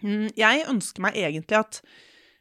Mm, 0.03 0.33
Jeg 0.35 0.67
ønsker 0.71 1.05
meg 1.07 1.19
egentlig 1.23 1.61
at 1.61 1.79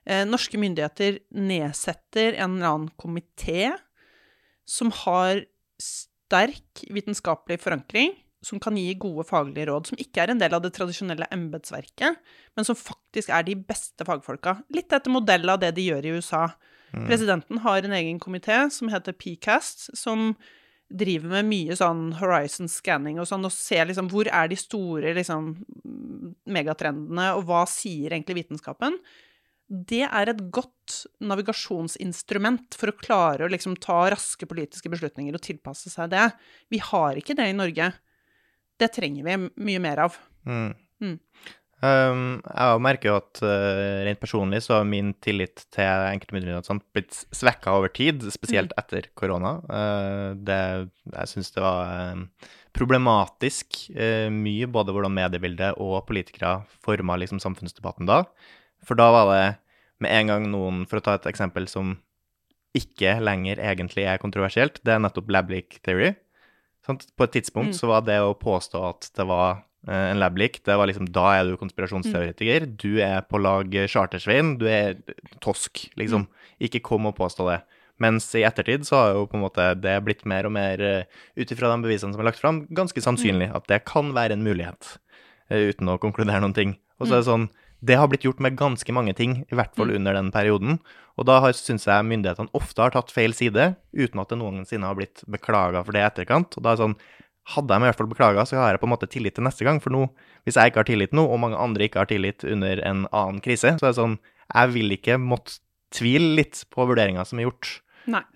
eh, 0.05 0.25
norske 0.25 0.57
myndigheter 0.57 1.21
nedsetter 1.29 2.39
en 2.41 2.57
eller 2.57 2.71
annen 2.71 2.91
komité 2.97 3.69
som 4.65 4.89
har 5.03 5.43
sterk 5.81 6.81
vitenskapelig 6.89 7.59
forankring, 7.61 8.15
som 8.45 8.59
kan 8.61 8.77
gi 8.77 8.95
gode 8.97 9.25
faglige 9.29 9.67
råd, 9.69 9.91
som 9.91 9.99
ikke 10.01 10.23
er 10.23 10.33
en 10.33 10.41
del 10.41 10.55
av 10.57 10.63
det 10.63 10.73
tradisjonelle 10.73 11.27
embetsverket, 11.33 12.17
men 12.57 12.67
som 12.67 12.77
faktisk 12.77 13.29
er 13.29 13.45
de 13.45 13.55
beste 13.55 14.05
fagfolka. 14.07 14.57
Litt 14.73 14.93
etter 14.93 15.13
modell 15.13 15.45
av 15.53 15.61
det 15.61 15.73
de 15.77 15.85
gjør 15.91 16.07
i 16.07 16.15
USA. 16.17 16.47
Presidenten 16.91 17.61
har 17.63 17.85
en 17.85 17.93
egen 17.95 18.17
komité 18.19 18.57
som 18.73 18.89
heter 18.91 19.15
PCAST, 19.15 19.91
som 19.95 20.33
driver 20.91 21.37
med 21.37 21.47
mye 21.47 21.75
sånn 21.79 22.09
horizon 22.19 22.67
scanning 22.67 23.21
og 23.21 23.29
sånn, 23.29 23.45
og 23.47 23.53
ser 23.55 23.87
liksom 23.87 24.09
hvor 24.11 24.27
er 24.27 24.49
de 24.51 24.57
store 24.59 25.13
liksom 25.15 25.53
megatrendene, 26.51 27.31
og 27.37 27.45
hva 27.47 27.63
sier 27.69 28.11
egentlig 28.11 28.41
vitenskapen. 28.41 28.97
Det 29.71 30.03
er 30.03 30.33
et 30.33 30.41
godt 30.51 31.05
navigasjonsinstrument 31.23 32.75
for 32.75 32.91
å 32.91 32.97
klare 32.99 33.47
å 33.47 33.51
liksom 33.53 33.77
ta 33.79 34.03
raske 34.11 34.49
politiske 34.49 34.91
beslutninger 34.91 35.37
og 35.37 35.45
tilpasse 35.45 35.93
seg 35.93 36.11
det. 36.11 36.27
Vi 36.73 36.81
har 36.83 37.15
ikke 37.15 37.37
det 37.39 37.47
i 37.53 37.55
Norge. 37.55 37.93
Det 38.81 38.89
trenger 38.95 39.27
vi 39.27 39.37
mye 39.69 39.81
mer 39.83 40.07
av. 40.07 40.17
Mm. 40.49 40.71
Mm. 41.01 41.17
Um, 41.81 42.25
jeg 42.45 42.81
merker 42.85 43.09
jo 43.09 43.15
at 43.17 43.39
uh, 43.41 44.03
rent 44.05 44.19
personlig 44.21 44.59
så 44.67 44.75
har 44.77 44.89
min 44.89 45.15
tillit 45.25 45.63
til 45.73 46.03
enkeltmyndigheter 46.11 46.67
sånn, 46.67 46.81
blitt 46.93 47.23
svekka 47.33 47.73
over 47.79 47.89
tid, 47.93 48.21
spesielt 48.33 48.75
etter 48.77 49.07
korona. 49.17 49.55
Uh, 49.65 50.27
det, 50.37 50.59
jeg 51.09 51.31
syns 51.31 51.49
det 51.55 51.63
var 51.65 51.89
uh, 51.89 52.51
problematisk 52.77 53.81
mye, 54.31 54.69
både 54.71 54.93
hvordan 54.95 55.11
mediebildet 55.11 55.81
og 55.81 56.05
politikere 56.07 56.61
forma 56.85 57.17
liksom, 57.19 57.41
samfunnsdebatten 57.43 58.07
da. 58.07 58.21
For 58.87 58.95
da 58.95 59.09
var 59.11 59.31
det 59.33 59.41
med 60.01 60.13
en 60.15 60.31
gang 60.31 60.47
noen, 60.53 60.85
for 60.87 61.01
å 61.01 61.03
ta 61.03 61.17
et 61.17 61.27
eksempel 61.27 61.67
som 61.67 61.97
ikke 62.77 63.17
lenger 63.19 63.59
egentlig 63.59 64.05
er 64.07 64.21
kontroversielt, 64.21 64.79
det 64.87 64.95
er 64.95 65.03
nettopp 65.03 65.33
lab 65.33 65.51
leak 65.51 65.81
theory. 65.83 66.13
Sant? 66.85 67.05
På 67.17 67.23
et 67.27 67.31
tidspunkt 67.35 67.73
Mm. 67.75 67.79
så 67.79 67.87
var 67.87 68.01
det 68.01 68.19
å 68.19 68.33
påstå 68.37 68.79
at 68.89 69.09
det 69.15 69.25
var 69.27 69.63
eh, 69.87 70.11
en 70.11 70.19
lab 70.19 70.37
leak, 70.37 70.63
det 70.63 70.77
var 70.77 70.87
liksom 70.87 71.11
Da 71.11 71.39
er 71.39 71.43
du 71.45 71.57
konspirasjonsteoretiker. 71.57 72.65
Du 72.77 72.99
er 73.01 73.21
på 73.21 73.39
lag 73.41 73.65
chartersvein. 73.89 74.57
Du 74.57 74.65
er 74.67 74.95
tosk, 75.41 75.89
liksom. 75.97 76.27
Ikke 76.61 76.81
kom 76.81 77.05
og 77.05 77.15
påstå 77.17 77.47
det. 77.49 77.61
Mens 78.01 78.33
i 78.33 78.41
ettertid 78.41 78.81
så 78.87 78.95
har 78.97 79.13
jo 79.13 79.27
på 79.27 79.37
en 79.37 79.43
måte 79.45 79.79
det 79.79 80.03
blitt 80.03 80.25
mer 80.25 80.45
og 80.45 80.51
mer, 80.53 80.81
eh, 80.81 81.03
ut 81.37 81.51
ifra 81.51 81.69
de 81.69 81.83
bevisene 81.87 82.13
som 82.13 82.19
er 82.21 82.31
lagt 82.31 82.39
fram, 82.41 82.65
ganske 82.73 82.97
sannsynlig 83.01 83.53
at 83.53 83.67
det 83.67 83.83
kan 83.85 84.11
være 84.13 84.31
en 84.33 84.43
mulighet, 84.43 84.97
eh, 85.51 85.69
uten 85.69 85.87
å 85.87 85.99
konkludere 85.99 86.41
noen 86.41 86.53
ting. 86.55 86.77
Og 86.99 87.07
så 87.07 87.13
er 87.13 87.21
det 87.21 87.29
sånn 87.29 87.49
Det 87.83 87.95
har 87.97 88.07
blitt 88.07 88.21
gjort 88.21 88.39
med 88.39 88.55
ganske 88.55 88.93
mange 88.93 89.15
ting, 89.15 89.43
i 89.51 89.55
hvert 89.55 89.73
fall 89.75 89.89
under 89.89 90.13
den 90.13 90.31
perioden. 90.31 90.79
Og 91.21 91.27
da 91.29 91.37
syns 91.53 91.85
jeg 91.85 92.07
myndighetene 92.09 92.49
ofte 92.57 92.81
har 92.81 92.93
tatt 92.95 93.13
feil 93.13 93.35
side, 93.37 93.75
uten 93.93 94.21
at 94.23 94.31
det 94.31 94.39
noensinne 94.41 94.87
har 94.89 94.97
blitt 94.97 95.21
beklaga 95.29 95.83
for 95.85 95.93
det 95.93 96.01
i 96.01 96.07
etterkant. 96.07 96.57
Og 96.57 96.65
da 96.65 96.73
er 96.73 96.79
det 96.79 96.87
sånn 96.87 97.01
Hadde 97.51 97.73
de 97.73 97.81
i 97.81 97.89
hvert 97.89 97.97
fall 97.97 98.07
beklaga, 98.07 98.43
så 98.45 98.59
har 98.59 98.75
jeg 98.75 98.79
på 98.83 98.85
en 98.85 98.91
måte 98.91 99.07
tillit 99.09 99.33
til 99.33 99.43
neste 99.43 99.65
gang. 99.65 99.79
For 99.81 99.89
nå, 99.89 100.03
hvis 100.45 100.59
jeg 100.59 100.69
ikke 100.69 100.83
har 100.83 100.87
tillit 100.87 101.15
nå, 101.17 101.23
og 101.25 101.39
mange 101.41 101.57
andre 101.57 101.87
ikke 101.87 102.03
har 102.03 102.09
tillit 102.11 102.45
under 102.45 102.79
en 102.85 103.07
annen 103.09 103.39
krise, 103.41 103.71
så 103.79 103.87
er 103.87 103.89
det 103.89 103.97
sånn 103.97 104.13
Jeg 104.53 104.69
vil 104.75 104.93
ikke 104.93 105.17
måtte 105.17 105.57
tvile 105.91 106.35
litt 106.37 106.61
på 106.69 106.85
vurderinga 106.85 107.25
som 107.25 107.41
er 107.41 107.47
gjort, 107.49 107.71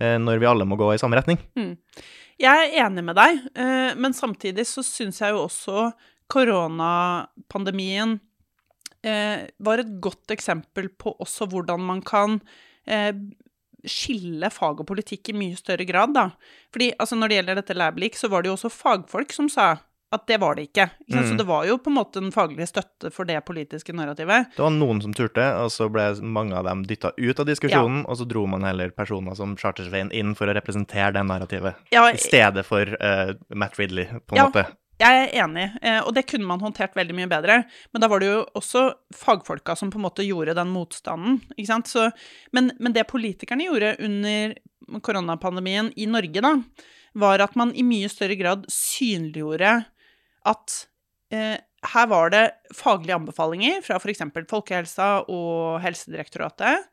eh, 0.02 0.18
når 0.18 0.42
vi 0.42 0.50
alle 0.50 0.66
må 0.66 0.78
gå 0.80 0.90
i 0.96 1.00
samme 1.00 1.22
retning. 1.22 1.38
Jeg 2.42 2.66
er 2.66 2.74
enig 2.88 3.06
med 3.06 3.16
deg, 3.16 3.46
eh, 3.56 3.94
men 3.96 4.18
samtidig 4.18 4.66
så 4.68 4.84
syns 4.84 5.22
jeg 5.22 5.32
jo 5.32 5.46
også 5.46 5.86
koronapandemien 6.28 8.18
eh, 9.06 9.46
var 9.62 9.80
et 9.80 9.94
godt 10.02 10.34
eksempel 10.34 10.90
på 10.90 11.14
også 11.22 11.48
hvordan 11.52 11.80
man 11.80 12.02
kan 12.02 12.42
eh, 12.88 13.12
skille 13.86 14.50
fag 14.54 14.82
og 14.82 14.88
politikk 14.90 15.30
i 15.30 15.38
mye 15.38 15.58
større 15.60 15.86
grad, 15.86 16.16
da. 16.16 16.30
Fordi 16.74 16.94
altså, 17.00 17.18
når 17.20 17.32
det 17.32 17.40
gjelder 17.40 17.60
dette 17.62 17.78
lab-leak, 17.78 18.18
så 18.18 18.32
var 18.32 18.44
det 18.44 18.52
jo 18.52 18.58
også 18.58 18.74
fagfolk 18.74 19.36
som 19.36 19.52
sa 19.52 19.76
at 20.16 20.28
det 20.30 20.38
var 20.40 20.56
det 20.56 20.68
ikke. 20.70 20.86
ikke 21.08 21.18
mm. 21.18 21.28
Så 21.30 21.38
det 21.40 21.46
var 21.50 21.66
jo 21.68 21.78
på 21.82 21.90
en 21.92 21.98
måte 21.98 22.22
en 22.22 22.32
faglig 22.32 22.68
støtte 22.70 23.10
for 23.12 23.28
det 23.28 23.40
politiske 23.48 23.94
narrativet. 23.96 24.52
Det 24.56 24.64
var 24.64 24.72
noen 24.72 25.02
som 25.04 25.16
turte, 25.18 25.44
og 25.60 25.72
så 25.74 25.90
ble 25.92 26.06
mange 26.22 26.56
av 26.56 26.68
dem 26.70 26.86
dytta 26.88 27.12
ut 27.18 27.42
av 27.42 27.50
diskusjonen, 27.50 28.06
og 28.06 28.20
så 28.20 28.28
dro 28.30 28.46
man 28.50 28.64
heller 28.68 28.94
personer 28.96 29.36
som 29.38 29.58
Chartersveien 29.60 30.14
inn 30.16 30.36
for 30.38 30.48
å 30.48 30.56
representere 30.56 31.12
det 31.18 31.26
narrativet, 31.28 31.82
Ja, 31.96 32.08
i 32.12 32.22
stedet 32.22 32.66
for 32.68 32.96
uh, 33.02 33.36
Matt 33.50 33.80
Ridley, 33.82 34.08
på 34.24 34.38
en 34.38 34.44
Ja. 34.44 34.50
måte. 34.50 34.68
Jeg 35.02 35.26
er 35.26 35.34
enig, 35.44 35.66
eh, 35.84 36.00
og 36.00 36.14
det 36.16 36.24
kunne 36.30 36.48
man 36.48 36.62
håndtert 36.64 36.96
veldig 36.96 37.16
mye 37.18 37.30
bedre. 37.32 37.58
Men 37.92 38.04
da 38.04 38.08
var 38.12 38.24
det 38.24 38.30
jo 38.30 38.44
også 38.56 38.86
fagfolka 39.16 39.76
som 39.76 39.92
på 39.92 40.00
en 40.00 40.06
måte 40.06 40.24
gjorde 40.24 40.56
den 40.56 40.72
motstanden. 40.72 41.42
ikke 41.58 41.72
sant? 41.74 41.92
Så, 41.92 42.08
men, 42.56 42.72
men 42.80 42.96
det 42.96 43.08
politikerne 43.10 43.68
gjorde 43.68 43.98
under 44.06 44.56
koronapandemien 45.04 45.92
i 46.00 46.08
Norge, 46.08 46.44
da, 46.46 46.54
var 47.20 47.44
at 47.44 47.56
man 47.60 47.74
i 47.76 47.84
mye 47.84 48.08
større 48.12 48.38
grad 48.40 48.66
synliggjorde 48.72 49.78
at 50.46 50.78
eh, 51.34 51.58
her 51.86 52.08
var 52.10 52.32
det 52.34 52.46
faglige 52.76 53.18
anbefalinger 53.20 53.84
fra 53.86 54.00
f.eks. 54.00 54.24
Folkehelsa 54.50 55.10
og 55.32 55.82
Helsedirektoratet, 55.84 56.88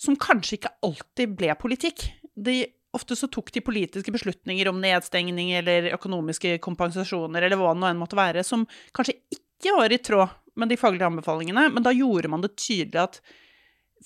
som 0.00 0.18
kanskje 0.20 0.60
ikke 0.60 0.74
alltid 0.86 1.34
ble 1.38 1.56
politikk. 1.58 2.06
De, 2.36 2.62
ofte 2.96 3.16
så 3.18 3.28
tok 3.32 3.52
de 3.54 3.62
politiske 3.64 4.12
beslutninger 4.14 4.68
om 4.70 4.80
nedstengning 4.82 5.52
eller 5.60 5.92
økonomiske 5.94 6.56
kompensasjoner 6.64 7.46
eller 7.46 7.60
hva 7.60 7.74
det 7.74 7.82
nå 7.82 7.90
enn 7.90 8.00
måtte 8.00 8.18
være, 8.18 8.44
som 8.46 8.66
kanskje 8.96 9.18
ikke 9.36 9.76
var 9.76 9.92
i 9.94 10.00
tråd 10.02 10.34
med 10.56 10.72
de 10.72 10.78
faglige 10.80 11.06
anbefalingene, 11.08 11.68
men 11.72 11.84
da 11.84 11.92
gjorde 11.92 12.30
man 12.32 12.44
det 12.44 12.54
tydelig 12.56 13.02
at 13.02 13.20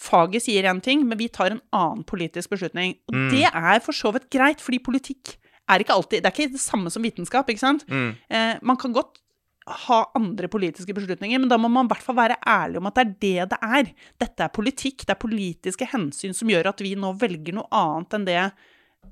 faget 0.01 0.45
sier 0.45 0.67
én 0.71 0.81
ting, 0.83 1.03
men 1.07 1.19
vi 1.19 1.29
tar 1.33 1.55
en 1.55 1.63
annen 1.75 2.05
politisk 2.07 2.51
beslutning. 2.53 2.97
Og 3.11 3.15
Mm. 3.15 3.31
det 3.31 3.47
er 3.47 3.81
for 3.81 3.93
så 3.93 4.13
vidt 4.15 4.31
greit, 4.31 4.61
fordi 4.63 4.79
politikk 4.83 5.37
er 5.69 5.79
ikke 5.83 5.95
alltid 5.95 6.23
Det 6.23 6.27
er 6.27 6.35
ikke 6.35 6.53
det 6.53 6.61
samme 6.61 6.91
som 6.91 7.03
vitenskap, 7.03 7.47
ikke 7.49 7.59
sant? 7.59 7.85
Mm. 7.89 8.17
Eh, 8.31 8.59
man 8.63 8.77
kan 8.77 8.93
godt 8.93 9.19
ha 9.67 10.11
andre 10.17 10.49
politiske 10.49 10.95
beslutninger, 10.95 11.39
men 11.39 11.49
da 11.49 11.57
må 11.61 11.71
man 11.71 11.87
i 11.87 11.93
hvert 11.93 12.03
fall 12.03 12.17
være 12.17 12.39
ærlig 12.47 12.81
om 12.81 12.87
at 12.87 12.95
det 12.95 13.07
er 13.07 13.15
det 13.21 13.51
det 13.51 13.59
er. 13.63 13.93
Dette 14.19 14.47
er 14.47 14.49
politikk, 14.49 15.05
det 15.07 15.15
er 15.15 15.21
politiske 15.21 15.87
hensyn 15.87 16.35
som 16.35 16.49
gjør 16.49 16.71
at 16.73 16.81
vi 16.81 16.95
nå 16.99 17.13
velger 17.21 17.55
noe 17.55 17.69
annet 17.71 18.17
enn 18.19 18.27
det 18.27 18.53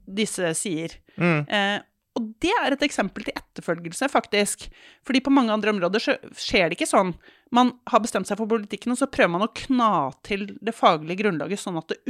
disse 0.09 0.53
sier. 0.59 0.97
Mm. 1.17 1.45
Eh, 1.47 1.79
og 2.19 2.27
det 2.43 2.51
er 2.51 2.75
et 2.75 2.83
eksempel 2.83 3.27
til 3.27 3.37
etterfølgelse, 3.39 4.09
faktisk. 4.11 4.67
Fordi 5.07 5.21
på 5.23 5.33
mange 5.33 5.55
andre 5.55 5.71
områder 5.71 6.03
så 6.03 6.17
skjer 6.35 6.69
det 6.69 6.79
ikke 6.79 6.91
sånn. 6.91 7.13
Man 7.55 7.73
har 7.89 8.03
bestemt 8.03 8.29
seg 8.29 8.41
for 8.41 8.51
politikken, 8.51 8.93
og 8.95 8.99
så 9.01 9.11
prøver 9.11 9.35
man 9.37 9.47
å 9.47 9.53
kna 9.55 9.93
til 10.27 10.49
det 10.59 10.75
faglige 10.77 11.23
grunnlaget 11.23 11.63
sånn 11.63 11.79
at 11.79 11.93
det 11.93 12.01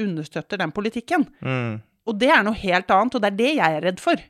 understøtter 0.00 0.62
den 0.62 0.72
politikken. 0.74 1.26
Mm. 1.44 1.82
Og 2.08 2.18
det 2.18 2.30
er 2.34 2.46
noe 2.46 2.58
helt 2.58 2.90
annet, 2.90 3.18
og 3.18 3.22
det 3.22 3.32
er 3.32 3.40
det 3.42 3.50
jeg 3.58 3.76
er 3.76 3.84
redd 3.84 4.00
for. 4.02 4.22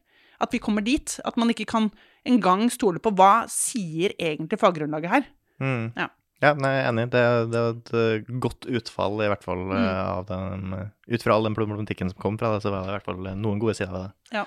At 0.43 0.55
vi 0.55 0.61
kommer 0.63 0.85
dit. 0.85 1.15
At 1.29 1.39
man 1.39 1.53
ikke 1.55 1.69
kan 1.71 1.93
engang 2.29 2.67
stole 2.75 3.03
på 3.03 3.15
hva 3.19 3.47
sier 3.51 4.17
egentlig 4.19 4.59
faggrunnlaget 4.61 5.15
her. 5.15 5.31
Mm. 5.63 5.87
Ja. 5.95 6.11
Ja, 6.43 6.55
nei, 6.59 6.73
jeg 6.75 6.83
er 6.83 6.89
enig. 6.91 7.05
Det, 7.13 7.21
det 7.53 7.59
er 7.61 7.75
et 7.77 7.91
eh, 7.95 8.33
godt 8.43 8.67
utfall, 8.67 9.21
i 9.23 9.29
hvert 9.31 9.45
fall, 9.47 9.61
Mm. 9.71 9.77
eh, 9.79 10.01
av 10.11 10.25
den 10.27 10.73
eh, 10.75 10.89
Ut 11.15 11.23
fra 11.23 11.37
all 11.37 11.45
den 11.47 11.55
problematikken 11.55 12.11
som 12.11 12.19
kom 12.23 12.39
fra 12.41 12.51
det, 12.57 12.63
så 12.65 12.73
var 12.75 12.83
det 12.83 12.91
i 12.91 12.97
hvert 12.97 13.07
fall 13.07 13.21
noen 13.39 13.61
gode 13.63 13.77
sider 13.79 13.93
ved 13.95 14.09
det. 14.09 14.41
Ja. 14.41 14.45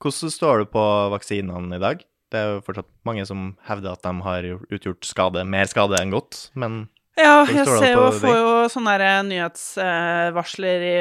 Hvordan 0.00 0.32
står 0.32 0.62
du 0.64 0.70
på 0.72 0.84
vaksinene 1.12 1.76
i 1.76 1.82
dag? 1.82 2.00
Det 2.30 2.38
er 2.40 2.54
jo 2.54 2.62
fortsatt 2.64 2.88
mange 3.04 3.24
som 3.28 3.50
hevder 3.66 3.92
at 3.98 4.04
de 4.06 4.12
har 4.24 4.46
utgjort 4.70 5.04
skade, 5.04 5.42
mer 5.44 5.66
skade 5.68 5.98
enn 6.00 6.12
godt, 6.14 6.46
men 6.54 6.86
Ja, 7.18 7.42
jeg 7.44 7.66
ser 7.66 7.90
jo, 7.98 8.04
får 8.22 8.36
jo 8.38 8.52
sånne 8.72 8.94
nyhetsvarsler 9.28 10.84
i 10.88 10.96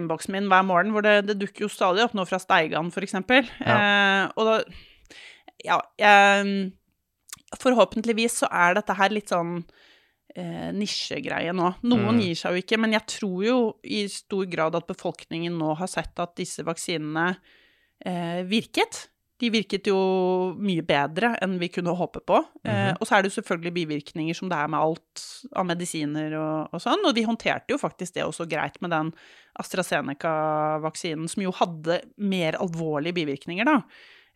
innboksen 0.00 0.32
min 0.34 0.48
hver 0.50 0.64
morgen, 0.66 0.90
hvor 0.96 1.04
det, 1.06 1.18
det 1.28 1.36
dukker 1.42 1.66
jo 1.66 1.70
stadig 1.70 2.02
opp 2.06 2.16
noe 2.16 2.26
fra 2.26 2.40
Steigan, 2.42 2.90
for 2.90 3.04
eksempel. 3.06 3.46
Eh, 3.60 4.24
og 4.34 4.48
da 4.48 4.56
Ja, 5.60 5.76
jeg 6.00 6.72
Forhåpentligvis 7.58 8.38
så 8.44 8.48
er 8.52 8.74
dette 8.74 8.94
her 8.94 9.10
litt 9.10 9.28
sånn 9.32 9.64
eh, 10.36 10.70
nisjegreie 10.72 11.50
nå. 11.52 11.72
Noen 11.82 12.14
Mm. 12.14 12.20
gir 12.22 12.34
seg 12.38 12.52
jo 12.54 12.62
ikke, 12.62 12.78
men 12.78 12.92
jeg 12.92 13.06
tror 13.06 13.44
jo 13.44 13.56
i 13.82 14.04
stor 14.06 14.46
grad 14.46 14.76
at 14.76 14.86
befolkningen 14.86 15.56
nå 15.58 15.74
har 15.76 15.88
sett 15.88 16.18
at 16.22 16.36
disse 16.36 16.62
vaksinene 16.62 17.36
eh, 18.06 18.42
virket. 18.44 19.08
De 19.40 19.48
virket 19.50 19.86
jo 19.88 20.54
mye 20.56 20.82
bedre 20.86 21.32
enn 21.42 21.58
vi 21.58 21.68
kunne 21.68 21.96
håpe 21.96 22.20
på. 22.24 22.44
eh, 22.64 22.92
Mhm. 22.92 22.96
og 23.00 23.06
så 23.08 23.16
er 23.18 23.22
det 23.22 23.32
jo 23.34 23.42
selvfølgelig 23.42 23.74
bivirkninger 23.74 24.36
som 24.36 24.48
det 24.48 24.56
er 24.58 24.68
med 24.68 24.78
alt 24.80 25.46
av 25.56 25.66
medisiner 25.66 26.32
og, 26.38 26.68
og 26.74 26.80
sånn. 26.80 27.04
Og 27.04 27.14
de 27.14 27.24
håndterte 27.24 27.70
jo 27.70 27.78
faktisk 27.78 28.12
det 28.14 28.22
også 28.24 28.46
greit 28.48 28.80
med 28.80 28.90
den 28.90 29.12
AstraZeneca-vaksinen, 29.60 31.28
som 31.28 31.42
jo 31.42 31.50
hadde 31.52 32.00
mer 32.18 32.52
alvorlige 32.60 33.14
bivirkninger, 33.14 33.64
da. 33.64 33.82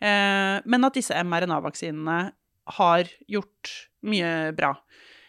Eh, 0.03 0.61
men 0.66 0.85
at 0.85 0.95
disse 0.95 1.15
mRNA-vaksinene 1.15 2.32
har 2.78 3.09
gjort 3.28 3.73
mye 4.07 4.53
bra. 4.57 4.74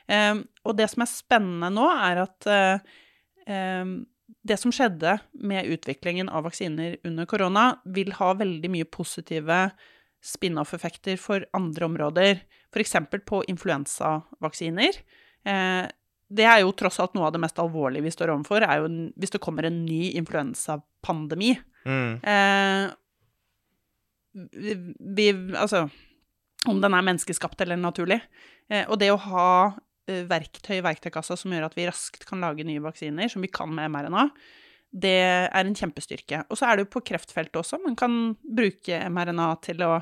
Eh, 0.07 0.35
og 0.65 0.77
det 0.77 0.89
som 0.91 1.05
er 1.05 1.11
spennende 1.11 1.71
nå, 1.73 1.87
er 1.91 2.23
at 2.25 2.49
eh, 2.51 3.89
det 4.45 4.57
som 4.61 4.73
skjedde 4.73 5.17
med 5.41 5.69
utviklingen 5.73 6.29
av 6.29 6.45
vaksiner 6.47 6.97
under 7.05 7.27
korona, 7.29 7.65
vil 7.85 8.13
ha 8.19 8.33
veldig 8.37 8.71
mye 8.73 8.87
positive 8.89 9.69
spin-off-effekter 10.25 11.19
for 11.21 11.45
andre 11.53 11.85
områder, 11.85 12.41
f.eks. 12.73 12.95
på 13.25 13.43
influensavaksiner. 13.51 14.99
Eh, 15.45 15.85
det 16.35 16.45
er 16.49 16.63
jo 16.63 16.73
tross 16.77 16.97
alt 17.01 17.13
noe 17.13 17.27
av 17.27 17.35
det 17.35 17.41
mest 17.43 17.59
alvorlige 17.61 18.07
vi 18.07 18.13
står 18.13 18.33
overfor, 18.33 18.65
er 18.65 18.81
jo 18.81 18.89
hvis 19.13 19.35
det 19.35 19.41
kommer 19.43 19.67
en 19.67 19.83
ny 19.85 20.15
influensapandemi. 20.17 21.55
mm. 21.85 22.13
Eh, 22.23 22.93
vi, 24.35 24.73
vi 24.99 25.29
Altså 25.55 25.85
om 26.71 26.81
den 26.83 26.97
er 26.97 27.05
menneskeskapt 27.05 27.63
eller 27.65 27.79
naturlig. 27.79 28.19
Eh, 28.69 28.85
og 28.89 28.99
det 29.01 29.11
å 29.13 29.21
ha 29.27 29.49
eh, 30.09 30.23
verktøy 30.29 30.77
i 30.79 30.85
verktøykassa 30.85 31.37
som 31.39 31.53
gjør 31.53 31.67
at 31.69 31.75
vi 31.77 31.87
raskt 31.89 32.27
kan 32.29 32.43
lage 32.43 32.65
nye 32.67 32.83
vaksiner, 32.83 33.31
som 33.31 33.45
vi 33.45 33.51
kan 33.53 33.71
med 33.73 33.91
mRNA, 33.93 34.29
det 34.95 35.17
er 35.25 35.65
en 35.65 35.75
kjempestyrke. 35.75 36.45
Og 36.49 36.59
så 36.59 36.69
er 36.69 36.77
det 36.77 36.85
jo 36.85 36.93
på 36.95 37.03
kreftfeltet 37.09 37.59
også. 37.59 37.81
Man 37.83 37.97
kan 37.99 38.35
bruke 38.39 39.01
mRNA 39.11 39.49
til 39.65 39.83
å 39.83 39.97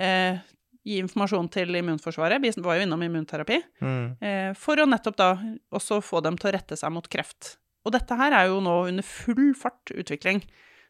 eh, 0.00 0.40
gi 0.88 0.98
informasjon 1.02 1.48
til 1.52 1.78
immunforsvaret. 1.80 2.42
Vi 2.42 2.52
var 2.64 2.78
jo 2.78 2.86
innom 2.86 3.04
immunterapi. 3.04 3.60
Mm. 3.80 4.04
Eh, 4.20 4.50
for 4.58 4.80
å 4.80 4.88
nettopp 4.88 5.18
da 5.18 5.30
også 5.74 6.02
få 6.04 6.22
dem 6.24 6.38
til 6.40 6.50
å 6.50 6.54
rette 6.58 6.78
seg 6.78 6.92
mot 6.94 7.08
kreft. 7.10 7.56
Og 7.86 7.94
dette 7.94 8.16
her 8.20 8.36
er 8.36 8.50
jo 8.50 8.60
nå 8.64 8.76
under 8.90 9.06
full 9.06 9.52
fart 9.56 9.94
utvikling. 9.94 10.42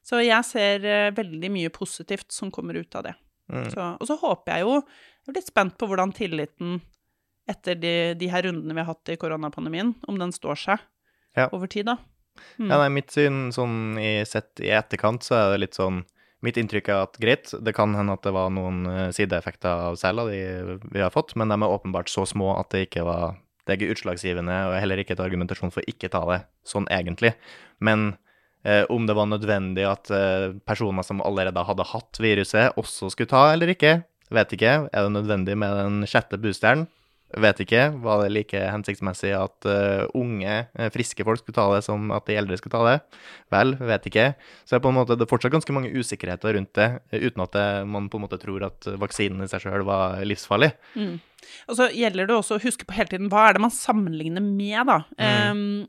Så 0.07 0.23
jeg 0.25 0.47
ser 0.49 0.87
eh, 0.87 1.15
veldig 1.15 1.51
mye 1.55 1.73
positivt 1.75 2.33
som 2.35 2.53
kommer 2.55 2.79
ut 2.79 2.99
av 2.99 3.09
det. 3.11 3.15
Mm. 3.49 3.71
Så, 3.73 3.85
og 3.97 4.07
så 4.09 4.17
håper 4.21 4.53
jeg 4.59 4.67
jo 4.67 4.75
Jeg 4.83 5.31
er 5.33 5.37
litt 5.39 5.49
spent 5.49 5.77
på 5.81 5.87
hvordan 5.89 6.13
tilliten 6.17 6.81
etter 7.49 7.79
de, 7.81 7.93
de 8.21 8.29
her 8.29 8.45
rundene 8.45 8.75
vi 8.77 8.83
har 8.83 8.91
hatt 8.91 9.09
i 9.09 9.17
koronapandemien, 9.17 9.95
om 10.09 10.19
den 10.21 10.33
står 10.37 10.59
seg 10.61 10.83
Ja. 11.37 11.47
over 11.53 11.67
tid, 11.67 11.87
da. 11.89 11.95
Mm. 12.59 12.69
Ja, 12.69 12.77
nei, 12.83 12.89
mitt 12.93 13.11
syn 13.15 13.49
sånn 13.57 13.97
i, 13.99 14.21
sett 14.29 14.61
i 14.61 14.69
etterkant, 14.77 15.25
så 15.25 15.35
er 15.39 15.51
det 15.55 15.63
litt 15.67 15.79
sånn 15.81 16.05
Mitt 16.45 16.55
inntrykk 16.61 16.87
er 16.95 17.01
at 17.03 17.17
greit, 17.19 17.51
det 17.67 17.73
kan 17.75 17.97
hende 17.99 18.15
at 18.15 18.23
det 18.23 18.31
var 18.31 18.53
noen 18.55 18.85
eh, 18.87 19.09
sideeffekter 19.11 19.81
av 19.89 19.97
selv 19.99 20.29
de 20.31 20.77
vi 20.93 21.01
har 21.03 21.11
fått, 21.11 21.33
men 21.35 21.51
de 21.51 21.57
er 21.59 21.73
åpenbart 21.75 22.07
så 22.13 22.23
små 22.31 22.53
at 22.61 22.69
det 22.71 22.85
ikke 22.87 23.03
var 23.09 23.41
Det 23.67 23.73
er 23.75 23.81
ikke 23.81 23.97
utslagsgivende, 23.97 24.55
og 24.69 24.77
heller 24.79 25.03
ikke 25.03 25.17
et 25.17 25.25
argumentasjon 25.25 25.73
for 25.75 25.83
ikke 25.91 26.09
ta 26.13 26.21
det 26.31 26.39
sånn 26.65 26.87
egentlig. 26.95 27.33
Men 27.83 28.13
om 28.91 29.07
det 29.07 29.15
var 29.15 29.29
nødvendig 29.31 29.85
at 29.87 30.11
eh, 30.13 30.51
personer 30.67 31.07
som 31.07 31.23
allerede 31.25 31.63
hadde 31.65 31.87
hatt 31.93 32.19
viruset, 32.21 32.75
også 32.81 33.13
skulle 33.15 33.31
ta 33.31 33.47
eller 33.53 33.71
ikke, 33.73 34.01
vet 34.35 34.55
ikke. 34.57 34.73
Er 34.91 35.07
det 35.07 35.15
nødvendig 35.15 35.57
med 35.57 35.77
den 35.79 36.01
sjette 36.11 36.41
boosteren? 36.43 36.89
Vet 37.37 37.59
ikke. 37.61 37.83
Var 38.01 38.23
det 38.23 38.29
like 38.33 38.61
hensiktsmessig 38.73 39.35
at 39.37 39.67
eh, 39.69 40.07
unge, 40.17 40.53
eh, 40.73 40.89
friske 40.95 41.25
folk 41.29 41.43
skulle 41.43 41.59
ta 41.59 41.67
det 41.75 41.83
som 41.85 42.09
at 42.17 42.25
de 42.25 42.39
eldre 42.41 42.57
skulle 42.57 42.73
ta 42.73 42.81
det? 42.87 43.19
Vel, 43.53 43.75
vet 43.91 44.09
ikke. 44.09 44.31
Så 44.63 44.73
det 44.73 44.79
er 44.79 44.85
på 44.87 44.93
en 44.95 44.97
måte, 44.97 45.19
det 45.19 45.27
er 45.27 45.33
fortsatt 45.35 45.53
ganske 45.53 45.75
mange 45.77 45.93
usikkerheter 45.93 46.57
rundt 46.57 46.73
det, 46.79 46.89
eh, 47.13 47.27
uten 47.29 47.45
at 47.45 47.53
det, 47.53 47.67
man 47.93 48.09
på 48.09 48.17
en 48.17 48.25
måte 48.25 48.41
tror 48.41 48.65
at 48.71 48.89
vaksinen 48.97 49.45
i 49.45 49.51
seg 49.51 49.67
sjøl 49.67 49.85
var 49.89 50.17
livsfarlig. 50.25 50.73
Mm. 50.97 51.19
Og 51.69 51.77
så 51.77 51.91
gjelder 51.93 52.31
det 52.31 52.39
også 52.39 52.57
å 52.57 52.65
huske 52.65 52.89
på 52.89 52.97
hele 52.97 53.13
tiden 53.13 53.29
hva 53.33 53.45
er 53.51 53.59
det 53.59 53.65
man 53.67 53.77
sammenligner 53.77 54.45
med, 54.45 54.89
da. 54.89 54.99
Ehm, 55.21 55.85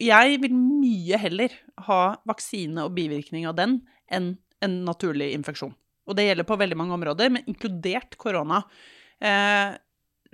jeg 0.00 0.40
vil 0.40 0.56
mye 0.82 1.20
heller 1.22 1.54
ha 1.86 2.00
vaksine 2.28 2.86
og 2.86 2.96
bivirkning 2.96 3.46
av 3.48 3.56
den 3.58 3.80
enn 4.12 4.34
en 4.62 4.76
naturlig 4.86 5.32
infeksjon. 5.36 5.72
Og 6.06 6.18
det 6.18 6.26
gjelder 6.26 6.46
på 6.46 6.58
veldig 6.58 6.78
mange 6.78 6.96
områder, 6.98 7.30
men 7.34 7.46
inkludert 7.50 8.18
korona. 8.20 8.62
Eh, 9.22 9.74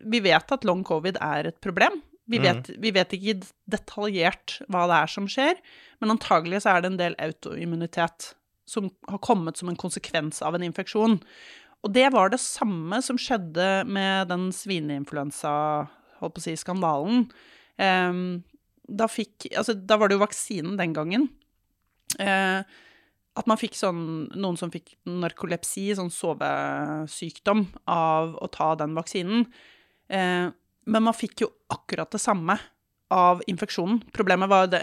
vi 0.08 0.20
vet 0.24 0.52
at 0.54 0.66
long 0.68 0.84
covid 0.86 1.20
er 1.24 1.50
et 1.50 1.60
problem. 1.64 2.00
Vi 2.28 2.36
vet, 2.44 2.66
vi 2.76 2.90
vet 2.92 3.12
ikke 3.16 3.38
detaljert 3.72 4.58
hva 4.68 4.82
det 4.90 4.96
er 4.98 5.12
som 5.12 5.28
skjer, 5.32 5.60
men 6.02 6.12
antagelig 6.12 6.60
så 6.64 6.74
er 6.74 6.84
det 6.84 6.90
en 6.90 6.98
del 7.00 7.16
autoimmunitet 7.24 8.34
som 8.68 8.90
har 9.08 9.20
kommet 9.24 9.56
som 9.56 9.70
en 9.70 9.78
konsekvens 9.80 10.42
av 10.44 10.58
en 10.58 10.66
infeksjon. 10.66 11.16
Og 11.86 11.94
det 11.94 12.04
var 12.12 12.28
det 12.28 12.40
samme 12.42 13.00
som 13.04 13.16
skjedde 13.20 13.86
med 13.88 14.28
den 14.28 14.50
svineinfluensa, 14.52 15.54
holdt 16.20 16.36
på 16.36 16.42
å 16.42 16.44
si, 16.44 16.56
skandalen. 16.60 17.24
Da 18.89 19.09
fikk 19.10 19.51
Altså, 19.52 19.74
da 19.77 19.98
var 20.01 20.09
det 20.09 20.19
jo 20.19 20.24
vaksinen 20.24 20.78
den 20.81 20.94
gangen. 20.97 21.28
Eh, 22.19 22.62
at 23.39 23.47
man 23.47 23.60
fikk 23.60 23.77
sånn 23.78 24.01
Noen 24.35 24.56
som 24.59 24.73
fikk 24.73 24.97
narkolepsi, 25.06 25.90
sånn 25.97 26.10
sovesykdom, 26.12 27.66
av 27.93 28.35
å 28.40 28.48
ta 28.52 28.73
den 28.81 28.97
vaksinen. 28.98 29.47
Eh, 30.09 30.48
men 30.89 31.05
man 31.05 31.16
fikk 31.16 31.44
jo 31.44 31.52
akkurat 31.70 32.10
det 32.10 32.23
samme 32.23 32.56
av 33.12 33.44
infeksjonen. 33.48 34.02
Problemet 34.16 34.51
var 34.51 34.70
det, 34.73 34.82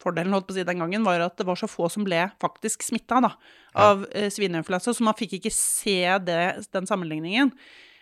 Fordelen 0.00 0.32
holdt 0.32 0.46
på 0.48 0.54
å 0.54 0.56
si 0.56 0.64
den 0.64 0.80
gangen 0.80 1.04
var 1.04 1.20
at 1.20 1.36
det 1.36 1.44
var 1.44 1.58
så 1.60 1.68
få 1.68 1.90
som 1.92 2.06
ble 2.06 2.22
faktisk 2.40 2.86
smitta 2.86 3.18
av 3.20 4.06
ja. 4.08 4.30
svineinfluensa, 4.32 4.94
så 4.96 5.04
man 5.04 5.18
fikk 5.18 5.36
ikke 5.36 5.52
se 5.52 5.98
det, 6.24 6.70
den 6.72 6.88
sammenligningen. 6.88 7.52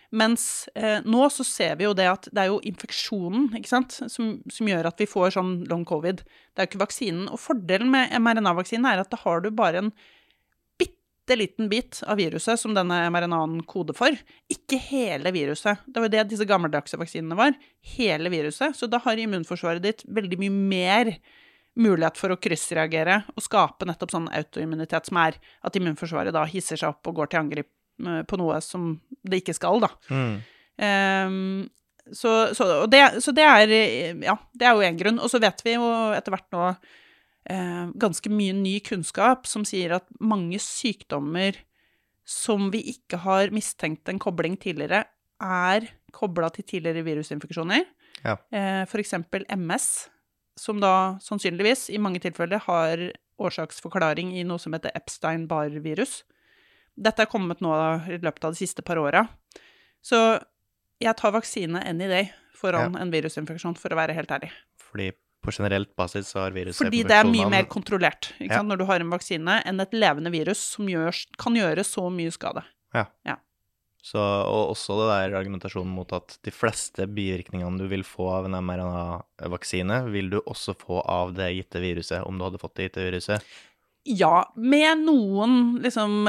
Mens 0.09 0.43
eh, 0.73 1.03
nå 1.05 1.27
så 1.29 1.45
ser 1.45 1.75
vi 1.77 1.85
jo 1.85 1.93
det 1.97 2.07
at 2.09 2.29
det 2.33 2.41
er 2.41 2.49
jo 2.49 2.61
infeksjonen 2.65 3.51
ikke 3.59 3.69
sant, 3.69 3.97
som, 4.09 4.39
som 4.49 4.69
gjør 4.69 4.89
at 4.89 5.01
vi 5.01 5.05
får 5.09 5.35
sånn 5.35 5.51
long 5.69 5.83
covid. 5.87 6.23
Det 6.23 6.61
er 6.61 6.65
jo 6.65 6.71
ikke 6.71 6.85
vaksinen. 6.85 7.27
Og 7.29 7.41
fordelen 7.41 7.91
med 7.93 8.15
mRNA-vaksinen 8.17 8.89
er 8.89 9.03
at 9.03 9.11
da 9.13 9.19
har 9.21 9.45
du 9.45 9.51
bare 9.53 9.83
en 9.83 9.91
bitte 10.81 11.37
liten 11.37 11.69
bit 11.69 12.01
av 12.09 12.17
viruset 12.17 12.57
som 12.57 12.73
denne 12.73 13.03
mRNA-en 13.13 13.61
koder 13.69 13.97
for. 13.97 14.17
Ikke 14.49 14.81
hele 14.89 15.33
viruset. 15.35 15.85
Det 15.85 16.01
var 16.01 16.09
jo 16.09 16.15
det 16.17 16.25
disse 16.33 16.49
gammeldagse 16.49 16.97
vaksinene 16.97 17.37
var. 17.37 17.53
Hele 17.93 18.33
viruset. 18.33 18.73
Så 18.79 18.89
da 18.89 19.01
har 19.05 19.21
immunforsvaret 19.21 19.85
ditt 19.85 20.07
veldig 20.09 20.41
mye 20.41 20.57
mer 20.73 21.13
mulighet 21.79 22.17
for 22.17 22.33
å 22.33 22.41
kryssreagere 22.41 23.21
og 23.35 23.43
skape 23.45 23.85
nettopp 23.87 24.11
sånn 24.11 24.31
autoimmunitet 24.33 25.05
som 25.07 25.19
er 25.21 25.37
at 25.37 25.77
immunforsvaret 25.77 26.33
da 26.35 26.49
hisser 26.49 26.81
seg 26.81 26.95
opp 26.95 27.07
og 27.07 27.21
går 27.21 27.29
til 27.29 27.43
angrep 27.43 27.69
på 27.99 28.39
noe 28.39 28.61
som 28.63 28.93
det 29.27 29.41
ikke 29.43 29.57
skal, 29.57 29.83
da. 29.83 29.91
Mm. 30.09 30.37
Um, 30.79 31.67
så, 32.15 32.55
så, 32.55 32.67
det, 32.89 33.01
så, 33.21 33.33
det, 33.35 33.45
er 33.45 33.73
Ja, 34.23 34.35
det 34.55 34.65
er 34.65 34.73
jo 34.73 34.85
én 34.87 34.97
grunn. 34.97 35.19
Og 35.21 35.29
så 35.31 35.41
vet 35.41 35.61
vi 35.65 35.75
jo 35.75 35.85
etter 36.15 36.33
hvert 36.33 36.47
nå 36.55 36.63
eh, 36.69 37.85
ganske 38.01 38.31
mye 38.33 38.55
ny 38.57 38.79
kunnskap 38.85 39.47
som 39.49 39.65
sier 39.67 39.97
at 39.99 40.07
mange 40.21 40.61
sykdommer 40.63 41.57
som 42.29 42.69
vi 42.73 42.83
ikke 42.91 43.21
har 43.23 43.53
mistenkt 43.55 44.09
en 44.09 44.21
kobling 44.21 44.57
tidligere, 44.61 45.03
er 45.39 45.87
kobla 46.13 46.51
til 46.53 46.67
tidligere 46.67 47.05
virusinfeksjoner. 47.07 47.87
Ja. 48.21 48.35
Eh, 48.53 48.83
eksempel 49.01 49.47
MS, 49.49 50.09
som 50.59 50.81
da 50.83 51.17
sannsynligvis 51.23 51.87
i 51.89 52.01
mange 52.01 52.21
tilfeller 52.21 52.61
har 52.67 53.07
årsaksforklaring 53.39 54.35
i 54.37 54.43
noe 54.45 54.59
som 54.61 54.75
heter 54.75 54.93
Epstein-Barr-virus. 54.99 56.21
Dette 56.99 57.23
er 57.23 57.31
kommet 57.31 57.61
nå 57.63 57.71
i 58.11 58.19
løpet 58.19 58.45
av 58.49 58.55
de 58.55 58.59
siste 58.59 58.83
par 58.85 58.99
åra. 58.99 59.23
Så 60.03 60.19
jeg 60.99 61.15
tar 61.19 61.31
vaksine 61.35 61.81
any 61.87 62.07
day 62.11 62.29
foran 62.59 62.93
Ja. 62.93 63.01
en 63.01 63.11
virusinfeksjon, 63.11 63.77
for 63.79 63.89
å 63.89 63.99
være 63.99 64.13
helt 64.13 64.31
ærlig. 64.35 64.51
Fordi 64.77 65.11
på 65.41 65.51
generelt 65.55 65.95
basis 65.95 66.27
så 66.33 66.43
har 66.43 66.51
viruset 66.51 66.83
Fordi 66.83 67.03
det 67.07 67.15
er 67.15 67.23
mye 67.23 67.49
mer 67.49 67.63
kontrollert 67.71 68.33
Ja. 68.39 68.61
når 68.61 68.79
du 68.79 68.85
har 68.85 68.99
en 68.99 69.09
vaksine, 69.09 69.61
enn 69.65 69.79
et 69.79 69.91
levende 69.91 70.31
virus 70.31 70.57
som 70.75 70.85
gjør, 70.85 71.15
kan 71.37 71.55
gjøre 71.55 71.85
så 71.85 72.09
mye 72.11 72.31
skade. 72.31 72.63
Så, 74.01 74.17
og 74.17 74.71
også 74.71 74.95
det 74.95 75.07
der 75.11 75.37
argumentasjonen 75.41 75.91
mot 75.91 76.11
at 76.15 76.37
de 76.47 76.51
fleste 76.55 77.03
bivirkningene 77.05 77.77
du 77.77 77.85
vil 77.91 78.05
få 78.07 78.29
av 78.31 78.45
en 78.47 78.55
mRNA-vaksine, 78.63 80.09
vil 80.09 80.29
du 80.31 80.39
også 80.39 80.73
få 80.79 81.01
av 81.03 81.33
det 81.35 81.49
gitte 81.57 81.81
viruset, 81.83 82.23
om 82.25 82.37
du 82.39 82.45
hadde 82.45 82.61
fått 82.61 82.75
det 82.79 82.87
gitte 82.87 83.03
viruset. 83.03 83.43
Ja, 84.07 84.45
med 84.55 84.97
noen 85.05 85.79
liksom 85.83 86.23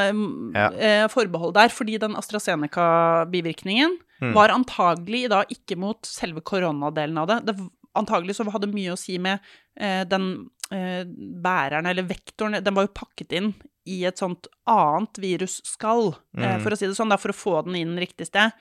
Ja. 0.54 0.70
eh, 0.72 1.06
forbehold 1.08 1.54
der, 1.54 1.68
fordi 1.68 1.98
den 1.98 2.16
AstraZeneca-bivirkningen 2.16 3.98
Mm. 4.20 4.32
var 4.34 4.48
antagelig 4.52 5.28
da 5.30 5.44
ikke 5.48 5.76
mot 5.78 6.02
selve 6.04 6.40
koronadelen 6.42 7.16
av 7.18 7.26
det. 7.28 7.38
det 7.46 7.70
antagelig 7.96 8.36
så 8.36 8.44
hadde 8.52 8.68
mye 8.72 8.92
å 8.92 8.98
si 8.98 9.18
med 9.18 9.40
eh, 9.76 10.04
den 10.04 10.50
eh, 10.72 11.04
bæreren, 11.42 11.86
eller 11.86 12.02
vektoren, 12.06 12.62
den 12.62 12.74
var 12.74 12.84
jo 12.86 12.92
pakket 12.94 13.32
inn 13.32 13.54
i 13.86 14.04
et 14.04 14.16
sånt 14.18 14.46
annet 14.68 15.18
virusskall, 15.18 16.14
eh, 16.36 16.58
Mm. 16.58 16.62
for 16.62 16.70
å 16.70 16.76
si 16.78 16.86
det 16.86 16.94
sånn, 16.94 17.08
da, 17.08 17.16
for 17.16 17.30
å 17.30 17.34
få 17.34 17.64
den 17.64 17.74
inn 17.76 17.96
riktig 17.98 18.26
sted. 18.26 18.52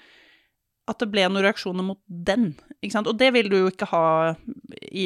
At 0.90 0.98
det 1.04 1.10
ble 1.14 1.28
noen 1.30 1.44
reaksjoner 1.46 1.86
mot 1.86 2.00
den, 2.10 2.56
ikke 2.82 2.96
sant. 2.96 3.08
Og 3.12 3.18
det 3.20 3.30
vil 3.36 3.50
du 3.52 3.56
jo 3.60 3.68
ikke 3.70 3.86
ha 3.92 4.34
i 4.92 5.06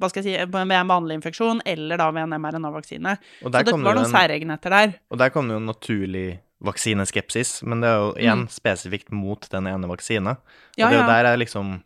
hva 0.00 0.08
skal 0.10 0.22
jeg 0.24 0.38
si, 0.40 0.46
ved 0.52 0.72
en 0.72 0.88
vanlig 0.90 1.18
infeksjon, 1.20 1.60
eller 1.66 1.96
da 2.00 2.10
ved 2.12 2.22
en 2.26 2.34
mRNA-vaksine. 2.40 3.14
Og 3.44 3.52
Så 3.52 3.52
det 3.64 3.72
var 3.72 3.78
noen 3.84 3.98
en- 4.04 4.10
særegenheter 4.12 4.70
der. 4.70 4.94
Og 5.10 5.18
der 5.18 5.30
kom 5.30 5.48
jo 5.50 5.56
en 5.60 5.66
naturlig 5.66 6.40
vaksineskepsis, 6.64 7.62
men 7.64 7.80
det 7.80 7.88
er 7.90 7.96
jo 8.00 8.12
igjen 8.14 8.44
Mm. 8.44 8.48
spesifikt 8.48 9.12
mot 9.12 9.48
den 9.50 9.66
ene 9.66 9.86
vaksina. 9.88 10.36
Ja, 10.76 10.86
og 10.86 10.90
det 10.92 10.98
er 10.98 11.02
jo 11.02 11.06
ja. 11.08 11.22
der 11.22 11.32
er 11.32 11.36
liksom 11.36 11.82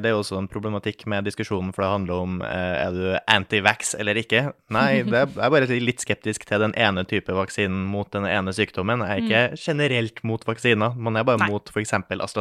Det 0.00 0.08
er 0.08 0.14
jo 0.14 0.20
også 0.22 0.38
en 0.40 0.48
problematikk 0.48 1.02
med 1.10 1.26
diskusjonen, 1.28 1.70
for 1.76 1.84
det 1.84 1.90
handler 1.92 2.14
om 2.24 2.38
eh, 2.42 2.76
er 2.86 2.94
du 2.96 3.02
anti-vax 3.30 3.94
eller 4.00 4.16
ikke. 4.20 4.46
Nei, 4.72 5.02
det 5.10 5.18
er, 5.20 5.28
jeg 5.34 5.44
er 5.44 5.52
bare 5.54 5.68
litt 5.84 6.00
skeptisk 6.04 6.46
til 6.48 6.64
den 6.64 6.72
ene 6.80 7.04
type 7.10 7.32
vaksinen 7.36 7.84
mot 7.92 8.08
den 8.14 8.24
ene 8.28 8.54
sykdommen. 8.56 9.04
Jeg 9.04 9.10
er 9.12 9.24
ikke 9.24 9.42
generelt 9.60 10.22
mot 10.24 10.46
vaksiner, 10.48 10.96
man 10.96 11.16
er 11.20 11.26
bare 11.28 11.34
Mm. 11.34 11.44
Nei. 11.44 11.50
mot 11.52 11.68
f.eks. 11.74 11.92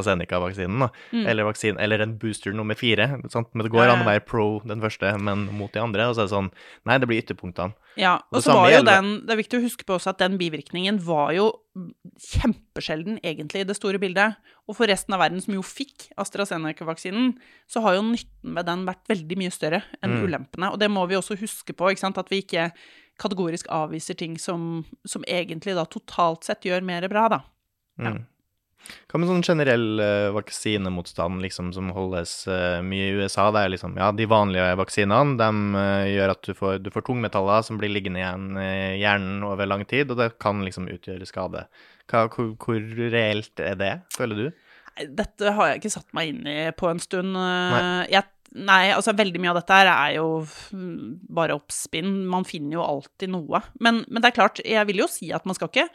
AstraZeneca-vaksinen. 0.04 0.88
Mm. 1.12 1.26
Eller, 1.28 1.44
vaksin, 1.48 1.80
eller 1.82 2.00
en 2.04 2.18
booster 2.22 2.54
nummer 2.56 2.78
fire. 2.78 3.08
Sant? 3.34 3.50
Men 3.54 3.66
det 3.66 3.72
går 3.74 3.90
an 3.90 4.04
å 4.04 4.08
være 4.10 4.24
pro 4.28 4.62
den 4.70 4.82
første, 4.84 5.14
men 5.20 5.48
mot 5.58 5.72
de 5.74 5.82
andre. 5.82 6.08
Og 6.10 6.16
så 6.18 6.24
er 6.24 6.30
det 6.30 6.36
sånn 6.36 6.52
Nei, 6.88 6.98
det 7.02 7.08
blir 7.10 7.22
ytterpunktene. 7.24 7.74
Ja, 8.00 8.16
og 8.34 8.42
så 8.42 8.56
var 8.58 8.72
jo 8.72 8.80
den 8.88 9.10
Det 9.28 9.34
er 9.36 9.38
viktig 9.38 9.60
å 9.60 9.64
huske 9.64 9.86
på 9.86 9.94
også 9.94 10.10
at 10.14 10.22
den 10.24 10.38
bivirkningen 10.40 10.98
var 11.06 11.34
jo 11.36 11.52
kjempesjelden, 12.22 13.20
egentlig, 13.24 13.62
i 13.64 13.68
det 13.70 13.76
store 13.78 14.00
bildet. 14.02 14.36
Og 14.70 14.78
for 14.78 14.90
resten 14.90 15.14
av 15.16 15.22
verden 15.24 15.42
som 15.44 15.54
jo 15.56 15.62
fikk 15.66 16.08
AstraZeneca-vaksinen, 16.22 17.34
så 17.70 17.84
har 17.86 17.98
jo 17.98 18.06
nytten 18.08 18.54
med 18.56 18.66
den 18.70 18.86
vært 18.88 19.06
veldig 19.12 19.38
mye 19.38 19.54
større 19.54 19.84
enn 20.02 20.18
Mm. 20.18 20.24
ulempene. 20.28 20.72
Og 20.72 20.80
det 20.80 20.90
må 20.90 21.08
vi 21.08 21.16
også 21.16 21.38
huske 21.40 21.74
på, 21.74 21.92
ikke 21.92 22.00
sant, 22.06 22.18
at 22.18 22.30
vi 22.30 22.42
ikke 22.42 22.72
kategorisk 23.20 23.68
avviser 23.70 24.16
ting 24.18 24.38
som, 24.40 24.86
som 25.06 25.24
egentlig 25.28 25.76
da 25.76 25.86
totalt 25.86 26.44
sett 26.44 26.62
gjør 26.66 26.82
mer 26.84 27.08
bra, 27.08 27.28
da. 27.30 27.44
Ja. 28.00 28.14
Mm. 28.14 28.26
Hva 29.12 29.20
med 29.22 29.30
sånn 29.30 29.46
generell 29.46 30.02
uh, 30.02 30.34
vaksinemotstand 30.36 31.44
liksom, 31.44 31.72
som 31.76 31.92
holdes 31.96 32.34
uh, 32.50 32.82
mye 32.86 33.12
i 33.12 33.16
USA? 33.20 33.48
Det 33.54 33.64
er 33.64 33.74
liksom, 33.76 33.96
ja, 34.00 34.10
De 34.16 34.28
vanlige 34.30 34.74
vaksinene 34.80 35.38
de, 35.40 35.50
uh, 35.78 36.06
gjør 36.10 36.34
at 36.36 36.44
du 36.48 36.54
får, 36.58 36.78
du 36.84 36.90
får 36.94 37.08
tungmetaller 37.08 37.66
som 37.66 37.80
blir 37.80 37.94
liggende 37.94 38.22
igjen 38.22 38.60
i 38.60 39.00
hjernen 39.02 39.46
over 39.48 39.70
lang 39.70 39.86
tid, 39.90 40.12
og 40.12 40.20
det 40.20 40.34
kan 40.44 40.64
liksom 40.66 40.90
utgjøre 40.92 41.30
skade. 41.30 41.66
Hva, 42.12 42.28
hvor, 42.34 42.54
hvor 42.60 42.80
reelt 43.14 43.64
er 43.64 43.80
det, 43.80 43.94
føler 44.16 44.44
du? 44.44 44.48
Dette 44.94 45.54
har 45.56 45.72
jeg 45.72 45.82
ikke 45.82 45.94
satt 45.96 46.10
meg 46.14 46.34
inn 46.34 46.48
i 46.50 46.58
på 46.78 46.90
en 46.92 47.02
stund. 47.02 47.34
Nei. 47.34 48.10
Jeg, 48.14 48.28
nei, 48.54 48.82
altså 48.94 49.16
veldig 49.18 49.42
mye 49.42 49.54
av 49.54 49.62
dette 49.62 49.78
her 49.80 49.90
er 49.94 50.18
jo 50.20 50.28
bare 51.34 51.56
oppspinn. 51.58 52.20
Man 52.30 52.46
finner 52.46 52.78
jo 52.78 52.84
alltid 52.86 53.34
noe. 53.34 53.64
Men, 53.82 54.04
men 54.06 54.22
det 54.22 54.30
er 54.30 54.38
klart, 54.38 54.62
jeg 54.62 54.90
vil 54.90 55.02
jo 55.02 55.10
si 55.10 55.32
at 55.34 55.48
man 55.50 55.58
skal 55.58 55.72
ikke 55.72 55.88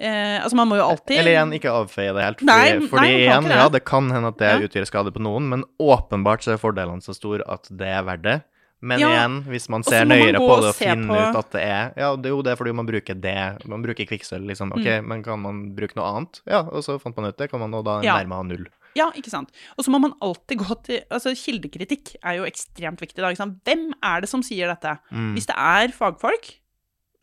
eh, 0.00 0.40
Altså, 0.42 0.56
man 0.56 0.68
må 0.68 0.76
jo 0.80 0.86
alltid 0.88 1.18
Eller 1.20 1.32
igjen, 1.36 1.52
ikke 1.60 1.70
avfeie 1.70 2.14
det 2.16 2.22
helt. 2.24 2.38
Fordi, 2.40 2.50
Nei, 2.50 2.88
fordi 2.88 3.06
nei, 3.06 3.18
igjen, 3.26 3.44
det. 3.48 3.56
ja, 3.60 3.68
det 3.68 3.84
kan 3.84 4.10
hende 4.10 4.28
at 4.32 4.38
det 4.38 4.48
Ja. 4.50 4.58
utgjør 4.68 4.86
skade 4.88 5.12
på 5.12 5.20
noen, 5.20 5.48
men 5.52 5.64
åpenbart 5.78 6.42
så 6.46 6.54
er 6.54 6.62
fordelene 6.62 7.02
så 7.04 7.14
store 7.14 7.42
at 7.46 7.68
det 7.70 7.86
er 7.86 8.02
verdt 8.02 8.22
det. 8.22 8.42
Men 8.82 8.98
Ja, 8.98 9.08
igjen, 9.12 9.44
hvis 9.44 9.68
man 9.68 9.82
ser 9.84 10.06
nøyere 10.08 10.38
man 10.40 10.48
på 10.48 10.54
det 10.62 10.68
og 10.70 10.74
finner 10.74 11.08
på- 11.12 11.28
ut 11.30 11.36
at 11.36 11.50
det 11.52 11.60
er 11.62 11.92
Ja, 12.00 12.16
det 12.16 12.26
er 12.26 12.30
jo 12.32 12.40
det 12.42 12.56
fordi 12.56 12.72
man 12.74 12.86
bruker 12.86 13.14
det, 13.20 13.68
man 13.68 13.82
bruker 13.82 14.06
kvikksølv, 14.08 14.46
liksom. 14.48 14.72
Ok, 14.72 14.86
Mm. 14.86 15.06
men 15.06 15.22
kan 15.22 15.38
man 15.38 15.74
bruke 15.76 15.94
noe 15.96 16.06
annet? 16.16 16.40
Ja, 16.46 16.60
og 16.62 16.80
så 16.82 16.98
fant 16.98 17.14
man 17.16 17.26
ut 17.26 17.36
det, 17.36 17.50
kan 17.50 17.60
man 17.60 17.70
nå 17.70 17.84
da 17.84 18.00
Ja. 18.00 18.16
nærme 18.16 18.32
ha 18.36 18.42
null. 18.42 18.66
Ja, 18.96 19.10
ikke 19.12 19.28
sant. 19.30 19.50
Og 19.78 19.84
så 19.84 19.90
må 19.92 20.00
man 20.00 20.14
alltid 20.22 20.58
gå 20.58 20.82
til 20.82 21.02
Altså, 21.12 21.30
kildekritikk 21.36 22.16
er 22.24 22.36
jo 22.38 22.44
ekstremt 22.44 22.98
viktig, 22.98 23.16
da. 23.16 23.30
Hvem 23.34 23.92
er 24.02 24.20
det 24.22 24.28
som 24.30 24.40
sier 24.42 24.66
dette? 24.66 24.98
Mm. 25.12 25.34
Hvis 25.36 25.46
det 25.46 25.54
er 25.56 25.88
fagfolk, 25.92 26.54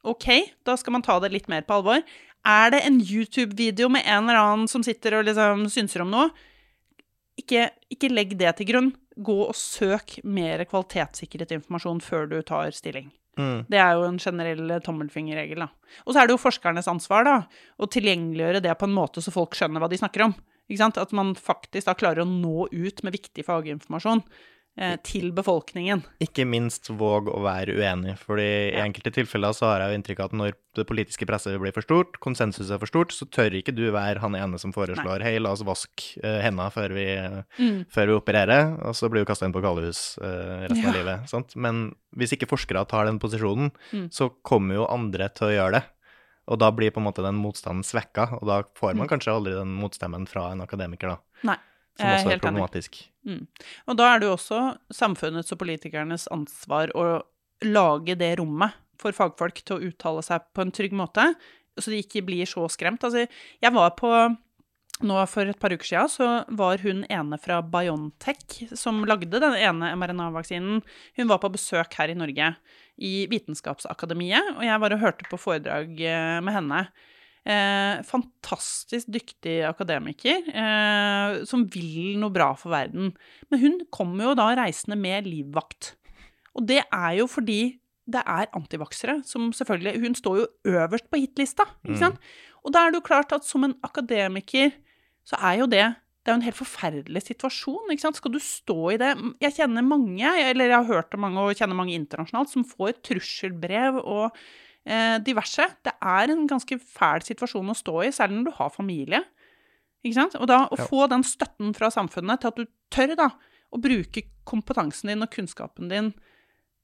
ok, 0.05 0.53
da 0.63 0.75
skal 0.75 0.93
man 0.93 1.01
ta 1.01 1.19
det 1.19 1.31
litt 1.33 1.49
mer 1.49 1.63
på 1.67 1.81
alvor. 1.81 2.03
Er 2.47 2.71
det 2.71 2.83
en 2.87 3.01
YouTube-video 3.03 3.89
med 3.91 4.07
en 4.07 4.29
eller 4.29 4.39
annen 4.39 4.69
som 4.71 4.83
sitter 4.85 5.17
og 5.17 5.27
liksom 5.27 5.67
synser 5.71 6.05
om 6.05 6.13
noe? 6.13 6.29
Ikke, 7.37 7.67
ikke 7.91 8.09
legg 8.13 8.33
det 8.39 8.55
til 8.57 8.69
grunn. 8.71 8.89
Gå 9.17 9.37
og 9.49 9.55
søk 9.57 10.19
mer 10.23 10.63
kvalitetssikret 10.69 11.51
informasjon 11.57 11.99
før 12.05 12.29
du 12.31 12.37
tar 12.47 12.71
stilling. 12.75 13.09
Mm. 13.37 13.67
Det 13.69 13.77
er 13.77 13.93
jo 13.97 14.05
en 14.07 14.19
generell 14.21 14.71
tommelfingerregel, 14.85 15.65
da. 15.65 15.97
Og 16.05 16.13
så 16.13 16.21
er 16.21 16.27
det 16.27 16.37
jo 16.37 16.41
forskernes 16.41 16.89
ansvar, 16.89 17.27
da, 17.27 17.35
å 17.77 17.89
tilgjengeliggjøre 17.91 18.63
det 18.65 18.77
på 18.79 18.87
en 18.87 18.95
måte 18.95 19.21
så 19.21 19.33
folk 19.33 19.57
skjønner 19.57 19.83
hva 19.83 19.91
de 19.91 19.99
snakker 19.99 20.25
om. 20.25 20.37
At 20.67 21.13
man 21.15 21.35
faktisk 21.39 21.87
da 21.87 21.95
klarer 21.95 22.23
å 22.23 22.29
nå 22.29 22.67
ut 22.71 23.03
med 23.05 23.15
viktig 23.15 23.45
faginformasjon 23.47 24.23
eh, 24.23 24.47
til 25.01 25.31
befolkningen. 25.33 26.03
Ikke 26.21 26.43
minst 26.45 26.85
våg 26.93 27.31
å 27.33 27.39
være 27.41 27.73
uenig, 27.79 28.13
fordi 28.21 28.45
i 28.75 28.81
enkelte 28.83 29.09
tilfeller 29.15 29.55
så 29.57 29.71
har 29.71 29.81
jeg 29.81 29.89
jo 29.89 29.97
inntrykk 29.97 30.19
av 30.21 30.29
at 30.29 30.35
når 30.37 30.51
det 30.77 30.85
politiske 30.85 31.25
presset 31.25 31.57
blir 31.59 31.73
for 31.73 31.81
stort, 31.81 32.19
konsensus 32.21 32.69
er 32.69 32.77
for 32.77 32.85
stort, 32.91 33.09
så 33.15 33.25
tør 33.33 33.55
ikke 33.57 33.73
du 33.73 33.87
være 33.95 34.21
han 34.21 34.35
ene 34.37 34.59
som 34.61 34.71
foreslår 34.75 35.23
hei, 35.25 35.39
la 35.41 35.55
oss 35.55 35.63
vaske 35.65 36.21
uh, 36.21 36.37
hendene 36.45 36.69
før 36.75 36.93
vi, 36.93 37.07
Mm. 37.57 37.85
før 37.89 38.05
vi 38.11 38.17
opererer, 38.19 38.75
og 38.85 38.93
så 38.93 39.09
blir 39.09 39.25
du 39.25 39.29
kasta 39.31 39.47
inn 39.49 39.53
på 39.55 39.63
galehus 39.65 40.19
eh, 40.21 40.67
resten 40.69 40.85
av 40.91 40.93
livet. 40.99 41.29
Sant? 41.31 41.55
Men 41.57 41.95
hvis 42.15 42.35
ikke 42.37 42.49
forskere 42.53 42.85
tar 42.87 43.05
den 43.09 43.17
posisjonen, 43.19 43.71
Mm. 43.93 44.09
så 44.13 44.29
kommer 44.45 44.75
jo 44.77 44.85
andre 44.93 45.29
til 45.33 45.47
å 45.47 45.55
gjøre 45.55 45.71
det. 45.79 45.83
Og 46.47 46.59
da 46.61 46.69
blir 46.71 46.91
på 46.93 47.01
en 47.01 47.07
måte 47.09 47.23
den 47.25 47.35
motstanden 47.35 47.83
svekka, 47.83 48.29
og 48.37 48.45
da 48.47 48.61
får 48.77 48.93
man 48.95 49.09
kanskje 49.09 49.33
aldri 49.33 49.51
den 49.57 49.73
motstemmen 49.81 50.27
fra 50.29 50.51
en 50.53 50.61
akademiker, 50.63 51.07
da. 51.17 51.17
Mm. 51.41 51.49
Nei, 51.49 51.57
Som 51.97 52.07
også 52.13 52.31
er 52.31 52.39
problematisk. 52.39 52.93
enig. 53.01 53.09
Problematisk. 53.27 53.63
Og 53.87 53.97
da 53.97 54.09
er 54.09 54.19
det 54.19 54.27
jo 54.27 54.35
også 54.35 54.61
samfunnets 54.93 55.51
og 55.51 55.59
politikernes 55.59 56.27
ansvar 56.31 56.91
å 56.95 57.23
lage 57.65 58.15
det 58.15 58.37
rommet 58.39 58.75
for 58.97 59.11
fagfolk 59.13 59.61
til 59.63 59.77
å 59.77 59.89
uttale 59.89 60.23
seg 60.25 60.41
på 60.53 60.61
en 60.61 60.71
trygg 60.71 60.93
måte, 60.93 61.33
så 61.77 61.91
de 61.91 62.01
ikke 62.01 62.25
blir 62.25 62.45
så 62.49 62.65
skremt. 62.67 63.03
Altså, 63.03 63.27
jeg 63.61 63.73
var 63.73 63.95
på 63.97 64.11
nå 65.05 65.13
For 65.29 65.45
et 65.45 65.59
par 65.61 65.69
uker 65.69 65.85
siden 65.85 66.09
så 66.09 66.27
var 66.57 66.81
hun 66.81 67.03
ene 67.05 67.37
fra 67.37 67.59
Biontech 67.61 68.63
som 68.73 69.03
lagde 69.05 69.37
den 69.37 69.53
ene 69.53 69.91
mRNA-vaksinen. 69.93 70.79
Hun 71.13 71.27
var 71.29 71.37
på 71.37 71.51
besøk 71.53 71.93
her 71.99 72.09
i 72.09 72.15
Norge, 72.17 72.55
i 72.97 73.27
Vitenskapsakademiet, 73.29 74.55
og 74.55 74.65
jeg 74.65 74.81
var 74.81 74.95
og 74.95 75.03
hørte 75.03 75.29
på 75.29 75.37
foredrag 75.37 76.01
eh, 76.01 76.39
med 76.41 76.55
henne. 76.55 76.81
Eh, 77.47 78.01
fantastisk 78.03 79.07
dyktig 79.07 79.61
akademiker 79.63 80.49
eh, 80.51 81.37
som 81.47 81.61
vil 81.71 82.17
noe 82.19 82.33
bra 82.35 82.49
for 82.59 82.73
verden. 82.75 83.13
Men 83.47 83.61
hun 83.61 83.77
kommer 83.93 84.29
jo 84.29 84.33
da 84.35 84.49
reisende 84.59 84.97
med 84.99 85.29
livvakt. 85.29 85.93
Og 86.57 86.65
det 86.67 86.81
er 86.83 87.13
jo 87.21 87.27
fordi 87.31 87.77
det 88.07 88.23
er 88.23 88.51
antivaksere 88.55 89.21
som 89.27 89.49
selvfølgelig 89.55 89.99
Hun 89.99 90.13
står 90.15 90.37
jo 90.39 90.45
øverst 90.73 91.09
på 91.11 91.19
hitlista, 91.19 91.65
ikke 91.83 92.11
Mm. 92.11 92.19
Og 92.67 92.73
da 92.73 92.79
er 92.83 92.91
det 92.91 92.99
jo 92.99 93.07
klart 93.07 93.31
at 93.31 93.45
som 93.45 93.63
en 93.63 93.75
akademiker 93.83 94.73
så 95.23 95.39
er 95.39 95.59
jo 95.59 95.67
det 95.71 95.95
det 96.27 96.33
er 96.33 96.35
jo 96.35 96.39
en 96.41 96.49
helt 96.49 96.59
forferdelig 96.59 97.21
situasjon. 97.23 97.91
ikke 97.91 98.01
sant? 98.01 98.17
Skal 98.19 98.33
du 98.33 98.39
stå 98.43 98.91
i 98.91 98.97
det 98.99 99.15
Jeg 99.39 99.53
kjenner 99.55 99.81
mange, 99.81 100.27
eller 100.27 100.65
jeg 100.65 100.75
har 100.75 100.83
hørt 100.83 101.13
om 101.15 101.21
mange 101.23 101.39
og 101.39 101.55
kjenner 101.55 101.75
mange 101.79 101.95
internasjonalt, 101.95 102.49
som 102.51 102.65
får 102.67 102.99
trusselbrev 102.99 104.01
og 104.03 104.35
diverse. 105.23 105.65
Det 105.83 105.93
er 105.99 106.31
en 106.31 106.45
ganske 106.47 106.77
fæl 106.79 107.23
situasjon 107.25 107.73
å 107.73 107.75
stå 107.75 107.95
i, 108.05 108.11
særlig 108.15 108.37
når 108.39 108.45
du 108.51 108.57
har 108.59 108.69
familie. 108.71 109.23
Ikke 110.05 110.15
sant? 110.19 110.35
Og 110.39 110.47
da 110.47 110.61
å 110.71 110.77
Ja. 110.77 110.85
få 110.87 111.07
den 111.11 111.23
støtten 111.27 111.73
fra 111.75 111.89
samfunnet 111.91 112.39
til 112.39 112.47
at 112.53 112.55
du 112.61 112.65
tør 112.93 113.15
da, 113.19 113.29
å 113.73 113.81
bruke 113.83 114.23
kompetansen 114.47 115.09
din 115.11 115.21
og 115.25 115.29
kunnskapen 115.33 115.89
din 115.91 116.13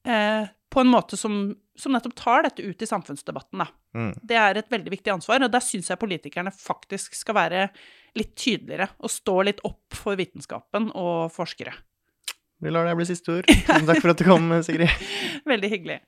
eh, 0.05 0.47
på 0.73 0.81
en 0.81 0.89
måte 0.91 1.15
som, 1.15 1.55
som 1.77 1.93
nettopp 1.93 2.15
tar 2.17 2.43
dette 2.43 2.65
ut 2.65 2.81
i 2.81 2.89
samfunnsdebatten, 2.89 3.61
da. 3.61 3.67
Mm. 3.95 4.11
Det 4.25 4.35
er 4.35 4.57
et 4.57 4.69
veldig 4.73 4.91
viktig 4.91 5.13
ansvar, 5.13 5.45
og 5.45 5.51
der 5.53 5.61
syns 5.63 5.87
jeg 5.87 6.01
politikerne 6.01 6.51
faktisk 6.51 7.13
skal 7.15 7.35
være 7.37 7.69
litt 8.17 8.35
tydeligere 8.35 8.89
og 8.99 9.09
stå 9.13 9.37
litt 9.45 9.61
opp 9.63 9.93
for 9.95 10.17
vitenskapen 10.19 10.91
og 10.97 11.31
forskere. 11.31 11.71
Vi 12.59 12.71
lar 12.73 12.85
det 12.89 12.97
bli 12.97 13.05
siste 13.05 13.39
ord. 13.39 13.45
Takk 13.87 14.01
for 14.01 14.11
at 14.11 14.17
du 14.17 14.25
kom, 14.27 14.49
Sigrid. 14.65 14.89
Veldig 15.45 15.69
hyggelig. 15.77 15.99